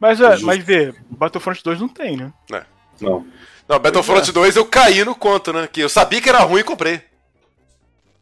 Mas, 0.00 0.20
é, 0.20 0.38
mas 0.38 0.64
vê, 0.64 0.94
Battlefront 1.10 1.62
2 1.62 1.80
não 1.80 1.88
tem, 1.88 2.16
né? 2.16 2.32
É. 2.52 2.62
Não. 3.00 3.26
Não, 3.68 3.78
Battlefront 3.78 4.28
é. 4.28 4.32
2 4.32 4.56
eu 4.56 4.64
caí 4.64 5.04
no 5.04 5.14
conto, 5.14 5.52
né? 5.52 5.68
Que 5.70 5.80
eu 5.80 5.88
sabia 5.88 6.20
que 6.20 6.28
era 6.28 6.38
ruim 6.40 6.60
e 6.60 6.64
comprei. 6.64 7.02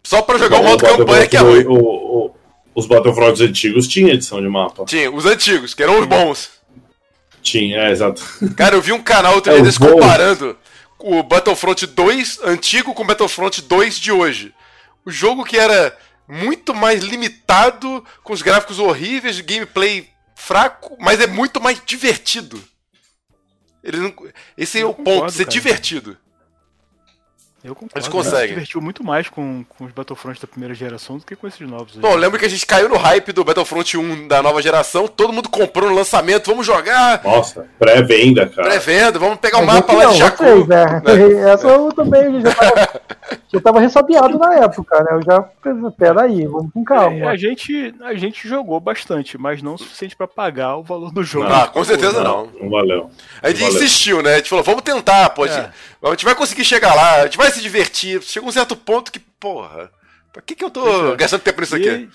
Só 0.02 0.23
pra 0.23 0.39
jogar 0.39 0.60
o 0.60 0.64
modo 0.64 0.85
campanha 0.85 1.27
que 1.27 1.36
é 1.36 1.40
ruim. 1.40 1.64
O, 1.64 1.74
o, 1.74 2.35
os 2.74 2.86
Battlefronts 2.86 3.40
antigos 3.40 3.86
tinham 3.86 4.10
edição 4.10 4.40
de 4.40 4.48
mapa. 4.48 4.85
Tinha, 4.85 5.10
os 5.10 5.24
antigos, 5.24 5.73
que 5.73 5.82
eram 5.82 6.01
os 6.01 6.06
bons. 6.06 6.51
Tinha, 7.43 7.78
é, 7.78 7.90
exato. 7.93 8.23
Cara, 8.56 8.74
eu 8.74 8.82
vi 8.82 8.93
um 8.93 9.02
canal 9.02 9.36
outro 9.36 9.52
é, 9.52 9.60
dia 9.60 9.73
comparando 9.78 10.56
o 10.98 11.23
Battlefront 11.23 11.86
2 11.86 12.40
antigo 12.44 12.93
com 12.93 13.05
o 13.05 13.06
Battlefront 13.06 13.62
2 13.62 13.98
de 13.98 14.10
hoje. 14.10 14.52
O 15.05 15.10
jogo 15.10 15.44
que 15.44 15.56
era 15.56 15.97
muito 16.28 16.74
mais 16.74 17.05
limitado, 17.05 18.05
com 18.24 18.32
os 18.32 18.43
gráficos 18.43 18.81
horríveis, 18.81 19.40
gameplay 19.40 20.09
fraco, 20.35 20.97
mas 20.98 21.20
é 21.20 21.27
muito 21.27 21.60
mais 21.60 21.81
divertido. 21.86 22.60
Ele 23.86 23.98
não... 23.98 24.12
Esse 24.58 24.80
é 24.80 24.84
o 24.84 24.92
ponto, 24.92 25.30
ser 25.30 25.44
cara. 25.44 25.50
divertido. 25.50 26.18
Eu 27.66 27.74
concordo. 27.74 27.98
Eles 27.98 28.09
conseguem. 28.09 28.48
Se 28.48 28.55
divertiu 28.55 28.80
muito 28.80 29.02
mais 29.02 29.28
com, 29.28 29.64
com 29.68 29.84
os 29.84 29.93
Battlefront 29.93 30.40
da 30.40 30.47
primeira 30.47 30.72
geração 30.72 31.18
do 31.18 31.26
que 31.26 31.34
com 31.34 31.48
esses 31.48 31.68
novos. 31.68 31.97
Bom, 31.97 32.14
lembro 32.14 32.38
que 32.38 32.44
a 32.44 32.48
gente 32.48 32.64
caiu 32.64 32.88
no 32.88 32.97
hype 32.97 33.32
do 33.32 33.43
Battlefront 33.43 33.98
1 33.98 34.28
da 34.28 34.40
nova 34.40 34.62
geração, 34.62 35.09
todo 35.09 35.32
mundo 35.32 35.48
comprou 35.48 35.90
no 35.90 35.97
lançamento, 35.97 36.48
vamos 36.48 36.64
jogar. 36.64 37.20
Nossa, 37.24 37.66
pré-venda, 37.76 38.47
cara. 38.47 38.68
Pré-venda, 38.68 39.18
vamos 39.18 39.38
pegar 39.38 39.59
o 39.59 39.66
mapa 39.66 39.93
lá 39.93 40.06
de 40.06 40.18
Jakku. 40.18 40.44
Né? 40.66 41.02
né? 41.05 41.51
Essa 41.52 41.66
eu 41.66 41.93
também 41.93 42.40
já 42.40 42.55
tava, 42.55 43.01
já 43.52 43.60
tava 43.60 43.80
ressabiado 43.80 44.38
na 44.38 44.55
época, 44.55 45.02
né? 45.02 45.09
Eu 45.12 45.22
já 45.22 45.44
pera 45.90 46.22
aí, 46.22 46.47
vamos 46.47 46.72
com 46.72 46.84
calma. 46.84 47.16
É, 47.16 47.26
a, 47.26 47.36
gente, 47.36 47.93
a 48.02 48.14
gente 48.14 48.47
jogou 48.47 48.78
bastante, 48.78 49.36
mas 49.36 49.60
não 49.60 49.74
o 49.74 49.78
suficiente 49.78 50.14
para 50.14 50.28
pagar 50.28 50.76
o 50.76 50.84
valor 50.84 51.12
do 51.12 51.24
jogo. 51.24 51.48
Ah, 51.51 51.66
com 51.66 51.82
certeza 51.82 52.22
não. 52.22 52.48
Não, 52.60 52.70
valeu. 52.70 53.10
A 53.43 53.51
gente 53.51 53.64
insistiu, 53.64 54.22
né? 54.22 54.34
A 54.34 54.36
gente 54.36 54.51
falou, 54.51 54.64
vamos 54.64 54.82
tentar, 54.82 55.30
pô. 55.30 55.47
É. 55.47 55.70
A 56.02 56.10
gente 56.10 56.24
vai 56.24 56.34
conseguir 56.34 56.64
chegar 56.64 56.94
lá, 56.94 57.22
a 57.22 57.24
gente 57.24 57.36
vai 57.36 57.48
se 57.57 57.62
divertir. 57.62 58.23
Chega 58.23 58.47
um 58.47 58.53
certo 58.53 58.77
ponto 58.77 59.11
que, 59.11 59.19
porra, 59.19 59.91
pra 60.33 60.43
que, 60.43 60.55
que 60.55 60.65
eu 60.65 60.70
tô 60.70 61.12
é. 61.12 61.16
gastando 61.16 61.43
tempo 61.43 61.61
nisso 61.61 61.77
e, 61.77 61.89
aqui? 61.89 62.09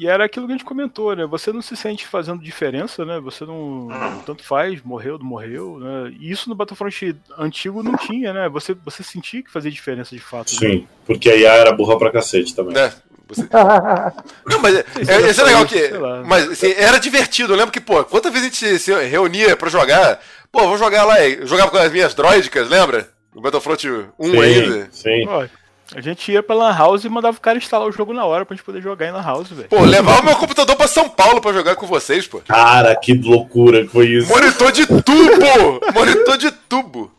E 0.00 0.06
era 0.06 0.24
aquilo 0.24 0.46
que 0.46 0.52
a 0.52 0.56
gente 0.56 0.64
comentou, 0.64 1.14
né? 1.14 1.26
Você 1.26 1.52
não 1.52 1.60
se 1.60 1.76
sente 1.76 2.06
fazendo 2.06 2.42
diferença, 2.42 3.04
né? 3.04 3.20
Você 3.20 3.44
não. 3.44 3.88
Tanto 4.24 4.42
faz, 4.42 4.80
morreu, 4.82 5.18
não 5.18 5.26
morreu, 5.26 5.78
né? 5.78 6.14
E 6.18 6.30
isso 6.30 6.48
no 6.48 6.54
Battlefront 6.54 7.14
antigo 7.36 7.82
não 7.82 7.96
tinha, 7.98 8.32
né? 8.32 8.48
Você, 8.48 8.74
você 8.82 9.02
sentia 9.02 9.42
que 9.42 9.50
fazia 9.50 9.70
diferença 9.70 10.16
de 10.16 10.22
fato. 10.22 10.52
Né? 10.54 10.58
Sim, 10.58 10.78
né? 10.78 10.86
porque 11.04 11.28
a 11.28 11.36
IA 11.36 11.52
era 11.52 11.72
burra 11.72 11.98
pra 11.98 12.10
cacete 12.10 12.54
também. 12.54 12.78
É. 12.78 12.90
Você... 13.28 13.42
não, 14.46 14.58
mas 14.60 14.74
é, 14.74 14.84
é, 15.06 15.38
é 15.38 15.44
legal 15.44 15.66
que. 15.66 15.90
Mas 16.26 16.50
assim, 16.50 16.72
era 16.72 16.98
divertido. 16.98 17.52
Eu 17.52 17.58
lembro 17.58 17.70
que, 17.70 17.80
pô, 17.80 18.02
quantas 18.02 18.32
vezes 18.32 18.46
a 18.46 18.50
gente 18.50 18.78
se 18.78 18.92
reunia 19.06 19.54
pra 19.54 19.68
jogar? 19.68 20.18
Pô, 20.50 20.66
vou 20.66 20.78
jogar 20.78 21.04
lá. 21.04 21.22
Eu 21.22 21.46
jogava 21.46 21.70
com 21.70 21.76
as 21.76 21.92
minhas 21.92 22.14
droidicas, 22.14 22.70
lembra? 22.70 23.06
No 23.34 23.40
Battlefront 23.40 23.88
1 24.18 24.30
sim, 24.30 24.40
ainda. 24.40 24.88
Sim. 24.90 25.24
Pô, 25.24 25.48
a 25.94 26.00
gente 26.00 26.30
ia 26.30 26.42
pra 26.42 26.54
Lan 26.54 26.76
House 26.76 27.04
e 27.04 27.08
mandava 27.08 27.36
o 27.36 27.40
cara 27.40 27.58
instalar 27.58 27.88
o 27.88 27.92
jogo 27.92 28.12
na 28.12 28.24
hora 28.24 28.46
pra 28.46 28.56
gente 28.56 28.64
poder 28.64 28.80
jogar 28.80 29.06
em 29.06 29.12
Lan 29.12 29.22
House, 29.22 29.50
velho. 29.50 29.68
Pô, 29.68 29.80
levava 29.84 30.22
meu 30.22 30.36
computador 30.36 30.76
pra 30.76 30.86
São 30.86 31.08
Paulo 31.08 31.40
pra 31.40 31.52
jogar 31.52 31.74
com 31.76 31.86
vocês, 31.86 32.26
pô. 32.26 32.40
Cara, 32.40 32.94
que 32.94 33.12
loucura 33.14 33.82
que 33.82 33.88
foi 33.88 34.06
isso. 34.06 34.28
Monitor 34.28 34.70
de 34.72 34.86
tubo! 34.86 35.80
Monitor 35.92 36.36
de 36.36 36.50
tubo! 36.50 37.10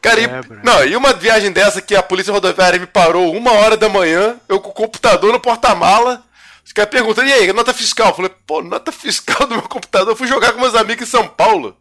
Cara, 0.00 0.20
é, 0.20 0.24
e, 0.24 0.64
não, 0.64 0.84
e 0.84 0.94
uma 0.94 1.12
viagem 1.12 1.50
dessa 1.50 1.82
que 1.82 1.94
a 1.94 2.02
polícia 2.02 2.32
rodoviária 2.32 2.78
me 2.78 2.86
parou 2.86 3.34
uma 3.34 3.52
hora 3.52 3.76
da 3.76 3.88
manhã, 3.88 4.36
eu 4.48 4.60
com 4.60 4.70
o 4.70 4.72
computador 4.72 5.32
no 5.32 5.40
porta-mala, 5.40 6.22
os 6.64 6.72
caras 6.72 6.90
perguntando, 6.90 7.28
e 7.28 7.32
aí, 7.32 7.52
nota 7.52 7.74
fiscal? 7.74 8.08
Eu 8.08 8.14
falei, 8.14 8.30
pô, 8.46 8.62
nota 8.62 8.92
fiscal 8.92 9.44
do 9.46 9.56
meu 9.56 9.62
computador, 9.62 10.10
eu 10.10 10.16
fui 10.16 10.28
jogar 10.28 10.52
com 10.52 10.60
meus 10.60 10.76
amigos 10.76 11.02
em 11.02 11.10
São 11.10 11.26
Paulo. 11.26 11.76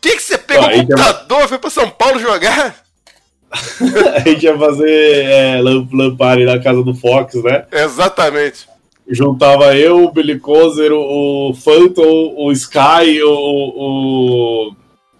Que 0.00 0.16
que 0.16 0.22
você 0.22 0.38
pegou 0.38 0.66
o 0.66 0.70
computador 0.70 1.48
foi 1.48 1.58
pra 1.58 1.70
São 1.70 1.90
Paulo 1.90 2.18
jogar? 2.18 2.82
a 4.14 4.20
gente 4.20 4.44
ia 4.44 4.56
fazer 4.56 5.24
é, 5.24 5.60
Lampare 5.60 6.44
na 6.44 6.60
casa 6.60 6.82
do 6.82 6.94
Fox, 6.94 7.34
né? 7.42 7.66
Exatamente. 7.72 8.68
Juntava 9.08 9.76
eu, 9.76 10.04
o 10.04 10.12
Billy 10.12 10.38
Kozer, 10.38 10.92
o 10.92 11.52
Phantom, 11.52 12.34
o 12.36 12.52
Sky, 12.52 13.20
o, 13.24 13.32
o. 13.32 14.72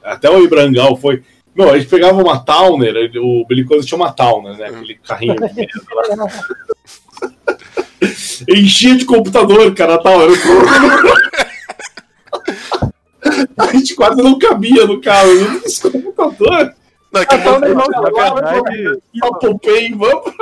Até 0.02 0.30
o 0.30 0.44
Ibrangal 0.44 0.96
foi. 0.96 1.24
Não, 1.56 1.70
a 1.70 1.78
gente 1.78 1.90
pegava 1.90 2.22
uma 2.22 2.38
Towner, 2.38 3.10
o 3.16 3.44
Billy 3.46 3.64
Kozer 3.64 3.84
tinha 3.84 3.98
uma 3.98 4.12
Towner, 4.12 4.56
né? 4.56 4.66
Aquele 4.66 4.94
carrinho 4.94 5.34
de 5.34 5.54
mesa 5.54 5.82
lá. 5.92 6.04
Enchia 8.48 8.96
de 8.96 9.04
computador, 9.04 9.74
cara, 9.74 9.98
tal. 9.98 10.22
Era 10.22 10.32
a 13.58 13.66
gente 13.72 13.94
quase 13.94 14.22
não 14.22 14.38
cabia 14.38 14.86
no 14.86 15.00
carro, 15.00 15.30
esse 15.64 15.80
computador. 15.90 16.74
Não, 17.12 17.24
que 17.24 17.36
Natal, 17.36 17.60
na 17.60 17.66
verdade, 17.66 19.00
Popei, 19.40 19.92
vamos 19.92 20.32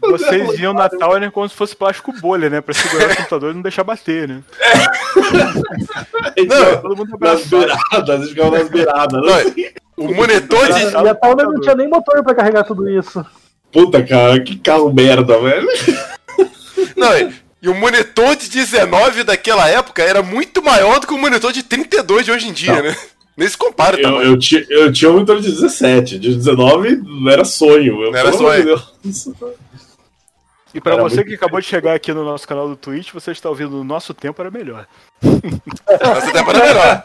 Vocês 0.00 0.58
iam 0.58 0.72
na 0.72 0.88
Tower 0.88 1.30
como 1.30 1.48
se 1.48 1.54
fosse 1.54 1.76
plástico 1.76 2.12
bolha, 2.20 2.50
né? 2.50 2.60
Pra 2.60 2.74
segurar 2.74 3.12
o 3.12 3.16
computador 3.16 3.52
e 3.52 3.54
não 3.54 3.62
deixar 3.62 3.84
bater, 3.84 4.28
né? 4.28 4.42
É. 6.36 6.44
Não, 6.44 6.82
todo 6.82 6.96
mundo 6.96 7.16
nas 7.20 7.46
beiradas, 7.46 8.28
ficava 8.28 8.58
nas 8.58 8.68
beiradas. 8.68 9.22
Né? 9.22 9.70
o 9.96 10.12
monitor 10.12 10.72
de. 10.72 10.82
E 10.82 11.08
a 11.08 11.14
Tower 11.14 11.46
não 11.46 11.60
tinha 11.60 11.74
nem 11.74 11.88
motor 11.88 12.22
pra 12.22 12.34
carregar 12.34 12.64
tudo 12.64 12.88
isso. 12.90 13.24
Puta, 13.72 14.02
cara, 14.02 14.40
que 14.40 14.58
carro 14.58 14.92
merda, 14.92 15.38
velho. 15.38 15.68
Não, 16.96 17.32
e 17.66 17.68
o 17.68 17.74
monitor 17.74 18.36
de 18.36 18.48
19 18.48 19.24
daquela 19.24 19.68
época 19.68 20.00
era 20.00 20.22
muito 20.22 20.62
maior 20.62 21.00
do 21.00 21.06
que 21.08 21.12
o 21.12 21.18
monitor 21.18 21.52
de 21.52 21.64
32 21.64 22.24
de 22.24 22.30
hoje 22.30 22.48
em 22.48 22.52
dia, 22.52 22.76
não. 22.76 22.82
né? 22.82 22.96
Nem 23.36 23.48
se 23.48 23.58
compara, 23.58 24.00
eu, 24.00 24.22
eu, 24.22 24.38
tinha, 24.38 24.64
eu 24.70 24.90
tinha 24.92 25.10
um 25.10 25.14
monitor 25.14 25.40
de 25.40 25.50
17, 25.50 26.16
de 26.20 26.36
19 26.36 26.96
não 26.96 27.28
era 27.28 27.44
sonho. 27.44 28.04
Eu, 28.04 28.14
era 28.14 28.32
sonho. 28.32 28.80
E 30.72 30.80
para 30.80 30.96
você 30.96 31.24
que 31.24 31.34
acabou 31.34 31.60
de 31.60 31.66
chegar 31.66 31.94
aqui 31.94 32.12
no 32.12 32.24
nosso 32.24 32.46
canal 32.46 32.68
do 32.68 32.76
Twitch, 32.76 33.12
você 33.12 33.32
está 33.32 33.48
ouvindo 33.48 33.80
o 33.80 33.84
nosso 33.84 34.14
tempo 34.14 34.40
era 34.40 34.50
melhor. 34.50 34.86
nosso 35.20 36.32
tempo 36.32 36.50
era 36.50 36.66
melhor. 36.66 37.02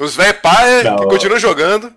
Os 0.00 0.16
velhos 0.16 0.40
pai 0.40 0.82
que 0.98 1.06
continuam 1.06 1.38
jogando. 1.38 1.92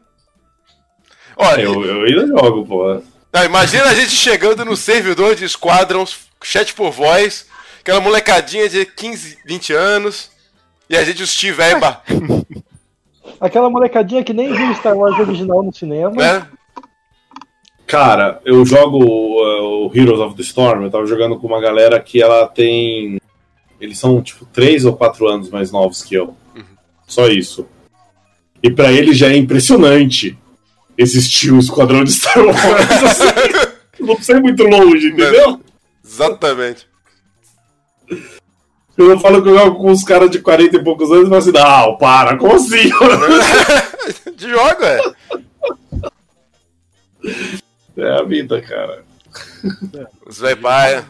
Olha, 1.37 1.61
eu, 1.61 1.85
eu 1.85 2.01
ainda 2.03 2.27
jogo, 2.27 2.65
pô. 2.65 3.01
Não, 3.31 3.45
imagina 3.45 3.85
a 3.85 3.95
gente 3.95 4.11
chegando 4.11 4.65
no 4.65 4.75
servidor 4.75 5.35
de 5.35 5.47
Squadrons, 5.47 6.28
chat 6.43 6.73
por 6.73 6.91
voz, 6.91 7.45
aquela 7.81 7.99
molecadinha 7.99 8.67
de 8.67 8.85
15, 8.85 9.39
20 9.45 9.73
anos, 9.73 10.31
e 10.89 10.97
a 10.97 11.03
gente, 11.03 11.21
os 11.21 11.31
Steve 11.31 11.53
velho. 11.53 11.79
Aquela 13.39 13.69
molecadinha 13.69 14.23
que 14.23 14.33
nem 14.33 14.51
viu 14.51 14.75
Star 14.75 14.97
Wars 14.97 15.17
original 15.17 15.63
no 15.63 15.73
cinema. 15.73 16.21
É. 16.21 16.45
Cara, 17.87 18.41
eu 18.43 18.65
jogo 18.65 18.97
uh, 18.99 19.87
o 19.87 19.91
Heroes 19.95 20.19
of 20.19 20.35
the 20.35 20.41
Storm, 20.41 20.83
eu 20.83 20.91
tava 20.91 21.05
jogando 21.05 21.39
com 21.39 21.47
uma 21.47 21.61
galera 21.61 21.99
que 21.99 22.21
ela 22.21 22.47
tem. 22.47 23.19
Eles 23.79 23.97
são, 23.97 24.21
tipo, 24.21 24.45
3 24.45 24.85
ou 24.85 24.93
4 24.93 25.27
anos 25.27 25.49
mais 25.49 25.71
novos 25.71 26.03
que 26.03 26.15
eu. 26.15 26.35
Uhum. 26.55 26.63
Só 27.07 27.27
isso. 27.27 27.65
E 28.61 28.69
para 28.69 28.91
eles 28.91 29.17
já 29.17 29.29
é 29.29 29.37
impressionante 29.37 30.37
existir 30.97 31.53
um 31.53 31.59
esquadrão 31.59 32.03
de 32.03 32.11
Star 32.11 32.43
Wars. 32.45 32.57
assim, 32.57 33.23
não 34.03 34.15
precisa 34.15 34.37
ir 34.37 34.41
muito 34.41 34.63
longe, 34.63 35.07
entendeu? 35.07 35.61
Exatamente. 36.09 36.87
Eu 38.97 39.19
falo 39.19 39.43
que 39.43 39.49
eu 39.49 39.57
jogo 39.57 39.77
com 39.77 39.91
uns 39.91 40.03
caras 40.03 40.31
de 40.31 40.39
40 40.39 40.75
e 40.75 40.83
poucos 40.83 41.11
anos 41.11 41.27
e 41.27 41.29
falo 41.29 41.37
assim, 41.37 41.51
não, 41.51 41.97
para, 41.97 42.35
como 42.35 42.55
assim? 42.55 42.89
de 44.35 44.49
jogo, 44.49 44.83
é. 44.83 44.99
É 47.95 48.19
a 48.19 48.23
vida, 48.23 48.59
cara. 48.61 49.05
Os 50.25 50.39
velho 50.39 50.61
pai. 50.61 51.05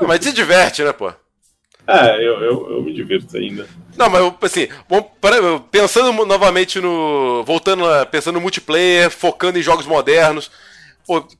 Mas 0.00 0.24
se 0.24 0.32
diverte, 0.32 0.82
né, 0.82 0.92
pô? 0.92 1.12
É, 1.86 2.16
eu, 2.16 2.40
eu, 2.40 2.70
eu 2.70 2.82
me 2.82 2.94
divirto 2.94 3.36
ainda. 3.36 3.68
Não, 3.96 4.08
mas 4.08 4.32
assim, 4.42 4.68
bom, 4.88 5.02
pensando 5.70 6.24
novamente 6.24 6.80
no. 6.80 7.44
Voltando 7.44 7.84
pensando 8.10 8.36
no 8.36 8.40
multiplayer, 8.40 9.10
focando 9.10 9.58
em 9.58 9.62
jogos 9.62 9.84
modernos, 9.84 10.50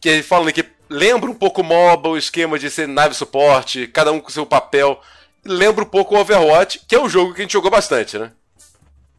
que 0.01 0.23
falando 0.23 0.53
que 0.53 0.65
lembra 0.89 1.31
um 1.31 1.35
pouco 1.35 1.61
o 1.61 1.65
MOBA, 1.65 2.11
o 2.11 2.17
esquema 2.17 2.59
de 2.59 2.71
ser 2.71 2.87
nave 2.87 3.15
suporte, 3.15 3.87
cada 3.87 4.13
um 4.13 4.21
com 4.21 4.31
seu 4.31 4.47
papel. 4.47 5.01
Lembra 5.45 5.85
um 5.85 5.89
pouco 5.89 6.15
o 6.15 6.19
Overwatch, 6.19 6.83
que 6.87 6.95
é 6.95 7.01
um 7.01 7.09
jogo 7.09 7.35
que 7.35 7.41
a 7.41 7.45
gente 7.45 7.53
jogou 7.53 7.71
bastante, 7.71 8.19
né? 8.19 8.33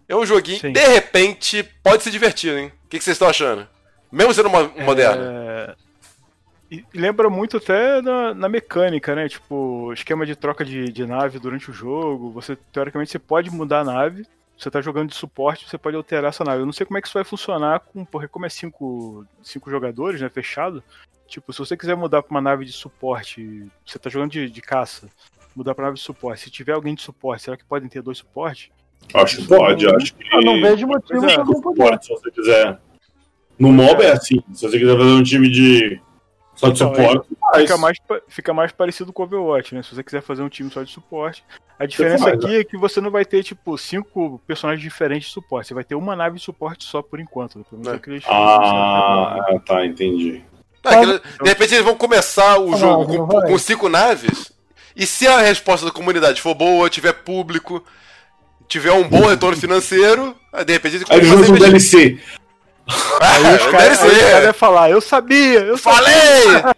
É 0.08 0.16
um 0.16 0.26
joguinho, 0.26 0.60
Sim. 0.60 0.72
de 0.72 0.86
repente, 0.86 1.64
pode 1.84 2.04
ser 2.04 2.12
divertido, 2.12 2.58
hein? 2.58 2.72
O 2.86 2.90
que, 2.90 2.98
que 2.98 3.04
vocês 3.04 3.16
estão 3.16 3.28
achando? 3.28 3.68
Mesmo 4.12 4.34
sendo 4.34 4.48
uma, 4.48 4.72
é... 4.76 4.84
moderno. 4.84 5.24
E 6.70 6.84
lembra 6.94 7.30
muito 7.30 7.58
até 7.58 8.02
na, 8.02 8.34
na, 8.34 8.50
mecânica, 8.50 9.14
né? 9.14 9.30
Tipo, 9.30 9.94
esquema 9.94 10.26
de 10.26 10.36
troca 10.36 10.66
de, 10.66 10.92
de 10.92 11.06
nave 11.06 11.40
durante 11.40 11.70
o 11.70 11.74
jogo. 11.74 12.32
Você, 12.32 12.56
teoricamente, 12.72 13.12
você 13.12 13.20
pode 13.20 13.52
mudar 13.52 13.82
a 13.82 13.84
nave. 13.84 14.26
Você 14.58 14.70
tá 14.70 14.82
jogando 14.82 15.10
de 15.10 15.16
suporte, 15.16 15.68
você 15.68 15.78
pode 15.78 15.98
alterar 15.98 16.30
essa 16.30 16.44
nave. 16.44 16.62
Eu 16.62 16.66
não 16.66 16.74
sei 16.74 16.86
como 16.86 16.98
é 16.98 17.02
que 17.02 17.08
isso 17.08 17.18
vai 17.18 17.24
funcionar 17.24 17.80
com. 17.80 18.06
Porque 18.06 18.28
como 18.28 18.46
é 18.46 18.50
cinco, 18.50 19.26
cinco 19.42 19.70
jogadores, 19.70 20.22
né? 20.22 20.30
Fechado. 20.30 20.84
Tipo, 21.28 21.52
se 21.52 21.60
você 21.60 21.76
quiser 21.76 21.96
mudar 21.96 22.22
pra 22.22 22.32
uma 22.32 22.42
nave 22.42 22.64
de 22.64 22.72
suporte, 22.72 23.68
você 23.86 23.98
tá 23.98 24.10
jogando 24.10 24.32
de, 24.32 24.50
de 24.50 24.62
caça, 24.62 25.10
mudar 25.56 25.74
pra 25.74 25.86
nave 25.86 25.98
de 25.98 26.04
suporte. 26.04 26.44
Se 26.44 26.52
tiver 26.52 26.74
alguém 26.74 26.94
de 26.94 27.02
suporte, 27.02 27.44
será 27.44 27.58
que 27.58 27.66
podem 27.66 27.90
ter 27.90 28.02
dois 28.02 28.20
suportes? 28.20 28.70
Acho 29.14 29.38
que 29.38 29.48
pode, 29.48 29.88
acho 29.88 30.14
que. 30.14 30.36
Eu 30.36 30.42
não 30.42 30.62
vejo 30.62 30.88
motivo 30.88 31.26
é. 31.26 31.34
pra 31.34 31.44
não 31.44 31.62
poder. 31.62 32.04
Se 32.04 32.10
você 32.10 32.32
quiser. 32.32 32.80
No 33.58 33.72
mob 33.72 34.04
é. 34.04 34.08
é 34.08 34.12
assim. 34.14 34.44
Se 34.54 34.68
você 34.68 34.78
quiser 34.80 34.98
fazer 34.98 35.12
um 35.12 35.24
time 35.24 35.50
de 35.50 36.00
só 36.56 36.70
de 36.70 36.76
então, 36.76 36.94
suporte. 36.94 37.28
Fica 37.56 37.78
mais, 37.78 37.98
fica 38.28 38.54
mais 38.54 38.72
parecido 38.72 39.12
com 39.12 39.24
o 39.24 39.26
Overwatch, 39.26 39.74
né? 39.74 39.84
Se 39.84 39.96
você 39.96 40.04
quiser 40.04 40.22
fazer 40.22 40.44
um 40.44 40.50
time 40.50 40.70
só 40.70 40.84
de 40.84 40.92
suporte. 40.92 41.44
A 41.80 41.86
diferença 41.86 42.30
aqui 42.30 42.48
né? 42.48 42.60
é 42.60 42.64
que 42.64 42.78
você 42.78 43.02
não 43.02 43.10
vai 43.10 43.26
ter, 43.26 43.44
tipo, 43.44 43.78
cinco 43.78 44.40
personagens 44.46 44.82
diferentes 44.82 45.28
de 45.28 45.34
suporte. 45.34 45.68
Você 45.68 45.74
vai 45.74 45.84
ter 45.84 45.96
uma 45.96 46.16
nave 46.16 46.38
de 46.38 46.44
suporte 46.44 46.86
só 46.86 47.02
por 47.02 47.20
enquanto. 47.20 47.66
Pelo 47.70 47.84
menos 47.84 48.24
é. 48.24 48.28
Ah, 48.28 49.38
tá, 49.66 49.86
entendi. 49.86 50.44
de 51.44 51.50
repente 51.50 51.74
eles 51.74 51.86
vão 51.86 51.96
começar 51.96 52.60
o 52.60 52.78
jogo 52.78 53.28
com, 53.28 53.42
com 53.42 53.58
cinco 53.58 53.90
naves. 53.90 54.54
E 54.96 55.08
se 55.08 55.28
a 55.28 55.42
resposta 55.42 55.88
da 55.88 55.92
comunidade 55.92 56.40
for 56.40 56.54
boa, 56.54 56.90
tiver 56.90 57.14
público, 57.14 57.84
tiver 58.68 58.92
um 58.92 59.08
bom 59.08 59.26
retorno 59.28 59.58
financeiro, 59.58 60.36
Ah, 60.52 60.64
de 60.64 60.74
repente 60.74 61.04
Aí 61.10 61.18
eles 61.18 61.32
lançam 61.32 61.56
um 61.56 61.58
DLC. 61.58 62.20
Aí 63.22 63.56
os 63.56 63.66
caras 63.68 64.00
cara 64.00 64.44
ia 64.46 64.54
falar, 64.54 64.90
eu 64.92 65.02
sabia, 65.02 65.60
eu 65.60 65.78
falei! 65.78 66.14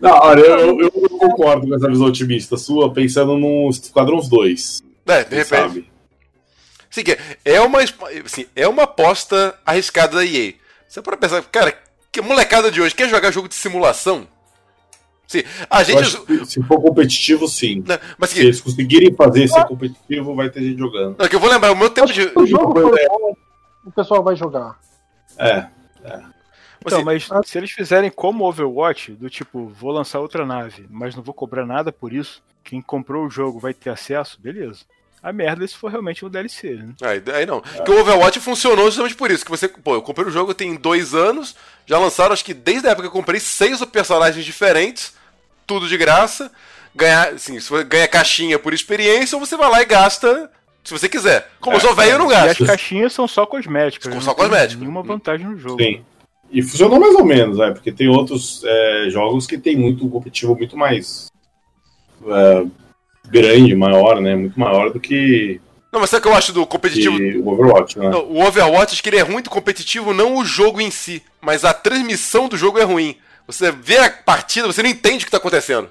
Não, 0.00 0.10
olha, 0.10 0.40
eu, 0.40 0.80
eu, 0.80 0.92
eu, 0.92 1.08
concordo 1.18 1.66
com 1.66 1.74
essa 1.74 1.88
visão 1.88 2.06
otimista 2.06 2.56
sua, 2.56 2.92
pensando 2.92 3.38
no 3.38 3.70
Esquadrões 3.70 4.28
2. 4.28 4.82
É, 5.06 5.24
de 5.24 5.36
repente. 5.36 5.48
Sabe? 5.48 5.90
Sim, 6.90 7.02
é 7.44 7.60
uma, 7.60 7.80
assim, 8.24 8.46
é 8.54 8.66
uma 8.68 8.84
aposta 8.84 9.58
arriscada 9.64 10.16
da 10.16 10.24
EA. 10.24 10.54
Você 10.88 11.02
pode 11.02 11.18
pensar, 11.18 11.42
cara, 11.42 11.76
que 12.10 12.20
molecada 12.20 12.70
de 12.70 12.80
hoje 12.80 12.94
quer 12.94 13.08
jogar 13.08 13.30
jogo 13.30 13.48
de 13.48 13.54
simulação? 13.54 14.26
Sim, 15.26 15.42
a 15.68 15.82
gente. 15.82 16.46
Se 16.46 16.62
for 16.62 16.80
competitivo, 16.80 17.48
sim. 17.48 17.82
Não, 17.86 17.98
mas 18.16 18.32
que... 18.32 18.40
Se 18.40 18.46
eles 18.46 18.60
conseguirem 18.60 19.12
fazer 19.12 19.48
ser 19.48 19.64
competitivo, 19.66 20.34
vai 20.34 20.48
ter 20.48 20.62
gente 20.62 20.78
jogando. 20.78 21.16
Não, 21.18 21.28
que 21.28 21.34
eu 21.34 21.40
vou 21.40 21.50
lembrar, 21.50 21.72
o 21.72 21.76
meu 21.76 21.90
tempo 21.90 22.12
de. 22.12 22.30
O 22.34 22.46
jogo 22.46 22.80
for 22.80 22.94
bom, 23.08 23.36
o 23.84 23.90
pessoal 23.90 24.22
vai 24.22 24.36
jogar. 24.36 24.78
É, 25.38 25.66
é. 26.04 26.22
Então, 26.80 27.04
mas 27.04 27.28
se 27.44 27.58
eles 27.58 27.72
fizerem 27.72 28.10
como 28.10 28.44
Overwatch, 28.44 29.12
do 29.12 29.28
tipo, 29.28 29.66
vou 29.66 29.90
lançar 29.90 30.20
outra 30.20 30.46
nave, 30.46 30.86
mas 30.88 31.16
não 31.16 31.22
vou 31.22 31.34
cobrar 31.34 31.66
nada 31.66 31.90
por 31.90 32.12
isso, 32.12 32.42
quem 32.62 32.80
comprou 32.80 33.26
o 33.26 33.30
jogo 33.30 33.58
vai 33.58 33.74
ter 33.74 33.90
acesso, 33.90 34.40
beleza. 34.40 34.84
A 35.26 35.32
merda 35.32 35.66
se 35.66 35.74
for 35.76 35.90
realmente 35.90 36.24
um 36.24 36.30
DLC, 36.30 36.74
né? 36.74 36.94
Aí, 37.02 37.20
aí 37.34 37.44
não. 37.44 37.60
Porque 37.60 37.90
o 37.90 37.98
Overwatch 37.98 38.38
funcionou 38.38 38.84
justamente 38.84 39.16
por 39.16 39.28
isso. 39.28 39.44
Que 39.44 39.50
você, 39.50 39.66
pô, 39.66 39.94
eu 39.94 40.00
comprei 40.00 40.24
o 40.24 40.30
jogo 40.30 40.54
tem 40.54 40.76
dois 40.76 41.16
anos, 41.16 41.56
já 41.84 41.98
lançaram, 41.98 42.32
acho 42.32 42.44
que 42.44 42.54
desde 42.54 42.86
a 42.86 42.92
época 42.92 43.08
que 43.08 43.16
eu 43.16 43.18
comprei, 43.18 43.40
seis 43.40 43.84
personagens 43.86 44.44
diferentes, 44.44 45.14
tudo 45.66 45.88
de 45.88 45.96
graça. 45.96 46.48
Ganhar, 46.94 47.34
assim, 47.34 47.58
se 47.58 47.68
você 47.68 47.82
ganha 47.82 48.06
caixinha 48.06 48.56
por 48.56 48.72
experiência, 48.72 49.36
ou 49.36 49.44
você 49.44 49.56
vai 49.56 49.68
lá 49.68 49.82
e 49.82 49.84
gasta 49.84 50.48
se 50.84 50.92
você 50.92 51.08
quiser. 51.08 51.50
Como 51.60 51.74
é, 51.74 51.78
eu 51.78 51.80
sou 51.80 51.92
velho, 51.96 52.12
eu 52.12 52.18
não 52.20 52.28
gasto. 52.28 52.60
E 52.60 52.62
as 52.62 52.70
caixinhas 52.70 53.12
são 53.12 53.26
só 53.26 53.44
cosméticas. 53.44 54.12
São 54.12 54.22
só 54.22 54.32
cosméticas. 54.32 54.78
Nenhuma 54.78 55.02
vantagem 55.02 55.44
no 55.44 55.58
jogo. 55.58 55.82
Sim. 55.82 56.04
E 56.52 56.62
funcionou 56.62 57.00
mais 57.00 57.16
ou 57.16 57.24
menos, 57.24 57.58
né? 57.58 57.72
Porque 57.72 57.90
tem 57.90 58.06
outros 58.06 58.62
é, 58.64 59.10
jogos 59.10 59.44
que 59.44 59.58
tem 59.58 59.74
muito 59.76 60.08
competitivo 60.08 60.54
muito 60.54 60.76
mais 60.76 61.26
é, 62.28 62.66
grande, 63.30 63.74
maior, 63.74 64.20
né? 64.20 64.34
Muito 64.34 64.58
maior 64.58 64.90
do 64.90 65.00
que. 65.00 65.60
Não, 65.92 66.00
mas 66.00 66.10
sabe 66.10 66.20
o 66.20 66.22
que 66.22 66.28
eu 66.28 66.36
acho 66.36 66.52
do 66.52 66.66
competitivo? 66.66 67.16
O 67.42 67.52
Overwatch, 67.52 67.98
né? 67.98 68.08
Não, 68.10 68.24
o 68.24 68.44
Overwatch 68.44 68.92
acho 68.92 69.02
que 69.02 69.08
ele 69.08 69.18
é 69.18 69.22
ruim 69.22 69.42
do 69.42 69.50
competitivo, 69.50 70.12
não 70.12 70.36
o 70.36 70.44
jogo 70.44 70.80
em 70.80 70.90
si, 70.90 71.22
mas 71.40 71.64
a 71.64 71.72
transmissão 71.72 72.48
do 72.48 72.56
jogo 72.56 72.78
é 72.78 72.84
ruim. 72.84 73.16
Você 73.46 73.70
vê 73.70 73.98
a 73.98 74.10
partida, 74.10 74.66
você 74.66 74.82
não 74.82 74.90
entende 74.90 75.16
o 75.16 75.20
que 75.20 75.24
está 75.26 75.38
acontecendo. 75.38 75.88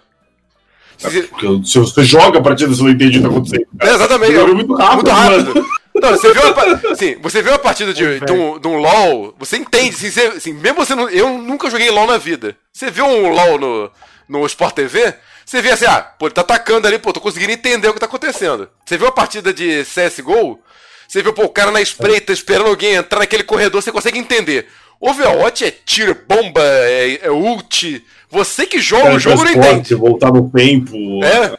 É 1.03 1.10
se 1.10 1.80
você 1.80 2.03
joga 2.03 2.40
a 2.40 2.41
partida, 2.41 2.70
você 2.70 2.84
não 2.84 2.90
entende 2.90 3.18
o 3.18 3.22
que 3.22 3.28
está 3.28 3.30
acontecendo. 3.30 3.68
É, 3.82 3.94
exatamente. 3.94 4.36
É 4.36 4.45
muito 4.45 4.74
rápido. 4.74 4.95
Muito 4.95 5.10
rápido. 5.10 5.66
Não, 6.02 6.12
você 6.12 6.34
viu 6.34 6.41
uma, 6.41 6.91
assim, 6.91 7.16
você 7.22 7.41
vê 7.41 7.49
uma 7.49 7.60
partida 7.60 7.94
de, 7.94 8.20
de, 8.20 8.32
um, 8.32 8.60
de 8.60 8.68
um 8.68 8.78
LOL, 8.78 9.34
você 9.40 9.56
entende, 9.57 9.95
assim, 9.95 10.12
você, 10.12 10.22
assim, 10.28 10.53
mesmo 10.53 10.86
você 10.86 10.94
não, 10.94 11.10
eu 11.10 11.38
nunca 11.38 11.70
joguei 11.70 11.90
LOL 11.90 12.06
na 12.06 12.18
vida. 12.18 12.56
Você 12.72 12.91
vê 12.91 13.02
um 13.02 13.30
LOL 13.30 13.57
no, 13.57 13.91
no 14.28 14.45
Sport 14.45 14.76
TV, 14.76 15.14
você 15.46 15.62
vê 15.62 15.72
assim, 15.72 15.86
ah, 15.86 16.02
pô, 16.02 16.26
ele 16.26 16.34
tá 16.34 16.42
atacando 16.42 16.88
ali, 16.88 16.98
pô, 16.98 17.14
tô 17.14 17.22
conseguindo 17.22 17.52
entender 17.52 17.88
o 17.88 17.94
que 17.94 18.00
tá 18.00 18.08
acontecendo. 18.08 18.68
Você 18.84 18.98
viu 18.98 19.06
uma 19.06 19.14
partida 19.14 19.54
de 19.54 19.84
CSGO, 19.84 20.60
você 21.08 21.22
viu, 21.22 21.34
pô, 21.34 21.44
o 21.44 21.50
cara 21.50 21.72
na 21.72 21.82
espreita 21.82 22.34
esperando 22.34 22.68
alguém 22.68 22.96
entrar 22.96 23.20
naquele 23.20 23.44
corredor, 23.44 23.82
você 23.82 23.92
consegue 23.92 24.18
entender. 24.18 24.68
Overwatch 25.00 25.64
é 25.64 25.72
tiro, 25.72 26.18
bomba, 26.28 26.62
é, 26.64 27.28
é 27.28 27.32
ult. 27.32 28.04
Você 28.30 28.66
que 28.66 28.80
joga 28.80 29.14
o 29.14 29.20
jogo 29.20 29.44
não 29.44 29.52
entende. 29.52 29.94
Voltar 29.94 30.32
no 30.32 30.50
tempo. 30.50 30.96
É. 31.24 31.58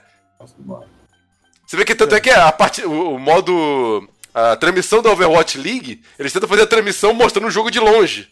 Você 1.65 1.77
vê 1.77 1.85
que 1.85 1.95
tanto 1.95 2.15
é 2.15 2.21
que 2.21 2.31
a 2.31 2.51
parte, 2.51 2.83
o, 2.83 3.15
o 3.15 3.19
modo 3.19 4.09
a 4.35 4.57
transmissão 4.57 5.01
da 5.01 5.11
Overwatch 5.11 5.59
League, 5.59 6.03
eles 6.19 6.33
tentam 6.33 6.49
fazer 6.49 6.63
a 6.63 6.67
transmissão 6.67 7.15
mostrando 7.15 7.47
o 7.47 7.51
jogo 7.51 7.71
de 7.71 7.81
longe. 7.81 8.29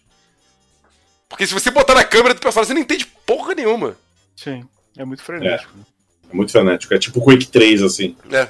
Porque 1.28 1.46
se 1.46 1.54
você 1.54 1.70
botar 1.70 1.94
na 1.94 2.04
câmera 2.04 2.34
do 2.34 2.40
personagem, 2.40 2.68
você 2.68 2.74
não 2.74 2.82
entende 2.82 3.06
porra 3.24 3.54
nenhuma. 3.54 3.96
Sim, 4.36 4.64
é 4.96 5.04
muito 5.04 5.22
frenético. 5.22 5.72
É, 5.78 6.32
é 6.32 6.34
muito 6.34 6.52
frenético, 6.52 6.94
é 6.94 6.98
tipo 6.98 7.20
Quake 7.20 7.46
3, 7.46 7.82
assim. 7.82 8.16
É. 8.30 8.48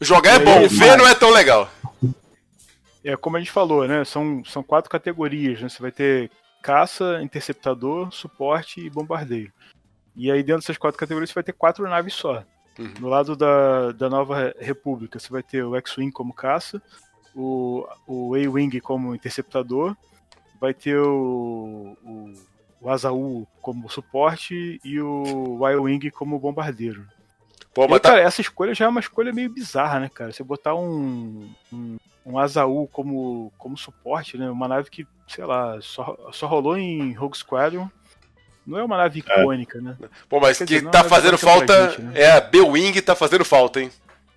Jogar 0.00 0.40
é 0.40 0.44
bom, 0.44 0.68
ver 0.68 0.96
não 0.96 1.06
é 1.06 1.14
tão 1.14 1.30
legal. 1.30 1.70
É 3.04 3.16
como 3.16 3.36
a 3.36 3.40
gente 3.40 3.50
falou, 3.50 3.86
né? 3.86 4.04
São, 4.04 4.44
são 4.44 4.62
quatro 4.62 4.90
categorias, 4.90 5.60
né? 5.60 5.68
Você 5.68 5.80
vai 5.80 5.90
ter 5.90 6.30
caça, 6.62 7.20
interceptador, 7.22 8.12
suporte 8.12 8.80
e 8.80 8.90
bombardeio. 8.90 9.52
E 10.14 10.30
aí 10.30 10.42
dentro 10.42 10.62
dessas 10.62 10.78
quatro 10.78 10.98
categorias 10.98 11.30
você 11.30 11.34
vai 11.34 11.44
ter 11.44 11.52
quatro 11.52 11.88
naves 11.88 12.14
só. 12.14 12.44
Uhum. 12.78 12.94
No 13.00 13.08
lado 13.08 13.34
da, 13.34 13.92
da 13.92 14.08
Nova 14.08 14.54
República, 14.58 15.18
você 15.18 15.30
vai 15.30 15.42
ter 15.42 15.64
o 15.64 15.74
X-Wing 15.76 16.12
como 16.12 16.32
caça, 16.32 16.80
o, 17.34 17.86
o 18.06 18.34
A-Wing 18.34 18.80
como 18.80 19.14
interceptador, 19.14 19.96
vai 20.60 20.72
ter 20.74 20.98
o, 20.98 21.96
o, 22.04 22.34
o 22.80 22.90
Azaul 22.90 23.46
como 23.60 23.88
suporte 23.88 24.80
e 24.84 25.00
o 25.00 25.58
Y-Wing 25.68 26.10
como 26.10 26.38
bombardeiro. 26.38 27.06
Pô, 27.74 27.84
e, 27.84 27.88
tá... 28.00 28.10
cara, 28.10 28.22
essa 28.22 28.40
escolha 28.40 28.74
já 28.74 28.86
é 28.86 28.88
uma 28.88 29.00
escolha 29.00 29.32
meio 29.32 29.50
bizarra, 29.50 30.00
né, 30.00 30.10
cara? 30.12 30.32
Você 30.32 30.42
botar 30.42 30.74
um, 30.74 31.48
um, 31.72 31.96
um 32.24 32.38
Azaul 32.38 32.88
como, 32.88 33.52
como 33.58 33.76
suporte, 33.76 34.36
né? 34.36 34.50
Uma 34.50 34.68
nave 34.68 34.90
que, 34.90 35.06
sei 35.26 35.44
lá, 35.44 35.78
só, 35.80 36.16
só 36.32 36.46
rolou 36.46 36.76
em 36.76 37.12
Rogue 37.12 37.36
Squadron 37.36 37.88
não 38.68 38.78
é 38.78 38.84
uma 38.84 38.98
nave 38.98 39.24
é. 39.26 39.40
icônica, 39.40 39.78
é. 39.78 39.80
né? 39.80 39.96
Pô, 40.28 40.38
mas 40.38 40.58
Quer 40.58 40.66
que 40.66 40.74
dizer, 40.74 40.90
tá 40.90 41.02
fazendo 41.02 41.38
falta. 41.38 41.90
Gente, 41.90 42.02
né? 42.02 42.12
É 42.14 42.32
a 42.32 42.40
B-Wing 42.40 43.00
tá 43.00 43.16
fazendo 43.16 43.44
falta, 43.44 43.80
hein? 43.80 43.90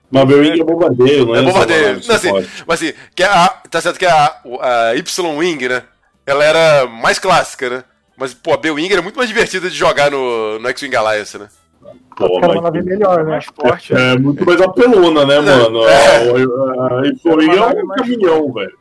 Mas 0.09 0.26
B-Wing 0.26 0.61
é 0.61 0.63
bombardeio, 0.63 1.26
não 1.26 1.35
é? 1.35 1.39
É 1.39 1.41
bombardeio. 1.41 2.01
Não, 2.07 2.15
assim, 2.15 2.31
mas 2.65 2.81
assim, 2.81 2.93
que 3.13 3.23
a, 3.23 3.49
tá 3.69 3.81
certo 3.81 3.99
que 3.99 4.05
a, 4.05 4.41
a 4.61 4.95
Y-Wing, 4.95 5.68
né? 5.68 5.84
Ela 6.26 6.45
era 6.45 6.88
mais 6.88 7.19
clássica, 7.19 7.69
né? 7.69 7.84
Mas, 8.22 8.35
pô, 8.35 8.53
a 8.53 8.57
B-Wing 8.57 8.93
era 8.93 9.02
muito 9.02 9.18
mais 9.18 9.27
divertida 9.27 9.68
de 9.68 9.76
jogar 9.76 10.11
no, 10.11 10.60
no 10.60 10.69
X-Wing 10.69 10.95
Alliance, 10.95 11.39
né? 11.39 11.49
Pô, 12.15 12.39
mas... 12.39 12.52
uma 12.52 12.61
nave 12.61 12.84
melhor, 12.84 13.23
né? 13.23 13.31
Mais 13.31 13.45
forte. 13.45 13.95
É, 13.95 14.14
é, 14.14 14.19
muito 14.19 14.45
mais 14.45 14.61
apelona, 14.61 15.26
né, 15.26 15.39
mano? 15.39 15.84
É. 15.88 16.18
A, 16.18 16.99
a 16.99 17.07
Y-Wing 17.07 17.57
é 17.57 17.65
um 17.65 17.88
caminhão, 17.88 18.53
velho. 18.53 18.77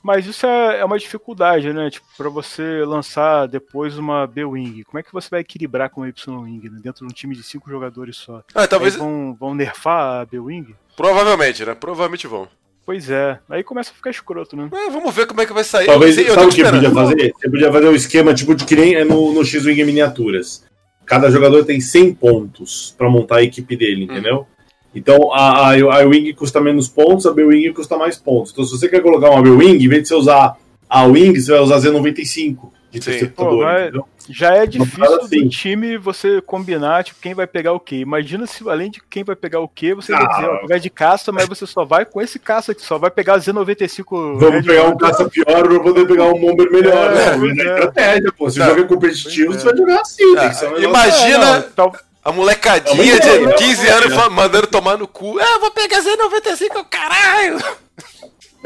Mas 0.00 0.26
isso 0.26 0.46
é, 0.46 0.78
é 0.78 0.84
uma 0.84 0.96
dificuldade, 0.96 1.72
né? 1.72 1.90
Tipo, 1.90 2.06
pra 2.16 2.28
você 2.28 2.84
lançar 2.84 3.48
depois 3.48 3.98
uma 3.98 4.28
B-Wing. 4.28 4.84
Como 4.84 5.00
é 5.00 5.02
que 5.02 5.12
você 5.12 5.28
vai 5.28 5.40
equilibrar 5.40 5.90
com 5.90 6.04
a 6.04 6.08
Y-Wing, 6.08 6.70
né? 6.70 6.78
Dentro 6.80 7.04
de 7.04 7.12
um 7.12 7.16
time 7.16 7.34
de 7.34 7.42
cinco 7.42 7.68
jogadores 7.68 8.16
só. 8.16 8.44
Ah, 8.54 8.68
talvez. 8.68 8.94
vão, 8.94 9.36
vão 9.40 9.56
nerfar 9.56 10.20
a 10.20 10.24
B-Wing? 10.24 10.72
Provavelmente, 10.96 11.64
né? 11.64 11.74
Provavelmente 11.74 12.28
vão. 12.28 12.46
Pois 12.86 13.08
é, 13.08 13.38
aí 13.48 13.62
começa 13.62 13.90
a 13.90 13.94
ficar 13.94 14.10
escroto, 14.10 14.56
né? 14.56 14.68
É, 14.72 14.90
vamos 14.90 15.14
ver 15.14 15.26
como 15.26 15.40
é 15.40 15.46
que 15.46 15.52
vai 15.52 15.64
sair. 15.64 15.86
Talvez, 15.86 16.18
eu 16.18 16.34
sabe 16.34 16.46
o 16.46 16.50
que 16.50 16.62
podia 16.62 16.90
fazer? 16.90 17.32
Você 17.34 17.50
podia 17.50 17.72
fazer 17.72 17.88
um 17.88 17.94
esquema 17.94 18.34
tipo 18.34 18.54
de 18.54 18.64
que 18.64 18.76
nem 18.76 18.94
é 18.94 19.04
no, 19.04 19.32
no 19.32 19.44
X-Wing 19.44 19.82
miniaturas. 19.84 20.64
Cada 21.06 21.30
jogador 21.30 21.64
tem 21.64 21.80
100 21.80 22.14
pontos 22.14 22.94
para 22.96 23.08
montar 23.08 23.36
a 23.36 23.42
equipe 23.42 23.76
dele, 23.76 24.02
hum. 24.02 24.04
entendeu? 24.04 24.46
Então 24.94 25.32
a, 25.32 25.70
a, 25.70 25.72
a 25.72 26.06
Wing 26.06 26.32
custa 26.34 26.60
menos 26.60 26.86
pontos, 26.86 27.26
a 27.26 27.32
B-Wing 27.32 27.72
custa 27.72 27.96
mais 27.96 28.16
pontos. 28.16 28.52
Então 28.52 28.64
se 28.64 28.70
você 28.78 28.88
quer 28.88 29.00
colocar 29.00 29.30
uma 29.30 29.42
B-Wing, 29.42 29.84
em 29.84 29.88
vez 29.88 30.02
de 30.02 30.08
você 30.08 30.14
usar 30.14 30.56
a 30.88 31.04
Wing, 31.04 31.38
você 31.38 31.50
vai 31.50 31.60
usar 31.60 31.78
Z95 31.78 32.70
de 32.94 33.10
interceptador. 33.10 34.04
já 34.28 34.54
é 34.54 34.66
difícil 34.66 35.16
assim. 35.16 35.44
do 35.44 35.48
time 35.48 35.98
você 35.98 36.40
combinar 36.40 37.04
tipo, 37.04 37.20
quem 37.20 37.34
vai 37.34 37.46
pegar 37.46 37.72
o 37.72 37.80
quê. 37.80 37.96
Imagina 37.96 38.46
se 38.46 38.68
além 38.68 38.90
de 38.90 39.00
quem 39.10 39.24
vai 39.24 39.34
pegar 39.34 39.60
o 39.60 39.68
quê, 39.68 39.94
você 39.94 40.12
ah, 40.12 40.18
vai 40.18 40.28
dizer, 40.28 40.48
ó, 40.48 40.58
pegar 40.58 40.78
de 40.78 40.90
caça, 40.90 41.32
mas 41.32 41.48
você 41.48 41.66
só 41.66 41.84
vai 41.84 42.04
com 42.04 42.20
esse 42.20 42.38
caça 42.38 42.72
aqui, 42.72 42.82
só 42.82 42.98
vai 42.98 43.10
pegar 43.10 43.38
Z95. 43.38 44.38
Vamos 44.38 44.64
pegar 44.64 44.84
um 44.84 44.96
caça 44.96 45.28
pior 45.28 45.44
pra 45.68 45.80
poder 45.80 46.06
pegar 46.06 46.24
um 46.24 46.38
bomber 46.38 46.70
melhor. 46.70 47.12
É, 47.12 47.36
né? 47.36 47.48
é. 47.48 47.74
estratégia, 47.74 48.32
pô. 48.32 48.50
Se 48.50 48.58
tá. 48.58 48.66
joga 48.66 48.84
competitivo, 48.84 49.52
é. 49.52 49.58
você 49.58 49.64
vai 49.64 49.76
jogar 49.76 50.00
assim. 50.00 50.34
Tá. 50.34 50.52
Imagina. 50.78 51.58
É, 51.58 52.14
a 52.24 52.32
molecadinha 52.32 53.20
de 53.20 53.54
15 53.54 53.86
anos 53.86 54.28
mandando 54.30 54.66
tomar 54.66 54.96
no 54.96 55.06
cu. 55.06 55.38
Ah, 55.38 55.58
vou 55.58 55.70
pegar 55.72 56.00
Z95, 56.00 56.86
caralho! 56.88 57.58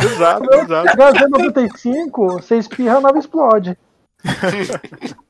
Exato, 0.00 0.54
exato. 0.54 0.90
Pegar 0.92 1.12
Z95, 1.12 2.40
você 2.40 2.56
espirra, 2.56 2.98
a 2.98 3.00
nave 3.00 3.18
explode. 3.18 3.76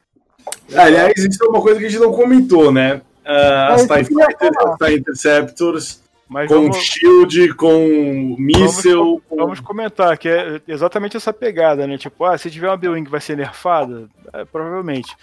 Aliás, 0.76 1.12
isso 1.16 1.44
é 1.44 1.48
uma 1.48 1.60
coisa 1.60 1.78
que 1.78 1.86
a 1.86 1.88
gente 1.88 2.00
não 2.00 2.12
comentou, 2.12 2.72
né? 2.72 3.00
Uh, 3.24 3.72
as 3.72 3.86
TIE 3.86 4.04
Fighters, 4.04 4.56
as 4.58 4.78
TIE 4.78 4.94
Interceptors, 4.96 6.02
Mas 6.28 6.48
com 6.48 6.62
vamos... 6.62 6.76
shield, 6.78 7.54
com 7.54 8.36
míssel. 8.38 9.04
Vamos, 9.04 9.22
com... 9.28 9.36
vamos, 9.36 9.60
comentar 9.60 10.16
que 10.16 10.28
é 10.28 10.60
exatamente 10.66 11.16
essa 11.16 11.32
pegada, 11.32 11.86
né? 11.86 11.98
Tipo, 11.98 12.24
ah, 12.24 12.38
se 12.38 12.50
tiver 12.50 12.68
uma 12.68 12.76
B-Wing 12.76 13.08
vai 13.08 13.20
ser 13.20 13.36
nerfada? 13.36 14.08
É, 14.32 14.44
provavelmente. 14.44 15.14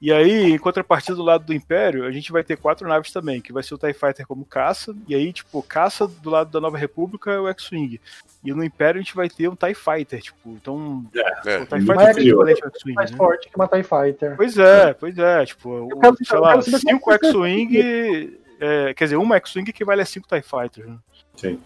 E 0.00 0.10
aí, 0.10 0.52
em 0.52 0.58
contrapartida 0.58 1.14
do 1.14 1.22
lado 1.22 1.44
do 1.44 1.52
Império, 1.52 2.06
a 2.06 2.10
gente 2.10 2.32
vai 2.32 2.42
ter 2.42 2.56
quatro 2.56 2.88
naves 2.88 3.12
também, 3.12 3.38
que 3.38 3.52
vai 3.52 3.62
ser 3.62 3.74
o 3.74 3.78
TIE 3.78 3.92
Fighter 3.92 4.26
como 4.26 4.46
caça, 4.46 4.96
e 5.06 5.14
aí, 5.14 5.30
tipo, 5.30 5.62
caça 5.62 6.06
do 6.06 6.30
lado 6.30 6.50
da 6.50 6.58
Nova 6.58 6.78
República 6.78 7.30
é 7.30 7.38
o 7.38 7.46
X-Wing. 7.48 8.00
E 8.42 8.52
no 8.54 8.64
Império 8.64 8.98
a 8.98 9.02
gente 9.02 9.14
vai 9.14 9.28
ter 9.28 9.48
um 9.48 9.54
TIE 9.54 9.74
Fighter, 9.74 10.20
tipo, 10.22 10.50
então. 10.50 11.04
É, 11.44 11.58
o 11.58 11.66
TIE 11.66 11.76
é, 11.76 11.80
Fighter 11.80 12.00
é 12.00 12.10
equivalente 12.10 12.64
ao 12.64 12.70
X-Wing. 12.70 12.94
Mais 12.94 13.10
né? 13.10 13.16
forte 13.16 13.48
que 13.50 13.56
uma 13.56 13.68
TIE 13.68 13.82
Fighter. 13.82 14.36
Pois 14.36 14.58
é, 14.58 14.94
pois 14.94 15.18
é. 15.18 15.44
Tipo, 15.44 15.70
o, 15.70 16.00
quero, 16.00 16.16
sei 16.24 16.38
lá, 16.38 16.62
cinco 16.62 17.12
X-Wing 17.12 18.40
É, 18.58 18.94
quer 18.94 19.04
dizer, 19.04 19.16
uma 19.16 19.36
X-Wing 19.36 19.68
equivale 19.68 20.02
a 20.02 20.06
5 20.06 20.26
TIE 20.28 20.42
Fighters. 20.42 20.88
Né? 20.88 20.96
Sim. 21.36 21.60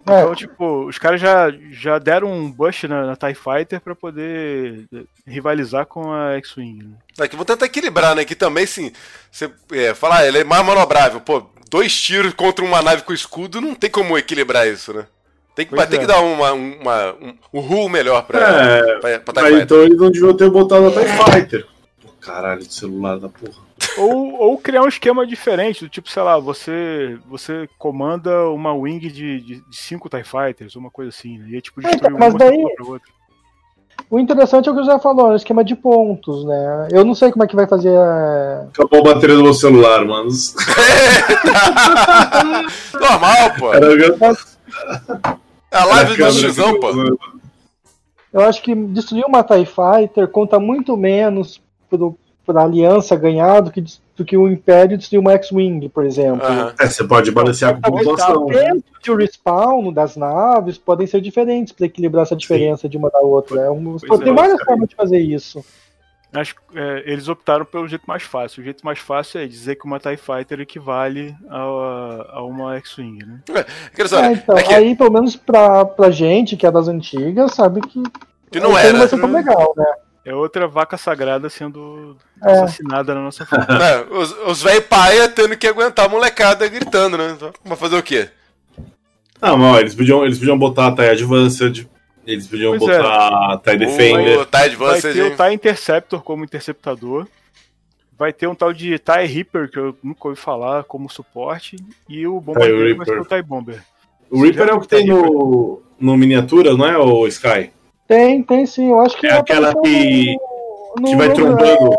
Então, 0.00 0.32
é. 0.32 0.34
tipo, 0.36 0.86
os 0.86 0.98
caras 0.98 1.20
já, 1.20 1.52
já 1.70 1.98
deram 1.98 2.32
um 2.32 2.50
bush 2.50 2.84
na, 2.84 3.04
na 3.06 3.16
TIE 3.16 3.34
Fighter 3.34 3.80
pra 3.80 3.94
poder 3.94 4.86
rivalizar 5.26 5.84
com 5.84 6.12
a 6.12 6.36
X-Wing. 6.38 6.84
Né? 6.84 6.94
É 7.20 7.28
que 7.28 7.36
vou 7.36 7.44
tentar 7.44 7.66
equilibrar, 7.66 8.14
né? 8.14 8.24
Que 8.24 8.34
também, 8.34 8.66
sim, 8.66 8.92
você 9.30 9.50
é, 9.72 9.94
falar, 9.94 10.18
ah, 10.18 10.26
ele 10.26 10.38
é 10.38 10.44
mais 10.44 10.64
manobrável. 10.64 11.20
Pô, 11.20 11.44
dois 11.68 11.94
tiros 11.94 12.32
contra 12.34 12.64
uma 12.64 12.80
nave 12.80 13.02
com 13.02 13.12
escudo, 13.12 13.60
não 13.60 13.74
tem 13.74 13.90
como 13.90 14.16
equilibrar 14.16 14.66
isso, 14.66 14.94
né? 14.94 15.06
Tem 15.58 15.66
que, 15.66 15.74
tem 15.74 15.98
é. 15.98 16.00
que 16.02 16.06
dar 16.06 16.20
uma, 16.20 16.52
uma, 16.52 17.14
um, 17.14 17.34
um 17.54 17.60
rule 17.60 17.88
melhor 17.88 18.22
pra, 18.22 18.38
é, 18.38 18.98
pra, 19.00 19.18
pra 19.18 19.42
TIE 19.42 19.42
Fighter. 19.42 19.62
Então 19.64 19.82
eles 19.82 19.98
não 19.98 20.12
deviam 20.12 20.36
ter 20.36 20.48
botado 20.48 20.86
a 20.86 20.92
TIE 20.92 21.08
Fighter. 21.08 21.66
Caralho, 22.20 22.60
de 22.60 22.72
celular 22.72 23.18
da 23.18 23.28
porra. 23.28 23.66
Ou, 23.96 24.40
ou 24.40 24.58
criar 24.58 24.82
um 24.82 24.88
esquema 24.88 25.26
diferente, 25.26 25.84
do 25.84 25.88
tipo, 25.88 26.08
sei 26.08 26.22
lá, 26.22 26.38
você 26.38 27.18
você 27.28 27.68
comanda 27.76 28.48
uma 28.50 28.72
wing 28.72 29.00
de, 29.00 29.40
de, 29.40 29.60
de 29.60 29.76
cinco 29.76 30.08
TIE 30.08 30.22
Fighters, 30.22 30.76
uma 30.76 30.92
coisa 30.92 31.08
assim, 31.08 31.38
né? 31.38 31.48
E 31.48 31.56
é 31.56 31.60
tipo 31.60 31.80
destruir 31.80 32.04
é, 32.04 32.06
então, 32.06 32.20
mas 32.20 32.34
daí... 32.34 32.64
outra. 32.78 33.08
O 34.08 34.20
interessante 34.20 34.68
é 34.68 34.70
o 34.70 34.74
que 34.74 34.80
eu 34.80 34.86
já 34.86 35.00
falou, 35.00 35.30
é 35.30 35.32
o 35.32 35.36
esquema 35.36 35.64
de 35.64 35.74
pontos, 35.74 36.44
né? 36.44 36.86
Eu 36.92 37.04
não 37.04 37.16
sei 37.16 37.32
como 37.32 37.42
é 37.42 37.48
que 37.48 37.56
vai 37.56 37.66
fazer 37.66 37.96
a... 37.96 38.68
Acabou 38.72 39.00
a 39.00 39.14
bateria 39.14 39.34
do 39.34 39.42
meu 39.42 39.52
celular, 39.52 40.04
mano. 40.04 40.30
Normal, 42.94 43.54
pô. 43.58 43.74
Era... 43.74 43.88
É 45.70 45.78
a 45.78 45.84
live 45.84 46.16
do 46.16 46.30
Xzão, 46.30 46.80
pô. 46.80 46.88
Eu 48.32 48.42
acho 48.42 48.62
que 48.62 48.74
destruir 48.74 49.24
uma 49.24 49.42
TIE 49.42 49.66
Fighter 49.66 50.28
conta 50.28 50.58
muito 50.58 50.96
menos 50.96 51.60
pro, 51.88 52.16
pra 52.44 52.62
aliança 52.62 53.16
ganhar 53.16 53.60
do 53.60 53.70
que, 53.70 53.82
do 54.16 54.24
que 54.24 54.36
o 54.36 54.48
Império 54.48 54.98
destruir 54.98 55.18
uma 55.18 55.32
X-Wing, 55.32 55.88
por 55.88 56.04
exemplo. 56.04 56.46
Uhum. 56.46 56.72
É, 56.78 56.86
você 56.86 57.04
pode 57.04 57.30
balancear 57.30 57.74
com 57.74 57.80
pontuação. 57.80 58.46
Os 58.46 58.54
né? 58.54 58.72
o 59.08 59.16
respawn 59.16 59.92
das 59.92 60.16
naves 60.16 60.76
podem 60.76 61.06
ser 61.06 61.20
diferentes 61.20 61.72
para 61.72 61.86
equilibrar 61.86 62.24
essa 62.24 62.36
diferença 62.36 62.82
Sim. 62.82 62.88
de 62.88 62.96
uma 62.98 63.10
da 63.10 63.20
outra. 63.20 63.62
É 63.62 63.70
um, 63.70 63.96
tem 63.96 64.32
é, 64.32 64.34
várias 64.34 64.62
formas 64.62 64.88
de 64.88 64.94
fazer 64.94 65.18
isso. 65.18 65.64
Acho 66.32 66.54
que 66.54 66.60
é, 66.78 67.04
eles 67.06 67.26
optaram 67.26 67.64
pelo 67.64 67.88
jeito 67.88 68.04
mais 68.06 68.22
fácil. 68.22 68.60
O 68.60 68.64
jeito 68.64 68.84
mais 68.84 68.98
fácil 68.98 69.40
é 69.40 69.46
dizer 69.46 69.76
que 69.76 69.86
uma 69.86 69.98
TIE 69.98 70.18
Fighter 70.18 70.60
equivale 70.60 71.34
a, 71.48 71.58
a 72.32 72.44
uma 72.44 72.76
X-Wing, 72.76 73.24
né? 73.24 73.40
É, 73.48 73.60
é, 73.60 74.32
então, 74.32 74.58
é. 74.58 74.74
Aí, 74.74 74.94
pelo 74.94 75.12
menos 75.12 75.36
pra, 75.36 75.86
pra 75.86 76.10
gente 76.10 76.56
que 76.56 76.66
é 76.66 76.70
das 76.70 76.86
antigas, 76.86 77.54
sabe 77.54 77.80
que, 77.80 78.02
que 78.50 78.60
não 78.60 78.76
era. 78.76 78.92
Não 78.92 78.98
vai 78.98 79.08
ser 79.08 79.20
tão 79.20 79.32
legal, 79.32 79.72
né? 79.74 79.86
É 80.22 80.34
outra 80.34 80.68
vaca 80.68 80.98
sagrada 80.98 81.48
sendo 81.48 82.14
é. 82.44 82.52
assassinada 82.52 83.14
na 83.14 83.22
nossa 83.22 83.46
frente. 83.46 83.64
É, 83.70 84.14
os 84.14 84.30
os 84.46 84.62
velho 84.62 84.82
paia 84.82 85.26
tendo 85.30 85.56
que 85.56 85.66
aguentar 85.66 86.04
a 86.04 86.08
molecada 86.10 86.68
gritando, 86.68 87.16
né? 87.16 87.32
Então, 87.34 87.50
Mas 87.64 87.78
fazer 87.78 87.96
o 87.96 88.02
quê? 88.02 88.28
Não, 89.40 89.56
mas 89.56 89.80
eles 89.80 89.94
podiam, 89.94 90.24
eles 90.26 90.38
podiam 90.38 90.58
botar 90.58 90.88
a 90.88 90.94
TIE 90.94 91.08
Advanced, 91.08 91.88
eles 92.28 92.46
podiam 92.46 92.78
pois 92.78 92.80
botar 92.82 93.50
é. 93.50 93.54
a 93.54 93.58
TIE 93.58 93.76
Defender. 93.78 94.38
O 94.38 94.44
TIE 94.44 94.58
Advanced, 94.58 95.02
vai 95.02 95.12
ter 95.12 95.22
o 95.22 95.36
TIE 95.36 95.54
Interceptor 95.54 96.22
como 96.22 96.44
interceptador. 96.44 97.26
Vai 98.18 98.32
ter 98.32 98.46
um 98.46 98.54
tal 98.54 98.72
de 98.72 98.98
TIE 98.98 99.26
Reaper, 99.26 99.70
que 99.70 99.78
eu 99.78 99.96
nunca 100.02 100.28
ouvi 100.28 100.38
falar, 100.38 100.84
como 100.84 101.08
suporte. 101.08 101.76
E 102.08 102.26
o 102.26 102.40
Bombardeiro 102.40 102.96
vai 102.96 103.06
ser 103.06 103.20
o 103.20 103.24
TIE 103.24 103.42
Bomber. 103.42 103.82
O 104.30 104.42
Reaper 104.42 104.68
é 104.68 104.74
o 104.74 104.80
que 104.80 104.88
tem 104.88 105.06
no, 105.06 105.80
no 105.98 106.16
miniatura, 106.16 106.76
não 106.76 106.84
é, 106.84 106.98
o 106.98 107.26
Sky? 107.26 107.70
Tem, 108.06 108.42
tem 108.42 108.66
sim. 108.66 108.90
Eu 108.90 109.00
acho 109.00 109.16
que 109.16 109.26
é 109.26 109.32
aquela 109.32 109.72
que, 109.80 110.36
no, 110.96 111.02
no 111.02 111.08
que 111.08 111.16
vai 111.16 111.32
trombando. 111.32 111.96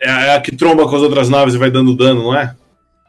É, 0.00 0.08
é 0.10 0.36
a 0.36 0.40
que 0.40 0.54
tromba 0.54 0.88
com 0.88 0.94
as 0.94 1.02
outras 1.02 1.28
naves 1.28 1.54
e 1.54 1.58
vai 1.58 1.70
dando 1.70 1.96
dano, 1.96 2.22
não 2.22 2.36
é? 2.36 2.54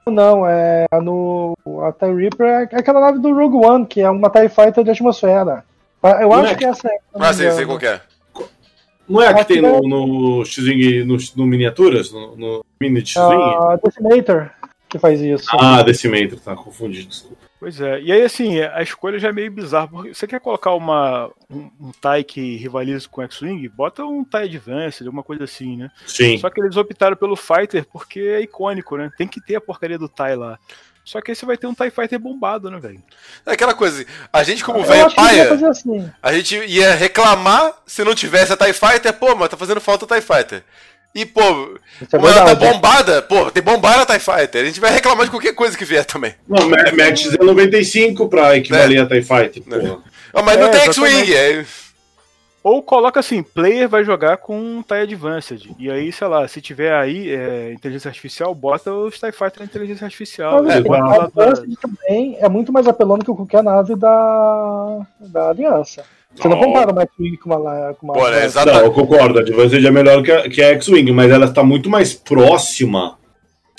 Não, 0.08 0.48
é 0.48 0.86
no. 1.04 1.54
A 1.84 1.92
TIE 1.92 2.16
Reaper 2.16 2.48
é 2.48 2.80
aquela 2.80 3.02
nave 3.02 3.20
do 3.20 3.34
Rogue 3.34 3.64
One, 3.64 3.86
que 3.86 4.02
é 4.02 4.10
uma 4.10 4.30
TIE 4.30 4.50
Fighter 4.50 4.84
de 4.84 4.92
atmosfera. 4.92 5.64
Ah, 6.06 6.22
eu 6.22 6.32
acho 6.34 6.53
é? 6.53 6.56
que 6.56 6.65
essa 6.65 6.88
é. 6.88 6.98
Ah, 7.15 7.34
sei, 7.34 7.52
sei 7.52 7.65
qual 7.65 7.80
é. 7.80 8.02
Não 9.07 9.22
é 9.22 9.27
a 9.27 9.34
que 9.34 9.45
tem 9.45 9.61
no, 9.61 9.82
no 9.82 10.45
X-Wing, 10.45 11.03
no, 11.03 11.18
no, 11.36 11.45
miniaturas? 11.45 12.11
No, 12.11 12.36
no 12.36 12.65
mini 12.80 13.06
X-Wing? 13.06 13.41
Ah, 13.41 13.80
Decimator 13.84 14.52
que 14.95 14.99
faz 14.99 15.22
isso. 15.22 15.48
Ah, 15.52 15.84
Decimator, 15.84 16.40
tá 16.40 16.56
confundido, 16.56 17.10
desculpa. 17.10 17.45
Pois 17.60 17.82
é, 17.82 17.99
e 18.02 18.11
aí 18.11 18.22
assim, 18.22 18.60
a 18.60 18.82
escolha 18.82 19.18
já 19.18 19.30
é 19.30 19.32
meio 19.32 19.49
bizarra, 19.49 19.88
porque 19.88 20.14
você 20.14 20.27
quer 20.27 20.40
colocar 20.40 20.73
uma, 20.73 21.32
um, 21.49 21.69
um 21.80 21.91
TIE 21.91 22.23
que 22.23 22.57
rivaliza 22.57 23.07
com 23.10 23.22
o 23.22 23.23
X-Wing, 23.23 23.68
bota 23.69 24.06
um 24.06 24.23
TIE 24.23 24.56
Advanced, 24.57 25.07
uma 25.07 25.23
coisa 25.23 25.45
assim, 25.45 25.77
né? 25.77 25.90
Sim. 26.06 26.38
Só 26.38 26.49
que 26.49 26.61
eles 26.61 26.77
optaram 26.77 27.15
pelo 27.15 27.36
Fighter 27.36 27.86
porque 27.91 28.19
é 28.19 28.41
icônico, 28.41 28.98
né? 28.98 29.10
Tem 29.18 29.27
que 29.27 29.41
ter 29.41 29.56
a 29.56 29.61
porcaria 29.61 29.98
do 29.98 30.07
TIE 30.07 30.36
lá. 30.36 30.60
Só 31.06 31.22
que 31.22 31.30
aí 31.30 31.36
você 31.36 31.45
vai 31.45 31.56
ter 31.56 31.68
um 31.68 31.73
TIE 31.73 31.91
Fighter 31.91 32.18
bombado, 32.18 32.72
né, 32.72 32.80
velho? 32.80 33.02
É 33.45 33.52
aquela 33.52 33.76
coisa, 33.76 34.03
a 34.34 34.44
gente 34.44 34.64
como 34.64 34.84
velho 34.84 35.14
paia, 35.14 35.53
assim. 35.69 36.11
a 36.22 36.34
gente 36.34 36.57
ia 36.65 36.95
reclamar 36.95 37.73
se 37.86 38.03
não 38.03 38.15
tivesse 38.15 38.52
a 38.52 38.57
TIE 38.57 38.73
Fighter, 38.73 39.14
pô, 39.14 39.36
mas 39.36 39.49
tá 39.49 39.56
fazendo 39.56 39.80
falta 39.80 40.06
o 40.06 40.07
TIE 40.07 40.19
Fighter. 40.19 40.64
E, 41.14 41.23
pô, 41.23 41.41
é 41.41 42.18
ela 42.18 42.45
tá 42.45 42.56
bombada, 42.56 43.22
pô, 43.22 43.52
tem 43.52 43.61
bombar 43.61 43.99
a 43.99 44.06
TIE 44.06 44.19
Fighter. 44.19 44.64
A 44.64 44.65
gente 44.65 44.80
vai 44.80 44.91
reclamar 44.91 45.26
de 45.26 45.32
qualquer 45.32 45.53
coisa 45.53 45.77
que 45.77 45.86
vier 45.86 46.03
também. 46.03 46.34
Não, 46.49 46.68
Max 46.68 47.34
é 47.40 47.44
95 47.44 48.27
pra 48.27 48.57
equivaler 48.57 48.98
é. 48.98 49.02
a 49.02 49.06
TIE 49.07 49.22
Fighter, 49.22 49.64
pô. 49.64 50.02
É. 50.34 50.41
mas 50.41 50.60
não 50.60 50.68
é, 50.68 50.69
tem 50.72 50.82
X-Wing, 50.82 51.34
é... 51.34 51.65
Ou 52.66 52.82
coloca 52.82 53.20
assim, 53.20 53.44
player 53.44 53.88
vai 53.88 54.04
jogar 54.04 54.38
com 54.38 54.58
um 54.58 54.82
TIE 54.82 54.96
Advanced. 54.96 55.70
E 55.78 55.88
aí, 55.88 56.12
sei 56.12 56.28
lá, 56.28 56.48
se 56.48 56.60
tiver 56.60 56.92
aí 56.96 57.30
é, 57.30 57.72
inteligência 57.72 58.10
artificial, 58.10 58.56
bota 58.56 58.92
os 58.92 59.20
TIE 59.20 59.32
Fighter 59.32 59.60
na 59.60 59.66
inteligência 59.66 60.04
artificial. 60.04 60.64
Mas, 60.64 60.78
é, 60.78 60.82
o 60.82 61.22
Advanced 61.22 61.78
também 61.80 62.36
é 62.40 62.50
muito 62.50 62.74
mais 62.74 62.88
apelando 62.88 63.24
que 63.24 63.32
qualquer 63.32 63.62
nave 63.62 63.96
da, 63.96 65.06
da 65.20 65.50
Aliança. 65.50 66.04
Você 66.34 66.48
não 66.48 66.60
compara 66.60 66.92
uma 66.92 67.04
X-Wing 67.04 67.38
com 67.38 67.54
uma. 67.54 67.94
Com 67.94 68.08
uma 68.08 68.14
Pô, 68.16 68.28
é 68.30 68.50
Não, 68.66 68.80
eu 68.80 68.92
concordo. 68.92 69.38
A 69.38 69.42
Advantage 69.44 69.86
é 69.86 69.92
melhor 69.92 70.24
que 70.24 70.32
a, 70.32 70.50
que 70.50 70.60
a 70.64 70.70
X-Wing, 70.70 71.12
mas 71.12 71.32
ela 71.32 71.46
está 71.46 71.64
muito 71.64 71.88
mais 71.88 72.16
próxima 72.16 73.20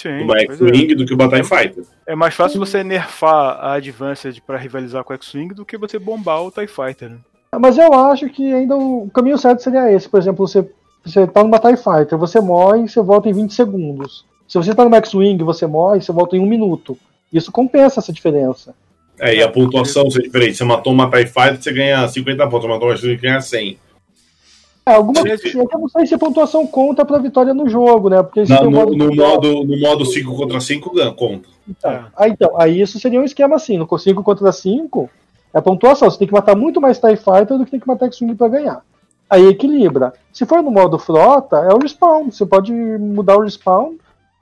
Sim, 0.00 0.18
de 0.18 0.22
uma 0.22 0.38
X-Wing 0.42 0.92
é. 0.92 0.94
do 0.94 1.04
que 1.04 1.12
o 1.12 1.16
Battalion 1.16 1.44
Fighter. 1.44 1.82
É 2.06 2.14
mais 2.14 2.36
fácil 2.36 2.60
você 2.60 2.84
nerfar 2.84 3.58
a 3.60 3.72
Advanced 3.74 4.40
para 4.46 4.56
rivalizar 4.56 5.02
com 5.02 5.12
a 5.12 5.16
X-Wing 5.16 5.54
do 5.54 5.64
que 5.64 5.76
você 5.76 5.98
bombar 5.98 6.40
o 6.44 6.52
TIE 6.52 6.68
Fighter. 6.68 7.10
Né? 7.10 7.18
Mas 7.58 7.78
eu 7.78 7.92
acho 7.92 8.28
que 8.28 8.52
ainda 8.52 8.76
o 8.76 9.08
caminho 9.12 9.38
certo 9.38 9.62
seria 9.62 9.90
esse. 9.90 10.08
Por 10.08 10.20
exemplo, 10.20 10.46
você, 10.46 10.68
você 11.04 11.26
tá 11.26 11.42
numa 11.42 11.58
TIE 11.58 11.76
Fighter, 11.76 12.18
você 12.18 12.40
morre 12.40 12.84
e 12.84 12.88
você 12.88 13.00
volta 13.00 13.28
em 13.28 13.32
20 13.32 13.54
segundos. 13.54 14.24
Se 14.46 14.58
você 14.58 14.74
tá 14.74 14.84
no 14.84 14.94
X-Wing 14.96 15.42
você 15.42 15.66
morre, 15.66 16.00
você 16.00 16.12
volta 16.12 16.36
em 16.36 16.40
um 16.40 16.46
minuto. 16.46 16.96
Isso 17.32 17.50
compensa 17.50 18.00
essa 18.00 18.12
diferença. 18.12 18.74
É, 19.18 19.34
e 19.34 19.42
a 19.42 19.48
pontuação 19.48 20.04
é 20.04 20.08
diferente. 20.08 20.56
Você 20.56 20.64
matou 20.64 20.92
uma 20.92 21.10
TIE 21.10 21.26
Fighter, 21.26 21.62
você 21.62 21.72
ganha 21.72 22.06
50 22.06 22.46
pontos. 22.48 22.62
Você 22.62 22.68
matou 22.68 22.88
uma 22.88 22.96
você 22.96 23.16
ganha 23.16 23.40
100. 23.40 23.78
É, 24.88 24.92
alguma 24.92 25.20
coisa 25.20 25.48
eu 25.48 25.80
não 25.80 25.88
sei 25.88 26.06
se 26.06 26.14
a 26.14 26.18
pontuação 26.18 26.64
conta 26.64 27.04
pra 27.04 27.18
vitória 27.18 27.52
no 27.52 27.68
jogo, 27.68 28.08
né? 28.08 28.22
Porque 28.22 28.44
não, 28.44 28.64
no, 28.64 28.70
modo, 28.70 28.94
no, 28.94 29.12
modo, 29.12 29.64
no 29.64 29.80
modo 29.80 30.04
5 30.04 30.36
contra 30.36 30.60
5 30.60 30.90
conta. 31.16 31.48
Então, 31.68 31.90
é. 31.90 32.04
aí, 32.16 32.30
então, 32.30 32.60
aí 32.60 32.80
isso 32.80 33.00
seria 33.00 33.20
um 33.20 33.24
esquema 33.24 33.56
assim, 33.56 33.76
no 33.76 33.98
5 33.98 34.22
contra 34.22 34.52
5 34.52 35.10
é 35.52 35.60
pontuação. 35.60 36.10
Você 36.10 36.18
tem 36.18 36.28
que 36.28 36.34
matar 36.34 36.56
muito 36.56 36.80
mais 36.80 36.98
TIE 36.98 37.16
Fighter 37.16 37.58
do 37.58 37.64
que 37.64 37.70
tem 37.70 37.80
que 37.80 37.86
matar 37.86 38.06
X-Wing 38.06 38.34
pra 38.34 38.48
ganhar. 38.48 38.82
Aí 39.28 39.46
equilibra. 39.46 40.12
Se 40.32 40.46
for 40.46 40.62
no 40.62 40.70
modo 40.70 40.98
frota, 40.98 41.56
é 41.56 41.74
o 41.74 41.78
respawn. 41.78 42.30
Você 42.30 42.46
pode 42.46 42.72
mudar 42.72 43.36
o 43.36 43.42
respawn. 43.42 43.94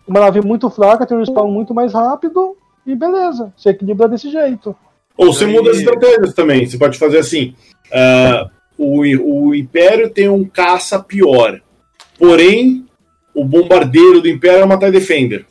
Uma 0.07 0.21
nave 0.21 0.41
muito 0.43 0.69
fraca 0.69 1.07
tem 1.07 1.17
um 1.17 1.21
respawn 1.21 1.51
muito 1.51 1.73
mais 1.73 1.95
rápido 1.95 2.57
e 2.87 2.95
beleza, 2.95 3.53
você 3.57 3.71
equilibra 3.71 4.07
desse 4.09 4.31
jeito. 4.31 4.77
Ou 5.17 5.33
você 5.33 5.47
muda 5.47 5.71
as 5.71 5.79
estratégias 5.79 6.35
também. 6.35 6.67
Você 6.67 6.77
pode 6.77 6.99
fazer 6.99 7.19
assim: 7.19 7.55
uh, 7.87 8.51
o, 8.77 9.49
o 9.49 9.55
Império 9.55 10.11
tem 10.11 10.29
um 10.29 10.45
caça 10.45 10.99
pior, 10.99 11.61
porém 12.19 12.85
o 13.35 13.45
bombardeiro 13.45 14.21
do 14.21 14.29
Império 14.29 14.61
é 14.61 14.65
uma 14.65 14.79
TIE 14.79 14.91
Defender. 14.91 15.47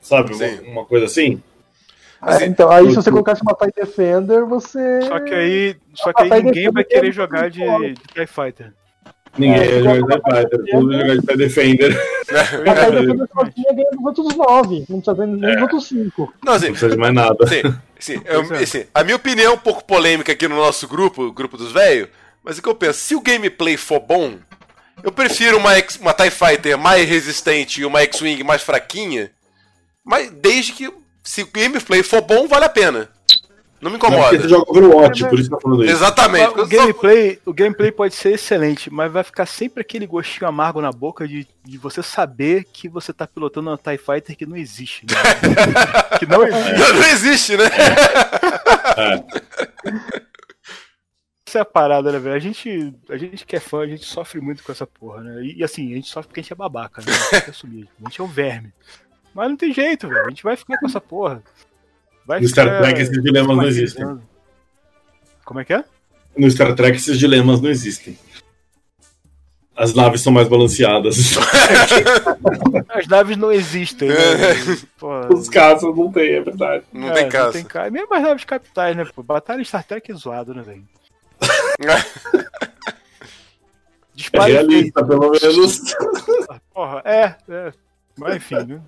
Sabe? 0.00 0.34
Uma, 0.34 0.70
uma, 0.70 0.84
coisa 0.84 1.06
assim? 1.06 1.42
Ah, 2.26 2.44
então, 2.44 2.70
aí 2.70 2.88
se 2.88 2.96
você 2.96 3.10
colocasse 3.10 3.42
uma 3.42 3.54
TIE 3.54 3.72
Defender, 3.76 4.44
você. 4.44 5.02
Só 5.02 5.20
que 5.20 5.34
aí, 5.34 5.76
só 5.94 6.12
que 6.12 6.22
aí 6.22 6.42
ninguém 6.42 6.70
vai 6.70 6.84
querer 6.84 7.12
jogar 7.12 7.50
de, 7.50 7.60
de 7.60 7.94
TIE 7.94 8.26
Fighter. 8.26 8.72
Ninguém 9.36 9.60
é, 9.60 9.82
joga 9.82 10.16
de 10.16 10.22
Fighter, 10.22 10.64
todo 10.70 10.92
joga 10.92 11.18
de 11.18 11.36
Defender. 11.36 11.92
A 12.30 12.44
TIE 12.44 13.00
Defender 13.00 13.28
sozinha 13.32 13.72
ganha 13.74 13.90
dos 13.90 14.04
outros 14.04 14.36
nove, 14.36 14.84
não 14.88 15.00
precisa 15.00 15.26
nem 15.26 15.40
dos 15.40 15.62
outros 15.62 15.86
cinco. 15.86 16.34
Não, 16.44 16.52
assim, 16.54 16.66
não 16.66 16.72
precisa 16.72 16.92
de 16.92 16.96
mais 16.96 17.14
nada. 17.14 17.46
Sim, 17.46 17.62
sim, 17.98 18.22
eu, 18.24 18.40
assim, 18.54 18.84
a 18.94 19.04
minha 19.04 19.16
opinião 19.16 19.52
é 19.52 19.54
um 19.54 19.58
pouco 19.58 19.84
polêmica 19.84 20.32
aqui 20.32 20.48
no 20.48 20.56
nosso 20.56 20.88
grupo, 20.88 21.24
o 21.24 21.32
grupo 21.32 21.56
dos 21.56 21.72
velhos, 21.72 22.08
mas 22.42 22.58
o 22.58 22.62
que 22.62 22.68
eu 22.68 22.74
penso, 22.74 22.98
se 22.98 23.14
o 23.14 23.20
gameplay 23.20 23.76
for 23.76 24.00
bom, 24.00 24.34
eu 25.02 25.12
prefiro 25.12 25.58
uma, 25.58 25.72
uma 26.00 26.14
TIE 26.14 26.30
Fighter 26.30 26.78
mais 26.78 27.08
resistente 27.08 27.80
e 27.80 27.84
uma 27.84 28.00
X-Wing 28.00 28.42
mais 28.44 28.62
fraquinha, 28.62 29.30
mas 30.04 30.30
desde 30.30 30.72
que, 30.72 30.90
se 31.24 31.42
o 31.42 31.50
gameplay 31.50 32.02
for 32.02 32.20
bom, 32.20 32.46
vale 32.46 32.66
a 32.66 32.68
pena. 32.68 33.08
Não 33.80 33.90
me 33.90 33.96
incomoda. 33.96 34.28
Porque 34.28 34.42
você 34.42 34.48
joga 34.48 34.70
Overwatch, 34.70 35.24
é, 35.24 35.28
por 35.28 35.38
isso 35.38 35.48
que 35.48 35.54
eu 35.54 35.58
tô 35.58 35.62
falando 35.62 35.84
isso. 35.84 35.92
Exatamente. 35.92 36.58
O 36.58 36.66
gameplay, 36.66 37.38
o 37.44 37.52
gameplay 37.52 37.92
pode 37.92 38.14
ser 38.14 38.32
excelente, 38.32 38.90
mas 38.90 39.12
vai 39.12 39.22
ficar 39.22 39.44
sempre 39.44 39.82
aquele 39.82 40.06
gostinho 40.06 40.48
amargo 40.48 40.80
na 40.80 40.90
boca 40.90 41.28
de, 41.28 41.46
de 41.62 41.76
você 41.76 42.02
saber 42.02 42.64
que 42.72 42.88
você 42.88 43.12
tá 43.12 43.26
pilotando 43.26 43.68
uma 43.70 43.76
TIE 43.76 43.98
Fighter 43.98 44.36
que 44.36 44.46
não 44.46 44.56
existe. 44.56 45.04
Né? 45.04 45.16
que 46.18 46.24
não 46.24 46.46
existe. 46.46 46.92
Não 46.92 47.06
existe, 47.08 47.56
né? 47.56 47.64
É. 48.96 49.24
Essa 51.46 51.58
é 51.58 51.60
a 51.60 51.64
parada, 51.64 52.10
né, 52.10 52.18
velho? 52.18 52.34
A 52.34 52.38
gente, 52.38 52.94
a 53.08 53.16
gente 53.16 53.46
que 53.46 53.54
é 53.54 53.60
fã, 53.60 53.82
a 53.82 53.86
gente 53.86 54.04
sofre 54.04 54.40
muito 54.40 54.64
com 54.64 54.72
essa 54.72 54.86
porra, 54.86 55.22
né? 55.22 55.42
E, 55.42 55.58
e 55.58 55.64
assim, 55.64 55.92
a 55.92 55.96
gente 55.96 56.08
sofre 56.08 56.28
porque 56.28 56.40
a 56.40 56.42
gente 56.42 56.52
é 56.52 56.56
babaca, 56.56 57.00
né? 57.00 57.12
A 57.12 57.50
gente, 57.50 57.88
a 58.00 58.08
gente 58.08 58.20
é 58.20 58.24
um 58.24 58.28
verme. 58.28 58.72
Mas 59.34 59.48
não 59.48 59.56
tem 59.56 59.72
jeito, 59.72 60.08
velho. 60.08 60.26
A 60.26 60.30
gente 60.30 60.42
vai 60.42 60.56
ficar 60.56 60.78
com 60.78 60.86
essa 60.86 61.00
porra. 61.00 61.42
Vai 62.26 62.40
no 62.40 62.48
Star 62.48 62.80
Trek 62.80 63.00
esses 63.00 63.22
dilemas 63.22 63.56
não 63.56 63.66
existem. 63.66 64.20
Como 65.44 65.60
é 65.60 65.64
que 65.64 65.74
é? 65.74 65.84
No 66.36 66.50
Star 66.50 66.74
Trek 66.74 66.96
esses 66.96 67.18
dilemas 67.18 67.60
não 67.60 67.68
existem. 67.68 68.18
As 69.76 69.92
naves 69.92 70.20
são 70.20 70.32
mais 70.32 70.46
balanceadas. 70.46 71.16
As 72.88 73.08
naves 73.08 73.36
não 73.36 73.50
existem. 73.50 74.08
Né? 74.08 74.14
Os 75.28 75.48
caças 75.48 75.94
não 75.96 76.12
tem, 76.12 76.34
é 76.34 76.40
verdade. 76.40 76.84
Não 76.92 77.08
é, 77.08 77.12
tem 77.12 77.28
caça. 77.28 77.46
Não 77.46 77.52
tem 77.52 77.64
ca... 77.64 77.90
Mesmo 77.90 78.14
as 78.14 78.22
naves 78.22 78.44
capitais, 78.44 78.96
né? 78.96 79.04
Pô, 79.12 79.22
batalha 79.24 79.64
Star 79.64 79.82
Trek 79.82 80.12
é 80.12 80.14
zoado, 80.14 80.54
né, 80.54 80.62
velho? 80.62 80.84
É 81.80 82.34
realista, 84.46 85.04
pelo 85.04 85.30
menos. 85.30 85.80
Porra, 86.72 87.02
é, 87.04 87.34
é. 87.48 87.72
Mas 88.16 88.36
enfim, 88.36 88.64
né? 88.64 88.80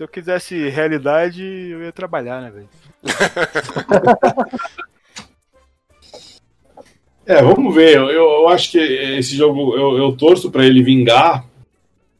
Se 0.00 0.04
eu 0.04 0.08
quisesse 0.08 0.68
realidade, 0.70 1.44
eu 1.44 1.82
ia 1.82 1.92
trabalhar, 1.92 2.40
né, 2.40 2.50
velho? 2.50 2.66
é, 7.26 7.42
vamos 7.42 7.74
ver. 7.74 7.98
Eu, 7.98 8.08
eu 8.08 8.48
acho 8.48 8.70
que 8.70 8.78
esse 8.78 9.36
jogo, 9.36 9.76
eu, 9.76 9.98
eu 9.98 10.16
torço 10.16 10.50
para 10.50 10.64
ele 10.64 10.82
vingar, 10.82 11.44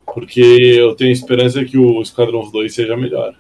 porque 0.05 0.43
eu 0.43 0.94
tenho 0.94 1.11
esperança 1.11 1.65
que 1.65 1.78
o 1.78 2.05
Squadrons 2.05 2.52
2 2.52 2.74
seja 2.74 2.98
melhor. 2.98 3.35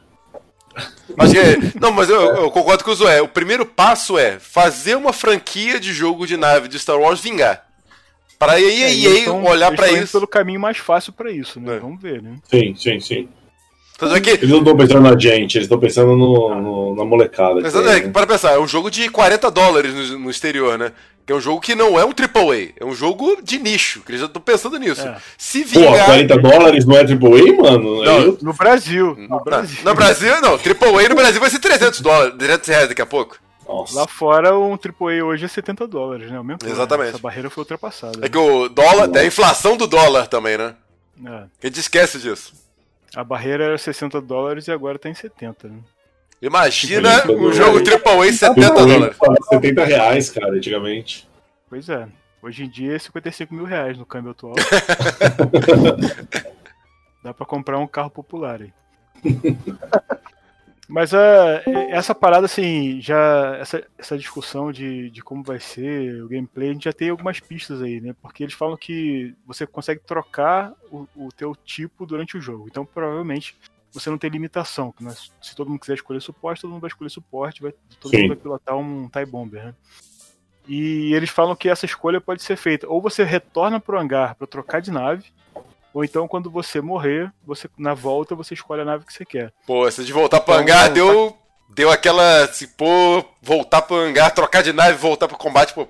Mas 1.14 1.34
é, 1.34 1.58
não, 1.78 1.92
mas 1.92 2.08
eu, 2.08 2.36
eu, 2.36 2.50
concordo 2.50 2.82
com 2.82 2.92
o 2.92 2.94
Zoé. 2.94 3.20
O 3.20 3.28
primeiro 3.28 3.66
passo 3.66 4.16
é 4.16 4.38
fazer 4.38 4.94
uma 4.94 5.12
franquia 5.12 5.78
de 5.78 5.92
jogo 5.92 6.26
de 6.26 6.38
nave 6.38 6.66
de 6.66 6.78
Star 6.78 6.98
Wars 6.98 7.20
vingar. 7.20 7.66
Para 8.38 8.52
aí 8.52 8.84
a 8.84 8.90
EA 8.90 9.30
olhar 9.34 9.76
para 9.76 9.92
isso. 9.92 10.12
pelo 10.12 10.26
caminho 10.26 10.60
mais 10.60 10.78
fácil 10.78 11.12
para 11.12 11.30
isso, 11.30 11.60
né? 11.60 11.76
É. 11.76 11.78
Vamos 11.78 12.00
ver, 12.00 12.22
né? 12.22 12.38
Sim, 12.50 12.74
sim, 12.74 12.98
sim. 13.00 13.28
Que... 14.22 14.30
Eles 14.30 14.48
não 14.48 14.58
estão 14.58 14.76
pensando 14.76 15.02
na 15.02 15.18
gente, 15.18 15.56
eles 15.56 15.66
estão 15.66 15.78
pensando 15.78 16.16
no, 16.16 16.54
no, 16.54 16.96
na 16.96 17.04
molecada. 17.04 17.60
Mas, 17.60 17.74
é, 17.74 18.08
para 18.08 18.26
pensar, 18.26 18.52
é 18.52 18.58
um 18.58 18.66
jogo 18.66 18.90
de 18.90 19.08
40 19.10 19.50
dólares 19.50 19.92
no, 19.92 20.20
no, 20.20 20.30
exterior, 20.30 20.78
né? 20.78 20.92
Que 21.26 21.32
é 21.34 21.36
um 21.36 21.40
jogo 21.40 21.60
que 21.60 21.74
não 21.74 21.98
é 21.98 22.04
um 22.04 22.08
AAA, 22.08 22.72
é 22.80 22.84
um 22.84 22.94
jogo 22.94 23.36
de 23.42 23.58
nicho, 23.58 24.00
que 24.00 24.12
eles 24.12 24.20
já 24.22 24.26
estão 24.26 24.40
pensando 24.40 24.78
nisso. 24.78 25.06
É. 25.06 25.16
Se 25.36 25.62
vingar... 25.64 25.98
Pô, 25.98 26.04
40 26.06 26.38
dólares 26.38 26.86
não 26.86 26.96
é 26.96 27.00
AAA, 27.00 27.56
mano? 27.62 28.02
Não, 28.02 28.18
eu... 28.20 28.38
No 28.40 28.54
Brasil. 28.54 29.16
No 29.28 29.44
Brasil. 29.44 29.84
No 29.84 29.94
Brasil, 29.94 30.40
não. 30.40 30.52
AAA 30.52 31.08
no 31.10 31.14
Brasil 31.14 31.40
vai 31.40 31.50
ser 31.50 31.58
300 31.58 32.00
dólares, 32.00 32.34
300 32.38 32.68
reais 32.68 32.88
daqui 32.88 33.02
a 33.02 33.06
pouco. 33.06 33.36
Nossa. 33.68 33.94
Lá 33.94 34.06
fora, 34.08 34.58
um 34.58 34.72
AAA 34.72 35.24
hoje 35.24 35.44
é 35.44 35.48
70 35.48 35.86
dólares, 35.86 36.30
né? 36.30 36.40
O 36.40 36.44
mesmo 36.44 36.58
Exatamente. 36.66 37.10
Essa 37.10 37.18
barreira 37.18 37.48
foi 37.48 37.62
ultrapassada. 37.62 38.18
É 38.24 38.28
que 38.28 38.36
o 38.36 38.68
dólar, 38.68 39.08
tem 39.08 39.22
a 39.22 39.26
inflação 39.26 39.76
do 39.76 39.86
dólar 39.86 40.26
também, 40.26 40.58
né? 40.58 40.74
É. 41.24 41.44
A 41.62 41.66
gente 41.66 41.78
esquece 41.78 42.18
disso. 42.18 42.52
A 43.14 43.24
barreira 43.24 43.64
era 43.64 43.78
60 43.78 44.20
dólares 44.20 44.68
e 44.68 44.72
agora 44.72 44.98
tá 44.98 45.08
em 45.08 45.14
70, 45.14 45.68
né? 45.68 45.78
Imagina 46.40 47.30
um 47.30 47.52
jogo 47.52 47.78
AAA 47.78 48.32
70 48.32 48.70
dólares. 48.72 49.16
70 49.50 49.84
reais, 49.84 50.30
cara, 50.30 50.52
antigamente. 50.52 51.28
Pois 51.68 51.88
é. 51.88 52.08
Hoje 52.42 52.64
em 52.64 52.68
dia 52.70 52.96
é 52.96 52.98
55 52.98 53.54
mil 53.54 53.64
reais 53.64 53.98
no 53.98 54.06
câmbio 54.06 54.30
atual. 54.30 54.54
Dá 57.22 57.34
pra 57.34 57.44
comprar 57.44 57.78
um 57.78 57.86
carro 57.86 58.08
popular 58.10 58.62
aí. 58.62 58.72
Mas 60.90 61.12
uh, 61.12 61.16
essa 61.88 62.14
parada, 62.14 62.46
assim, 62.46 63.00
já. 63.00 63.56
Essa, 63.60 63.86
essa 63.96 64.18
discussão 64.18 64.72
de, 64.72 65.08
de 65.10 65.22
como 65.22 65.42
vai 65.42 65.60
ser 65.60 66.22
o 66.22 66.28
gameplay, 66.28 66.70
a 66.70 66.72
gente 66.72 66.84
já 66.84 66.92
tem 66.92 67.10
algumas 67.10 67.38
pistas 67.38 67.80
aí, 67.80 68.00
né? 68.00 68.14
Porque 68.20 68.42
eles 68.42 68.54
falam 68.54 68.76
que 68.76 69.34
você 69.46 69.66
consegue 69.66 70.00
trocar 70.00 70.72
o, 70.90 71.06
o 71.14 71.28
teu 71.30 71.54
tipo 71.54 72.04
durante 72.04 72.36
o 72.36 72.40
jogo. 72.40 72.66
Então, 72.68 72.84
provavelmente, 72.84 73.56
você 73.92 74.10
não 74.10 74.18
tem 74.18 74.30
limitação. 74.30 74.92
Né? 75.00 75.14
Se 75.40 75.54
todo 75.54 75.68
mundo 75.68 75.80
quiser 75.80 75.94
escolher 75.94 76.20
suporte, 76.20 76.62
todo 76.62 76.70
mundo 76.70 76.80
vai 76.80 76.88
escolher 76.88 77.10
suporte, 77.10 77.62
vai, 77.62 77.72
todo 78.00 78.10
Sim. 78.10 78.22
mundo 78.22 78.28
vai 78.28 78.36
pilotar 78.36 78.76
um 78.76 79.08
TIE 79.08 79.26
Bomber, 79.26 79.66
né? 79.66 79.74
E 80.68 81.14
eles 81.14 81.30
falam 81.30 81.56
que 81.56 81.68
essa 81.68 81.86
escolha 81.86 82.20
pode 82.20 82.42
ser 82.42 82.56
feita. 82.56 82.88
Ou 82.88 83.00
você 83.00 83.24
retorna 83.24 83.80
pro 83.80 83.98
hangar 83.98 84.34
para 84.34 84.46
trocar 84.46 84.80
de 84.80 84.90
nave, 84.90 85.32
ou 85.92 86.04
então, 86.04 86.28
quando 86.28 86.50
você 86.50 86.80
morrer, 86.80 87.32
você 87.44 87.68
na 87.78 87.94
volta 87.94 88.34
você 88.34 88.54
escolhe 88.54 88.82
a 88.82 88.84
nave 88.84 89.04
que 89.04 89.12
você 89.12 89.24
quer. 89.24 89.52
Pô, 89.66 89.86
essa 89.86 90.04
de 90.04 90.12
voltar 90.12 90.40
pro 90.40 90.54
então, 90.54 90.62
hangar 90.62 90.90
deu, 90.90 91.36
deu 91.68 91.90
aquela. 91.90 92.46
Se 92.48 92.66
pô, 92.66 93.24
voltar 93.42 93.82
pro 93.82 93.96
hangar, 93.96 94.30
trocar 94.30 94.62
de 94.62 94.72
nave, 94.72 94.96
voltar 94.96 95.26
pro 95.28 95.36
combate, 95.36 95.74
pô. 95.74 95.86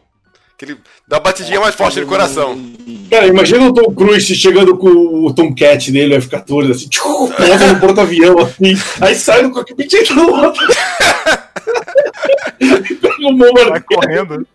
Aquele, 0.55 0.79
dá 1.09 1.17
uma 1.17 1.23
batidinha 1.23 1.59
mais 1.59 1.75
forte 1.75 1.99
no 2.01 2.07
coração. 2.07 2.55
Cara, 3.11 3.27
imagina 3.27 3.65
o 3.65 3.73
Tom 3.73 3.95
Cruise 3.95 4.35
chegando 4.35 4.77
com 4.77 4.89
o 4.89 5.33
Tomcat 5.35 5.91
dele, 5.91 6.15
o 6.15 6.19
F-14, 6.19 6.71
assim, 6.71 6.89
pousa 7.35 7.73
no 7.73 7.81
porta-avião, 7.81 8.39
assim, 8.41 8.75
aí 9.01 9.15
sai 9.15 9.43
do 9.43 9.51
cockpit 9.53 9.91
e 9.91 10.01
entra 10.01 10.15
no 10.15 10.29
outro. 10.31 10.67
Pega 12.59 13.15
bombardeio. 13.23 13.71
Vai 13.71 13.81
correndo. 13.81 14.47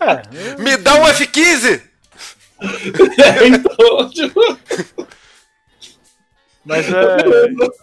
É, 0.00 0.60
Me 0.60 0.76
dá 0.76 0.96
um 0.96 1.06
F-15! 1.06 1.91
então, 3.46 4.10
tipo... 4.10 4.40
Mas 6.64 6.86
é. 6.92 7.82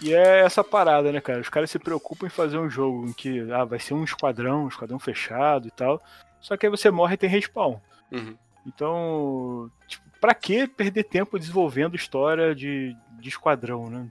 E 0.00 0.14
é 0.14 0.40
essa 0.40 0.62
parada, 0.62 1.10
né, 1.10 1.20
cara? 1.20 1.40
Os 1.40 1.48
caras 1.48 1.70
se 1.70 1.78
preocupam 1.78 2.26
em 2.26 2.30
fazer 2.30 2.58
um 2.58 2.70
jogo 2.70 3.06
em 3.06 3.12
que 3.12 3.50
ah, 3.52 3.64
vai 3.64 3.78
ser 3.78 3.94
um 3.94 4.04
esquadrão, 4.04 4.64
um 4.64 4.68
esquadrão 4.68 4.98
fechado 4.98 5.66
e 5.66 5.70
tal. 5.70 6.02
Só 6.40 6.56
que 6.56 6.66
aí 6.66 6.70
você 6.70 6.90
morre 6.90 7.14
e 7.14 7.18
tem 7.18 7.28
respawn. 7.28 7.76
Uhum. 8.12 8.36
Então, 8.66 9.70
tipo, 9.88 10.04
pra 10.20 10.34
que 10.34 10.66
perder 10.66 11.04
tempo 11.04 11.38
desenvolvendo 11.38 11.96
história 11.96 12.54
de, 12.54 12.96
de 13.18 13.28
esquadrão, 13.28 13.90
né? 13.90 14.06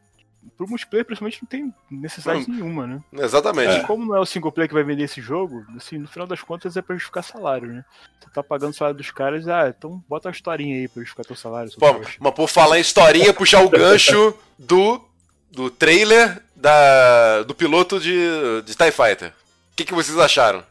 Pro 0.58 0.68
multiplayer, 0.68 1.06
principalmente, 1.06 1.40
não 1.42 1.48
tem 1.48 1.74
necessidade 1.90 2.48
não, 2.48 2.56
nenhuma, 2.56 2.88
né? 2.88 3.04
Exatamente. 3.14 3.78
É. 3.78 3.84
Como 3.84 4.06
não 4.06 4.16
é 4.16 4.20
o 4.20 4.26
single 4.26 4.52
player 4.52 4.68
que 4.68 4.74
vai 4.74 4.84
vender 4.84 5.04
esse 5.04 5.22
jogo, 5.22 5.66
assim, 5.76 5.98
no 5.98 6.08
final 6.08 6.28
das 6.28 6.42
contas 6.42 6.76
é 6.76 6.82
pra 6.82 6.96
justificar 6.96 7.24
salário, 7.24 7.68
né? 7.68 7.86
Você 8.20 8.30
tá 8.34 8.44
pagando 8.44 8.72
o 8.72 8.76
salário 8.76 8.98
dos 8.98 9.12
caras, 9.12 9.48
ah, 9.48 9.74
então 9.76 10.04
bota 10.08 10.28
uma 10.28 10.34
historinha 10.34 10.76
aí 10.76 10.88
pra 10.88 11.02
justificar 11.02 11.26
teu 11.26 11.36
salário. 11.36 11.72
Pô, 11.80 12.02
mas 12.20 12.34
por 12.34 12.48
falar 12.48 12.78
em 12.78 12.82
historinha, 12.82 13.34
puxar 13.34 13.64
o 13.64 13.70
gancho 13.70 14.34
do, 14.58 15.02
do 15.52 15.70
trailer 15.70 16.42
da, 16.56 17.44
do 17.44 17.56
piloto 17.56 18.00
de, 18.00 18.62
de 18.66 18.76
TIE 18.76 18.92
Fighter. 18.92 19.30
O 19.72 19.76
que, 19.76 19.86
que 19.86 19.94
vocês 19.94 20.18
acharam? 20.18 20.64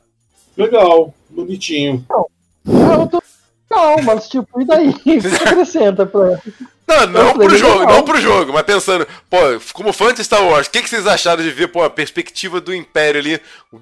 Legal, 0.57 1.15
bonitinho. 1.31 2.05
Não, 2.09 3.03
eu 3.03 3.07
tô... 3.07 3.23
não 3.71 4.03
mas 4.03 4.29
tipo, 4.29 4.61
e 4.61 4.67
daí? 4.67 4.89
O 4.91 4.95
que 5.01 5.19
acrescenta 5.19 6.05
pra. 6.05 6.41
Não, 6.89 7.07
não 7.07 7.35
pro 7.35 7.57
jogo, 7.57 7.85
não 7.85 8.03
pro 8.03 8.21
jogo, 8.21 8.53
mas 8.53 8.63
pensando, 8.63 9.07
pô, 9.29 9.37
como 9.75 9.93
fã 9.93 10.13
de 10.15 10.25
Star 10.25 10.43
Wars, 10.43 10.67
o 10.67 10.71
que, 10.71 10.81
que 10.81 10.89
vocês 10.89 11.07
acharam 11.07 11.43
de 11.43 11.51
ver, 11.51 11.69
pô, 11.69 11.83
a 11.83 11.91
perspectiva 11.91 12.63
do 12.63 12.75
Império 12.75 13.21
ali, 13.21 13.41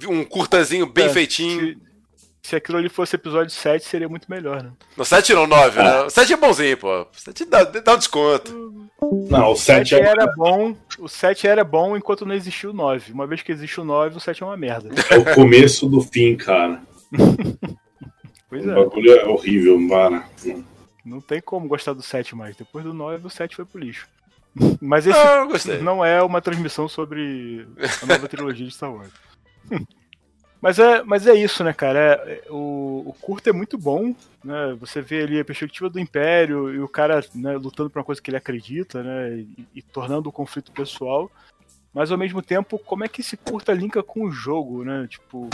um 0.09 0.25
curtazinho 0.25 0.87
bem 0.87 1.07
é, 1.07 1.09
feitinho? 1.09 1.69
Se, 1.69 1.79
se, 2.43 2.57
aquilo 2.57 2.79
ali 2.79 2.89
fosse 2.89 3.15
episódio 3.15 3.55
7, 3.55 3.85
seria 3.85 4.09
muito 4.09 4.29
melhor, 4.29 4.61
né? 4.61 4.73
No 4.97 5.05
7 5.05 5.35
não, 5.35 5.47
9, 5.47 5.83
né? 5.83 6.01
O 6.03 6.11
7 6.11 6.33
é 6.33 6.37
bonzinho, 6.37 6.77
pô. 6.77 7.03
O 7.03 7.07
7 7.13 7.45
dá, 7.45 7.63
dá 7.63 7.95
um 7.95 7.99
desconto. 7.99 8.91
Não, 9.31 9.53
o 9.53 9.57
7, 9.57 9.91
7 9.91 10.03
é... 10.03 10.09
era 10.09 10.27
bom. 10.37 10.77
O 10.99 11.09
7 11.09 11.47
era 11.47 11.63
bom 11.63 11.97
enquanto 11.97 12.27
não 12.27 12.35
existiu 12.35 12.71
o 12.71 12.75
9. 12.75 13.13
Uma 13.13 13.27
vez 13.27 13.41
que 13.41 13.53
existe 13.53 13.81
o 13.81 13.85
9, 13.85 14.17
o 14.17 14.21
7 14.21 14.43
é 14.43 14.47
uma 14.47 14.57
merda. 14.57 14.91
É 15.11 15.17
o 15.17 15.35
começo 15.35 15.89
do 15.89 16.01
fim, 16.01 16.37
cara. 16.37 16.83
pois 18.51 18.67
é. 18.67 18.73
O 18.73 18.89
bagulho 18.89 19.13
é 19.13 19.25
horrível, 19.27 19.79
para. 19.89 20.25
Não 21.07 21.21
tem 21.21 21.41
como 21.41 21.69
gostar 21.69 21.93
do 21.93 22.03
7 22.03 22.35
mais. 22.35 22.57
Depois 22.57 22.85
do 22.85 22.93
9, 22.93 23.29
o 23.29 23.31
7 23.31 23.55
foi 23.55 23.65
pro 23.65 23.81
lixo. 23.81 24.09
Mas 24.83 25.07
esse 25.07 25.17
ah, 25.17 25.47
não 25.81 26.05
é 26.05 26.21
uma 26.21 26.43
transmissão 26.43 26.89
sobre 26.89 27.67
a 28.03 28.07
nova 28.07 28.27
trilogia 28.27 28.67
de 28.67 28.75
Star 28.75 28.93
Wars. 28.93 29.13
Mas 30.59 30.79
é, 30.79 31.03
mas 31.03 31.27
é 31.27 31.35
isso, 31.35 31.63
né, 31.63 31.73
cara? 31.73 32.01
É, 32.27 32.45
o, 32.51 33.05
o 33.07 33.13
curto 33.21 33.49
é 33.49 33.53
muito 33.53 33.77
bom, 33.77 34.15
né? 34.43 34.75
Você 34.81 35.03
vê 35.03 35.23
ali 35.23 35.39
a 35.39 35.45
perspectiva 35.45 35.89
do 35.89 36.01
Império 36.01 36.75
e 36.75 36.81
o 36.81 36.89
cara 36.89 37.23
né, 37.35 37.57
lutando 37.57 37.91
por 37.91 37.99
uma 37.99 38.05
coisa 38.05 38.21
que 38.21 38.31
ele 38.31 38.39
acredita, 38.39 39.03
né? 39.03 39.37
E, 39.37 39.69
e, 39.77 39.83
tornando 39.83 40.29
o 40.29 40.33
conflito 40.33 40.73
pessoal. 40.73 41.31
Mas 41.93 42.11
ao 42.11 42.19
mesmo 42.19 42.41
tempo, 42.41 42.79
como 42.79 43.05
é 43.05 43.09
que 43.09 43.21
esse 43.21 43.37
curta 43.37 43.73
linka 43.73 44.03
com 44.03 44.25
o 44.25 44.33
jogo, 44.33 44.83
né? 44.83 45.07
Tipo, 45.09 45.49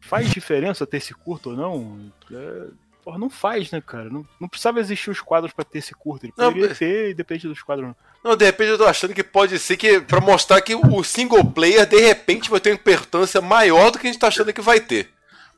faz 0.00 0.28
diferença 0.28 0.86
ter 0.86 0.98
esse 0.98 1.14
curto 1.14 1.50
ou 1.50 1.56
não? 1.56 2.10
É, 2.30 2.66
Porra, 3.08 3.18
não 3.18 3.30
faz, 3.30 3.70
né, 3.70 3.80
cara? 3.80 4.10
Não, 4.10 4.22
não 4.38 4.46
precisava 4.46 4.80
existir 4.80 5.08
os 5.08 5.22
quadros 5.22 5.50
para 5.50 5.64
ter 5.64 5.78
esse 5.78 5.94
curto. 5.94 6.26
Ele 6.26 6.32
poderia 6.36 6.68
não, 6.68 6.74
ter, 6.74 7.14
depende 7.14 7.48
dos 7.48 7.62
quadros. 7.62 7.94
Não, 8.22 8.36
de 8.36 8.44
repente 8.44 8.68
eu 8.68 8.76
tô 8.76 8.84
achando 8.84 9.14
que 9.14 9.24
pode 9.24 9.58
ser 9.58 9.78
que. 9.78 9.98
para 9.98 10.20
mostrar 10.20 10.60
que 10.60 10.74
o 10.74 11.02
single 11.02 11.42
player, 11.42 11.86
de 11.86 11.98
repente, 11.98 12.50
vai 12.50 12.60
ter 12.60 12.68
uma 12.68 12.74
importância 12.74 13.40
maior 13.40 13.90
do 13.90 13.98
que 13.98 14.06
a 14.06 14.10
gente 14.10 14.20
tá 14.20 14.28
achando 14.28 14.52
que 14.52 14.60
vai 14.60 14.78
ter. 14.78 15.08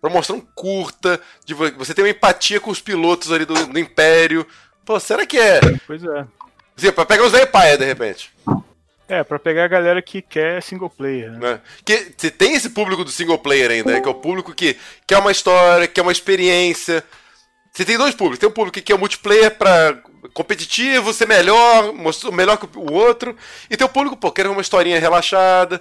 Pra 0.00 0.08
mostrar 0.08 0.36
um 0.36 0.40
curta, 0.40 1.20
de 1.44 1.52
você 1.52 1.92
ter 1.92 2.02
uma 2.02 2.10
empatia 2.10 2.60
com 2.60 2.70
os 2.70 2.80
pilotos 2.80 3.32
ali 3.32 3.44
do, 3.44 3.66
do 3.66 3.78
Império. 3.80 4.46
Pô, 4.84 5.00
será 5.00 5.26
que 5.26 5.36
é. 5.36 5.58
Pois 5.88 6.04
é. 6.04 6.24
Sim, 6.76 6.92
pra 6.92 7.04
pegar 7.04 7.24
os 7.24 7.32
Vampire, 7.32 7.78
de 7.78 7.84
repente. 7.84 8.30
É, 9.08 9.24
pra 9.24 9.40
pegar 9.40 9.64
a 9.64 9.68
galera 9.68 10.00
que 10.00 10.22
quer 10.22 10.62
single 10.62 10.88
player. 10.88 11.32
Né? 11.32 11.54
É. 11.54 11.60
Que 11.84 12.14
você 12.16 12.30
tem 12.30 12.54
esse 12.54 12.70
público 12.70 13.02
do 13.02 13.10
single 13.10 13.38
player 13.38 13.72
ainda, 13.72 13.90
né? 13.90 14.00
Que 14.00 14.06
é 14.06 14.10
o 14.12 14.14
público 14.14 14.54
que 14.54 14.76
quer 15.04 15.18
uma 15.18 15.32
história, 15.32 15.88
quer 15.88 16.02
uma 16.02 16.12
experiência. 16.12 17.02
Você 17.72 17.84
tem 17.84 17.96
dois 17.96 18.14
públicos. 18.14 18.38
Tem 18.38 18.48
um 18.48 18.52
público 18.52 18.74
que 18.74 18.82
quer 18.82 18.98
multiplayer 18.98 19.56
pra 19.56 19.98
competitivo, 20.34 21.12
ser 21.12 21.26
melhor, 21.26 21.92
melhor 22.32 22.58
que 22.58 22.78
o 22.78 22.92
outro. 22.92 23.36
E 23.70 23.76
tem 23.76 23.86
o 23.86 23.90
público, 23.90 24.16
pô, 24.16 24.30
quer 24.30 24.46
uma 24.46 24.60
historinha 24.60 25.00
relaxada. 25.00 25.80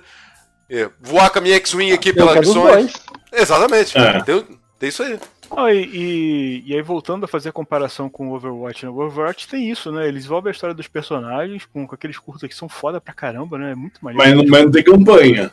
É, 0.70 0.90
voar 1.02 1.30
com 1.32 1.40
a 1.40 1.42
minha 1.42 1.56
X-Wing 1.56 1.92
aqui 1.92 2.14
pelas 2.14 2.40
missões. 2.40 2.94
Exatamente. 3.32 3.98
É. 3.98 4.22
Tem, 4.22 4.46
tem 4.78 4.90
isso 4.90 5.02
aí. 5.02 5.20
Ah, 5.56 5.74
e, 5.74 5.84
e, 5.84 6.64
e, 6.68 6.76
aí, 6.76 6.82
voltando 6.82 7.24
a 7.24 7.28
fazer 7.28 7.50
a 7.50 7.52
comparação 7.54 8.08
com 8.08 8.30
o 8.30 8.36
Overwatch, 8.36 8.86
né? 8.86 8.92
O 8.92 9.00
Overwatch 9.00 9.48
tem 9.48 9.68
isso, 9.70 9.92
né? 9.92 10.04
Eles 10.04 10.22
desenvolvem 10.22 10.52
a 10.52 10.54
história 10.54 10.76
dos 10.76 10.88
personagens 10.88 11.66
com, 11.66 11.88
com 11.88 11.96
aqueles 11.96 12.20
curtos 12.20 12.48
que 12.48 12.54
são 12.54 12.70
foda 12.70 13.02
pra 13.02 13.14
caramba, 13.16 13.58
né? 13.58 13.72
É 13.72 13.76
muito 13.76 14.00
maneiro. 14.00 14.24
Mas, 14.24 14.38
não, 14.38 14.48
mas 14.48 14.66
não 14.66 14.72
tem 14.72 14.84
campanha. 14.84 15.52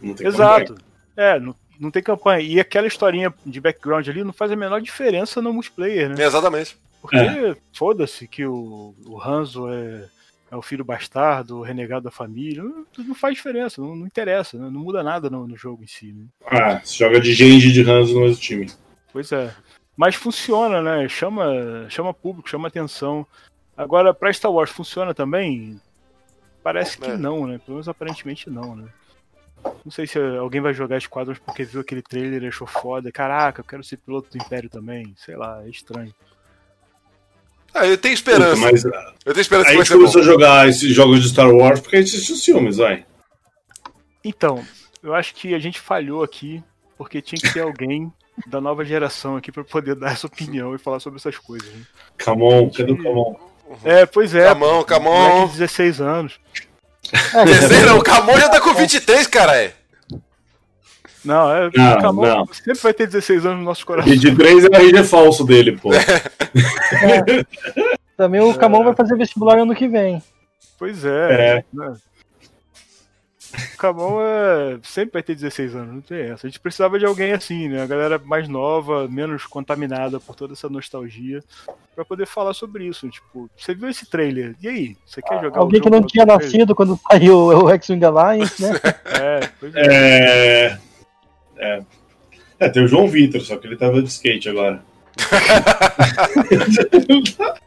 Não 0.00 0.14
tem 0.14 0.26
Exato. 0.26 0.72
Campanha. 0.72 0.86
É, 1.18 1.38
não, 1.38 1.54
não 1.78 1.90
tem 1.90 2.02
campanha. 2.02 2.40
E 2.40 2.60
aquela 2.60 2.86
historinha 2.86 3.32
de 3.44 3.60
background 3.60 4.08
ali 4.08 4.24
não 4.24 4.32
faz 4.32 4.50
a 4.50 4.56
menor 4.56 4.80
diferença 4.80 5.42
no 5.42 5.52
multiplayer, 5.52 6.08
né? 6.08 6.24
Exatamente. 6.24 6.76
Porque 7.00 7.16
é. 7.16 7.56
foda-se 7.72 8.26
que 8.26 8.44
o, 8.44 8.94
o 9.06 9.22
Hanzo 9.22 9.68
é, 9.68 10.08
é 10.50 10.56
o 10.56 10.62
filho 10.62 10.84
bastardo, 10.84 11.58
o 11.58 11.62
renegado 11.62 12.04
da 12.04 12.10
família. 12.10 12.62
Não, 12.62 12.84
não 12.98 13.14
faz 13.14 13.34
diferença, 13.34 13.80
não, 13.80 13.94
não 13.94 14.06
interessa, 14.06 14.58
né? 14.58 14.68
não 14.70 14.80
muda 14.80 15.02
nada 15.02 15.30
no, 15.30 15.46
no, 15.46 15.56
jogo 15.56 15.84
em 15.84 15.86
si. 15.86 16.12
Né? 16.12 16.24
Ah, 16.46 16.80
se 16.84 16.98
joga 16.98 17.20
de 17.20 17.32
Genji 17.32 17.72
de 17.72 17.88
Hanzo 17.88 18.14
no 18.14 18.20
mesmo 18.22 18.40
time. 18.40 18.70
Pois 19.12 19.30
é. 19.32 19.54
Mas 19.96 20.14
funciona, 20.14 20.82
né? 20.82 21.08
Chama, 21.08 21.86
chama 21.88 22.12
público, 22.12 22.50
chama 22.50 22.68
atenção. 22.68 23.26
Agora, 23.76 24.12
pra 24.12 24.32
Star 24.32 24.52
Wars 24.52 24.70
funciona 24.70 25.14
também? 25.14 25.80
Parece 26.62 26.98
que 26.98 27.10
é. 27.10 27.16
não, 27.16 27.46
né? 27.46 27.58
Pelo 27.58 27.76
menos 27.76 27.88
aparentemente 27.88 28.50
não, 28.50 28.74
né? 28.74 28.88
Não 29.84 29.92
sei 29.92 30.06
se 30.06 30.18
alguém 30.18 30.60
vai 30.60 30.74
jogar 30.74 31.00
Squadrons 31.00 31.38
porque 31.38 31.64
viu 31.64 31.80
aquele 31.80 32.02
trailer 32.02 32.42
e 32.42 32.48
achou 32.48 32.66
foda. 32.66 33.12
Caraca, 33.12 33.60
eu 33.60 33.64
quero 33.64 33.84
ser 33.84 33.98
piloto 33.98 34.30
do 34.30 34.42
Império 34.42 34.68
também. 34.68 35.14
Sei 35.16 35.36
lá, 35.36 35.62
é 35.64 35.68
estranho. 35.68 36.12
Ah, 37.74 37.86
eu 37.86 37.98
tenho 37.98 38.14
esperança. 38.14 38.54
Puta, 38.54 38.72
mas, 38.72 38.84
eu 38.84 39.32
tenho 39.34 39.42
esperança 39.42 39.70
a 39.70 39.74
gente 39.74 39.92
começou 39.92 40.20
a 40.22 40.24
jogar 40.24 40.68
esses 40.68 40.94
jogos 40.94 41.22
de 41.22 41.28
Star 41.28 41.50
Wars 41.50 41.80
porque 41.80 41.96
a 41.96 42.00
gente 42.00 42.16
assistiu 42.16 42.34
os 42.34 42.44
filmes, 42.44 42.76
vai. 42.78 43.04
Então, 44.24 44.64
eu 45.02 45.14
acho 45.14 45.34
que 45.34 45.54
a 45.54 45.58
gente 45.58 45.78
falhou 45.78 46.22
aqui 46.22 46.62
porque 46.96 47.20
tinha 47.20 47.38
que 47.38 47.52
ter 47.52 47.60
alguém 47.60 48.10
da 48.46 48.60
nova 48.60 48.84
geração 48.84 49.36
aqui 49.36 49.52
para 49.52 49.64
poder 49.64 49.94
dar 49.94 50.12
essa 50.12 50.26
opinião 50.26 50.74
e 50.74 50.78
falar 50.78 51.00
sobre 51.00 51.18
essas 51.18 51.38
coisas. 51.38 51.68
Né? 51.68 51.82
Camon, 52.16 52.70
cadê 52.70 52.92
o 52.92 53.02
Camon? 53.02 53.36
É, 53.84 54.06
pois 54.06 54.34
é. 54.34 54.46
Camon, 54.48 54.82
Camon. 54.84 55.48
16 55.48 56.00
anos. 56.00 56.40
É, 57.34 57.44
16 57.46 57.86
não, 57.86 57.98
o 57.98 58.02
Camon 58.02 58.38
já 58.38 58.48
tá 58.48 58.60
com 58.60 58.74
23, 58.74 59.26
caralho. 59.26 59.72
Não, 61.24 61.52
é, 61.52 61.70
não, 61.74 61.94
o 61.94 62.00
Camon 62.00 62.22
não. 62.22 62.46
sempre 62.46 62.80
vai 62.80 62.94
ter 62.94 63.06
16 63.06 63.46
anos 63.46 63.58
no 63.58 63.64
nosso 63.64 63.84
coração. 63.84 64.10
23 64.12 64.64
é 64.64 64.76
a 64.76 64.80
RG 64.80 65.04
falso 65.04 65.44
dele, 65.44 65.76
pô. 65.76 65.92
É. 65.92 67.44
Também 68.16 68.40
o 68.40 68.54
Camon 68.54 68.84
vai 68.84 68.94
fazer 68.94 69.16
vestibular 69.16 69.58
ano 69.58 69.74
que 69.74 69.88
vem. 69.88 70.22
Pois 70.78 71.04
é. 71.04 71.56
é. 71.58 71.64
Né? 71.72 71.94
O 73.74 73.78
Camon 73.78 74.20
é... 74.20 74.78
sempre 74.82 75.14
vai 75.14 75.22
ter 75.22 75.34
16 75.34 75.74
anos, 75.74 75.94
não 75.94 76.00
tem 76.00 76.30
essa. 76.30 76.46
A 76.46 76.50
gente 76.50 76.60
precisava 76.60 76.98
de 76.98 77.06
alguém 77.06 77.32
assim, 77.32 77.68
né? 77.68 77.82
A 77.82 77.86
galera 77.86 78.20
mais 78.24 78.48
nova, 78.48 79.08
menos 79.08 79.46
contaminada 79.46 80.20
por 80.20 80.34
toda 80.34 80.52
essa 80.52 80.68
nostalgia, 80.68 81.42
para 81.94 82.04
poder 82.04 82.26
falar 82.26 82.54
sobre 82.54 82.86
isso. 82.86 83.08
Tipo, 83.08 83.50
você 83.56 83.74
viu 83.74 83.88
esse 83.88 84.08
trailer? 84.08 84.54
E 84.62 84.68
aí? 84.68 84.96
Você 85.06 85.22
quer 85.22 85.40
jogar 85.40 85.60
Alguém 85.60 85.80
que 85.80 85.90
não 85.90 86.02
tinha 86.02 86.26
nascido 86.26 86.74
quando 86.74 86.98
saiu 87.10 87.36
o 87.36 87.70
X-Wing 87.70 88.04
Alliance, 88.04 88.62
né? 88.62 88.70
é, 89.20 89.48
pois 89.58 89.74
é. 89.74 89.86
é... 89.86 90.78
É. 91.58 91.82
É, 92.58 92.68
tem 92.68 92.84
o 92.84 92.88
João 92.88 93.08
Vitor, 93.08 93.40
só 93.42 93.56
que 93.56 93.66
ele 93.66 93.76
tava 93.76 94.02
de 94.02 94.08
skate 94.08 94.48
agora. 94.48 94.82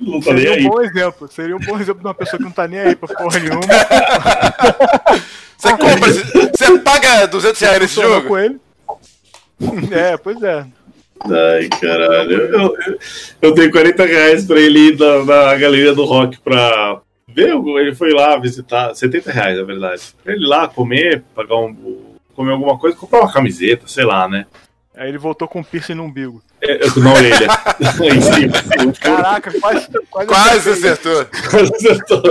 não 0.00 0.20
tá 0.20 0.26
seria 0.26 0.66
um 0.66 0.70
bom 0.70 0.82
exemplo. 0.82 1.28
Seria 1.28 1.56
um 1.56 1.60
bom 1.60 1.76
exemplo 1.78 2.00
de 2.00 2.06
uma 2.06 2.14
pessoa 2.14 2.38
que 2.38 2.44
não 2.44 2.52
tá 2.52 2.68
nem 2.68 2.80
aí 2.80 2.96
pra 2.96 3.14
porra 3.14 3.38
nenhuma. 3.38 3.60
Você 5.56 5.70
compra, 5.70 6.12
você 6.52 6.78
paga 6.80 7.26
200 7.26 7.60
reais 7.62 7.80
nesse 7.80 7.94
jogo? 7.94 8.28
Com 8.28 8.38
ele. 8.38 8.60
É, 9.90 10.14
pois 10.18 10.42
é. 10.42 10.66
Ai, 11.24 11.68
caralho. 11.80 12.32
Eu, 12.32 12.76
eu, 12.76 12.98
eu 13.40 13.54
tenho 13.54 13.70
40 13.70 14.04
reais 14.04 14.44
pra 14.44 14.60
ele 14.60 14.88
ir 14.88 14.98
na, 14.98 15.24
na 15.24 15.56
galeria 15.56 15.94
do 15.94 16.04
rock 16.04 16.38
pra 16.40 17.00
ver. 17.28 17.54
Ele 17.54 17.94
foi 17.94 18.12
lá 18.12 18.36
visitar. 18.36 18.94
70 18.94 19.32
reais, 19.32 19.56
na 19.56 19.64
verdade. 19.64 20.02
Pra 20.22 20.34
ele 20.34 20.44
ir 20.44 20.48
lá 20.48 20.68
comer, 20.68 21.24
pagar 21.34 21.56
um, 21.56 22.14
comer 22.34 22.52
alguma 22.52 22.78
coisa, 22.78 22.96
comprar 22.96 23.20
uma 23.20 23.32
camiseta, 23.32 23.88
sei 23.88 24.04
lá, 24.04 24.28
né? 24.28 24.46
Aí 24.94 25.08
ele 25.08 25.18
voltou 25.18 25.48
com 25.48 25.60
um 25.60 25.64
piercing 25.64 25.94
no 25.94 26.04
umbigo. 26.04 26.42
É, 26.66 27.00
na 27.00 27.12
orelha. 27.12 27.46
Caraca, 29.00 29.52
quase, 29.60 29.86
quase, 30.10 30.28
quase 30.28 30.70
acertou. 30.70 31.26
Quase 31.50 31.72
acertou. 31.74 32.22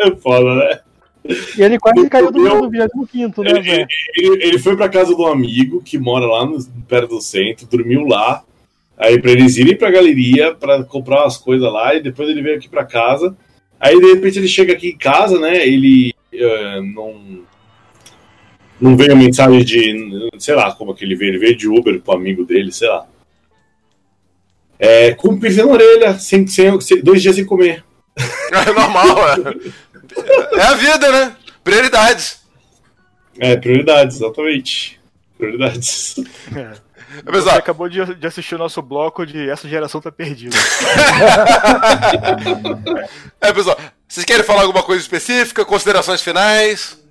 É 0.00 0.10
foda, 0.16 0.54
né? 0.54 0.80
E 1.56 1.62
ele 1.62 1.78
quase 1.78 2.08
caiu 2.08 2.30
do, 2.30 2.68
do 2.68 2.70
25, 2.70 3.42
né, 3.42 3.50
ele, 3.50 3.60
velho? 3.60 3.86
Ele, 4.16 4.44
ele, 4.44 4.58
foi 4.58 4.76
pra 4.76 4.88
casa 4.88 5.14
de 5.14 5.20
um 5.20 5.26
amigo 5.26 5.82
que 5.82 5.98
mora 5.98 6.26
lá 6.26 6.44
no, 6.46 6.58
perto 6.88 7.16
do 7.16 7.20
centro, 7.20 7.66
dormiu 7.66 8.06
lá. 8.06 8.42
Aí 8.96 9.20
pra 9.20 9.32
eles 9.32 9.56
irem 9.56 9.76
pra 9.76 9.90
galeria 9.90 10.54
pra 10.54 10.84
comprar 10.84 11.22
umas 11.22 11.36
coisas 11.36 11.72
lá, 11.72 11.94
e 11.94 12.02
depois 12.02 12.28
ele 12.28 12.42
veio 12.42 12.56
aqui 12.56 12.68
pra 12.68 12.84
casa. 12.84 13.36
Aí 13.80 13.98
de 13.98 14.12
repente 14.12 14.38
ele 14.38 14.48
chega 14.48 14.72
aqui 14.72 14.90
em 14.90 14.96
casa, 14.96 15.40
né? 15.40 15.66
Ele 15.66 16.14
uh, 16.34 16.82
não 16.94 17.42
não 18.82 18.96
veio 18.96 19.16
mensagem 19.16 19.64
de, 19.64 20.28
sei 20.40 20.56
lá, 20.56 20.74
como 20.74 20.92
que 20.92 21.04
ele 21.04 21.14
veio, 21.14 21.30
ele 21.30 21.38
veio 21.38 21.56
de 21.56 21.68
Uber 21.68 22.00
pro 22.00 22.14
amigo 22.14 22.44
dele, 22.44 22.72
sei 22.72 22.88
lá. 22.88 23.06
É, 24.76 25.14
com 25.14 25.38
piercing 25.38 25.62
na 25.62 25.66
orelha, 25.66 26.18
sem, 26.18 26.44
sem, 26.48 26.76
dois 27.00 27.22
dias 27.22 27.36
sem 27.36 27.46
comer. 27.46 27.84
É 28.52 28.70
normal, 28.70 29.16
é. 29.30 29.36
É 30.58 30.62
a 30.62 30.74
vida, 30.74 31.10
né? 31.10 31.34
Prioridades. 31.64 32.42
É, 33.38 33.56
prioridades, 33.56 34.16
exatamente. 34.16 35.00
Prioridades. 35.38 36.16
É. 36.54 36.72
Você 37.32 37.48
acabou 37.48 37.88
de, 37.88 38.04
de, 38.16 38.26
assistir 38.26 38.56
o 38.56 38.58
nosso 38.58 38.82
bloco 38.82 39.24
de 39.24 39.48
Essa 39.48 39.66
Geração 39.66 40.02
Tá 40.02 40.12
Perdida. 40.12 40.54
é, 43.40 43.50
pessoal, 43.52 43.78
vocês 44.06 44.26
querem 44.26 44.44
falar 44.44 44.60
alguma 44.62 44.82
coisa 44.82 45.00
específica? 45.00 45.64
Considerações 45.64 46.20
finais? 46.20 47.01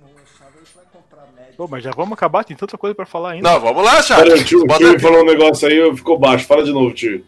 Pô, 1.56 1.68
mas 1.68 1.82
já 1.82 1.90
vamos 1.90 2.14
acabar, 2.14 2.44
tem 2.44 2.56
tanta 2.56 2.78
coisa 2.78 2.94
pra 2.94 3.06
falar 3.06 3.32
ainda. 3.32 3.50
Não, 3.50 3.60
vamos 3.60 3.84
lá, 3.84 4.02
Shark. 4.02 4.24
Pera, 4.24 4.44
tio, 4.44 4.62
o 4.62 4.78
tio 4.78 5.00
falou 5.00 5.22
um 5.22 5.26
negócio 5.26 5.68
aí, 5.68 5.96
ficou 5.96 6.18
baixo. 6.18 6.46
Fala 6.46 6.64
de 6.64 6.72
novo, 6.72 6.92
tio. 6.92 7.24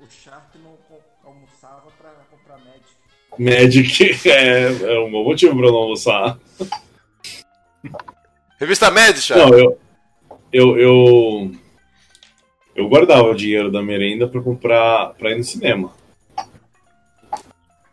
O 0.00 0.06
Shark 0.08 0.58
não 0.62 0.76
almoçava 1.24 1.82
pra 1.98 2.10
comprar 2.30 2.58
Magic. 3.38 3.98
Magic 3.98 4.28
é, 4.30 4.94
é 4.94 5.00
um 5.00 5.10
bom 5.10 5.24
motivo 5.24 5.56
pra 5.56 5.66
não 5.66 5.76
almoçar. 5.76 6.38
Revista 8.58 8.90
Magic, 8.90 9.20
Shark. 9.20 9.50
Não, 9.50 9.58
eu, 9.58 9.78
eu, 10.52 10.78
eu, 10.78 11.52
eu 12.74 12.88
guardava 12.88 13.28
o 13.28 13.34
dinheiro 13.34 13.70
da 13.70 13.82
merenda 13.82 14.26
pra 14.26 14.40
comprar, 14.40 15.14
pra 15.14 15.32
ir 15.32 15.36
no 15.36 15.44
cinema. 15.44 15.92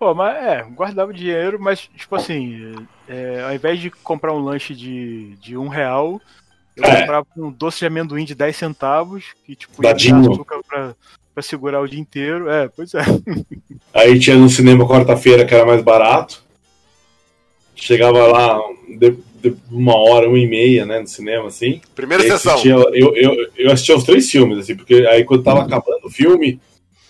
Pô, 0.04 0.14
mas 0.14 0.36
é, 0.36 0.66
guardava 0.76 1.14
dinheiro, 1.14 1.58
mas, 1.58 1.90
tipo 1.96 2.14
assim, 2.18 2.76
é, 3.08 3.42
ao 3.42 3.54
invés 3.54 3.80
de 3.80 3.90
comprar 3.90 4.34
um 4.34 4.44
lanche 4.44 4.76
de, 4.76 5.34
de 5.38 5.56
um 5.56 5.70
real, 5.70 6.20
eu 6.76 6.84
é. 6.84 7.00
comprava 7.00 7.26
um 7.38 7.50
doce 7.50 7.80
de 7.80 7.86
amendoim 7.86 8.26
de 8.26 8.36
10 8.36 8.54
centavos, 8.54 9.28
que, 9.46 9.56
tipo, 9.56 9.82
ia 9.82 9.94
açúcar 9.94 10.60
pra, 10.68 10.94
pra 11.34 11.42
segurar 11.42 11.80
o 11.80 11.88
dia 11.88 12.02
inteiro. 12.02 12.50
É, 12.50 12.68
pois 12.68 12.94
é. 12.94 13.00
Aí 13.96 14.20
tinha 14.20 14.36
no 14.36 14.50
cinema 14.50 14.86
quarta-feira 14.86 15.46
que 15.46 15.56
era 15.56 15.66
mais 15.66 15.82
barato. 15.82 16.44
Chegava 17.74 18.28
lá 18.28 18.60
de, 19.00 19.16
de 19.42 19.56
uma 19.72 19.96
hora, 19.96 20.28
uma 20.28 20.38
e 20.38 20.46
meia, 20.46 20.86
né, 20.86 21.00
no 21.00 21.08
cinema, 21.08 21.48
assim. 21.48 21.80
Primeira 21.96 22.24
sessão. 22.24 22.56
Assistia, 22.56 22.74
eu, 22.74 23.16
eu, 23.16 23.52
eu 23.56 23.72
assistia 23.72 23.96
os 23.96 24.04
três 24.04 24.30
filmes, 24.30 24.58
assim, 24.58 24.76
porque 24.76 24.96
aí 24.96 25.24
quando 25.24 25.44
tava 25.44 25.62
acabando 25.62 26.08
o 26.08 26.12
filme, 26.12 26.60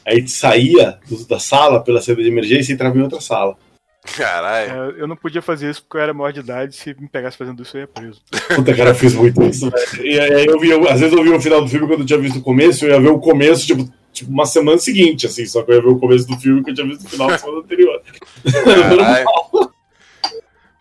Aí 0.06 0.28
saía 0.28 1.00
da 1.30 1.40
sala 1.40 1.84
pela 1.84 2.02
saída 2.02 2.22
de 2.22 2.30
emergência 2.30 2.72
e 2.72 2.76
entrava 2.76 2.98
em 2.98 3.02
outra 3.02 3.22
sala. 3.22 3.56
Caralho. 4.04 4.96
É, 4.98 5.02
eu 5.02 5.08
não 5.08 5.16
podia 5.16 5.42
fazer 5.42 5.70
isso 5.70 5.82
porque 5.82 5.98
eu 5.98 6.02
era 6.02 6.14
maior 6.14 6.32
de 6.32 6.42
idade. 6.42 6.76
Se 6.76 6.94
me 7.00 7.08
pegasse 7.08 7.38
fazendo 7.38 7.64
isso, 7.64 7.78
eu 7.78 7.82
ia 7.82 7.88
preso. 7.88 8.22
Puta, 8.54 8.76
cara, 8.76 8.90
eu 8.90 8.96
fiz 8.96 9.14
muito 9.14 9.42
isso. 9.44 9.72
E 10.02 10.20
aí 10.20 10.46
eu 10.46 10.60
vi, 10.60 10.74
às 10.74 11.00
vezes 11.00 11.16
eu 11.16 11.24
via 11.24 11.36
o 11.36 11.42
final 11.42 11.62
do 11.62 11.70
filme 11.70 11.88
quando 11.88 12.02
eu 12.02 12.06
tinha 12.06 12.20
visto 12.20 12.40
o 12.40 12.44
começo, 12.44 12.86
eu 12.86 12.90
ia 12.92 13.00
ver 13.00 13.10
o 13.10 13.20
começo, 13.20 13.66
tipo, 13.66 13.90
tipo 14.12 14.30
uma 14.30 14.46
semana 14.46 14.78
seguinte, 14.78 15.26
assim, 15.26 15.46
só 15.46 15.64
que 15.64 15.72
eu 15.72 15.76
ia 15.76 15.82
ver 15.82 15.88
o 15.88 16.00
começo 16.00 16.28
do 16.28 16.38
filme 16.38 16.62
que 16.64 16.72
eu 16.72 16.76
tinha 16.76 16.88
visto 16.88 17.06
o 17.06 17.10
final 17.10 17.28
da 17.30 17.38
semana 17.38 17.60
anterior. 17.60 18.02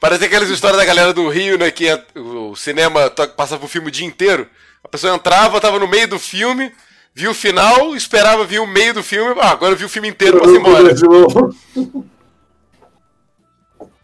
Parece 0.00 0.24
aquelas 0.24 0.50
histórias 0.50 0.80
da 0.80 0.84
galera 0.84 1.14
do 1.14 1.28
Rio, 1.28 1.56
né? 1.56 1.70
Que 1.70 1.86
o 2.16 2.56
cinema 2.56 3.08
passava 3.08 3.64
o 3.64 3.68
filme 3.68 3.86
o 3.86 3.90
dia 3.90 4.04
inteiro. 4.04 4.48
A 4.82 4.88
pessoa 4.88 5.14
entrava, 5.14 5.60
tava 5.60 5.78
no 5.78 5.86
meio 5.86 6.08
do 6.08 6.18
filme, 6.18 6.72
viu 7.14 7.30
o 7.30 7.34
final, 7.34 7.94
esperava 7.94 8.44
vir 8.44 8.60
o 8.60 8.66
meio 8.66 8.94
do 8.94 9.02
filme. 9.02 9.40
Ah, 9.40 9.50
agora 9.50 9.74
viu 9.74 9.86
o 9.86 9.90
filme 9.90 10.08
inteiro 10.08 10.40
pra 10.40 10.50
embora. 10.50 10.94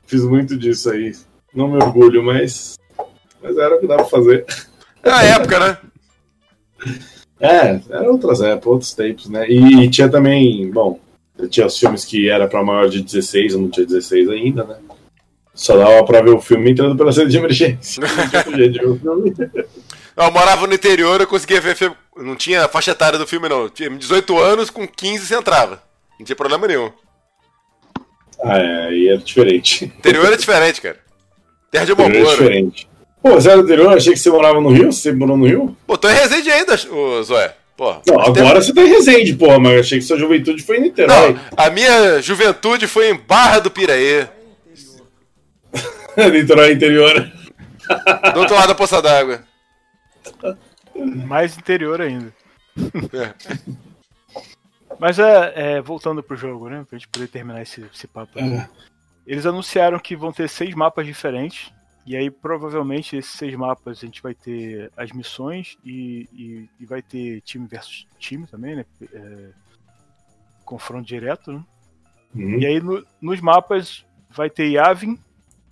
Fiz 0.06 0.22
muito 0.24 0.56
disso 0.56 0.90
aí. 0.90 1.14
Não 1.54 1.68
me 1.68 1.76
orgulho, 1.76 2.22
mas. 2.22 2.78
Mas 3.42 3.56
era 3.56 3.76
o 3.76 3.80
que 3.80 3.86
dava 3.86 4.04
pra 4.04 4.10
fazer. 4.10 4.46
É 5.02 5.10
a 5.10 5.22
época, 5.22 5.60
né? 5.60 5.78
É, 7.40 7.80
eram 7.90 8.12
outras 8.12 8.40
épocas, 8.40 8.66
outros 8.66 8.94
tempos, 8.94 9.28
né? 9.28 9.48
E, 9.48 9.84
e 9.84 9.90
tinha 9.90 10.08
também, 10.08 10.70
bom, 10.70 10.98
tinha 11.48 11.66
os 11.66 11.78
filmes 11.78 12.04
que 12.04 12.28
era 12.28 12.48
pra 12.48 12.64
maior 12.64 12.88
de 12.88 13.02
16, 13.02 13.52
eu 13.52 13.60
não 13.60 13.68
tinha 13.68 13.86
16 13.86 14.28
ainda, 14.28 14.64
né? 14.64 14.76
Só 15.54 15.76
dava 15.76 16.04
pra 16.04 16.22
ver 16.22 16.30
o 16.30 16.40
filme 16.40 16.70
entrando 16.70 16.96
pela 16.96 17.12
cena 17.12 17.28
de 17.28 17.36
emergência. 17.36 18.02
eu 20.26 20.32
morava 20.32 20.66
no 20.66 20.74
interior, 20.74 21.20
eu 21.20 21.26
conseguia 21.26 21.60
ver 21.60 21.76
filme. 21.76 21.96
Não 22.16 22.34
tinha 22.34 22.68
faixa 22.68 22.90
etária 22.90 23.18
do 23.18 23.26
filme, 23.26 23.48
não. 23.48 23.68
Tinha 23.68 23.88
18 23.88 24.38
anos, 24.38 24.70
com 24.70 24.86
15 24.86 25.26
você 25.26 25.34
entrava. 25.36 25.82
Não 26.18 26.26
tinha 26.26 26.36
problema 26.36 26.66
nenhum. 26.66 26.90
Ah, 28.42 28.58
é, 28.58 28.86
aí 28.86 29.08
era 29.08 29.18
diferente. 29.18 29.84
Interior 29.84 30.26
era 30.26 30.36
diferente, 30.36 30.80
cara. 30.80 30.98
Terra 31.70 31.84
de 31.84 31.92
Amor. 31.92 32.14
Era 32.14 32.24
diferente. 32.24 32.88
Pô, 33.22 33.32
você 33.32 33.48
era 33.48 33.58
do 33.58 33.64
interior? 33.64 33.96
Achei 33.96 34.12
que 34.12 34.18
você 34.18 34.30
morava 34.30 34.60
no 34.60 34.70
Rio. 34.70 34.92
Você 34.92 35.12
morou 35.12 35.36
no 35.36 35.46
Rio? 35.46 35.76
Pô, 35.86 35.96
tô 35.96 36.08
em 36.08 36.14
Resende 36.14 36.50
ainda, 36.50 36.74
ô, 36.90 37.22
Zoé. 37.22 37.54
Porra, 37.76 38.02
não, 38.08 38.20
agora 38.20 38.54
tem... 38.54 38.62
você 38.62 38.74
tá 38.74 38.82
em 38.82 38.88
Resende, 38.88 39.34
porra, 39.34 39.60
mas 39.60 39.72
eu 39.74 39.80
achei 39.80 39.98
que 39.98 40.04
sua 40.04 40.18
juventude 40.18 40.64
foi 40.64 40.78
em 40.78 40.80
Niterói. 40.80 41.32
Não, 41.32 41.40
a 41.56 41.70
minha 41.70 42.20
juventude 42.20 42.88
foi 42.88 43.10
em 43.10 43.14
Barra 43.14 43.60
do 43.60 43.70
Piraí. 43.70 44.26
Niterói 46.32 46.72
interior. 46.72 47.30
Do 48.34 48.40
outro 48.40 48.56
lado 48.56 48.68
da 48.68 48.74
Poça 48.74 49.00
d'Água. 49.00 49.44
Mais 51.26 51.56
interior 51.56 52.00
ainda. 52.00 52.34
É. 53.12 53.34
Mas 54.98 55.18
é, 55.18 55.52
é, 55.76 55.80
voltando 55.80 56.22
pro 56.22 56.36
jogo, 56.36 56.68
né? 56.68 56.84
Pra 56.88 56.98
gente 56.98 57.08
poder 57.08 57.28
terminar 57.28 57.62
esse, 57.62 57.82
esse 57.82 58.06
papo. 58.06 58.38
É. 58.38 58.68
Eles 59.26 59.46
anunciaram 59.46 59.98
que 59.98 60.16
vão 60.16 60.32
ter 60.32 60.48
seis 60.48 60.74
mapas 60.74 61.06
diferentes. 61.06 61.72
E 62.06 62.16
aí, 62.16 62.30
provavelmente, 62.30 63.16
esses 63.16 63.32
seis 63.32 63.54
mapas 63.54 63.98
a 63.98 64.06
gente 64.06 64.22
vai 64.22 64.34
ter 64.34 64.90
as 64.96 65.12
missões 65.12 65.76
e, 65.84 66.26
e, 66.32 66.70
e 66.80 66.86
vai 66.86 67.02
ter 67.02 67.42
time 67.42 67.66
versus 67.66 68.06
time 68.18 68.46
também, 68.46 68.76
né? 68.76 68.84
É, 69.12 69.50
confronto 70.64 71.06
direto, 71.06 71.52
né? 71.52 71.62
Uhum. 72.34 72.58
E 72.58 72.66
aí, 72.66 72.80
no, 72.80 73.06
nos 73.20 73.40
mapas, 73.40 74.06
vai 74.30 74.48
ter 74.48 74.70
Yavin, 74.70 75.18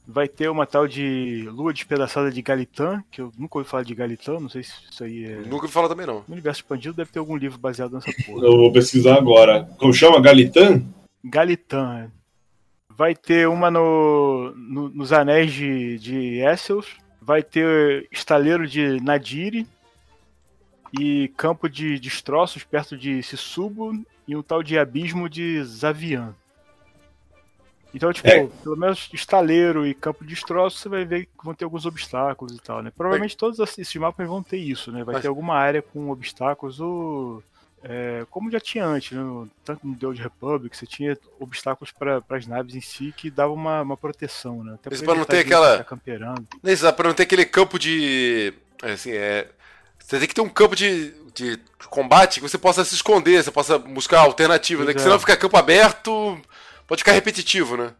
vai 0.06 0.28
ter 0.28 0.48
uma 0.48 0.66
tal 0.66 0.86
de 0.86 1.48
Lua 1.50 1.72
Despedaçada 1.72 2.30
de 2.30 2.40
Galitan, 2.40 3.02
que 3.10 3.20
eu 3.20 3.32
nunca 3.36 3.58
ouvi 3.58 3.68
falar 3.68 3.82
de 3.82 3.94
Galitan, 3.94 4.38
não 4.38 4.48
sei 4.48 4.62
se 4.62 4.72
isso 4.90 5.02
aí 5.02 5.24
é. 5.24 5.36
Nunca 5.38 5.64
ouvi 5.64 5.72
falar 5.72 5.88
também 5.88 6.06
não. 6.06 6.22
No 6.28 6.32
universo 6.34 6.60
expandido 6.60 6.94
deve 6.94 7.10
ter 7.10 7.18
algum 7.18 7.36
livro 7.36 7.58
baseado 7.58 7.92
nessa 7.92 8.12
porra. 8.24 8.46
Eu 8.46 8.56
vou 8.56 8.72
pesquisar 8.72 9.16
agora. 9.16 9.68
Como 9.78 9.92
chama? 9.92 10.20
Galitan? 10.20 10.82
Galitan. 11.24 12.04
É. 12.04 12.08
Vai 12.96 13.14
ter 13.14 13.48
uma 13.48 13.70
no, 13.70 14.52
no 14.56 14.88
nos 14.90 15.12
Anéis 15.12 15.52
de, 15.52 15.98
de 15.98 16.38
Essos. 16.38 16.86
Vai 17.20 17.42
ter 17.42 18.06
Estaleiro 18.12 18.66
de 18.66 19.00
Nadiri. 19.02 19.66
E 20.98 21.28
Campo 21.36 21.68
de 21.68 21.98
Destroços 21.98 22.62
perto 22.62 22.96
de 22.96 23.22
Sissubo. 23.22 23.92
E 24.26 24.36
um 24.36 24.42
tal 24.42 24.62
de 24.62 24.78
Abismo 24.78 25.28
de 25.28 25.62
Zavian. 25.64 26.34
Então, 27.96 28.12
tipo, 28.12 28.28
é. 28.28 28.46
pelo 28.62 28.76
menos 28.76 29.08
estaleiro 29.14 29.86
e 29.86 29.94
campo 29.94 30.22
de 30.22 30.34
destroço, 30.34 30.76
você 30.76 30.86
vai 30.86 31.06
ver 31.06 31.24
que 31.24 31.30
vão 31.42 31.54
ter 31.54 31.64
alguns 31.64 31.86
obstáculos 31.86 32.54
e 32.54 32.58
tal, 32.58 32.82
né? 32.82 32.92
Provavelmente 32.94 33.34
é. 33.34 33.38
todos 33.38 33.58
esses 33.58 33.94
mapas 33.96 34.28
vão 34.28 34.42
ter 34.42 34.58
isso, 34.58 34.92
né? 34.92 35.02
Vai 35.02 35.14
Mas... 35.14 35.22
ter 35.22 35.28
alguma 35.28 35.54
área 35.56 35.80
com 35.80 36.10
obstáculos 36.10 36.78
ou. 36.78 37.42
É, 37.82 38.26
como 38.30 38.50
já 38.50 38.60
tinha 38.60 38.84
antes, 38.84 39.16
né? 39.16 39.48
tanto 39.64 39.86
no 39.86 39.96
The 39.96 40.06
Old 40.06 40.20
Republic, 40.20 40.76
você 40.76 40.86
tinha 40.86 41.16
obstáculos 41.40 41.90
para 41.90 42.22
as 42.28 42.46
naves 42.46 42.74
em 42.74 42.80
si 42.82 43.14
que 43.16 43.30
davam 43.30 43.54
uma, 43.54 43.80
uma 43.80 43.96
proteção, 43.96 44.62
né? 44.62 44.74
Até 44.74 44.94
para 45.02 45.14
não 45.14 45.24
ter 45.24 45.38
aquela. 45.38 45.84
Para 46.92 47.08
não 47.08 47.14
ter 47.14 47.22
aquele 47.22 47.46
campo 47.46 47.78
de. 47.78 48.52
É, 48.82 48.92
assim, 48.92 49.12
é. 49.12 49.48
Você 49.98 50.18
tem 50.18 50.28
que 50.28 50.34
ter 50.34 50.42
um 50.42 50.50
campo 50.50 50.76
de, 50.76 51.14
de 51.34 51.58
combate 51.88 52.40
que 52.40 52.48
você 52.48 52.58
possa 52.58 52.84
se 52.84 52.94
esconder, 52.94 53.42
você 53.42 53.50
possa 53.50 53.78
buscar 53.78 54.20
alternativas, 54.20 54.86
né? 54.86 54.92
Que 54.92 55.00
senão 55.00 55.18
fica 55.18 55.34
campo 55.34 55.56
aberto 55.56 56.38
pode 56.86 57.00
ficar 57.00 57.12
repetitivo, 57.12 57.76
né? 57.76 57.90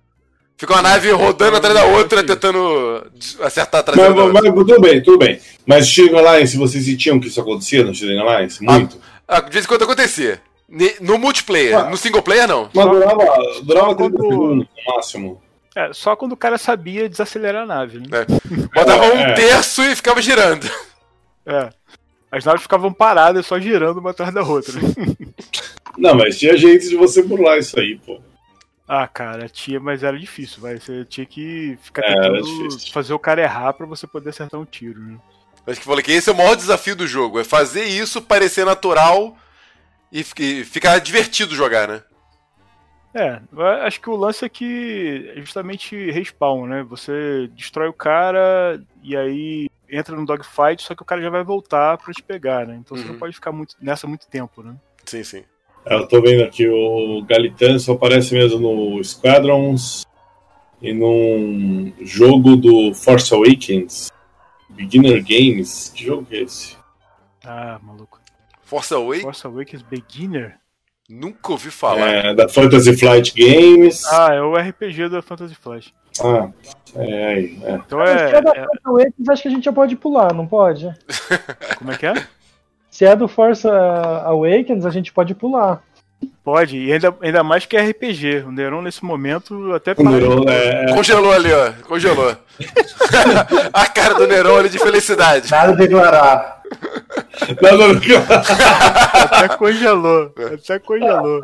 Fica 0.58 0.72
uma 0.72 0.82
nave 0.82 1.10
rodando 1.10 1.56
atrás 1.56 1.74
da 1.74 1.84
outra, 1.84 2.24
tentando 2.24 3.06
acertar 3.42 3.80
atrás 3.80 3.98
mas, 3.98 4.08
da 4.08 4.32
mas, 4.32 4.32
mas, 4.32 4.54
tudo 4.54 4.80
bem, 4.80 5.02
tudo 5.02 5.18
bem. 5.18 5.38
Mas 5.66 5.86
Steam 5.86 6.16
Alliance, 6.16 6.56
vocês 6.56 6.84
sentiam 6.84 7.20
que 7.20 7.28
isso 7.28 7.40
acontecia 7.40 7.84
no 7.84 7.94
Steam 7.94 8.18
Alliance? 8.26 8.62
Muito? 8.64 8.98
Ah, 9.28 9.40
de 9.40 9.52
vez 9.52 9.64
em 9.66 9.68
quando 9.68 9.82
acontecia. 9.82 10.40
No 11.00 11.18
multiplayer, 11.18 11.78
ah, 11.78 11.90
no 11.90 11.96
single 11.96 12.22
player 12.22 12.48
não. 12.48 12.70
Mas 12.74 12.86
durava, 12.86 13.24
durava 13.62 13.94
30 13.94 13.96
quando... 13.96 14.30
segundos 14.30 14.66
no 14.66 14.94
máximo. 14.94 15.42
É, 15.76 15.92
só 15.92 16.16
quando 16.16 16.32
o 16.32 16.36
cara 16.36 16.56
sabia 16.56 17.06
desacelerar 17.06 17.64
a 17.64 17.66
nave, 17.66 17.98
né? 17.98 18.06
É. 18.12 18.80
Botava 18.80 19.14
um 19.14 19.18
é. 19.18 19.34
terço 19.34 19.82
e 19.82 19.94
ficava 19.94 20.22
girando. 20.22 20.66
É. 21.44 21.68
As 22.32 22.44
naves 22.44 22.62
ficavam 22.62 22.92
paradas 22.92 23.46
só 23.46 23.60
girando 23.60 23.98
uma 23.98 24.10
atrás 24.10 24.32
da 24.32 24.42
outra. 24.42 24.74
Não, 25.96 26.14
mas 26.14 26.38
tinha 26.38 26.56
jeito 26.56 26.88
de 26.88 26.96
você 26.96 27.22
burlar 27.22 27.58
isso 27.58 27.78
aí, 27.78 28.00
pô. 28.04 28.18
Ah, 28.88 29.08
cara, 29.08 29.48
tinha, 29.48 29.80
mas 29.80 30.02
era 30.02 30.18
difícil, 30.18 30.60
vai. 30.60 30.78
Você 30.78 31.04
tinha 31.04 31.26
que 31.26 31.76
ficar 31.82 32.02
é, 32.02 32.14
tentando 32.14 32.92
fazer 32.92 33.12
o 33.12 33.18
cara 33.18 33.42
errar 33.42 33.72
para 33.72 33.86
você 33.86 34.06
poder 34.06 34.30
acertar 34.30 34.60
um 34.60 34.64
tiro, 34.64 35.00
né? 35.00 35.18
Acho 35.66 35.80
que 35.80 35.86
falei 35.86 36.04
que 36.04 36.12
esse 36.12 36.30
é 36.30 36.32
o 36.32 36.36
maior 36.36 36.54
desafio 36.54 36.94
do 36.94 37.06
jogo, 37.06 37.40
é 37.40 37.44
fazer 37.44 37.84
isso 37.84 38.22
parecer 38.22 38.64
natural 38.64 39.36
e 40.12 40.22
ficar 40.22 41.00
divertido 41.00 41.56
jogar, 41.56 41.88
né? 41.88 42.02
É, 43.12 43.40
acho 43.82 44.00
que 44.00 44.10
o 44.10 44.14
lance 44.14 44.44
é 44.44 44.48
que 44.48 45.32
é 45.34 45.40
justamente 45.40 46.10
respawn, 46.10 46.66
né? 46.66 46.82
Você 46.84 47.50
destrói 47.56 47.88
o 47.88 47.92
cara 47.92 48.80
e 49.02 49.16
aí 49.16 49.68
entra 49.88 50.14
no 50.14 50.26
dogfight, 50.26 50.82
só 50.82 50.94
que 50.94 51.02
o 51.02 51.06
cara 51.06 51.22
já 51.22 51.30
vai 51.30 51.42
voltar 51.42 51.96
para 51.96 52.12
te 52.12 52.22
pegar, 52.22 52.66
né? 52.66 52.76
Então 52.76 52.96
uhum. 52.96 53.02
você 53.02 53.06
não 53.06 53.14
uhum. 53.14 53.18
pode 53.18 53.34
ficar 53.34 53.52
muito, 53.52 53.74
nessa 53.80 54.06
muito 54.06 54.28
tempo, 54.28 54.62
né? 54.62 54.76
Sim, 55.04 55.24
sim. 55.24 55.44
Eu 55.86 56.08
tô 56.08 56.20
vendo 56.20 56.42
aqui 56.42 56.68
o 56.68 57.22
Galitan 57.22 57.78
só 57.78 57.92
aparece 57.92 58.34
mesmo 58.34 58.58
no 58.58 59.04
Squadrons 59.04 60.04
e 60.82 60.92
num 60.92 61.92
jogo 62.00 62.56
do 62.56 62.92
Force 62.92 63.32
Awakens. 63.32 64.10
Beginner 64.68 65.24
Games. 65.24 65.92
Que 65.94 66.04
jogo 66.06 66.26
é 66.32 66.38
esse? 66.38 66.76
Ah, 67.44 67.78
maluco. 67.80 68.20
Force 68.62 68.92
Awakens? 68.92 69.22
Force 69.22 69.46
Awakens 69.46 69.82
Beginner? 69.82 70.56
Nunca 71.08 71.52
ouvi 71.52 71.70
falar. 71.70 72.08
É, 72.08 72.34
da 72.34 72.48
Fantasy 72.48 72.96
Flight 72.96 73.32
Games. 73.32 74.04
Ah, 74.06 74.34
é 74.34 74.42
o 74.42 74.56
RPG 74.56 75.08
da 75.08 75.22
Fantasy 75.22 75.54
Flight. 75.54 75.94
Ah, 76.20 76.50
é, 76.96 77.44
é. 77.44 77.74
Então 77.74 78.02
é. 78.02 78.28
Se 78.28 78.34
é 78.34 78.42
da 78.42 78.50
é... 78.50 78.64
Force 78.64 78.82
Awakens, 78.84 79.28
acho 79.28 79.42
que 79.42 79.48
a 79.48 79.50
gente 79.52 79.64
já 79.64 79.72
pode 79.72 79.94
pular, 79.94 80.34
não 80.34 80.48
pode? 80.48 80.92
Como 81.78 81.92
é 81.92 81.96
que 81.96 82.06
é? 82.06 82.26
Se 82.96 83.04
é 83.04 83.14
do 83.14 83.28
Force 83.28 83.68
Awakens, 83.68 84.86
a 84.86 84.90
gente 84.90 85.12
pode 85.12 85.34
pular. 85.34 85.82
Pode, 86.42 86.78
e 86.78 86.90
ainda, 86.90 87.14
ainda 87.20 87.44
mais 87.44 87.66
que 87.66 87.76
é 87.76 87.90
RPG. 87.90 88.44
O 88.46 88.50
Neron, 88.50 88.80
nesse 88.80 89.04
momento, 89.04 89.74
até 89.74 89.94
Neron, 90.02 90.44
é... 90.48 90.94
Congelou 90.94 91.30
ali, 91.30 91.52
ó. 91.52 91.72
Congelou. 91.86 92.34
a 93.70 93.86
cara 93.88 94.14
do 94.14 94.26
Neron 94.26 94.56
ali 94.56 94.70
de 94.70 94.78
felicidade. 94.78 95.50
Nada 95.50 95.72
a 95.72 95.76
declarar. 95.76 96.62
Nada 97.60 97.84
a 97.84 97.92
declarar. 97.92 98.44
até 99.12 99.48
congelou. 99.58 100.32
Até 100.54 100.78
congelou. 100.78 101.42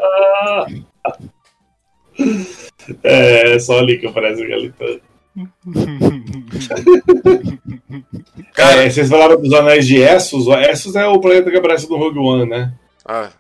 É, 3.03 3.59
só 3.59 3.79
ali 3.79 3.99
que 3.99 4.07
aparece 4.07 4.43
o 4.43 4.49
Galitano. 4.49 5.01
Cara, 8.53 8.83
é, 8.83 8.91
vocês 8.91 9.09
falaram 9.09 9.41
dos 9.41 9.53
anéis 9.53 9.87
de 9.87 10.01
Essos. 10.01 10.47
Essos 10.49 10.95
é 10.95 11.07
o 11.07 11.21
planeta 11.21 11.51
que 11.51 11.57
aparece 11.57 11.89
no 11.89 11.97
Rogue 11.97 12.19
One, 12.19 12.49
né? 12.49 12.75
Ah. 13.05 13.31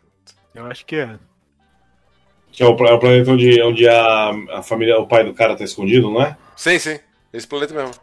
Eu 0.55 0.67
acho 0.67 0.85
que 0.85 0.97
é. 0.97 1.19
Que 2.51 2.63
é 2.63 2.67
o, 2.67 2.77
é 2.87 2.93
o 2.93 2.99
planeta 2.99 3.31
onde, 3.31 3.63
onde 3.63 3.89
a, 3.89 4.31
a 4.51 4.63
família, 4.63 4.99
o 4.99 5.07
pai 5.07 5.25
do 5.25 5.33
cara 5.33 5.57
tá 5.57 5.65
escondido, 5.65 6.11
não 6.11 6.23
é? 6.23 6.37
Sim, 6.57 6.79
sim. 6.79 6.99
Esse 7.33 7.47
planeta 7.47 7.73
mesmo. 7.73 7.95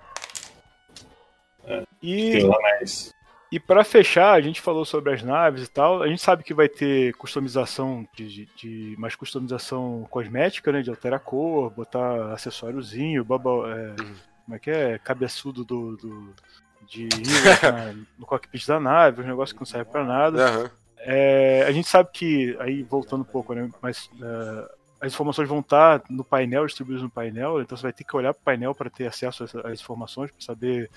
É, 1.65 1.83
e... 2.01 2.31
Tem 2.31 2.49
os 2.49 2.55
anéis. 2.55 3.13
E 3.51 3.59
para 3.59 3.83
fechar, 3.83 4.33
a 4.33 4.41
gente 4.41 4.61
falou 4.61 4.85
sobre 4.85 5.11
as 5.11 5.23
naves 5.23 5.63
e 5.63 5.71
tal. 5.71 6.03
A 6.03 6.07
gente 6.07 6.21
sabe 6.21 6.43
que 6.43 6.53
vai 6.53 6.69
ter 6.69 7.15
customização 7.15 8.07
de, 8.15 8.27
de, 8.27 8.45
de 8.55 8.95
mais 8.99 9.15
customização 9.15 10.05
cosmética, 10.09 10.71
né? 10.71 10.81
De 10.83 10.89
alterar 10.89 11.17
a 11.17 11.23
cor, 11.23 11.71
botar 11.71 12.31
acessóriozinho, 12.31 13.25
baba, 13.25 13.49
é, 13.75 13.95
como 14.45 14.55
é 14.55 14.59
que 14.59 14.69
é? 14.69 14.99
Cabeçudo 14.99 15.65
do, 15.65 15.97
do 15.97 16.35
de 16.87 17.07
na, 17.63 17.93
no 18.17 18.25
cockpit 18.25 18.67
da 18.67 18.79
nave, 18.79 19.21
um 19.21 19.27
negócio 19.27 19.55
que 19.55 19.61
não 19.61 19.65
serve 19.65 19.91
para 19.91 20.03
nada. 20.03 20.59
Uhum. 20.59 20.69
É, 20.97 21.63
a 21.67 21.71
gente 21.71 21.87
sabe 21.87 22.09
que, 22.11 22.55
aí 22.59 22.83
voltando 22.83 23.21
um 23.21 23.31
pouco, 23.31 23.53
né? 23.53 23.69
Mas 23.81 24.07
uh, 24.15 24.69
as 24.99 25.13
informações 25.13 25.47
vão 25.47 25.59
estar 25.59 26.03
no 26.09 26.23
painel, 26.23 26.65
distribuídas 26.65 27.01
no 27.01 27.09
painel, 27.09 27.61
então 27.61 27.77
você 27.77 27.83
vai 27.83 27.93
ter 27.93 28.03
que 28.03 28.15
olhar 28.15 28.33
para 28.33 28.41
o 28.41 28.43
painel 28.43 28.75
para 28.75 28.89
ter 28.89 29.07
acesso 29.07 29.43
às 29.43 29.79
informações, 29.79 30.29
para 30.31 30.41
saber 30.41 30.89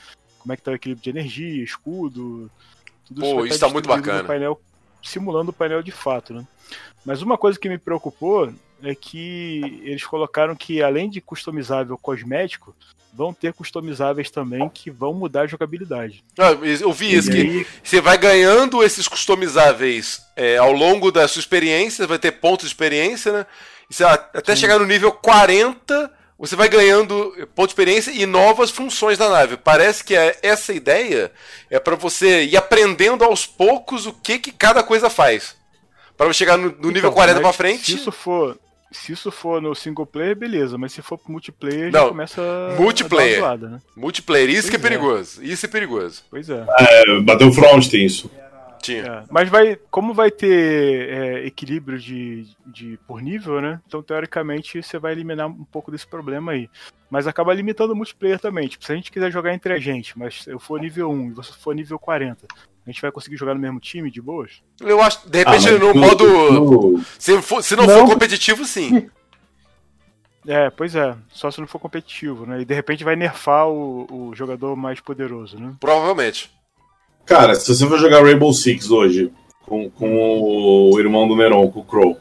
como 0.43 0.53
é 0.53 0.57
que 0.57 0.61
está 0.61 0.73
o 0.73 0.75
equilíbrio 0.75 1.03
de 1.03 1.11
energia, 1.11 1.65
escudo, 1.65 2.51
tudo 3.07 3.21
Pô, 3.21 3.45
isso. 3.45 3.55
está 3.55 3.67
tá 3.67 3.73
muito 3.73 3.89
bacana. 3.89 4.25
Painel, 4.25 4.61
simulando 5.03 5.51
o 5.51 5.55
painel 5.55 5.83
de 5.83 5.93
fato, 5.93 6.35
né? 6.35 6.45
Mas 7.05 7.23
uma 7.23 7.39
coisa 7.39 7.59
que 7.59 7.69
me 7.69 7.79
preocupou 7.79 8.53
é 8.83 8.95
que 8.95 9.81
eles 9.85 10.05
colocaram 10.05 10.57
que 10.57 10.83
além 10.83 11.09
de 11.09 11.21
customizável 11.21 11.97
cosmético, 11.97 12.75
vão 13.13 13.33
ter 13.33 13.53
customizáveis 13.53 14.31
também 14.31 14.69
que 14.71 14.91
vão 14.91 15.13
mudar 15.13 15.43
a 15.43 15.47
jogabilidade. 15.47 16.25
Ah, 16.39 16.53
eu 16.53 16.93
vi 16.93 17.15
isso, 17.15 17.31
que 17.31 17.67
você 17.83 18.01
vai 18.01 18.17
ganhando 18.17 18.83
esses 18.83 19.07
customizáveis 19.07 20.27
é, 20.35 20.57
ao 20.57 20.73
longo 20.73 21.13
da 21.13 21.29
sua 21.29 21.41
experiência, 21.41 22.07
vai 22.07 22.19
ter 22.19 22.33
pontos 22.33 22.67
de 22.67 22.73
experiência, 22.73 23.33
né? 23.33 23.47
E 23.91 23.95
você, 23.95 24.05
até 24.05 24.55
Sim. 24.55 24.63
chegar 24.63 24.79
no 24.79 24.87
nível 24.87 25.13
40, 25.13 26.11
você 26.43 26.57
vai 26.57 26.69
ganhando 26.69 27.33
ponto 27.55 27.69
de 27.69 27.71
experiência 27.71 28.11
e 28.11 28.27
novas 28.27 28.69
funções 28.69 29.17
da 29.17 29.31
nave. 29.31 29.57
Parece 29.57 30.03
que 30.03 30.17
é, 30.17 30.37
essa 30.43 30.73
ideia 30.73 31.31
é 31.71 31.79
para 31.79 31.95
você 31.95 32.43
ir 32.43 32.57
aprendendo 32.57 33.23
aos 33.23 33.47
poucos 33.47 34.07
o 34.07 34.13
que, 34.13 34.41
que 34.41 34.51
cada 34.51 34.83
coisa 34.83 35.09
faz. 35.09 35.55
Para 36.17 36.33
chegar 36.33 36.57
no, 36.57 36.65
no 36.65 36.71
então, 36.73 36.91
nível 36.91 37.13
40 37.13 37.41
para 37.41 37.53
frente. 37.53 37.85
Se 37.85 37.95
isso 37.95 38.11
for 38.11 38.59
se 38.91 39.13
isso 39.13 39.31
for 39.31 39.63
no 39.63 39.73
single 39.73 40.05
player, 40.05 40.37
beleza, 40.37 40.77
mas 40.77 40.93
se 40.93 41.01
for 41.01 41.17
pro 41.17 41.31
multiplayer, 41.31 41.93
Não, 41.93 42.01
já 42.01 42.09
começa 42.09 42.43
multiplayer. 42.77 43.39
a 43.39 43.41
zoada, 43.41 43.69
né? 43.69 43.79
Multiplayer, 43.97 44.51
isso 44.51 44.63
pois 44.63 44.71
que 44.71 44.77
é, 44.77 44.79
é, 44.79 44.83
perigoso. 44.83 45.45
Isso 45.45 45.65
é 45.65 45.69
perigoso. 45.69 46.25
Pois 46.29 46.51
é. 46.51 46.67
é 46.79 47.21
Battlefront 47.21 47.89
tem 47.89 48.05
isso. 48.05 48.29
Tinha. 48.83 49.03
É, 49.03 49.25
mas 49.31 49.49
vai, 49.49 49.79
como 49.91 50.13
vai 50.13 50.31
ter 50.31 51.09
é, 51.09 51.47
equilíbrio 51.47 51.99
de, 51.99 52.49
de 52.67 52.99
por 53.07 53.23
nível, 53.23 53.61
né? 53.61 53.81
Então 53.87 54.03
teoricamente 54.03 54.83
você 54.83 54.99
vai 54.99 55.13
eliminar 55.13 55.47
um 55.47 55.65
pouco 55.65 55.91
desse 55.91 56.07
problema 56.07 56.53
aí. 56.53 56.69
Mas 57.09 57.27
acaba 57.27 57.55
limitando 57.55 57.93
o 57.93 57.97
multiplayer 57.97 58.41
também. 58.41 58.67
Tipo, 58.67 58.85
se 58.85 58.93
a 58.93 58.97
gente 58.97 59.13
quiser 59.13 59.31
jogar 59.31 59.55
entre 59.55 59.73
a 59.73 59.79
gente, 59.79 60.19
mas 60.19 60.47
eu 60.47 60.59
for 60.59 60.81
nível 60.81 61.11
1 61.11 61.29
e 61.29 61.31
você 61.31 61.53
for 61.53 61.75
nível 61.75 61.99
40, 61.99 62.47
a 62.85 62.91
gente 62.91 63.01
vai 63.01 63.13
conseguir 63.13 63.37
jogar 63.37 63.55
no 63.55 63.61
mesmo 63.61 63.79
time 63.79 64.11
de 64.11 64.21
boas? 64.21 64.63
Eu 64.81 65.01
acho, 65.01 65.29
de 65.29 65.39
repente, 65.39 65.69
ah, 65.69 65.79
no 65.79 65.95
modo. 65.95 67.05
Se, 67.19 67.41
for, 67.41 67.63
se 67.63 67.77
não, 67.77 67.87
não, 67.87 68.01
for 68.01 68.15
competitivo, 68.15 68.65
sim. 68.65 69.09
É, 70.45 70.71
pois 70.71 70.97
é. 70.97 71.17
Só 71.31 71.51
se 71.53 71.61
não 71.61 71.69
for 71.69 71.79
competitivo, 71.79 72.45
né? 72.47 72.63
E 72.63 72.65
de 72.65 72.75
repente 72.75 73.05
vai 73.05 73.15
nerfar 73.15 73.69
o, 73.69 74.31
o 74.31 74.35
jogador 74.35 74.75
mais 74.75 74.99
poderoso, 74.99 75.57
né? 75.57 75.75
Provavelmente. 75.79 76.51
Cara, 77.25 77.55
se 77.55 77.75
você 77.75 77.87
for 77.87 77.99
jogar 77.99 78.23
Rainbow 78.23 78.53
Six 78.53 78.91
hoje, 78.91 79.33
com, 79.65 79.89
com 79.91 80.91
o 80.93 80.99
irmão 80.99 81.27
do 81.27 81.37
Neron, 81.37 81.71
com 81.71 81.81
o 81.81 81.85
Crow, 81.85 82.19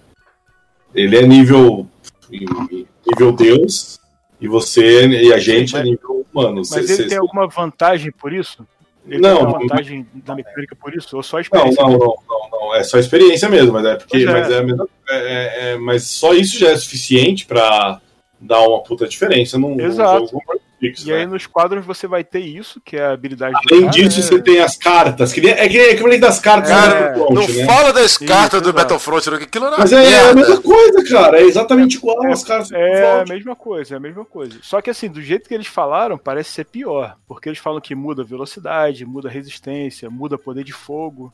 ele 0.93 1.17
é 1.17 1.25
nível. 1.25 1.87
nível 2.29 3.31
Deus, 3.35 3.99
e 4.39 4.47
você 4.47 5.07
e 5.07 5.33
a 5.33 5.37
gente 5.37 5.75
é 5.75 5.79
mas, 5.79 5.87
é 5.87 5.89
nível 5.91 6.25
humano. 6.33 6.57
Mas 6.57 6.69
cê, 6.69 6.79
ele 6.79 6.87
cê, 6.87 7.07
tem 7.07 7.17
alguma 7.17 7.47
vantagem 7.47 8.11
por 8.11 8.31
isso? 8.31 8.65
Ele 9.07 9.19
não, 9.19 9.35
tem 9.35 9.45
alguma 9.45 9.59
vantagem 9.59 10.07
não, 10.13 10.21
da 10.21 10.35
mecânica 10.35 10.75
por 10.75 10.95
isso? 10.95 11.15
Ou 11.15 11.23
só 11.23 11.39
experiência? 11.39 11.83
Não, 11.83 11.91
não, 11.91 11.97
não, 11.99 12.15
não, 12.29 12.49
não, 12.51 12.75
É 12.75 12.83
só 12.83 12.97
experiência 12.97 13.49
mesmo, 13.49 13.73
mas 13.73 13.85
é 13.85 13.95
porque. 13.95 14.17
É. 14.17 14.25
Mas, 14.25 14.49
é, 14.49 14.63
é, 15.09 15.71
é, 15.71 15.77
mas 15.77 16.03
só 16.03 16.33
isso 16.33 16.57
já 16.57 16.69
é 16.69 16.77
suficiente 16.77 17.45
pra 17.45 17.99
dar 18.39 18.61
uma 18.61 18.81
puta 18.81 19.07
diferença 19.07 19.57
num, 19.57 19.79
Exato. 19.79 20.27
jogo 20.27 20.60
Fix, 20.81 21.05
e 21.05 21.11
né? 21.11 21.17
aí 21.17 21.25
nos 21.27 21.45
quadros 21.45 21.85
você 21.85 22.07
vai 22.07 22.23
ter 22.23 22.39
isso, 22.39 22.81
que 22.83 22.97
é 22.97 23.03
a 23.03 23.11
habilidade 23.11 23.53
Além 23.71 23.87
disso, 23.91 24.19
é... 24.19 24.23
você 24.23 24.41
tem 24.41 24.59
as 24.59 24.75
cartas. 24.75 25.31
Que 25.31 25.47
é 25.47 25.69
que 25.69 25.77
é 25.77 25.95
que 25.95 26.17
das 26.17 26.39
cartas 26.39 26.71
cara, 26.71 27.09
Battlefront, 27.09 27.33
não 27.35 27.55
né? 27.55 27.65
fala 27.65 27.93
das 27.93 28.17
cartas 28.17 28.61
isso, 28.61 28.71
do 28.71 28.73
Battlefront, 28.73 29.29
que 29.29 29.43
aquilo 29.43 29.69
não 29.69 29.77
Mas 29.77 29.93
é, 29.93 30.03
é, 30.03 30.29
a 30.31 30.33
mesma 30.33 30.59
coisa, 30.59 31.03
cara. 31.07 31.39
É 31.39 31.43
exatamente 31.43 31.97
igual 31.97 32.25
é, 32.25 32.31
as 32.31 32.43
cartas 32.43 32.71
É 32.71 33.21
a 33.21 33.25
mesma 33.25 33.55
coisa, 33.55 33.93
é 33.93 33.97
a 33.97 33.99
mesma 33.99 34.25
coisa. 34.25 34.57
Só 34.63 34.81
que 34.81 34.89
assim, 34.89 35.07
do 35.07 35.21
jeito 35.21 35.47
que 35.47 35.53
eles 35.53 35.67
falaram, 35.67 36.17
parece 36.17 36.49
ser 36.49 36.65
pior. 36.65 37.15
Porque 37.27 37.47
eles 37.47 37.59
falam 37.59 37.79
que 37.79 37.93
muda 37.93 38.23
velocidade, 38.23 39.05
muda 39.05 39.29
resistência, 39.29 40.09
muda 40.09 40.35
poder 40.35 40.63
de 40.63 40.73
fogo. 40.73 41.31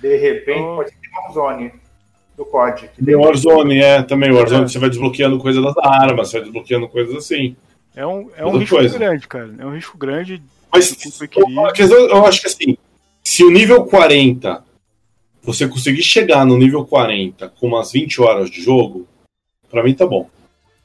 De 0.00 0.16
repente 0.16 0.60
então... 0.60 0.76
pode 0.76 0.90
ter 0.92 1.08
uma 1.08 1.32
zone 1.32 1.72
do 2.36 2.44
COD. 2.44 2.90
Tem 3.04 3.16
Warzone, 3.16 3.80
é, 3.80 4.02
também. 4.02 4.30
Warzone 4.30 4.64
é. 4.64 4.68
você 4.68 4.78
vai 4.78 4.90
desbloqueando 4.90 5.38
coisas 5.38 5.60
das 5.60 5.76
armas, 5.78 6.28
você 6.28 6.36
vai 6.36 6.44
desbloqueando 6.44 6.88
coisas 6.88 7.16
assim. 7.16 7.56
É 7.96 8.06
um, 8.06 8.30
é 8.36 8.44
um 8.44 8.58
risco 8.58 8.76
coisa. 8.76 8.98
grande, 8.98 9.26
cara. 9.26 9.54
É 9.58 9.64
um 9.64 9.74
risco 9.74 9.96
grande. 9.96 10.42
Mas 10.70 10.94
eu 11.90 12.26
acho 12.26 12.42
que 12.42 12.46
assim, 12.46 12.76
se 13.24 13.42
o 13.42 13.50
nível 13.50 13.84
40 13.86 14.62
você 15.42 15.66
conseguir 15.66 16.02
chegar 16.02 16.44
no 16.44 16.58
nível 16.58 16.84
40 16.84 17.48
com 17.58 17.68
umas 17.68 17.92
20 17.92 18.20
horas 18.20 18.50
de 18.50 18.60
jogo, 18.60 19.08
pra 19.70 19.82
mim 19.82 19.94
tá 19.94 20.06
bom. 20.06 20.28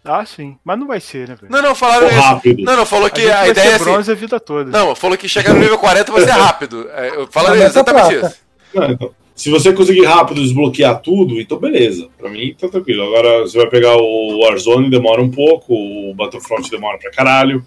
Ah, 0.04 0.26
sim. 0.26 0.58
Mas 0.64 0.80
não 0.80 0.88
vai 0.88 1.00
ser, 1.00 1.28
né, 1.28 1.36
velho? 1.36 1.52
Não, 1.52 1.62
não, 1.62 1.76
falaram 1.76 2.08
isso. 2.08 2.20
rápido. 2.20 2.64
Não, 2.64 2.76
não, 2.76 2.86
falou 2.86 3.10
que 3.10 3.30
a, 3.30 3.42
a 3.42 3.48
ideia 3.50 3.70
é 3.72 3.76
assim, 3.76 3.84
bronze 3.84 4.12
a 4.12 4.16
vida 4.16 4.40
toda. 4.40 4.72
Não, 4.72 4.96
falou 4.96 5.18
que 5.18 5.28
chegar 5.28 5.54
no 5.54 5.60
nível 5.60 5.78
40 5.78 6.12
vai 6.12 6.22
ser 6.24 6.32
rápido. 6.32 6.90
É, 6.92 7.28
falaram 7.30 7.56
exatamente 7.56 8.26
isso. 8.26 8.36
Não, 8.74 8.92
então, 8.92 9.16
se 9.42 9.50
você 9.50 9.74
conseguir 9.74 10.06
rápido 10.06 10.40
desbloquear 10.40 11.02
tudo, 11.02 11.42
então 11.42 11.58
beleza. 11.58 12.08
Pra 12.16 12.30
mim 12.30 12.54
tá 12.54 12.70
tranquilo. 12.70 13.02
Agora 13.02 13.40
você 13.40 13.58
vai 13.58 13.68
pegar 13.68 13.98
o 13.98 14.38
Warzone, 14.38 14.88
demora 14.88 15.20
um 15.20 15.32
pouco, 15.32 15.74
o 15.74 16.14
Battlefront 16.14 16.70
demora 16.70 17.00
pra 17.00 17.10
caralho. 17.10 17.66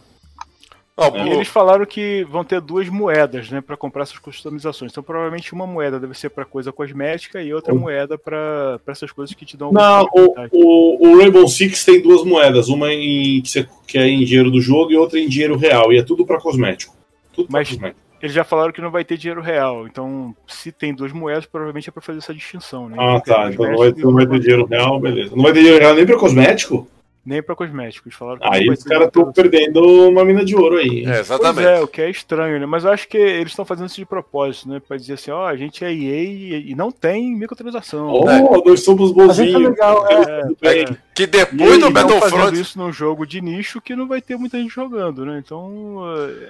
Oh, 0.97 1.07
é. 1.07 1.35
Eles 1.35 1.49
falaram 1.49 1.85
que 1.85 2.25
vão 2.31 2.45
ter 2.45 2.61
duas 2.61 2.89
moedas, 2.89 3.51
né, 3.51 3.61
para 3.61 3.77
comprar 3.77 4.05
essas 4.05 4.21
customizações. 4.21 4.93
Então, 4.93 5.03
provavelmente 5.03 5.53
uma 5.53 5.67
moeda 5.67 5.99
deve 5.99 6.17
ser 6.17 6.31
para 6.31 6.45
coisa 6.45 6.71
cosmética 6.71 7.43
e 7.43 7.53
outra 7.53 7.75
moeda 7.75 8.17
para 8.17 8.79
essas 8.87 9.11
coisas 9.11 9.35
que 9.35 9.45
te 9.45 9.57
dão. 9.57 9.73
Não, 9.73 10.07
o, 10.15 10.35
o, 10.53 11.09
o, 11.09 11.19
Rainbow 11.19 11.49
Six 11.49 11.85
tem 11.85 12.01
duas 12.01 12.23
moedas, 12.23 12.69
uma 12.69 12.93
em, 12.93 13.43
que, 13.43 13.51
você, 13.51 13.69
que 13.85 13.99
é 13.99 14.07
em 14.07 14.23
dinheiro 14.25 14.49
do 14.49 14.61
jogo 14.61 14.93
e 14.93 14.97
outra 14.97 15.19
em 15.19 15.29
dinheiro 15.29 15.57
real. 15.57 15.93
E 15.93 15.99
é 15.99 16.05
tudo 16.05 16.25
para 16.25 16.39
cosmético. 16.39 16.95
Tudo 17.33 17.49
Mas 17.51 17.71
cosmético. 17.71 18.04
Eles 18.25 18.35
já 18.35 18.43
falaram 18.43 18.73
que 18.73 18.81
não 18.81 18.91
vai 18.91 19.05
ter 19.05 19.19
dinheiro 19.19 19.43
real. 19.43 19.87
Então, 19.87 20.35
se 20.47 20.73
tem 20.73 20.95
duas 20.95 21.13
moedas, 21.13 21.45
provavelmente 21.45 21.91
é 21.91 21.93
pra 21.93 22.01
fazer 22.01 22.21
essa 22.21 22.33
distinção, 22.33 22.89
né? 22.89 22.97
Ah, 22.99 23.21
tá. 23.21 23.51
Então 23.53 23.67
não 23.71 23.77
vai, 23.77 23.93
não 23.93 24.15
vai 24.15 24.27
ter 24.27 24.39
dinheiro 24.41 24.65
real, 24.65 24.99
beleza. 24.99 25.37
Não 25.37 25.43
vai 25.43 25.53
ter 25.53 25.59
dinheiro 25.59 25.85
real 25.85 25.95
nem 25.95 26.07
pra 26.07 26.17
cosmético? 26.17 26.89
Nem 27.25 27.43
pra 27.43 27.55
cosméticos. 27.55 28.15
Falaram 28.15 28.41
aí 28.43 28.69
os 28.69 28.85
caras 28.85 29.09
estão 29.09 29.33
perdendo 29.33 29.81
uma 30.09 30.25
mina 30.25 30.45
de 30.45 30.55
ouro 30.55 30.77
aí. 30.77 31.05
É, 31.07 31.21
exatamente. 31.21 31.65
Pois 31.65 31.79
é, 31.79 31.81
o 31.81 31.89
que 31.89 32.03
é 32.03 32.11
estranho, 32.11 32.61
né? 32.61 32.67
Mas 32.67 32.85
eu 32.85 32.91
acho 32.91 33.09
que 33.09 33.17
eles 33.17 33.53
estão 33.53 33.65
fazendo 33.65 33.87
isso 33.87 33.97
de 33.97 34.05
propósito, 34.05 34.69
né? 34.69 34.81
Pra 34.87 34.97
dizer 34.97 35.15
assim, 35.15 35.31
ó, 35.31 35.45
oh, 35.45 35.47
a 35.47 35.57
gente 35.57 35.85
é 35.85 35.93
EA 35.93 36.61
e 36.67 36.75
não 36.75 36.93
tem 36.93 37.35
microtransação. 37.35 38.13
Oh, 38.13 38.29
é. 38.29 38.41
nós 38.65 38.85
somos 38.85 39.11
bonzinhos. 39.13 39.55
É 39.55 39.69
legal, 39.71 40.07
é, 40.07 40.83
é. 40.83 40.97
Que 41.15 41.27
depois 41.27 41.79
do 41.79 41.91
Battlefront... 41.91 42.31
fazendo 42.31 42.61
isso 42.61 42.79
num 42.79 42.93
jogo 42.93 43.27
de 43.27 43.41
nicho 43.41 43.81
que 43.81 43.97
não 43.97 44.07
vai 44.07 44.21
ter 44.21 44.37
muita 44.37 44.59
gente 44.59 44.75
jogando, 44.75 45.25
né? 45.25 45.41
Então, 45.45 46.03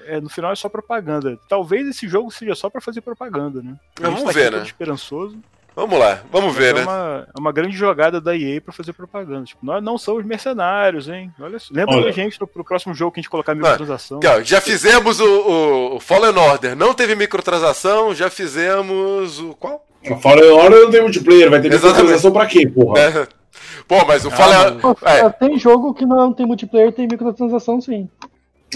é, 0.07 0.21
no 0.21 0.29
final 0.29 0.53
é 0.53 0.57
só 0.57 0.69
propaganda. 0.69 1.39
Talvez 1.49 1.87
esse 1.87 2.09
jogo 2.09 2.31
seja 2.31 2.55
só 2.55 2.69
pra 2.69 2.81
fazer 2.81 3.01
propaganda, 3.01 3.63
né? 3.63 3.77
Vamos 4.01 4.25
tá 4.25 4.33
ver, 4.33 4.51
né? 4.51 4.63
esperançoso. 4.63 5.39
Vamos 5.77 5.99
lá, 5.99 6.21
vamos 6.31 6.55
ver, 6.55 6.71
é 6.71 6.79
né? 6.79 6.83
Uma, 6.85 7.27
é 7.37 7.41
uma 7.41 7.51
grande 7.51 7.77
jogada 7.77 8.21
da 8.21 8.37
EA 8.37 8.61
para 8.61 8.73
fazer 8.73 8.93
propaganda. 8.93 9.45
Tipo, 9.45 9.67
nós 9.67 9.83
não 9.83 9.99
somos 9.99 10.25
mercenários, 10.25 11.09
hein? 11.09 11.33
Olha, 11.41 11.59
lembra 11.71 11.97
Olha. 11.97 12.05
da 12.05 12.11
gente 12.13 12.39
pro, 12.39 12.47
pro 12.47 12.65
próximo 12.65 12.95
jogo 12.95 13.11
que 13.11 13.19
a 13.19 13.23
gente 13.23 13.31
colocar 13.31 13.57
microtransação. 13.57 14.21
Não, 14.23 14.45
já 14.45 14.61
fizemos 14.61 15.19
o, 15.19 15.97
o, 15.97 16.01
Fallen 16.01 16.37
Order, 16.39 16.77
não 16.77 16.95
teve 16.95 17.17
microtransação, 17.17 18.15
já 18.15 18.31
fizemos 18.31 19.41
o. 19.41 19.55
Qual? 19.55 19.85
O 20.09 20.17
Fallen 20.17 20.51
Order 20.51 20.81
não 20.83 20.91
tem 20.91 21.03
multiplayer, 21.03 21.51
vai 21.51 21.61
ter 21.61 21.71
microtransação 21.71 22.33
pra 22.33 22.47
quê, 22.47 22.69
porra? 22.69 23.01
É. 23.01 23.27
Pô, 23.89 24.05
mas 24.07 24.25
o 24.25 24.29
ah, 24.29 24.31
Fallen 24.31 24.79
é. 25.03 25.29
Tem 25.31 25.59
jogo 25.59 25.93
que 25.93 26.07
não 26.07 26.33
tem 26.33 26.47
multiplayer, 26.47 26.93
tem 26.93 27.09
microtransação 27.09 27.81
sim. 27.81 28.09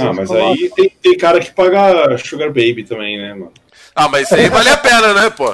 Ah, 0.00 0.12
mas 0.12 0.30
aí 0.30 0.70
tem, 0.74 0.90
tem 1.00 1.16
cara 1.16 1.38
que 1.38 1.52
paga 1.52 2.16
Sugar 2.18 2.48
Baby 2.48 2.84
também, 2.84 3.18
né, 3.18 3.34
mano? 3.34 3.52
Ah, 3.98 4.08
mas 4.08 4.26
isso 4.26 4.34
aí 4.36 4.48
vale 4.48 4.68
a 4.68 4.76
pena, 4.76 5.12
né, 5.12 5.28
pô? 5.28 5.52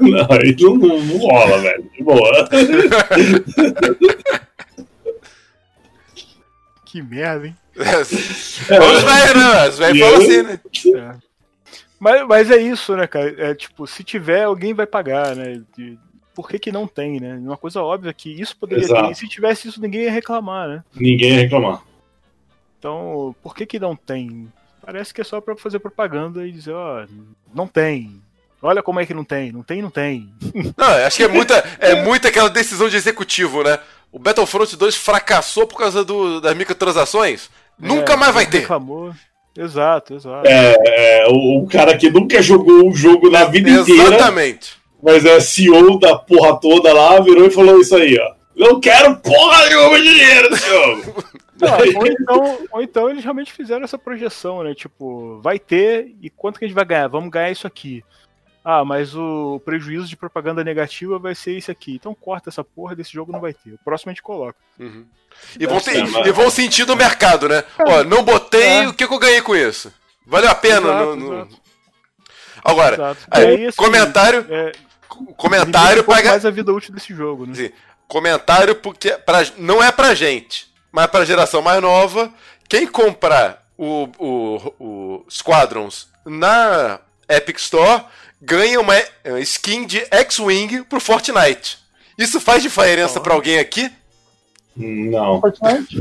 Não, 0.00 0.28
aí 0.30 0.56
não, 0.60 0.76
não, 0.76 1.00
não 1.00 1.18
rola, 1.18 1.58
velho. 1.58 1.90
De 1.92 2.04
boa. 2.04 2.48
Que 6.86 7.02
merda, 7.02 7.48
hein? 7.48 7.56
É, 7.76 7.98
os 7.98 9.02
velhos, 9.02 9.34
né? 9.34 9.68
Os 9.68 9.78
velhos 9.78 10.00
falam 10.00 10.16
assim, 10.22 10.42
né? 10.42 10.60
É. 10.94 11.16
Mas, 11.98 12.26
mas 12.28 12.50
é 12.52 12.58
isso, 12.58 12.96
né, 12.96 13.08
cara? 13.08 13.34
É 13.36 13.52
tipo, 13.52 13.88
se 13.88 14.04
tiver, 14.04 14.44
alguém 14.44 14.72
vai 14.74 14.86
pagar, 14.86 15.34
né? 15.34 15.60
De, 15.76 15.98
por 16.36 16.48
que, 16.48 16.56
que 16.56 16.70
não 16.70 16.86
tem, 16.86 17.18
né? 17.18 17.34
Uma 17.34 17.56
coisa 17.56 17.82
óbvia 17.82 18.12
que 18.12 18.30
isso 18.30 18.56
poderia 18.56 18.84
Exato. 18.84 19.06
ter. 19.06 19.10
E 19.10 19.14
se 19.16 19.28
tivesse 19.28 19.66
isso, 19.66 19.80
ninguém 19.80 20.02
ia 20.02 20.12
reclamar, 20.12 20.68
né? 20.68 20.84
Ninguém 20.94 21.30
ia 21.32 21.40
reclamar. 21.40 21.82
Então, 22.78 23.34
por 23.42 23.56
que 23.56 23.66
que 23.66 23.80
não 23.80 23.96
tem? 23.96 24.52
Parece 24.84 25.14
que 25.14 25.20
é 25.20 25.24
só 25.24 25.40
pra 25.40 25.56
fazer 25.56 25.78
propaganda 25.78 26.46
e 26.46 26.52
dizer, 26.52 26.72
ó, 26.72 27.06
não 27.54 27.66
tem. 27.66 28.20
Olha 28.60 28.82
como 28.82 29.00
é 29.00 29.06
que 29.06 29.14
não 29.14 29.24
tem. 29.24 29.52
Não 29.52 29.62
tem, 29.62 29.82
não 29.82 29.90
tem. 29.90 30.32
Não, 30.76 30.88
acho 31.06 31.18
que 31.18 31.22
é 31.22 31.28
muita, 31.28 31.54
é 31.78 32.02
muita 32.02 32.28
aquela 32.28 32.48
decisão 32.48 32.88
de 32.88 32.96
executivo, 32.96 33.62
né? 33.62 33.78
O 34.10 34.18
Battlefront 34.18 34.74
2 34.74 34.94
fracassou 34.96 35.66
por 35.66 35.76
causa 35.76 36.02
do, 36.02 36.40
das 36.40 36.56
microtransações. 36.56 37.50
É, 37.82 37.86
Nunca 37.86 38.16
mais 38.16 38.32
vai 38.32 38.46
ter. 38.46 38.60
Reclamou. 38.60 39.12
Exato, 39.56 40.14
exato. 40.14 40.48
É, 40.48 40.76
é 40.86 41.26
o, 41.28 41.62
o, 41.62 41.66
cara 41.66 41.96
que 41.96 42.10
nunca 42.10 42.40
jogou 42.40 42.88
um 42.88 42.94
jogo 42.94 43.30
na 43.30 43.44
vida 43.44 43.68
Exatamente. 43.68 43.92
inteira. 43.92 44.16
Exatamente. 44.16 44.72
Mas 45.02 45.24
é 45.24 45.40
CEO 45.40 45.98
da 45.98 46.16
porra 46.16 46.58
toda 46.58 46.92
lá, 46.92 47.20
virou 47.20 47.46
e 47.46 47.50
falou 47.50 47.78
isso 47.80 47.94
aí, 47.94 48.18
ó. 48.18 48.34
Não 48.56 48.80
quero 48.80 49.16
porra 49.16 49.66
nenhuma 49.68 50.00
dinheiro 50.00 50.50
desse 50.50 50.66
jogo. 50.66 51.24
Não, 51.60 51.78
ou, 52.00 52.06
então, 52.06 52.66
ou 52.72 52.82
então 52.82 53.10
eles 53.10 53.22
realmente 53.22 53.52
fizeram 53.52 53.84
essa 53.84 53.98
projeção, 53.98 54.62
né? 54.62 54.74
Tipo, 54.74 55.40
vai 55.40 55.58
ter 55.58 56.14
e 56.20 56.30
quanto 56.30 56.58
que 56.58 56.64
a 56.64 56.68
gente 56.68 56.74
vai 56.74 56.84
ganhar? 56.84 57.08
Vamos 57.08 57.30
ganhar 57.30 57.50
isso 57.50 57.66
aqui. 57.66 58.04
Ah, 58.64 58.82
mas 58.82 59.14
o 59.14 59.60
prejuízo 59.62 60.06
de 60.06 60.16
propaganda 60.16 60.64
negativa 60.64 61.18
vai 61.18 61.34
ser 61.34 61.52
esse 61.52 61.70
aqui. 61.70 61.94
Então 61.94 62.14
corta 62.14 62.48
essa 62.48 62.64
porra 62.64 62.96
desse 62.96 63.12
jogo, 63.12 63.30
não 63.30 63.40
vai 63.40 63.52
ter. 63.52 63.74
O 63.74 63.78
próximo 63.84 64.10
a 64.10 64.14
gente 64.14 64.22
coloca. 64.22 64.56
Uhum. 64.78 65.04
E, 65.58 65.66
vão 65.66 65.80
ter, 65.80 65.96
e 65.96 66.32
vão 66.32 66.48
sentir 66.48 66.86
no 66.86 66.96
mercado, 66.96 67.48
né? 67.48 67.62
É. 67.78 67.82
Ó, 67.86 68.04
não 68.04 68.22
botei, 68.24 68.84
é. 68.84 68.88
o 68.88 68.94
que, 68.94 69.06
que, 69.06 69.12
eu 69.12 69.18
ganhei 69.18 69.42
com 69.42 69.54
isso? 69.54 69.92
Valeu 70.26 70.48
a 70.48 70.54
pena? 70.54 70.88
Exato, 70.88 71.16
no, 71.16 71.44
no... 71.44 71.48
Agora, 72.64 73.16
aí, 73.30 73.46
aí, 73.46 73.66
assim, 73.66 73.76
comentário. 73.76 74.46
É, 74.48 74.72
comentário 75.36 76.00
um 76.00 76.06
para 76.06 76.24
mais 76.24 76.46
a 76.46 76.50
vida 76.50 76.72
útil 76.72 76.94
desse 76.94 77.14
jogo, 77.14 77.44
né? 77.44 77.54
Sim. 77.54 77.70
Comentário 78.08 78.74
porque 78.76 79.10
pra, 79.12 79.44
não 79.58 79.82
é 79.82 79.92
pra 79.92 80.14
gente, 80.14 80.72
mas 80.94 81.08
pra 81.08 81.24
geração 81.24 81.60
mais 81.60 81.82
nova. 81.82 82.32
Quem 82.68 82.86
comprar 82.86 83.66
o, 83.76 84.08
o, 84.16 84.74
o 84.78 85.24
Squadrons 85.28 86.06
na 86.24 87.00
Epic 87.28 87.58
Store 87.58 88.04
ganha 88.40 88.80
uma 88.80 88.94
skin 89.40 89.86
de 89.86 90.06
X-Wing 90.08 90.84
pro 90.84 91.00
Fortnite. 91.00 91.80
Isso 92.16 92.40
faz 92.40 92.62
diferença 92.62 93.20
para 93.20 93.34
alguém 93.34 93.58
aqui? 93.58 93.90
Não. 94.76 95.40
Fortnite? 95.40 95.96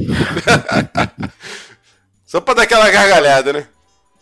Só 2.24 2.40
pra 2.40 2.53
dar 2.53 2.61
aquela 2.61 2.90
gargalhada, 2.91 3.52
né? 3.52 3.68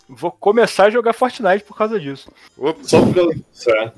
Vou 0.08 0.32
começar 0.32 0.86
a 0.86 0.90
jogar 0.90 1.12
Fortnite 1.12 1.66
por 1.66 1.76
causa 1.76 2.00
disso. 2.00 2.32
Opa. 2.58 2.82
Só, 2.84 3.02
pra... 3.06 3.94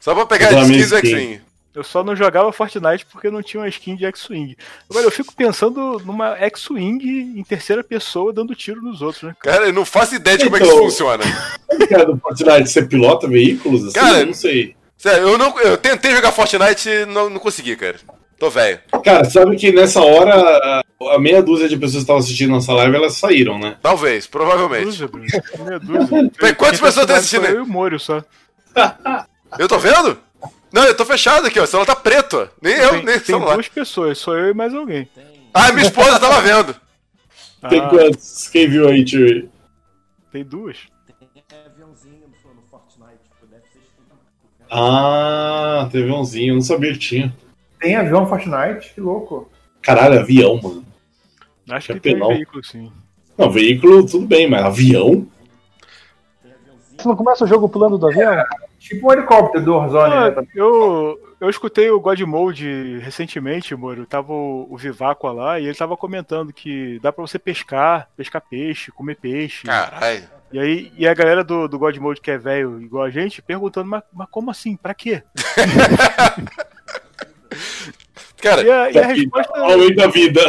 Só 0.00 0.14
pra 0.16 0.26
pegar 0.26 0.62
skins 0.62 0.90
do 0.90 0.96
X-Wing. 0.96 1.40
Eu 1.74 1.82
só 1.82 2.04
não 2.04 2.14
jogava 2.14 2.52
Fortnite 2.52 3.06
porque 3.06 3.30
não 3.30 3.42
tinha 3.42 3.62
uma 3.62 3.68
skin 3.68 3.96
de 3.96 4.04
X-Wing. 4.04 4.56
Agora, 4.90 5.06
eu 5.06 5.10
fico 5.10 5.34
pensando 5.34 6.00
numa 6.04 6.36
X-Wing 6.36 7.34
em 7.38 7.42
terceira 7.42 7.82
pessoa 7.82 8.32
dando 8.32 8.54
tiro 8.54 8.82
nos 8.82 9.00
outros, 9.00 9.22
né? 9.22 9.34
Cara, 9.40 9.66
eu 9.66 9.72
não 9.72 9.84
faço 9.84 10.14
ideia 10.14 10.36
de 10.36 10.44
então, 10.44 10.58
como 10.58 10.62
é 10.62 10.66
que 10.66 10.66
isso 10.66 10.76
então, 10.76 10.90
funciona. 10.90 11.24
Cara, 11.88 12.04
do 12.04 12.18
Fortnite 12.18 12.68
você 12.68 12.82
pilota 12.82 13.26
veículos? 13.26 13.84
Assim? 13.84 13.92
Cara, 13.92 14.20
eu 14.20 14.26
não 14.26 14.34
sei. 14.34 14.76
Sério, 14.98 15.28
eu, 15.28 15.38
não, 15.38 15.58
eu 15.60 15.76
tentei 15.78 16.12
jogar 16.14 16.30
Fortnite 16.30 16.88
e 16.88 17.06
não, 17.06 17.30
não 17.30 17.40
consegui, 17.40 17.74
cara. 17.74 17.96
Tô 18.38 18.50
velho. 18.50 18.78
Cara, 19.04 19.24
sabe 19.24 19.56
que 19.56 19.72
nessa 19.72 20.00
hora 20.00 20.82
a 21.10 21.18
meia 21.18 21.42
dúzia 21.42 21.68
de 21.68 21.76
pessoas 21.76 21.94
que 21.94 22.00
estavam 22.00 22.20
assistindo 22.20 22.50
nossa 22.50 22.72
live, 22.72 22.96
elas 22.96 23.16
saíram, 23.16 23.58
né? 23.58 23.76
Talvez, 23.82 24.26
provavelmente. 24.26 24.98
Meia 24.98 25.08
dúzia, 25.08 25.40
meia 25.64 25.78
dúzia. 25.78 26.54
Quantas 26.54 26.80
pessoas 26.80 27.04
estão 27.04 27.16
assistindo 27.16 27.46
aí? 27.46 27.52
Eu 27.52 27.58
e 27.58 27.62
o 27.62 27.66
Moro 27.66 27.98
só. 27.98 28.22
eu 29.58 29.68
tô 29.68 29.78
vendo? 29.78 30.18
Não, 30.72 30.84
eu 30.84 30.96
tô 30.96 31.04
fechado 31.04 31.46
aqui, 31.46 31.60
ó. 31.60 31.64
O 31.64 31.66
celular 31.66 31.86
tá 31.86 31.96
preto. 31.96 32.48
Nem 32.60 32.74
eu, 32.74 32.90
tem, 32.90 33.04
nem 33.04 33.14
Tem 33.16 33.24
celular. 33.24 33.54
duas 33.54 33.68
pessoas, 33.68 34.18
sou 34.18 34.36
eu 34.36 34.50
e 34.50 34.54
mais 34.54 34.74
alguém. 34.74 35.08
Ah, 35.52 35.70
minha 35.72 35.86
esposa 35.86 36.18
tava 36.18 36.40
vendo. 36.40 36.74
Tem 37.68 37.80
ah. 37.80 37.88
quantos? 37.88 38.48
Quem 38.48 38.68
viu 38.68 38.88
aí, 38.88 39.04
Tio? 39.04 39.50
Tem 40.32 40.44
duas. 40.44 40.78
Ah, 44.74 45.86
tem 45.92 46.02
aviãozinho, 46.02 46.52
eu 46.52 46.54
não 46.54 46.62
sabia 46.62 46.92
que 46.92 46.98
tinha. 46.98 47.36
Tem 47.78 47.94
avião 47.94 48.26
Fortnite? 48.26 48.94
Que 48.94 49.02
louco. 49.02 49.50
Caralho, 49.82 50.20
avião, 50.20 50.58
mano. 50.62 50.86
Acho 51.68 51.88
que, 51.88 51.94
que 51.94 52.00
tem 52.00 52.18
veículo, 52.18 52.64
sim. 52.64 52.90
Não, 53.36 53.50
veículo, 53.50 54.06
tudo 54.06 54.26
bem, 54.26 54.48
mas 54.48 54.64
avião? 54.64 55.26
Você 56.96 57.06
não 57.06 57.16
começa 57.16 57.44
o 57.44 57.48
jogo 57.48 57.68
pulando 57.68 57.98
do 57.98 58.06
avião? 58.06 58.32
É, 58.32 58.46
tipo 58.82 59.08
um 59.08 59.12
helicóptero 59.12 59.64
do 59.64 59.74
Warzone. 59.74 60.14
Ah, 60.14 60.30
né? 60.30 60.46
eu, 60.54 61.18
eu 61.40 61.48
escutei 61.48 61.90
o 61.90 62.00
God 62.00 62.20
Mode 62.22 62.98
recentemente, 62.98 63.74
Moro. 63.74 64.04
Tava 64.06 64.32
o, 64.32 64.66
o 64.70 64.76
Vivaco 64.76 65.26
lá 65.28 65.58
e 65.58 65.66
ele 65.66 65.74
tava 65.74 65.96
comentando 65.96 66.52
que 66.52 66.98
dá 67.00 67.12
pra 67.12 67.22
você 67.22 67.38
pescar, 67.38 68.08
pescar 68.16 68.42
peixe, 68.42 68.92
comer 68.92 69.16
peixe. 69.16 69.64
Caralho. 69.64 70.28
E 70.52 70.58
aí, 70.58 70.92
e 70.98 71.08
a 71.08 71.14
galera 71.14 71.42
do, 71.42 71.66
do 71.66 71.78
God 71.78 71.96
Mode 71.96 72.20
que 72.20 72.30
é 72.30 72.36
velho 72.36 72.80
igual 72.82 73.04
a 73.04 73.10
gente, 73.10 73.40
perguntando, 73.40 73.88
mas, 73.88 74.02
mas 74.12 74.28
como 74.30 74.50
assim? 74.50 74.76
Pra 74.76 74.92
quê? 74.92 75.22
Cara, 78.42 78.62
e 78.62 78.70
a, 78.70 78.90
e 78.90 78.98
a 78.98 79.06
resposta. 79.06 79.52
da 79.94 80.06
vida. 80.08 80.40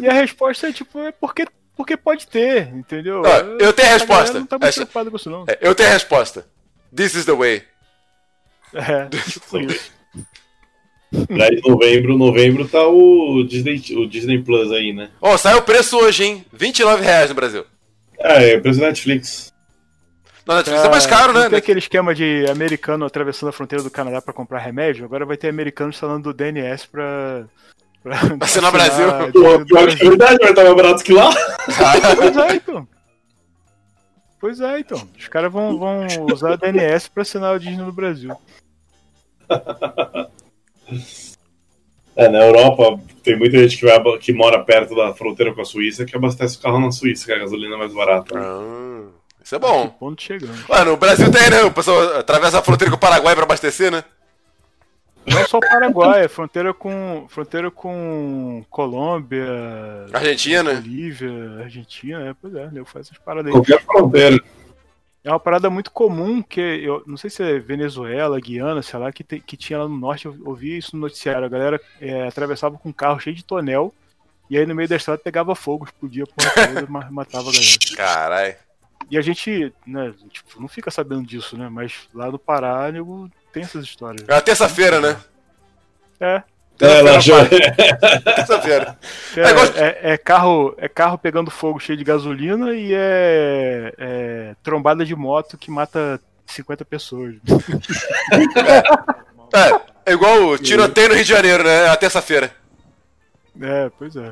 E 0.00 0.08
a 0.08 0.12
resposta 0.12 0.68
é 0.68 0.72
tipo, 0.72 1.00
é 1.00 1.12
porque 1.12 1.44
porque 1.76 1.96
pode 1.96 2.26
ter, 2.26 2.74
entendeu? 2.74 3.22
eu 3.60 3.72
tenho 3.72 3.88
a 3.88 3.92
resposta. 3.92 4.40
Não 4.40 4.46
tá 4.46 4.58
muito 4.58 4.74
preocupado 4.74 5.10
com 5.10 5.16
isso, 5.16 5.30
não. 5.30 5.44
É, 5.46 5.58
eu 5.60 5.76
tenho 5.76 5.88
a 5.88 5.92
resposta. 5.92 6.44
This 6.94 7.14
is 7.14 7.24
the 7.24 7.32
way. 7.32 7.62
É, 8.74 9.06
tipo 9.30 9.58
isso. 9.60 9.92
Aí, 11.12 11.60
novembro, 11.66 12.18
novembro 12.18 12.68
tá 12.68 12.86
o 12.86 13.42
Disney, 13.44 13.82
o 13.96 14.06
Disney 14.06 14.42
Plus 14.42 14.70
aí, 14.72 14.92
né? 14.92 15.10
Ó, 15.20 15.34
oh, 15.34 15.38
saiu 15.38 15.58
o 15.58 15.62
preço 15.62 15.96
hoje, 15.96 16.24
hein? 16.24 16.44
29 16.52 17.02
reais 17.02 17.30
no 17.30 17.34
Brasil. 17.34 17.64
É, 18.18 18.50
é 18.50 18.60
preço 18.60 18.80
da 18.80 18.88
Netflix. 18.88 19.52
Na 20.46 20.56
Netflix 20.56 20.82
é, 20.82 20.86
é 20.86 20.90
mais 20.90 21.06
caro, 21.06 21.32
né? 21.32 21.48
Tem 21.48 21.58
aquele 21.58 21.78
esquema 21.78 22.14
de 22.14 22.44
americano 22.50 23.06
atravessando 23.06 23.48
a 23.48 23.52
fronteira 23.52 23.82
do 23.82 23.90
Canadá 23.90 24.20
para 24.20 24.34
comprar 24.34 24.58
remédio, 24.58 25.04
agora 25.04 25.24
vai 25.24 25.36
ter 25.36 25.48
americanos 25.48 25.96
instalando 25.96 26.24
do 26.24 26.34
DNS 26.34 26.86
pra 26.86 27.46
Pra 28.02 28.16
assinar 28.40 28.70
Brasil. 28.70 29.06
Pô, 29.32 29.64
pior 29.64 29.88
que 29.88 30.06
é 30.06 30.08
verdade, 30.08 30.38
vai 30.40 30.50
estar 30.50 30.64
mais 30.64 30.76
barato 30.76 31.04
que 31.04 31.12
lá. 31.12 31.30
pois 32.16 32.36
é, 32.36 32.54
então. 32.54 32.88
Pois 34.40 34.60
é, 34.60 34.80
então. 34.80 35.08
Os 35.18 35.28
caras 35.28 35.52
vão, 35.52 35.78
vão 35.78 36.06
usar 36.32 36.52
a 36.52 36.56
DNS 36.56 37.08
pra 37.10 37.22
assinar 37.22 37.54
o 37.54 37.58
Disney 37.58 37.84
no 37.84 37.92
Brasil. 37.92 38.34
É, 42.14 42.28
na 42.28 42.44
Europa 42.44 43.00
tem 43.22 43.38
muita 43.38 43.58
gente 43.58 43.78
que, 43.78 43.86
vai, 43.86 44.18
que 44.18 44.32
mora 44.32 44.64
perto 44.64 44.94
da 44.94 45.14
fronteira 45.14 45.54
com 45.54 45.60
a 45.60 45.64
Suíça 45.64 46.04
que 46.04 46.16
abastece 46.16 46.58
o 46.58 46.60
carro 46.60 46.80
na 46.80 46.90
Suíça, 46.90 47.24
que 47.24 47.32
a 47.32 47.38
gasolina 47.38 47.76
é 47.76 47.78
mais 47.78 47.94
barata. 47.94 48.34
Né? 48.34 48.40
Ah, 48.44 49.04
isso 49.42 49.54
é 49.54 49.58
bom. 49.58 49.88
Ponto 49.88 50.20
chegando. 50.20 50.52
Ué, 50.68 50.84
no 50.84 50.96
Brasil 50.96 51.30
tem, 51.30 51.48
né? 51.48 51.62
O 51.62 51.70
pessoal 51.70 52.18
atravessa 52.18 52.58
a 52.58 52.62
fronteira 52.62 52.90
com 52.90 52.96
o 52.96 53.00
Paraguai 53.00 53.36
pra 53.36 53.44
abastecer, 53.44 53.92
né? 53.92 54.02
Não 55.30 55.38
é 55.38 55.44
só 55.46 55.58
o 55.58 55.60
Paraguai, 55.60 56.24
é 56.24 56.28
fronteira 56.28 56.72
com, 56.72 57.26
fronteira 57.28 57.70
com 57.70 58.64
Colômbia, 58.70 59.46
Argentina, 60.12 60.74
Bolívia, 60.74 61.60
Argentina, 61.62 62.28
é, 62.28 62.34
pois 62.34 62.54
é, 62.54 62.70
eu 62.74 62.84
faço 62.84 63.10
essas 63.12 63.18
paradas 63.18 63.46
aí. 63.46 63.52
Qualquer 63.52 63.82
fronteira. 63.82 64.38
É 65.24 65.30
uma 65.30 65.40
parada 65.40 65.68
muito 65.68 65.90
comum 65.90 66.40
que 66.42 66.60
eu 66.60 67.02
não 67.06 67.16
sei 67.16 67.28
se 67.28 67.42
é 67.42 67.58
Venezuela, 67.58 68.40
Guiana, 68.40 68.82
sei 68.82 68.98
lá, 68.98 69.12
que, 69.12 69.22
te, 69.22 69.40
que 69.40 69.56
tinha 69.56 69.80
lá 69.80 69.88
no 69.88 69.98
norte, 69.98 70.26
eu 70.26 70.36
ouvi 70.44 70.78
isso 70.78 70.96
no 70.96 71.02
noticiário. 71.02 71.44
A 71.44 71.48
galera 71.48 71.80
é, 72.00 72.26
atravessava 72.26 72.78
com 72.78 72.88
um 72.88 72.92
carro 72.92 73.20
cheio 73.20 73.36
de 73.36 73.44
tonel 73.44 73.92
e 74.48 74.56
aí 74.56 74.64
no 74.64 74.74
meio 74.74 74.88
da 74.88 74.96
estrada 74.96 75.20
pegava 75.22 75.54
fogo, 75.54 75.84
explodia 75.84 76.24
porra 76.26 76.50
toda 76.66 76.80
e 76.80 77.12
matava 77.12 77.50
a 77.50 77.52
galera. 77.52 77.78
Caralho. 77.94 78.56
E 79.10 79.18
a 79.18 79.20
gente, 79.20 79.72
né, 79.86 80.14
tipo, 80.30 80.60
não 80.60 80.68
fica 80.68 80.90
sabendo 80.90 81.26
disso, 81.26 81.56
né? 81.56 81.68
Mas 81.68 82.08
lá 82.14 82.30
no 82.30 82.38
Pará, 82.38 82.90
nego, 82.92 83.30
tem 83.52 83.62
essas 83.62 83.84
histórias. 83.84 84.26
É 84.28 84.34
a 84.34 84.40
terça-feira, 84.40 85.00
né? 85.00 85.16
É. 86.20 86.42
É. 86.80 87.02
Terça-feira. 88.34 88.96
É, 89.36 89.40
é, 89.40 90.10
é, 90.10 90.12
é, 90.12 90.16
carro, 90.16 90.74
é 90.78 90.88
carro 90.88 91.18
pegando 91.18 91.50
fogo 91.50 91.80
cheio 91.80 91.98
de 91.98 92.04
gasolina 92.04 92.72
e 92.72 92.94
é, 92.94 93.92
é 93.98 94.54
trombada 94.62 95.04
de 95.04 95.14
moto 95.14 95.58
que 95.58 95.70
mata 95.70 96.20
50 96.46 96.84
pessoas. 96.84 97.34
É, 99.50 100.10
é 100.10 100.12
igual 100.12 100.42
o 100.42 100.58
tiroteio 100.58 101.08
no 101.08 101.14
Rio 101.14 101.24
de 101.24 101.30
Janeiro, 101.30 101.64
né? 101.64 101.86
É 101.86 101.88
a 101.88 101.96
terça-feira. 101.96 102.54
É, 103.58 103.90
pois 103.98 104.14
é. 104.14 104.30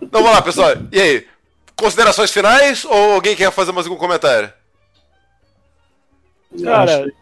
Então 0.00 0.22
vamos 0.22 0.30
lá, 0.30 0.42
pessoal. 0.42 0.70
E 0.92 1.00
aí? 1.00 1.26
Considerações 1.74 2.30
finais 2.30 2.84
ou 2.84 3.14
alguém 3.14 3.34
quer 3.34 3.50
fazer 3.50 3.72
mais 3.72 3.84
algum 3.84 3.98
comentário? 3.98 4.52
Cara, 6.62 7.12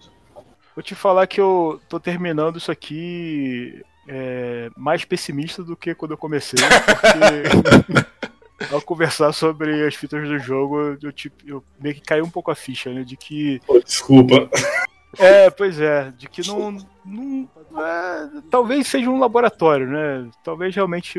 vou 0.75 0.83
te 0.83 0.95
falar 0.95 1.27
que 1.27 1.41
eu 1.41 1.81
tô 1.89 1.99
terminando 2.01 2.59
isso 2.59 2.71
aqui 2.71 3.83
é, 4.09 4.71
mais 4.77 5.05
pessimista 5.05 5.63
do 5.63 5.77
que 5.77 5.95
quando 5.95 6.13
eu 6.13 6.19
comecei, 6.19 6.59
porque 6.61 8.05
ao 8.73 8.81
conversar 8.81 9.33
sobre 9.33 9.87
as 9.87 9.95
fitas 9.95 10.27
do 10.29 10.39
jogo, 10.39 10.97
eu, 11.03 11.13
tipo, 11.13 11.37
eu 11.47 11.65
meio 11.81 11.95
que 11.95 12.01
caiu 12.01 12.25
um 12.25 12.31
pouco 12.31 12.51
a 12.51 12.55
ficha, 12.55 12.93
né? 12.93 13.03
De 13.03 13.17
que. 13.17 13.61
Oh, 13.67 13.79
desculpa. 13.79 14.49
É, 15.19 15.49
pois 15.51 15.81
é, 15.81 16.13
de 16.17 16.29
que 16.29 16.47
não. 16.47 16.77
não 17.05 17.49
é, 17.77 18.29
talvez 18.51 18.87
seja 18.87 19.09
um 19.09 19.19
laboratório, 19.19 19.87
né? 19.87 20.29
Talvez 20.43 20.75
realmente 20.75 21.19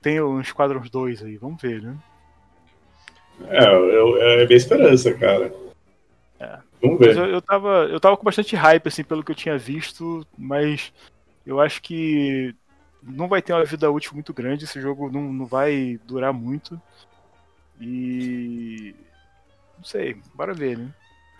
tenha 0.00 0.24
uns 0.24 0.52
quadros 0.52 0.88
2 0.90 1.24
aí, 1.24 1.36
vamos 1.36 1.60
ver, 1.60 1.82
né? 1.82 1.94
É, 3.48 3.64
eu, 3.64 4.16
é 4.20 4.46
minha 4.46 4.56
esperança, 4.56 5.12
cara. 5.14 5.52
É. 6.40 6.58
Vamos 6.80 6.98
ver. 6.98 7.16
Eu, 7.16 7.26
eu, 7.26 7.42
tava, 7.42 7.88
eu 7.90 7.98
tava 7.98 8.16
com 8.16 8.24
bastante 8.24 8.54
hype, 8.54 8.86
assim, 8.86 9.02
pelo 9.02 9.24
que 9.24 9.32
eu 9.32 9.36
tinha 9.36 9.58
visto, 9.58 10.26
mas 10.36 10.92
eu 11.44 11.60
acho 11.60 11.82
que 11.82 12.54
não 13.02 13.28
vai 13.28 13.42
ter 13.42 13.52
uma 13.52 13.64
vida 13.64 13.90
útil 13.90 14.14
muito 14.14 14.32
grande, 14.32 14.64
esse 14.64 14.80
jogo 14.80 15.10
não, 15.10 15.32
não 15.32 15.46
vai 15.46 15.98
durar 16.06 16.32
muito. 16.32 16.80
E. 17.80 18.94
Não 19.76 19.84
sei, 19.84 20.16
bora 20.34 20.52
ver, 20.52 20.78
né? 20.78 20.88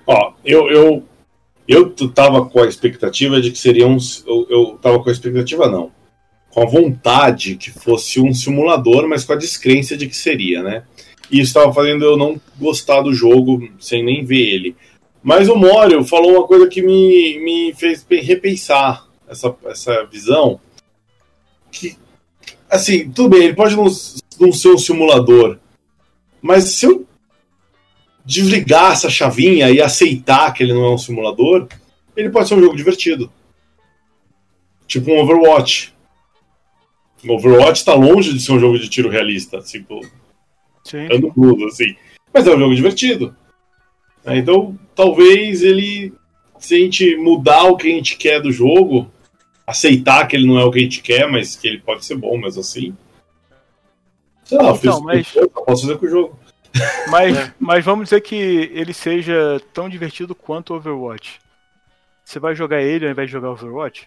Ó, 0.07 0.33
eu, 0.45 0.71
eu, 0.71 1.05
eu 1.67 1.95
tava 2.13 2.45
com 2.47 2.61
a 2.61 2.67
expectativa 2.67 3.41
de 3.41 3.51
que 3.51 3.59
seria 3.59 3.87
um. 3.87 3.99
Eu, 4.27 4.47
eu 4.49 4.79
tava 4.81 5.03
com 5.03 5.09
a 5.09 5.13
expectativa, 5.13 5.69
não. 5.69 5.93
Com 6.51 6.63
a 6.63 6.67
vontade 6.67 7.57
que 7.57 7.71
fosse 7.71 8.21
um 8.21 8.33
simulador, 8.33 9.07
mas 9.07 9.25
com 9.25 9.33
a 9.33 9.37
descrença 9.37 9.97
de 9.97 10.09
que 10.09 10.17
seria, 10.17 10.63
né? 10.63 10.85
E 11.31 11.41
estava 11.41 11.73
fazendo 11.73 12.05
eu 12.05 12.17
não 12.17 12.41
gostar 12.59 13.03
do 13.03 13.13
jogo 13.13 13.69
sem 13.79 14.05
nem 14.05 14.25
ver 14.25 14.55
ele. 14.55 14.77
Mas 15.23 15.49
o 15.49 15.57
Mório 15.57 16.05
falou 16.05 16.33
uma 16.33 16.47
coisa 16.47 16.69
que 16.69 16.81
me, 16.81 17.39
me 17.41 17.75
fez 17.75 18.07
repensar 18.09 19.07
essa, 19.29 19.55
essa 19.67 20.05
visão. 20.05 20.61
Que, 21.71 21.97
assim, 22.71 23.11
tudo 23.11 23.31
bem, 23.31 23.45
ele 23.45 23.55
pode 23.55 23.77
não, 23.77 23.89
não 24.41 24.53
ser 24.53 24.69
um 24.69 24.79
simulador, 24.79 25.59
mas 26.41 26.65
se 26.65 26.87
eu 26.87 27.07
desligar 28.25 28.93
essa 28.93 29.09
chavinha 29.09 29.71
e 29.71 29.81
aceitar 29.81 30.53
que 30.53 30.63
ele 30.63 30.75
não 30.75 30.85
é 30.85 30.91
um 30.91 30.99
simulador, 30.99 31.67
ele 32.17 32.31
pode 32.31 32.49
ser 32.49 32.55
um 32.55 32.61
jogo 32.61 32.77
divertido. 32.77 33.33
Tipo 34.87 35.11
um 35.11 35.21
Overwatch. 35.21 35.95
Overwatch 37.27 37.81
está 37.81 37.95
longe 37.95 38.33
de 38.33 38.41
ser 38.41 38.53
um 38.53 38.61
jogo 38.61 38.79
de 38.79 38.89
tiro 38.89 39.09
realista, 39.09 39.61
tipo. 39.61 40.01
Ando 40.97 41.33
tudo, 41.35 41.67
assim. 41.67 41.97
Mas 42.33 42.47
é 42.47 42.55
um 42.55 42.59
jogo 42.59 42.75
divertido. 42.75 43.35
É, 44.25 44.37
então, 44.37 44.79
talvez 44.95 45.63
ele, 45.63 46.13
se 46.59 46.75
a 46.75 46.79
gente 46.79 47.17
mudar 47.17 47.65
o 47.65 47.77
que 47.77 47.89
a 47.89 47.95
gente 47.95 48.17
quer 48.17 48.41
do 48.41 48.53
jogo, 48.53 49.11
aceitar 49.67 50.27
que 50.27 50.37
ele 50.37 50.47
não 50.47 50.59
é 50.59 50.65
o 50.65 50.71
que 50.71 50.79
a 50.79 50.83
gente 50.83 51.01
quer, 51.01 51.31
mas 51.31 51.57
que 51.57 51.69
ele 51.69 51.79
pode 51.79 52.05
ser 52.05 52.17
bom 52.17 52.37
mesmo 52.39 52.61
assim. 52.61 52.97
Sei 54.45 54.59
lá, 54.59 54.71
então, 54.71 55.01
mas... 55.03 55.35
eu 55.35 55.49
posso 55.49 55.83
fazer 55.83 55.99
com 55.99 56.07
o 56.07 56.09
jogo. 56.09 56.39
Mas, 57.11 57.37
é. 57.37 57.53
mas 57.59 57.85
vamos 57.85 58.05
dizer 58.05 58.21
que 58.21 58.35
ele 58.35 58.93
seja 58.93 59.61
tão 59.73 59.89
divertido 59.89 60.35
quanto 60.35 60.75
Overwatch. 60.75 61.41
Você 62.25 62.39
vai 62.39 62.55
jogar 62.55 62.83
ele 62.83 63.07
ao 63.07 63.11
invés 63.11 63.29
de 63.29 63.33
jogar 63.33 63.51
Overwatch? 63.51 64.07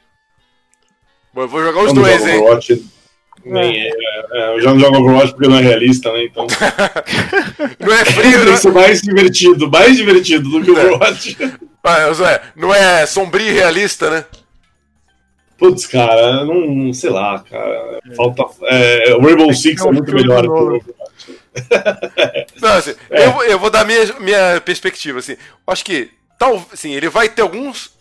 Bom, 1.33 1.41
eu 1.41 1.47
vou 1.47 1.63
jogar 1.63 1.83
os 1.83 1.93
dois, 1.93 2.25
hein? 2.27 2.41
Overwatch, 3.45 3.69
nem, 3.71 3.81
é. 3.81 3.91
É, 4.33 4.55
eu 4.55 4.61
já 4.61 4.71
não 4.71 4.79
jogo 4.79 4.97
Overwatch 4.97 5.33
porque 5.33 5.47
não 5.47 5.57
é 5.57 5.61
realista, 5.61 6.11
né? 6.11 6.23
Então. 6.23 6.47
não 7.79 7.93
é 7.93 8.05
frio, 8.05 8.45
né? 8.45 8.53
Isso 8.53 8.67
é 8.67 8.71
mais 8.71 9.01
divertido, 9.01 9.69
mais 9.69 9.97
divertido 9.97 10.49
do 10.49 10.63
que 10.63 10.71
o 10.71 10.77
é. 10.77 10.85
Overwatch. 10.85 11.37
É, 11.83 12.41
não 12.55 12.71
é 12.71 13.07
sombrio 13.07 13.47
e 13.47 13.53
realista, 13.53 14.07
né? 14.11 14.25
Putz, 15.57 15.87
cara, 15.87 16.45
não, 16.45 16.93
sei 16.93 17.09
lá, 17.09 17.39
cara. 17.39 17.99
Falta. 18.15 18.43
É, 18.65 19.15
o 19.15 19.21
Rainbow 19.21 19.51
Six 19.51 19.83
é 19.83 19.91
muito 19.91 20.13
melhor 20.13 20.43
que 20.43 20.47
o 20.47 20.53
Overwatch. 20.53 20.91
Não, 22.61 22.73
assim, 22.73 22.93
é. 23.09 23.25
eu, 23.25 23.43
eu 23.43 23.59
vou 23.59 23.69
dar 23.69 23.85
minha, 23.85 24.05
minha 24.19 24.61
perspectiva, 24.61 25.19
assim. 25.19 25.35
Acho 25.67 25.83
que, 25.83 26.09
tal, 26.37 26.65
assim, 26.71 26.93
ele 26.93 27.09
vai 27.09 27.27
ter 27.29 27.41
alguns. 27.41 27.91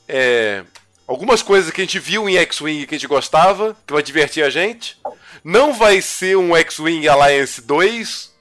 Algumas 1.11 1.43
coisas 1.43 1.73
que 1.73 1.81
a 1.81 1.85
gente 1.85 1.99
viu 1.99 2.29
em 2.29 2.37
X-Wing 2.37 2.87
que 2.87 2.95
a 2.95 2.97
gente 2.97 3.09
gostava, 3.09 3.77
que 3.85 3.93
vai 3.93 4.01
divertir 4.01 4.45
a 4.45 4.49
gente. 4.49 4.97
Não 5.43 5.73
vai 5.73 6.01
ser 6.01 6.37
um 6.37 6.55
X-Wing 6.55 7.09
Alliance 7.09 7.61
2 7.63 8.33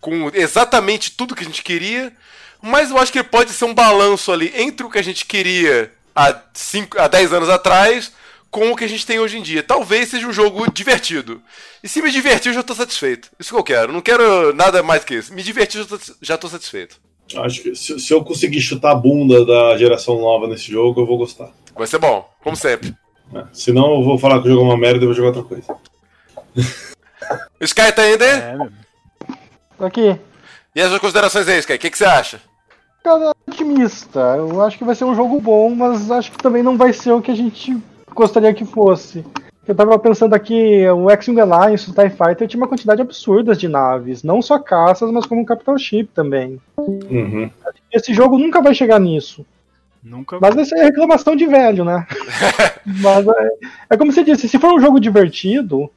com 0.00 0.28
exatamente 0.34 1.12
tudo 1.12 1.36
que 1.36 1.44
a 1.44 1.46
gente 1.46 1.62
queria, 1.62 2.12
mas 2.60 2.90
eu 2.90 2.98
acho 2.98 3.12
que 3.12 3.18
ele 3.18 3.28
pode 3.28 3.52
ser 3.52 3.64
um 3.64 3.72
balanço 3.72 4.32
ali 4.32 4.52
entre 4.56 4.84
o 4.84 4.90
que 4.90 4.98
a 4.98 5.04
gente 5.04 5.24
queria 5.24 5.92
há, 6.16 6.36
cinco, 6.52 6.98
há 6.98 7.06
10 7.06 7.32
anos 7.32 7.48
atrás 7.48 8.12
com 8.50 8.72
o 8.72 8.76
que 8.76 8.82
a 8.82 8.88
gente 8.88 9.06
tem 9.06 9.20
hoje 9.20 9.38
em 9.38 9.42
dia. 9.42 9.62
Talvez 9.62 10.08
seja 10.08 10.26
um 10.26 10.32
jogo 10.32 10.68
divertido. 10.72 11.40
E 11.80 11.88
se 11.88 12.02
me 12.02 12.10
divertir, 12.10 12.48
eu 12.48 12.54
já 12.54 12.60
estou 12.60 12.74
satisfeito. 12.74 13.30
Isso 13.38 13.54
que 13.54 13.60
eu 13.60 13.62
quero. 13.62 13.92
Não 13.92 14.00
quero 14.00 14.52
nada 14.52 14.82
mais 14.82 15.04
que 15.04 15.14
isso. 15.14 15.32
Me 15.32 15.44
divertir, 15.44 15.86
já 16.20 16.34
estou 16.34 16.50
satisfeito. 16.50 17.00
Acho 17.36 17.62
que 17.62 17.76
se, 17.76 18.00
se, 18.00 18.12
eu 18.12 18.24
conseguir 18.24 18.60
chutar 18.60 18.90
a 18.90 18.94
bunda 18.96 19.46
da 19.46 19.78
geração 19.78 20.20
nova 20.20 20.48
nesse 20.48 20.72
jogo, 20.72 21.00
eu 21.00 21.06
vou 21.06 21.18
gostar. 21.18 21.52
Vai 21.76 21.86
ser 21.86 21.98
bom, 21.98 22.28
como 22.42 22.56
sempre. 22.56 22.94
É, 23.34 23.44
senão 23.52 23.96
eu 23.96 24.02
vou 24.02 24.18
falar 24.18 24.40
que 24.40 24.48
o 24.48 24.50
jogo 24.50 24.62
é 24.62 24.64
uma 24.64 24.78
merda 24.78 25.02
e 25.02 25.06
vou 25.06 25.14
jogar 25.14 25.36
outra 25.38 25.42
coisa. 25.42 25.76
o 27.60 27.64
Sky 27.64 27.92
tá 27.92 28.02
aí, 28.02 28.16
né? 28.18 28.70
Tô 29.76 29.84
aqui. 29.84 30.18
E 30.74 30.80
as 30.80 30.88
suas 30.88 31.00
considerações 31.00 31.48
aí, 31.48 31.58
Sky? 31.58 31.74
O 31.74 31.78
que, 31.78 31.90
que 31.90 31.98
você 31.98 32.04
acha? 32.04 32.40
Cara, 33.04 33.32
otimista. 33.46 34.20
Eu 34.36 34.60
acho 34.62 34.78
que 34.78 34.84
vai 34.84 34.94
ser 34.94 35.04
um 35.04 35.14
jogo 35.14 35.40
bom, 35.40 35.74
mas 35.74 36.10
acho 36.10 36.32
que 36.32 36.38
também 36.38 36.62
não 36.62 36.76
vai 36.76 36.92
ser 36.92 37.12
o 37.12 37.20
que 37.20 37.30
a 37.30 37.36
gente 37.36 37.76
gostaria 38.14 38.54
que 38.54 38.64
fosse. 38.64 39.24
Eu 39.66 39.74
tava 39.74 39.98
pensando 39.98 40.32
aqui, 40.34 40.88
o 40.88 41.10
X-Wing 41.10 41.40
Alliance, 41.40 41.90
o 41.90 41.92
TIE 41.92 42.08
Fighter, 42.08 42.46
tinha 42.46 42.60
uma 42.60 42.68
quantidade 42.68 43.02
absurda 43.02 43.54
de 43.54 43.66
naves. 43.66 44.22
Não 44.22 44.40
só 44.40 44.58
caças, 44.58 45.10
mas 45.10 45.26
como 45.26 45.40
um 45.40 45.44
Capital 45.44 45.76
Ship 45.76 46.08
também. 46.14 46.60
Uhum. 46.78 47.50
Esse 47.92 48.14
jogo 48.14 48.38
nunca 48.38 48.62
vai 48.62 48.74
chegar 48.74 49.00
nisso. 49.00 49.44
Nunca. 50.06 50.38
Mas 50.40 50.56
essa 50.56 50.78
é 50.78 50.84
reclamação 50.84 51.34
de 51.34 51.46
velho, 51.46 51.84
né? 51.84 52.06
mas 53.02 53.26
é, 53.26 53.48
é, 53.90 53.96
como 53.96 54.12
você 54.12 54.22
disse, 54.22 54.48
se 54.48 54.56
for 54.56 54.72
um 54.72 54.80
jogo 54.80 55.00
divertido, 55.00 55.90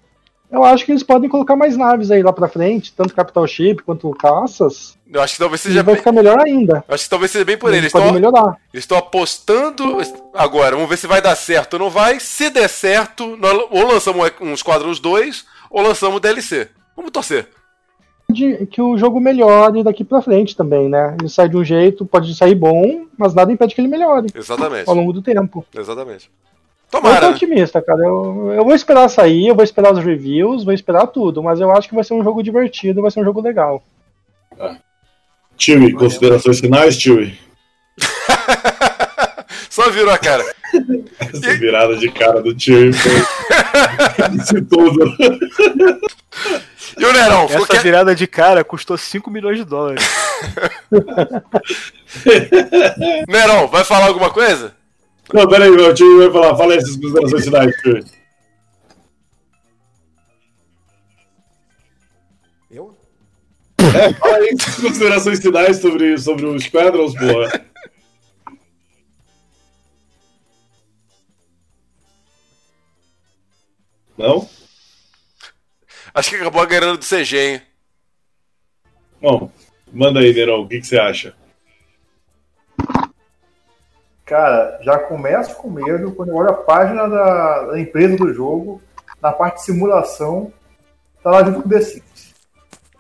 eu 0.52 0.64
acho 0.64 0.84
que 0.84 0.92
eles 0.92 1.04
podem 1.04 1.30
colocar 1.30 1.56
mais 1.56 1.78
naves 1.78 2.10
aí 2.10 2.24
lá 2.24 2.34
pra 2.34 2.48
frente, 2.48 2.92
tanto 2.92 3.14
Capital 3.14 3.46
Ship 3.46 3.76
quanto 3.86 4.10
caças. 4.12 4.98
Eu 5.08 5.22
acho 5.22 5.34
que 5.34 5.40
talvez 5.40 5.62
seja. 5.62 5.84
vai 5.84 5.96
ficar 5.96 6.12
melhor 6.12 6.40
ainda. 6.40 6.84
Eu 6.88 6.96
acho 6.96 7.04
que 7.04 7.10
talvez 7.10 7.32
seja 7.32 7.46
bem 7.46 7.56
por 7.56 7.68
eles. 7.70 7.82
Eles 7.82 7.94
estão 7.94 8.12
melhorar. 8.12 8.58
Eles 8.74 8.84
estão 8.84 8.98
apostando 8.98 9.98
agora. 10.34 10.76
Vamos 10.76 10.90
ver 10.90 10.98
se 10.98 11.06
vai 11.06 11.22
dar 11.22 11.36
certo 11.36 11.74
ou 11.76 11.80
não 11.80 11.90
vai. 11.92 12.20
Se 12.20 12.50
der 12.50 12.68
certo, 12.68 13.38
nós 13.38 13.54
ou 13.70 13.86
lançamos 13.86 14.32
um 14.42 14.54
Esquadrões 14.54 15.00
2 15.00 15.46
ou 15.70 15.84
lançamos 15.84 16.18
o 16.18 16.20
DLC. 16.20 16.68
Vamos 16.96 17.12
torcer. 17.12 17.48
De, 18.32 18.68
que 18.68 18.82
o 18.82 18.98
jogo 18.98 19.20
melhore 19.20 19.84
daqui 19.84 20.04
pra 20.04 20.22
frente 20.22 20.56
também, 20.56 20.88
né? 20.88 21.16
Ele 21.20 21.30
sai 21.30 21.50
de 21.50 21.58
um 21.58 21.64
jeito, 21.64 22.06
pode 22.06 22.36
sair 22.36 22.54
bom, 22.54 23.08
mas 23.18 23.34
nada 23.34 23.52
impede 23.52 23.74
que 23.74 23.82
ele 23.82 23.88
melhore. 23.88 24.28
Exatamente. 24.36 24.88
Ao 24.88 24.96
longo 24.96 25.12
do 25.12 25.22
tempo. 25.22 25.66
Exatamente. 25.76 26.30
Tomara. 26.92 27.16
Eu 27.16 27.22
tô 27.22 27.28
né? 27.28 27.36
otimista, 27.36 27.82
cara. 27.82 28.04
Eu, 28.04 28.54
eu 28.56 28.64
vou 28.64 28.74
esperar 28.74 29.10
sair, 29.10 29.48
eu 29.48 29.56
vou 29.56 29.64
esperar 29.64 29.94
os 29.94 30.04
reviews, 30.04 30.64
vou 30.64 30.74
esperar 30.74 31.08
tudo, 31.08 31.42
mas 31.42 31.60
eu 31.60 31.72
acho 31.72 31.88
que 31.88 31.96
vai 31.96 32.04
ser 32.04 32.14
um 32.14 32.24
jogo 32.24 32.44
divertido, 32.44 33.02
vai 33.02 33.12
ser 33.12 33.22
um 33.22 33.26
jogo 33.26 33.42
legal. 33.42 33.84
Ah. 34.60 34.78
Tio, 35.58 35.96
considerações 35.96 36.60
finais, 36.60 36.98
Tio? 36.98 37.32
Só 39.70 39.90
virou 39.90 40.12
a 40.12 40.18
cara. 40.18 40.44
Essa 41.20 41.56
virada 41.58 41.96
de 41.96 42.10
cara 42.12 42.42
do 42.42 42.56
Tio 42.56 42.94
foi. 42.94 43.12
Isso 44.40 44.66
tudo. 44.66 45.16
E 47.00 47.06
o 47.06 47.14
Nerão? 47.14 47.46
Essa 47.46 47.66
que... 47.66 47.80
virada 47.80 48.14
de 48.14 48.28
cara 48.28 48.62
custou 48.64 48.98
5 48.98 49.32
milhões 49.32 49.58
de 49.58 49.64
dólares. 49.64 50.04
Nerão, 53.28 53.68
vai 53.68 53.86
falar 53.86 54.08
alguma 54.08 54.30
coisa? 54.30 54.76
Não, 55.34 55.48
peraí, 55.48 55.72
meu 55.72 55.94
tio 55.94 56.20
vai 56.20 56.32
falar. 56.32 56.58
Fala 56.58 56.74
aí 56.74 56.80
essas 56.80 56.98
considerações 56.98 57.44
finais, 57.46 57.76
tio. 57.78 58.04
Eu? 62.70 62.98
É, 63.80 64.14
fala 64.14 64.36
aí 64.36 64.56
considerações 64.82 65.40
finais 65.40 65.78
sobre, 65.78 66.18
sobre 66.18 66.46
os 66.46 66.64
Squadrons, 66.64 67.16
porra. 67.16 67.66
Não? 74.18 74.59
Acho 76.14 76.30
que 76.30 76.36
acabou 76.38 76.66
ganhando 76.66 76.98
do 76.98 77.06
CG, 77.06 77.38
hein? 77.38 77.62
Bom, 79.22 79.52
manda 79.92 80.20
aí, 80.20 80.34
Nerão, 80.34 80.62
o 80.62 80.68
que, 80.68 80.80
que 80.80 80.88
você 80.88 80.98
acha? 80.98 81.36
Cara, 84.26 84.80
já 84.84 84.98
começo 85.00 85.56
com 85.56 85.70
medo 85.70 86.12
quando 86.12 86.30
eu 86.30 86.36
olho 86.36 86.52
a 86.52 86.54
página 86.54 87.08
da, 87.08 87.66
da 87.66 87.80
empresa 87.80 88.16
do 88.16 88.34
jogo, 88.34 88.82
na 89.22 89.32
parte 89.32 89.56
de 89.56 89.64
simulação, 89.64 90.54
tá 91.24 91.32
lá 91.32 91.44
junto 91.44 91.62
com 91.62 91.68
o 91.68 91.72
The 91.72 91.82
Sims. 91.82 92.34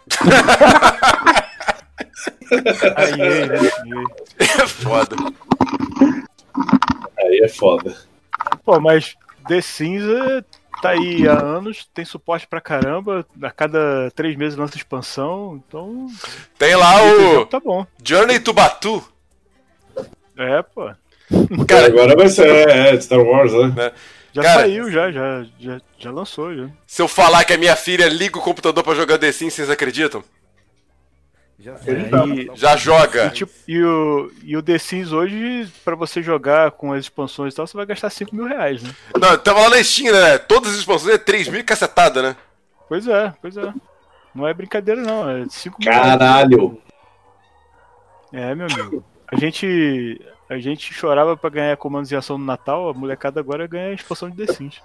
aí, 2.95 3.21
aí, 3.21 3.51
aí. 3.51 3.69
É 4.39 4.67
foda. 4.67 5.15
Aí 7.17 7.41
é 7.43 7.47
foda. 7.47 7.95
Pô, 8.65 8.79
mas 8.79 9.15
The 9.47 9.61
Sims 9.61 10.03
é, 10.03 10.43
tá 10.81 10.89
aí 10.89 11.27
há 11.27 11.39
anos, 11.39 11.87
tem 11.93 12.05
suporte 12.05 12.47
pra 12.47 12.61
caramba, 12.61 13.25
a 13.41 13.51
cada 13.51 14.11
três 14.15 14.35
meses 14.35 14.57
lança 14.57 14.77
expansão, 14.77 15.61
então. 15.67 16.07
Tem 16.57 16.75
lá 16.75 17.03
o. 17.03 17.45
Tá 17.45 17.59
bom. 17.59 17.85
Journey 18.03 18.39
to 18.39 18.53
Batu. 18.53 19.03
É, 20.37 20.61
pô. 20.61 20.89
Cara, 21.67 21.87
agora 21.87 22.15
vai 22.15 22.29
ser 22.29 22.47
é, 22.47 22.95
é, 22.95 23.01
Star 23.01 23.19
Wars, 23.19 23.53
né? 23.53 23.73
né? 23.75 23.91
Já 24.31 24.43
Cara, 24.43 24.61
saiu, 24.61 24.91
já, 24.91 25.11
já, 25.11 25.45
já, 25.59 25.81
já 25.97 26.11
lançou, 26.11 26.55
já. 26.55 26.69
Se 26.85 27.01
eu 27.01 27.07
falar 27.07 27.43
que 27.43 27.53
a 27.53 27.57
minha 27.57 27.75
filha 27.75 28.07
liga 28.07 28.37
o 28.37 28.41
computador 28.41 28.83
pra 28.83 28.95
jogar 28.95 29.17
The 29.17 29.31
Sims, 29.31 29.53
vocês 29.53 29.69
acreditam? 29.69 30.23
Já, 31.59 31.75
e, 31.85 32.49
já 32.55 32.77
joga. 32.77 33.25
E, 33.25 33.29
tipo, 33.31 33.51
e, 33.67 33.83
o, 33.83 34.31
e 34.43 34.55
o 34.55 34.63
The 34.63 34.77
Sims 34.77 35.11
hoje, 35.11 35.69
pra 35.83 35.93
você 35.93 36.23
jogar 36.23 36.71
com 36.71 36.93
as 36.93 37.01
expansões 37.01 37.53
e 37.53 37.57
tal, 37.57 37.67
você 37.67 37.75
vai 37.75 37.85
gastar 37.85 38.09
5 38.09 38.33
mil 38.33 38.45
reais, 38.45 38.81
né? 38.81 38.95
Não, 39.19 39.37
tava 39.37 39.59
lá 39.61 39.71
na 39.71 39.83
Steam, 39.83 40.13
né? 40.13 40.37
Todas 40.37 40.71
as 40.71 40.79
expansões 40.79 41.15
é 41.15 41.17
3 41.17 41.49
mil 41.49 41.59
e 41.59 41.63
cacetada, 41.63 42.21
né? 42.21 42.35
Pois 42.87 43.05
é, 43.07 43.33
pois 43.41 43.57
é. 43.57 43.73
Não 44.33 44.47
é 44.47 44.53
brincadeira, 44.53 45.01
não. 45.01 45.29
É 45.29 45.45
5 45.49 45.77
mil 45.79 45.91
Caralho! 45.91 46.81
É, 48.31 48.55
meu 48.55 48.67
amigo. 48.71 49.03
A 49.27 49.35
gente, 49.35 50.21
a 50.49 50.57
gente 50.59 50.93
chorava 50.93 51.35
pra 51.35 51.49
ganhar 51.49 51.75
comandos 51.75 52.09
em 52.09 52.15
ação 52.15 52.37
no 52.37 52.45
Natal, 52.45 52.89
a 52.89 52.93
molecada 52.93 53.41
agora 53.41 53.67
ganha 53.67 53.89
a 53.89 53.93
expansão 53.93 54.29
de 54.29 54.45
The 54.45 54.53
Sims. 54.53 54.81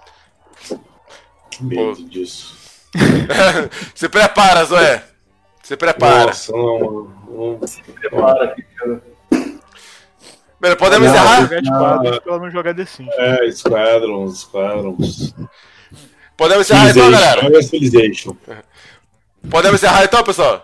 Medo 1.61 2.03
disso. 2.03 2.57
Se 3.95 4.09
prepara, 4.09 4.65
Zoé. 4.65 5.14
Se 5.65 5.75
prepara. 5.75 6.27
Nossa, 6.27 6.51
não, 6.51 7.11
não... 7.27 7.67
Se 7.67 7.81
prepara 7.81 8.43
aqui, 8.43 8.61
cara. 8.61 9.01
Podemos 10.77 11.07
não, 11.07 11.15
encerrar? 11.15 11.41
Jogar 11.41 12.21
pra 12.21 12.37
não 12.37 12.51
jogar 12.51 12.75
The 12.75 12.85
Sims. 12.85 13.11
É, 13.17 13.51
Squadrons, 13.51 14.41
Squadrons. 14.41 15.33
Podemos 16.37 16.69
encerrar 16.69 16.91
então, 16.91 17.09
galera? 17.09 17.41
Podemos 19.49 19.81
encerrar 19.81 20.03
então, 20.03 20.23
pessoal? 20.23 20.63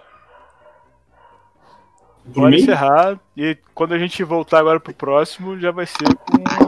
Pode 2.32 2.58
encerrar 2.58 3.20
e 3.36 3.58
quando 3.74 3.96
a 3.96 3.98
gente 3.98 4.24
voltar 4.24 4.60
agora 4.60 4.80
pro 4.80 4.94
próximo 4.94 5.60
já 5.60 5.72
vai 5.72 5.88
ser 5.88 6.16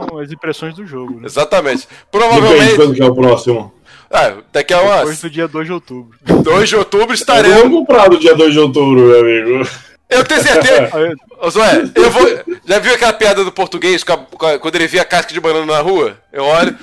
com 0.08 0.18
as 0.18 0.32
impressões 0.32 0.74
do 0.74 0.84
jogo. 0.84 1.20
Né? 1.20 1.26
Exatamente. 1.26 1.86
Provavelmente. 2.10 2.74
Quando 2.74 2.94
que 2.94 3.02
é 3.02 3.06
o 3.06 3.14
próximo? 3.14 3.72
Ah, 4.16 4.32
daqui 4.52 4.72
a 4.72 4.80
umas. 4.80 4.98
Depois 4.98 5.20
do 5.22 5.30
dia 5.30 5.48
2 5.48 5.66
de 5.66 5.72
outubro. 5.72 6.16
2 6.22 6.68
de 6.68 6.76
outubro 6.76 7.12
estaremos. 7.12 7.62
Vamos 7.62 7.78
comprar 7.80 8.08
no 8.08 8.16
dia 8.16 8.32
2 8.32 8.52
de 8.52 8.60
outubro, 8.60 9.00
meu 9.00 9.20
amigo. 9.20 9.68
Eu 10.08 10.24
tenho 10.24 10.40
certeza. 10.40 10.88
Ô, 11.42 11.50
Zoé, 11.50 11.82
eu 11.96 12.10
vou. 12.12 12.24
Já 12.64 12.78
viu 12.78 12.94
aquela 12.94 13.12
piada 13.12 13.42
do 13.42 13.50
português 13.50 14.04
quando 14.04 14.76
ele 14.76 14.86
via 14.86 15.02
a 15.02 15.04
casca 15.04 15.34
de 15.34 15.40
banana 15.40 15.66
na 15.66 15.80
rua? 15.80 16.16
Eu 16.32 16.44
olho. 16.44 16.78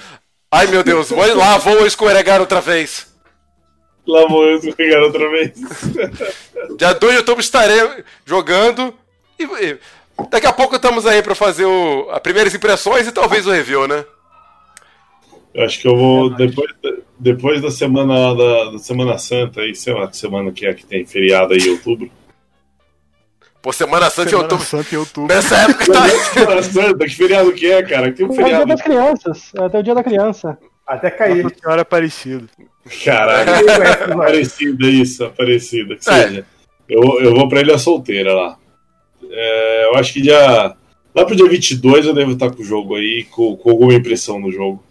Ai 0.52 0.68
meu 0.68 0.84
Deus, 0.84 1.10
vou, 1.10 1.34
lá 1.34 1.58
vou 1.58 1.88
escorregar 1.88 2.41
outra 2.41 2.60
vez. 2.60 3.08
Lá 4.06 4.28
vou 4.28 4.44
eu 4.44 4.58
escorregar 4.58 5.02
outra 5.02 5.30
vez. 5.30 5.53
Dia 6.78 6.91
2 6.91 7.14
de 7.14 7.18
outubro 7.20 7.40
estarei 7.40 8.03
jogando. 8.26 8.94
E, 9.40 9.44
e 9.44 9.80
daqui 10.30 10.48
a 10.48 10.52
pouco 10.52 10.76
estamos 10.76 11.06
aí 11.06 11.22
para 11.24 11.34
fazer 11.34 11.64
o, 11.64 12.10
as 12.12 12.20
primeiras 12.20 12.53
impressões 12.53 13.08
e 13.08 13.12
talvez 13.14 13.48
o 13.48 13.52
review, 13.52 13.88
né? 13.88 14.03
Eu 15.53 15.65
acho 15.65 15.80
que 15.80 15.88
eu 15.88 15.95
vou. 15.95 16.34
É 16.34 16.38
depois, 16.38 16.72
depois 17.19 17.61
da 17.61 17.72
semana 17.72 18.34
da, 18.34 18.72
da, 18.72 18.80
Semana 18.80 19.18
Santa, 19.18 19.61
aí, 19.61 19.76
sei 19.76 19.94
lá 19.94 20.07
que 20.07 20.18
semana 20.18 20.52
que 20.52 20.65
é 20.65 20.73
que 20.73 20.86
tem 20.86 21.06
feriado 21.06 21.53
aí 21.53 21.60
em 21.60 21.72
outubro. 21.72 22.10
Pô, 23.61 23.72
Semana 23.72 24.10
Santa 24.10 24.30
Semana 24.30 24.48
em 24.48 24.52
outubro. 24.52 24.65
Santa 24.65 24.95
em 24.95 24.98
outubro. 24.98 25.36
Nessa 25.36 25.56
época 25.57 25.86
tá. 25.91 26.10
Semana 26.10 26.64
Santa, 26.64 27.06
que 27.06 27.15
feriado 27.15 27.53
que 27.53 27.72
é, 27.72 27.84
cara? 27.84 28.11
Tem 28.11 28.26
um 28.26 28.34
feriado. 28.34 28.61
É 28.61 28.64
o 28.64 28.65
dia 28.65 28.76
das 28.76 28.82
crianças. 28.82 29.52
É 29.56 29.64
até 29.64 29.80
o 29.80 29.84
dia 29.84 29.95
da 29.95 30.03
criança. 30.03 30.57
Até 30.88 31.10
cair. 31.11 31.44
Nossa 31.44 31.56
Senhora 31.61 31.82
Aparecida. 31.82 32.48
Caralho, 33.06 33.52
Aparecida, 34.14 34.88
isso, 34.88 35.23
Aparecida. 35.23 35.95
Que 35.95 36.10
é. 36.10 36.28
seja. 36.28 36.45
Eu, 36.90 37.22
eu 37.22 37.36
vou 37.36 37.48
pra 37.48 37.61
Ilha 37.61 37.78
Solteira 37.78 38.34
lá. 38.34 38.57
É, 39.30 39.86
eu 39.86 39.95
acho 39.95 40.14
que 40.14 40.22
dia. 40.22 40.76
Lá 41.14 41.26
pro 41.26 41.36
dia 41.36 41.48
22 41.48 42.06
eu 42.06 42.14
devo 42.14 42.32
estar 42.32 42.49
com 42.49 42.61
o 42.61 42.65
jogo 42.65 42.95
aí, 42.95 43.26
com, 43.30 43.56
com 43.56 43.69
alguma 43.69 43.94
impressão 43.94 44.40
no 44.40 44.52
jogo. 44.52 44.84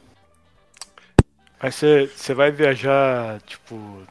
Mas 1.62 1.74
você, 1.74 2.10
você 2.16 2.32
vai 2.32 2.50
viajar, 2.50 3.40
tipo, 3.46 4.02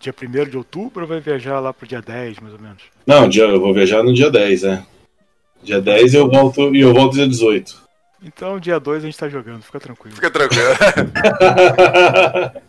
dia 0.00 0.14
1 0.14 0.48
de 0.48 0.56
outubro 0.56 1.02
ou 1.02 1.08
vai 1.08 1.20
viajar 1.20 1.60
lá 1.60 1.72
pro 1.72 1.86
dia 1.86 2.00
10, 2.00 2.40
mais 2.40 2.54
ou 2.54 2.60
menos? 2.60 2.82
Não, 3.06 3.28
dia, 3.28 3.44
eu 3.44 3.60
vou 3.60 3.74
viajar 3.74 4.02
no 4.02 4.14
dia 4.14 4.30
10, 4.30 4.62
né? 4.62 4.86
Dia 5.62 5.80
10 5.80 6.14
eu 6.14 6.30
volto 6.30 6.74
e 6.74 6.80
eu 6.80 6.94
volto 6.94 7.14
dia 7.14 7.28
18. 7.28 7.78
Então, 8.22 8.58
dia 8.58 8.80
2 8.80 9.02
a 9.02 9.06
gente 9.06 9.18
tá 9.18 9.28
jogando, 9.28 9.62
fica 9.62 9.78
tranquilo. 9.78 10.14
Fica 10.14 10.30
tranquilo. 10.30 10.64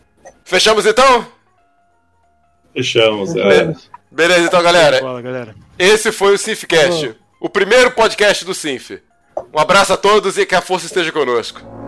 Fechamos 0.44 0.86
então? 0.86 1.26
Fechamos, 2.74 3.36
é. 3.36 3.74
Beleza, 4.12 4.46
então, 4.46 4.62
galera. 4.62 5.00
Fala, 5.00 5.22
galera. 5.22 5.56
Esse 5.80 6.12
foi 6.12 6.34
o 6.34 6.38
Sinfcast, 6.38 7.16
o 7.40 7.50
primeiro 7.50 7.92
podcast 7.92 8.44
do 8.44 8.54
Sinf. 8.54 8.92
Um 9.54 9.60
abraço 9.60 9.94
a 9.94 9.98
todos 9.98 10.38
e 10.38 10.46
que 10.46 10.56
a 10.56 10.62
força 10.62 10.86
esteja 10.86 11.12
conosco. 11.12 11.81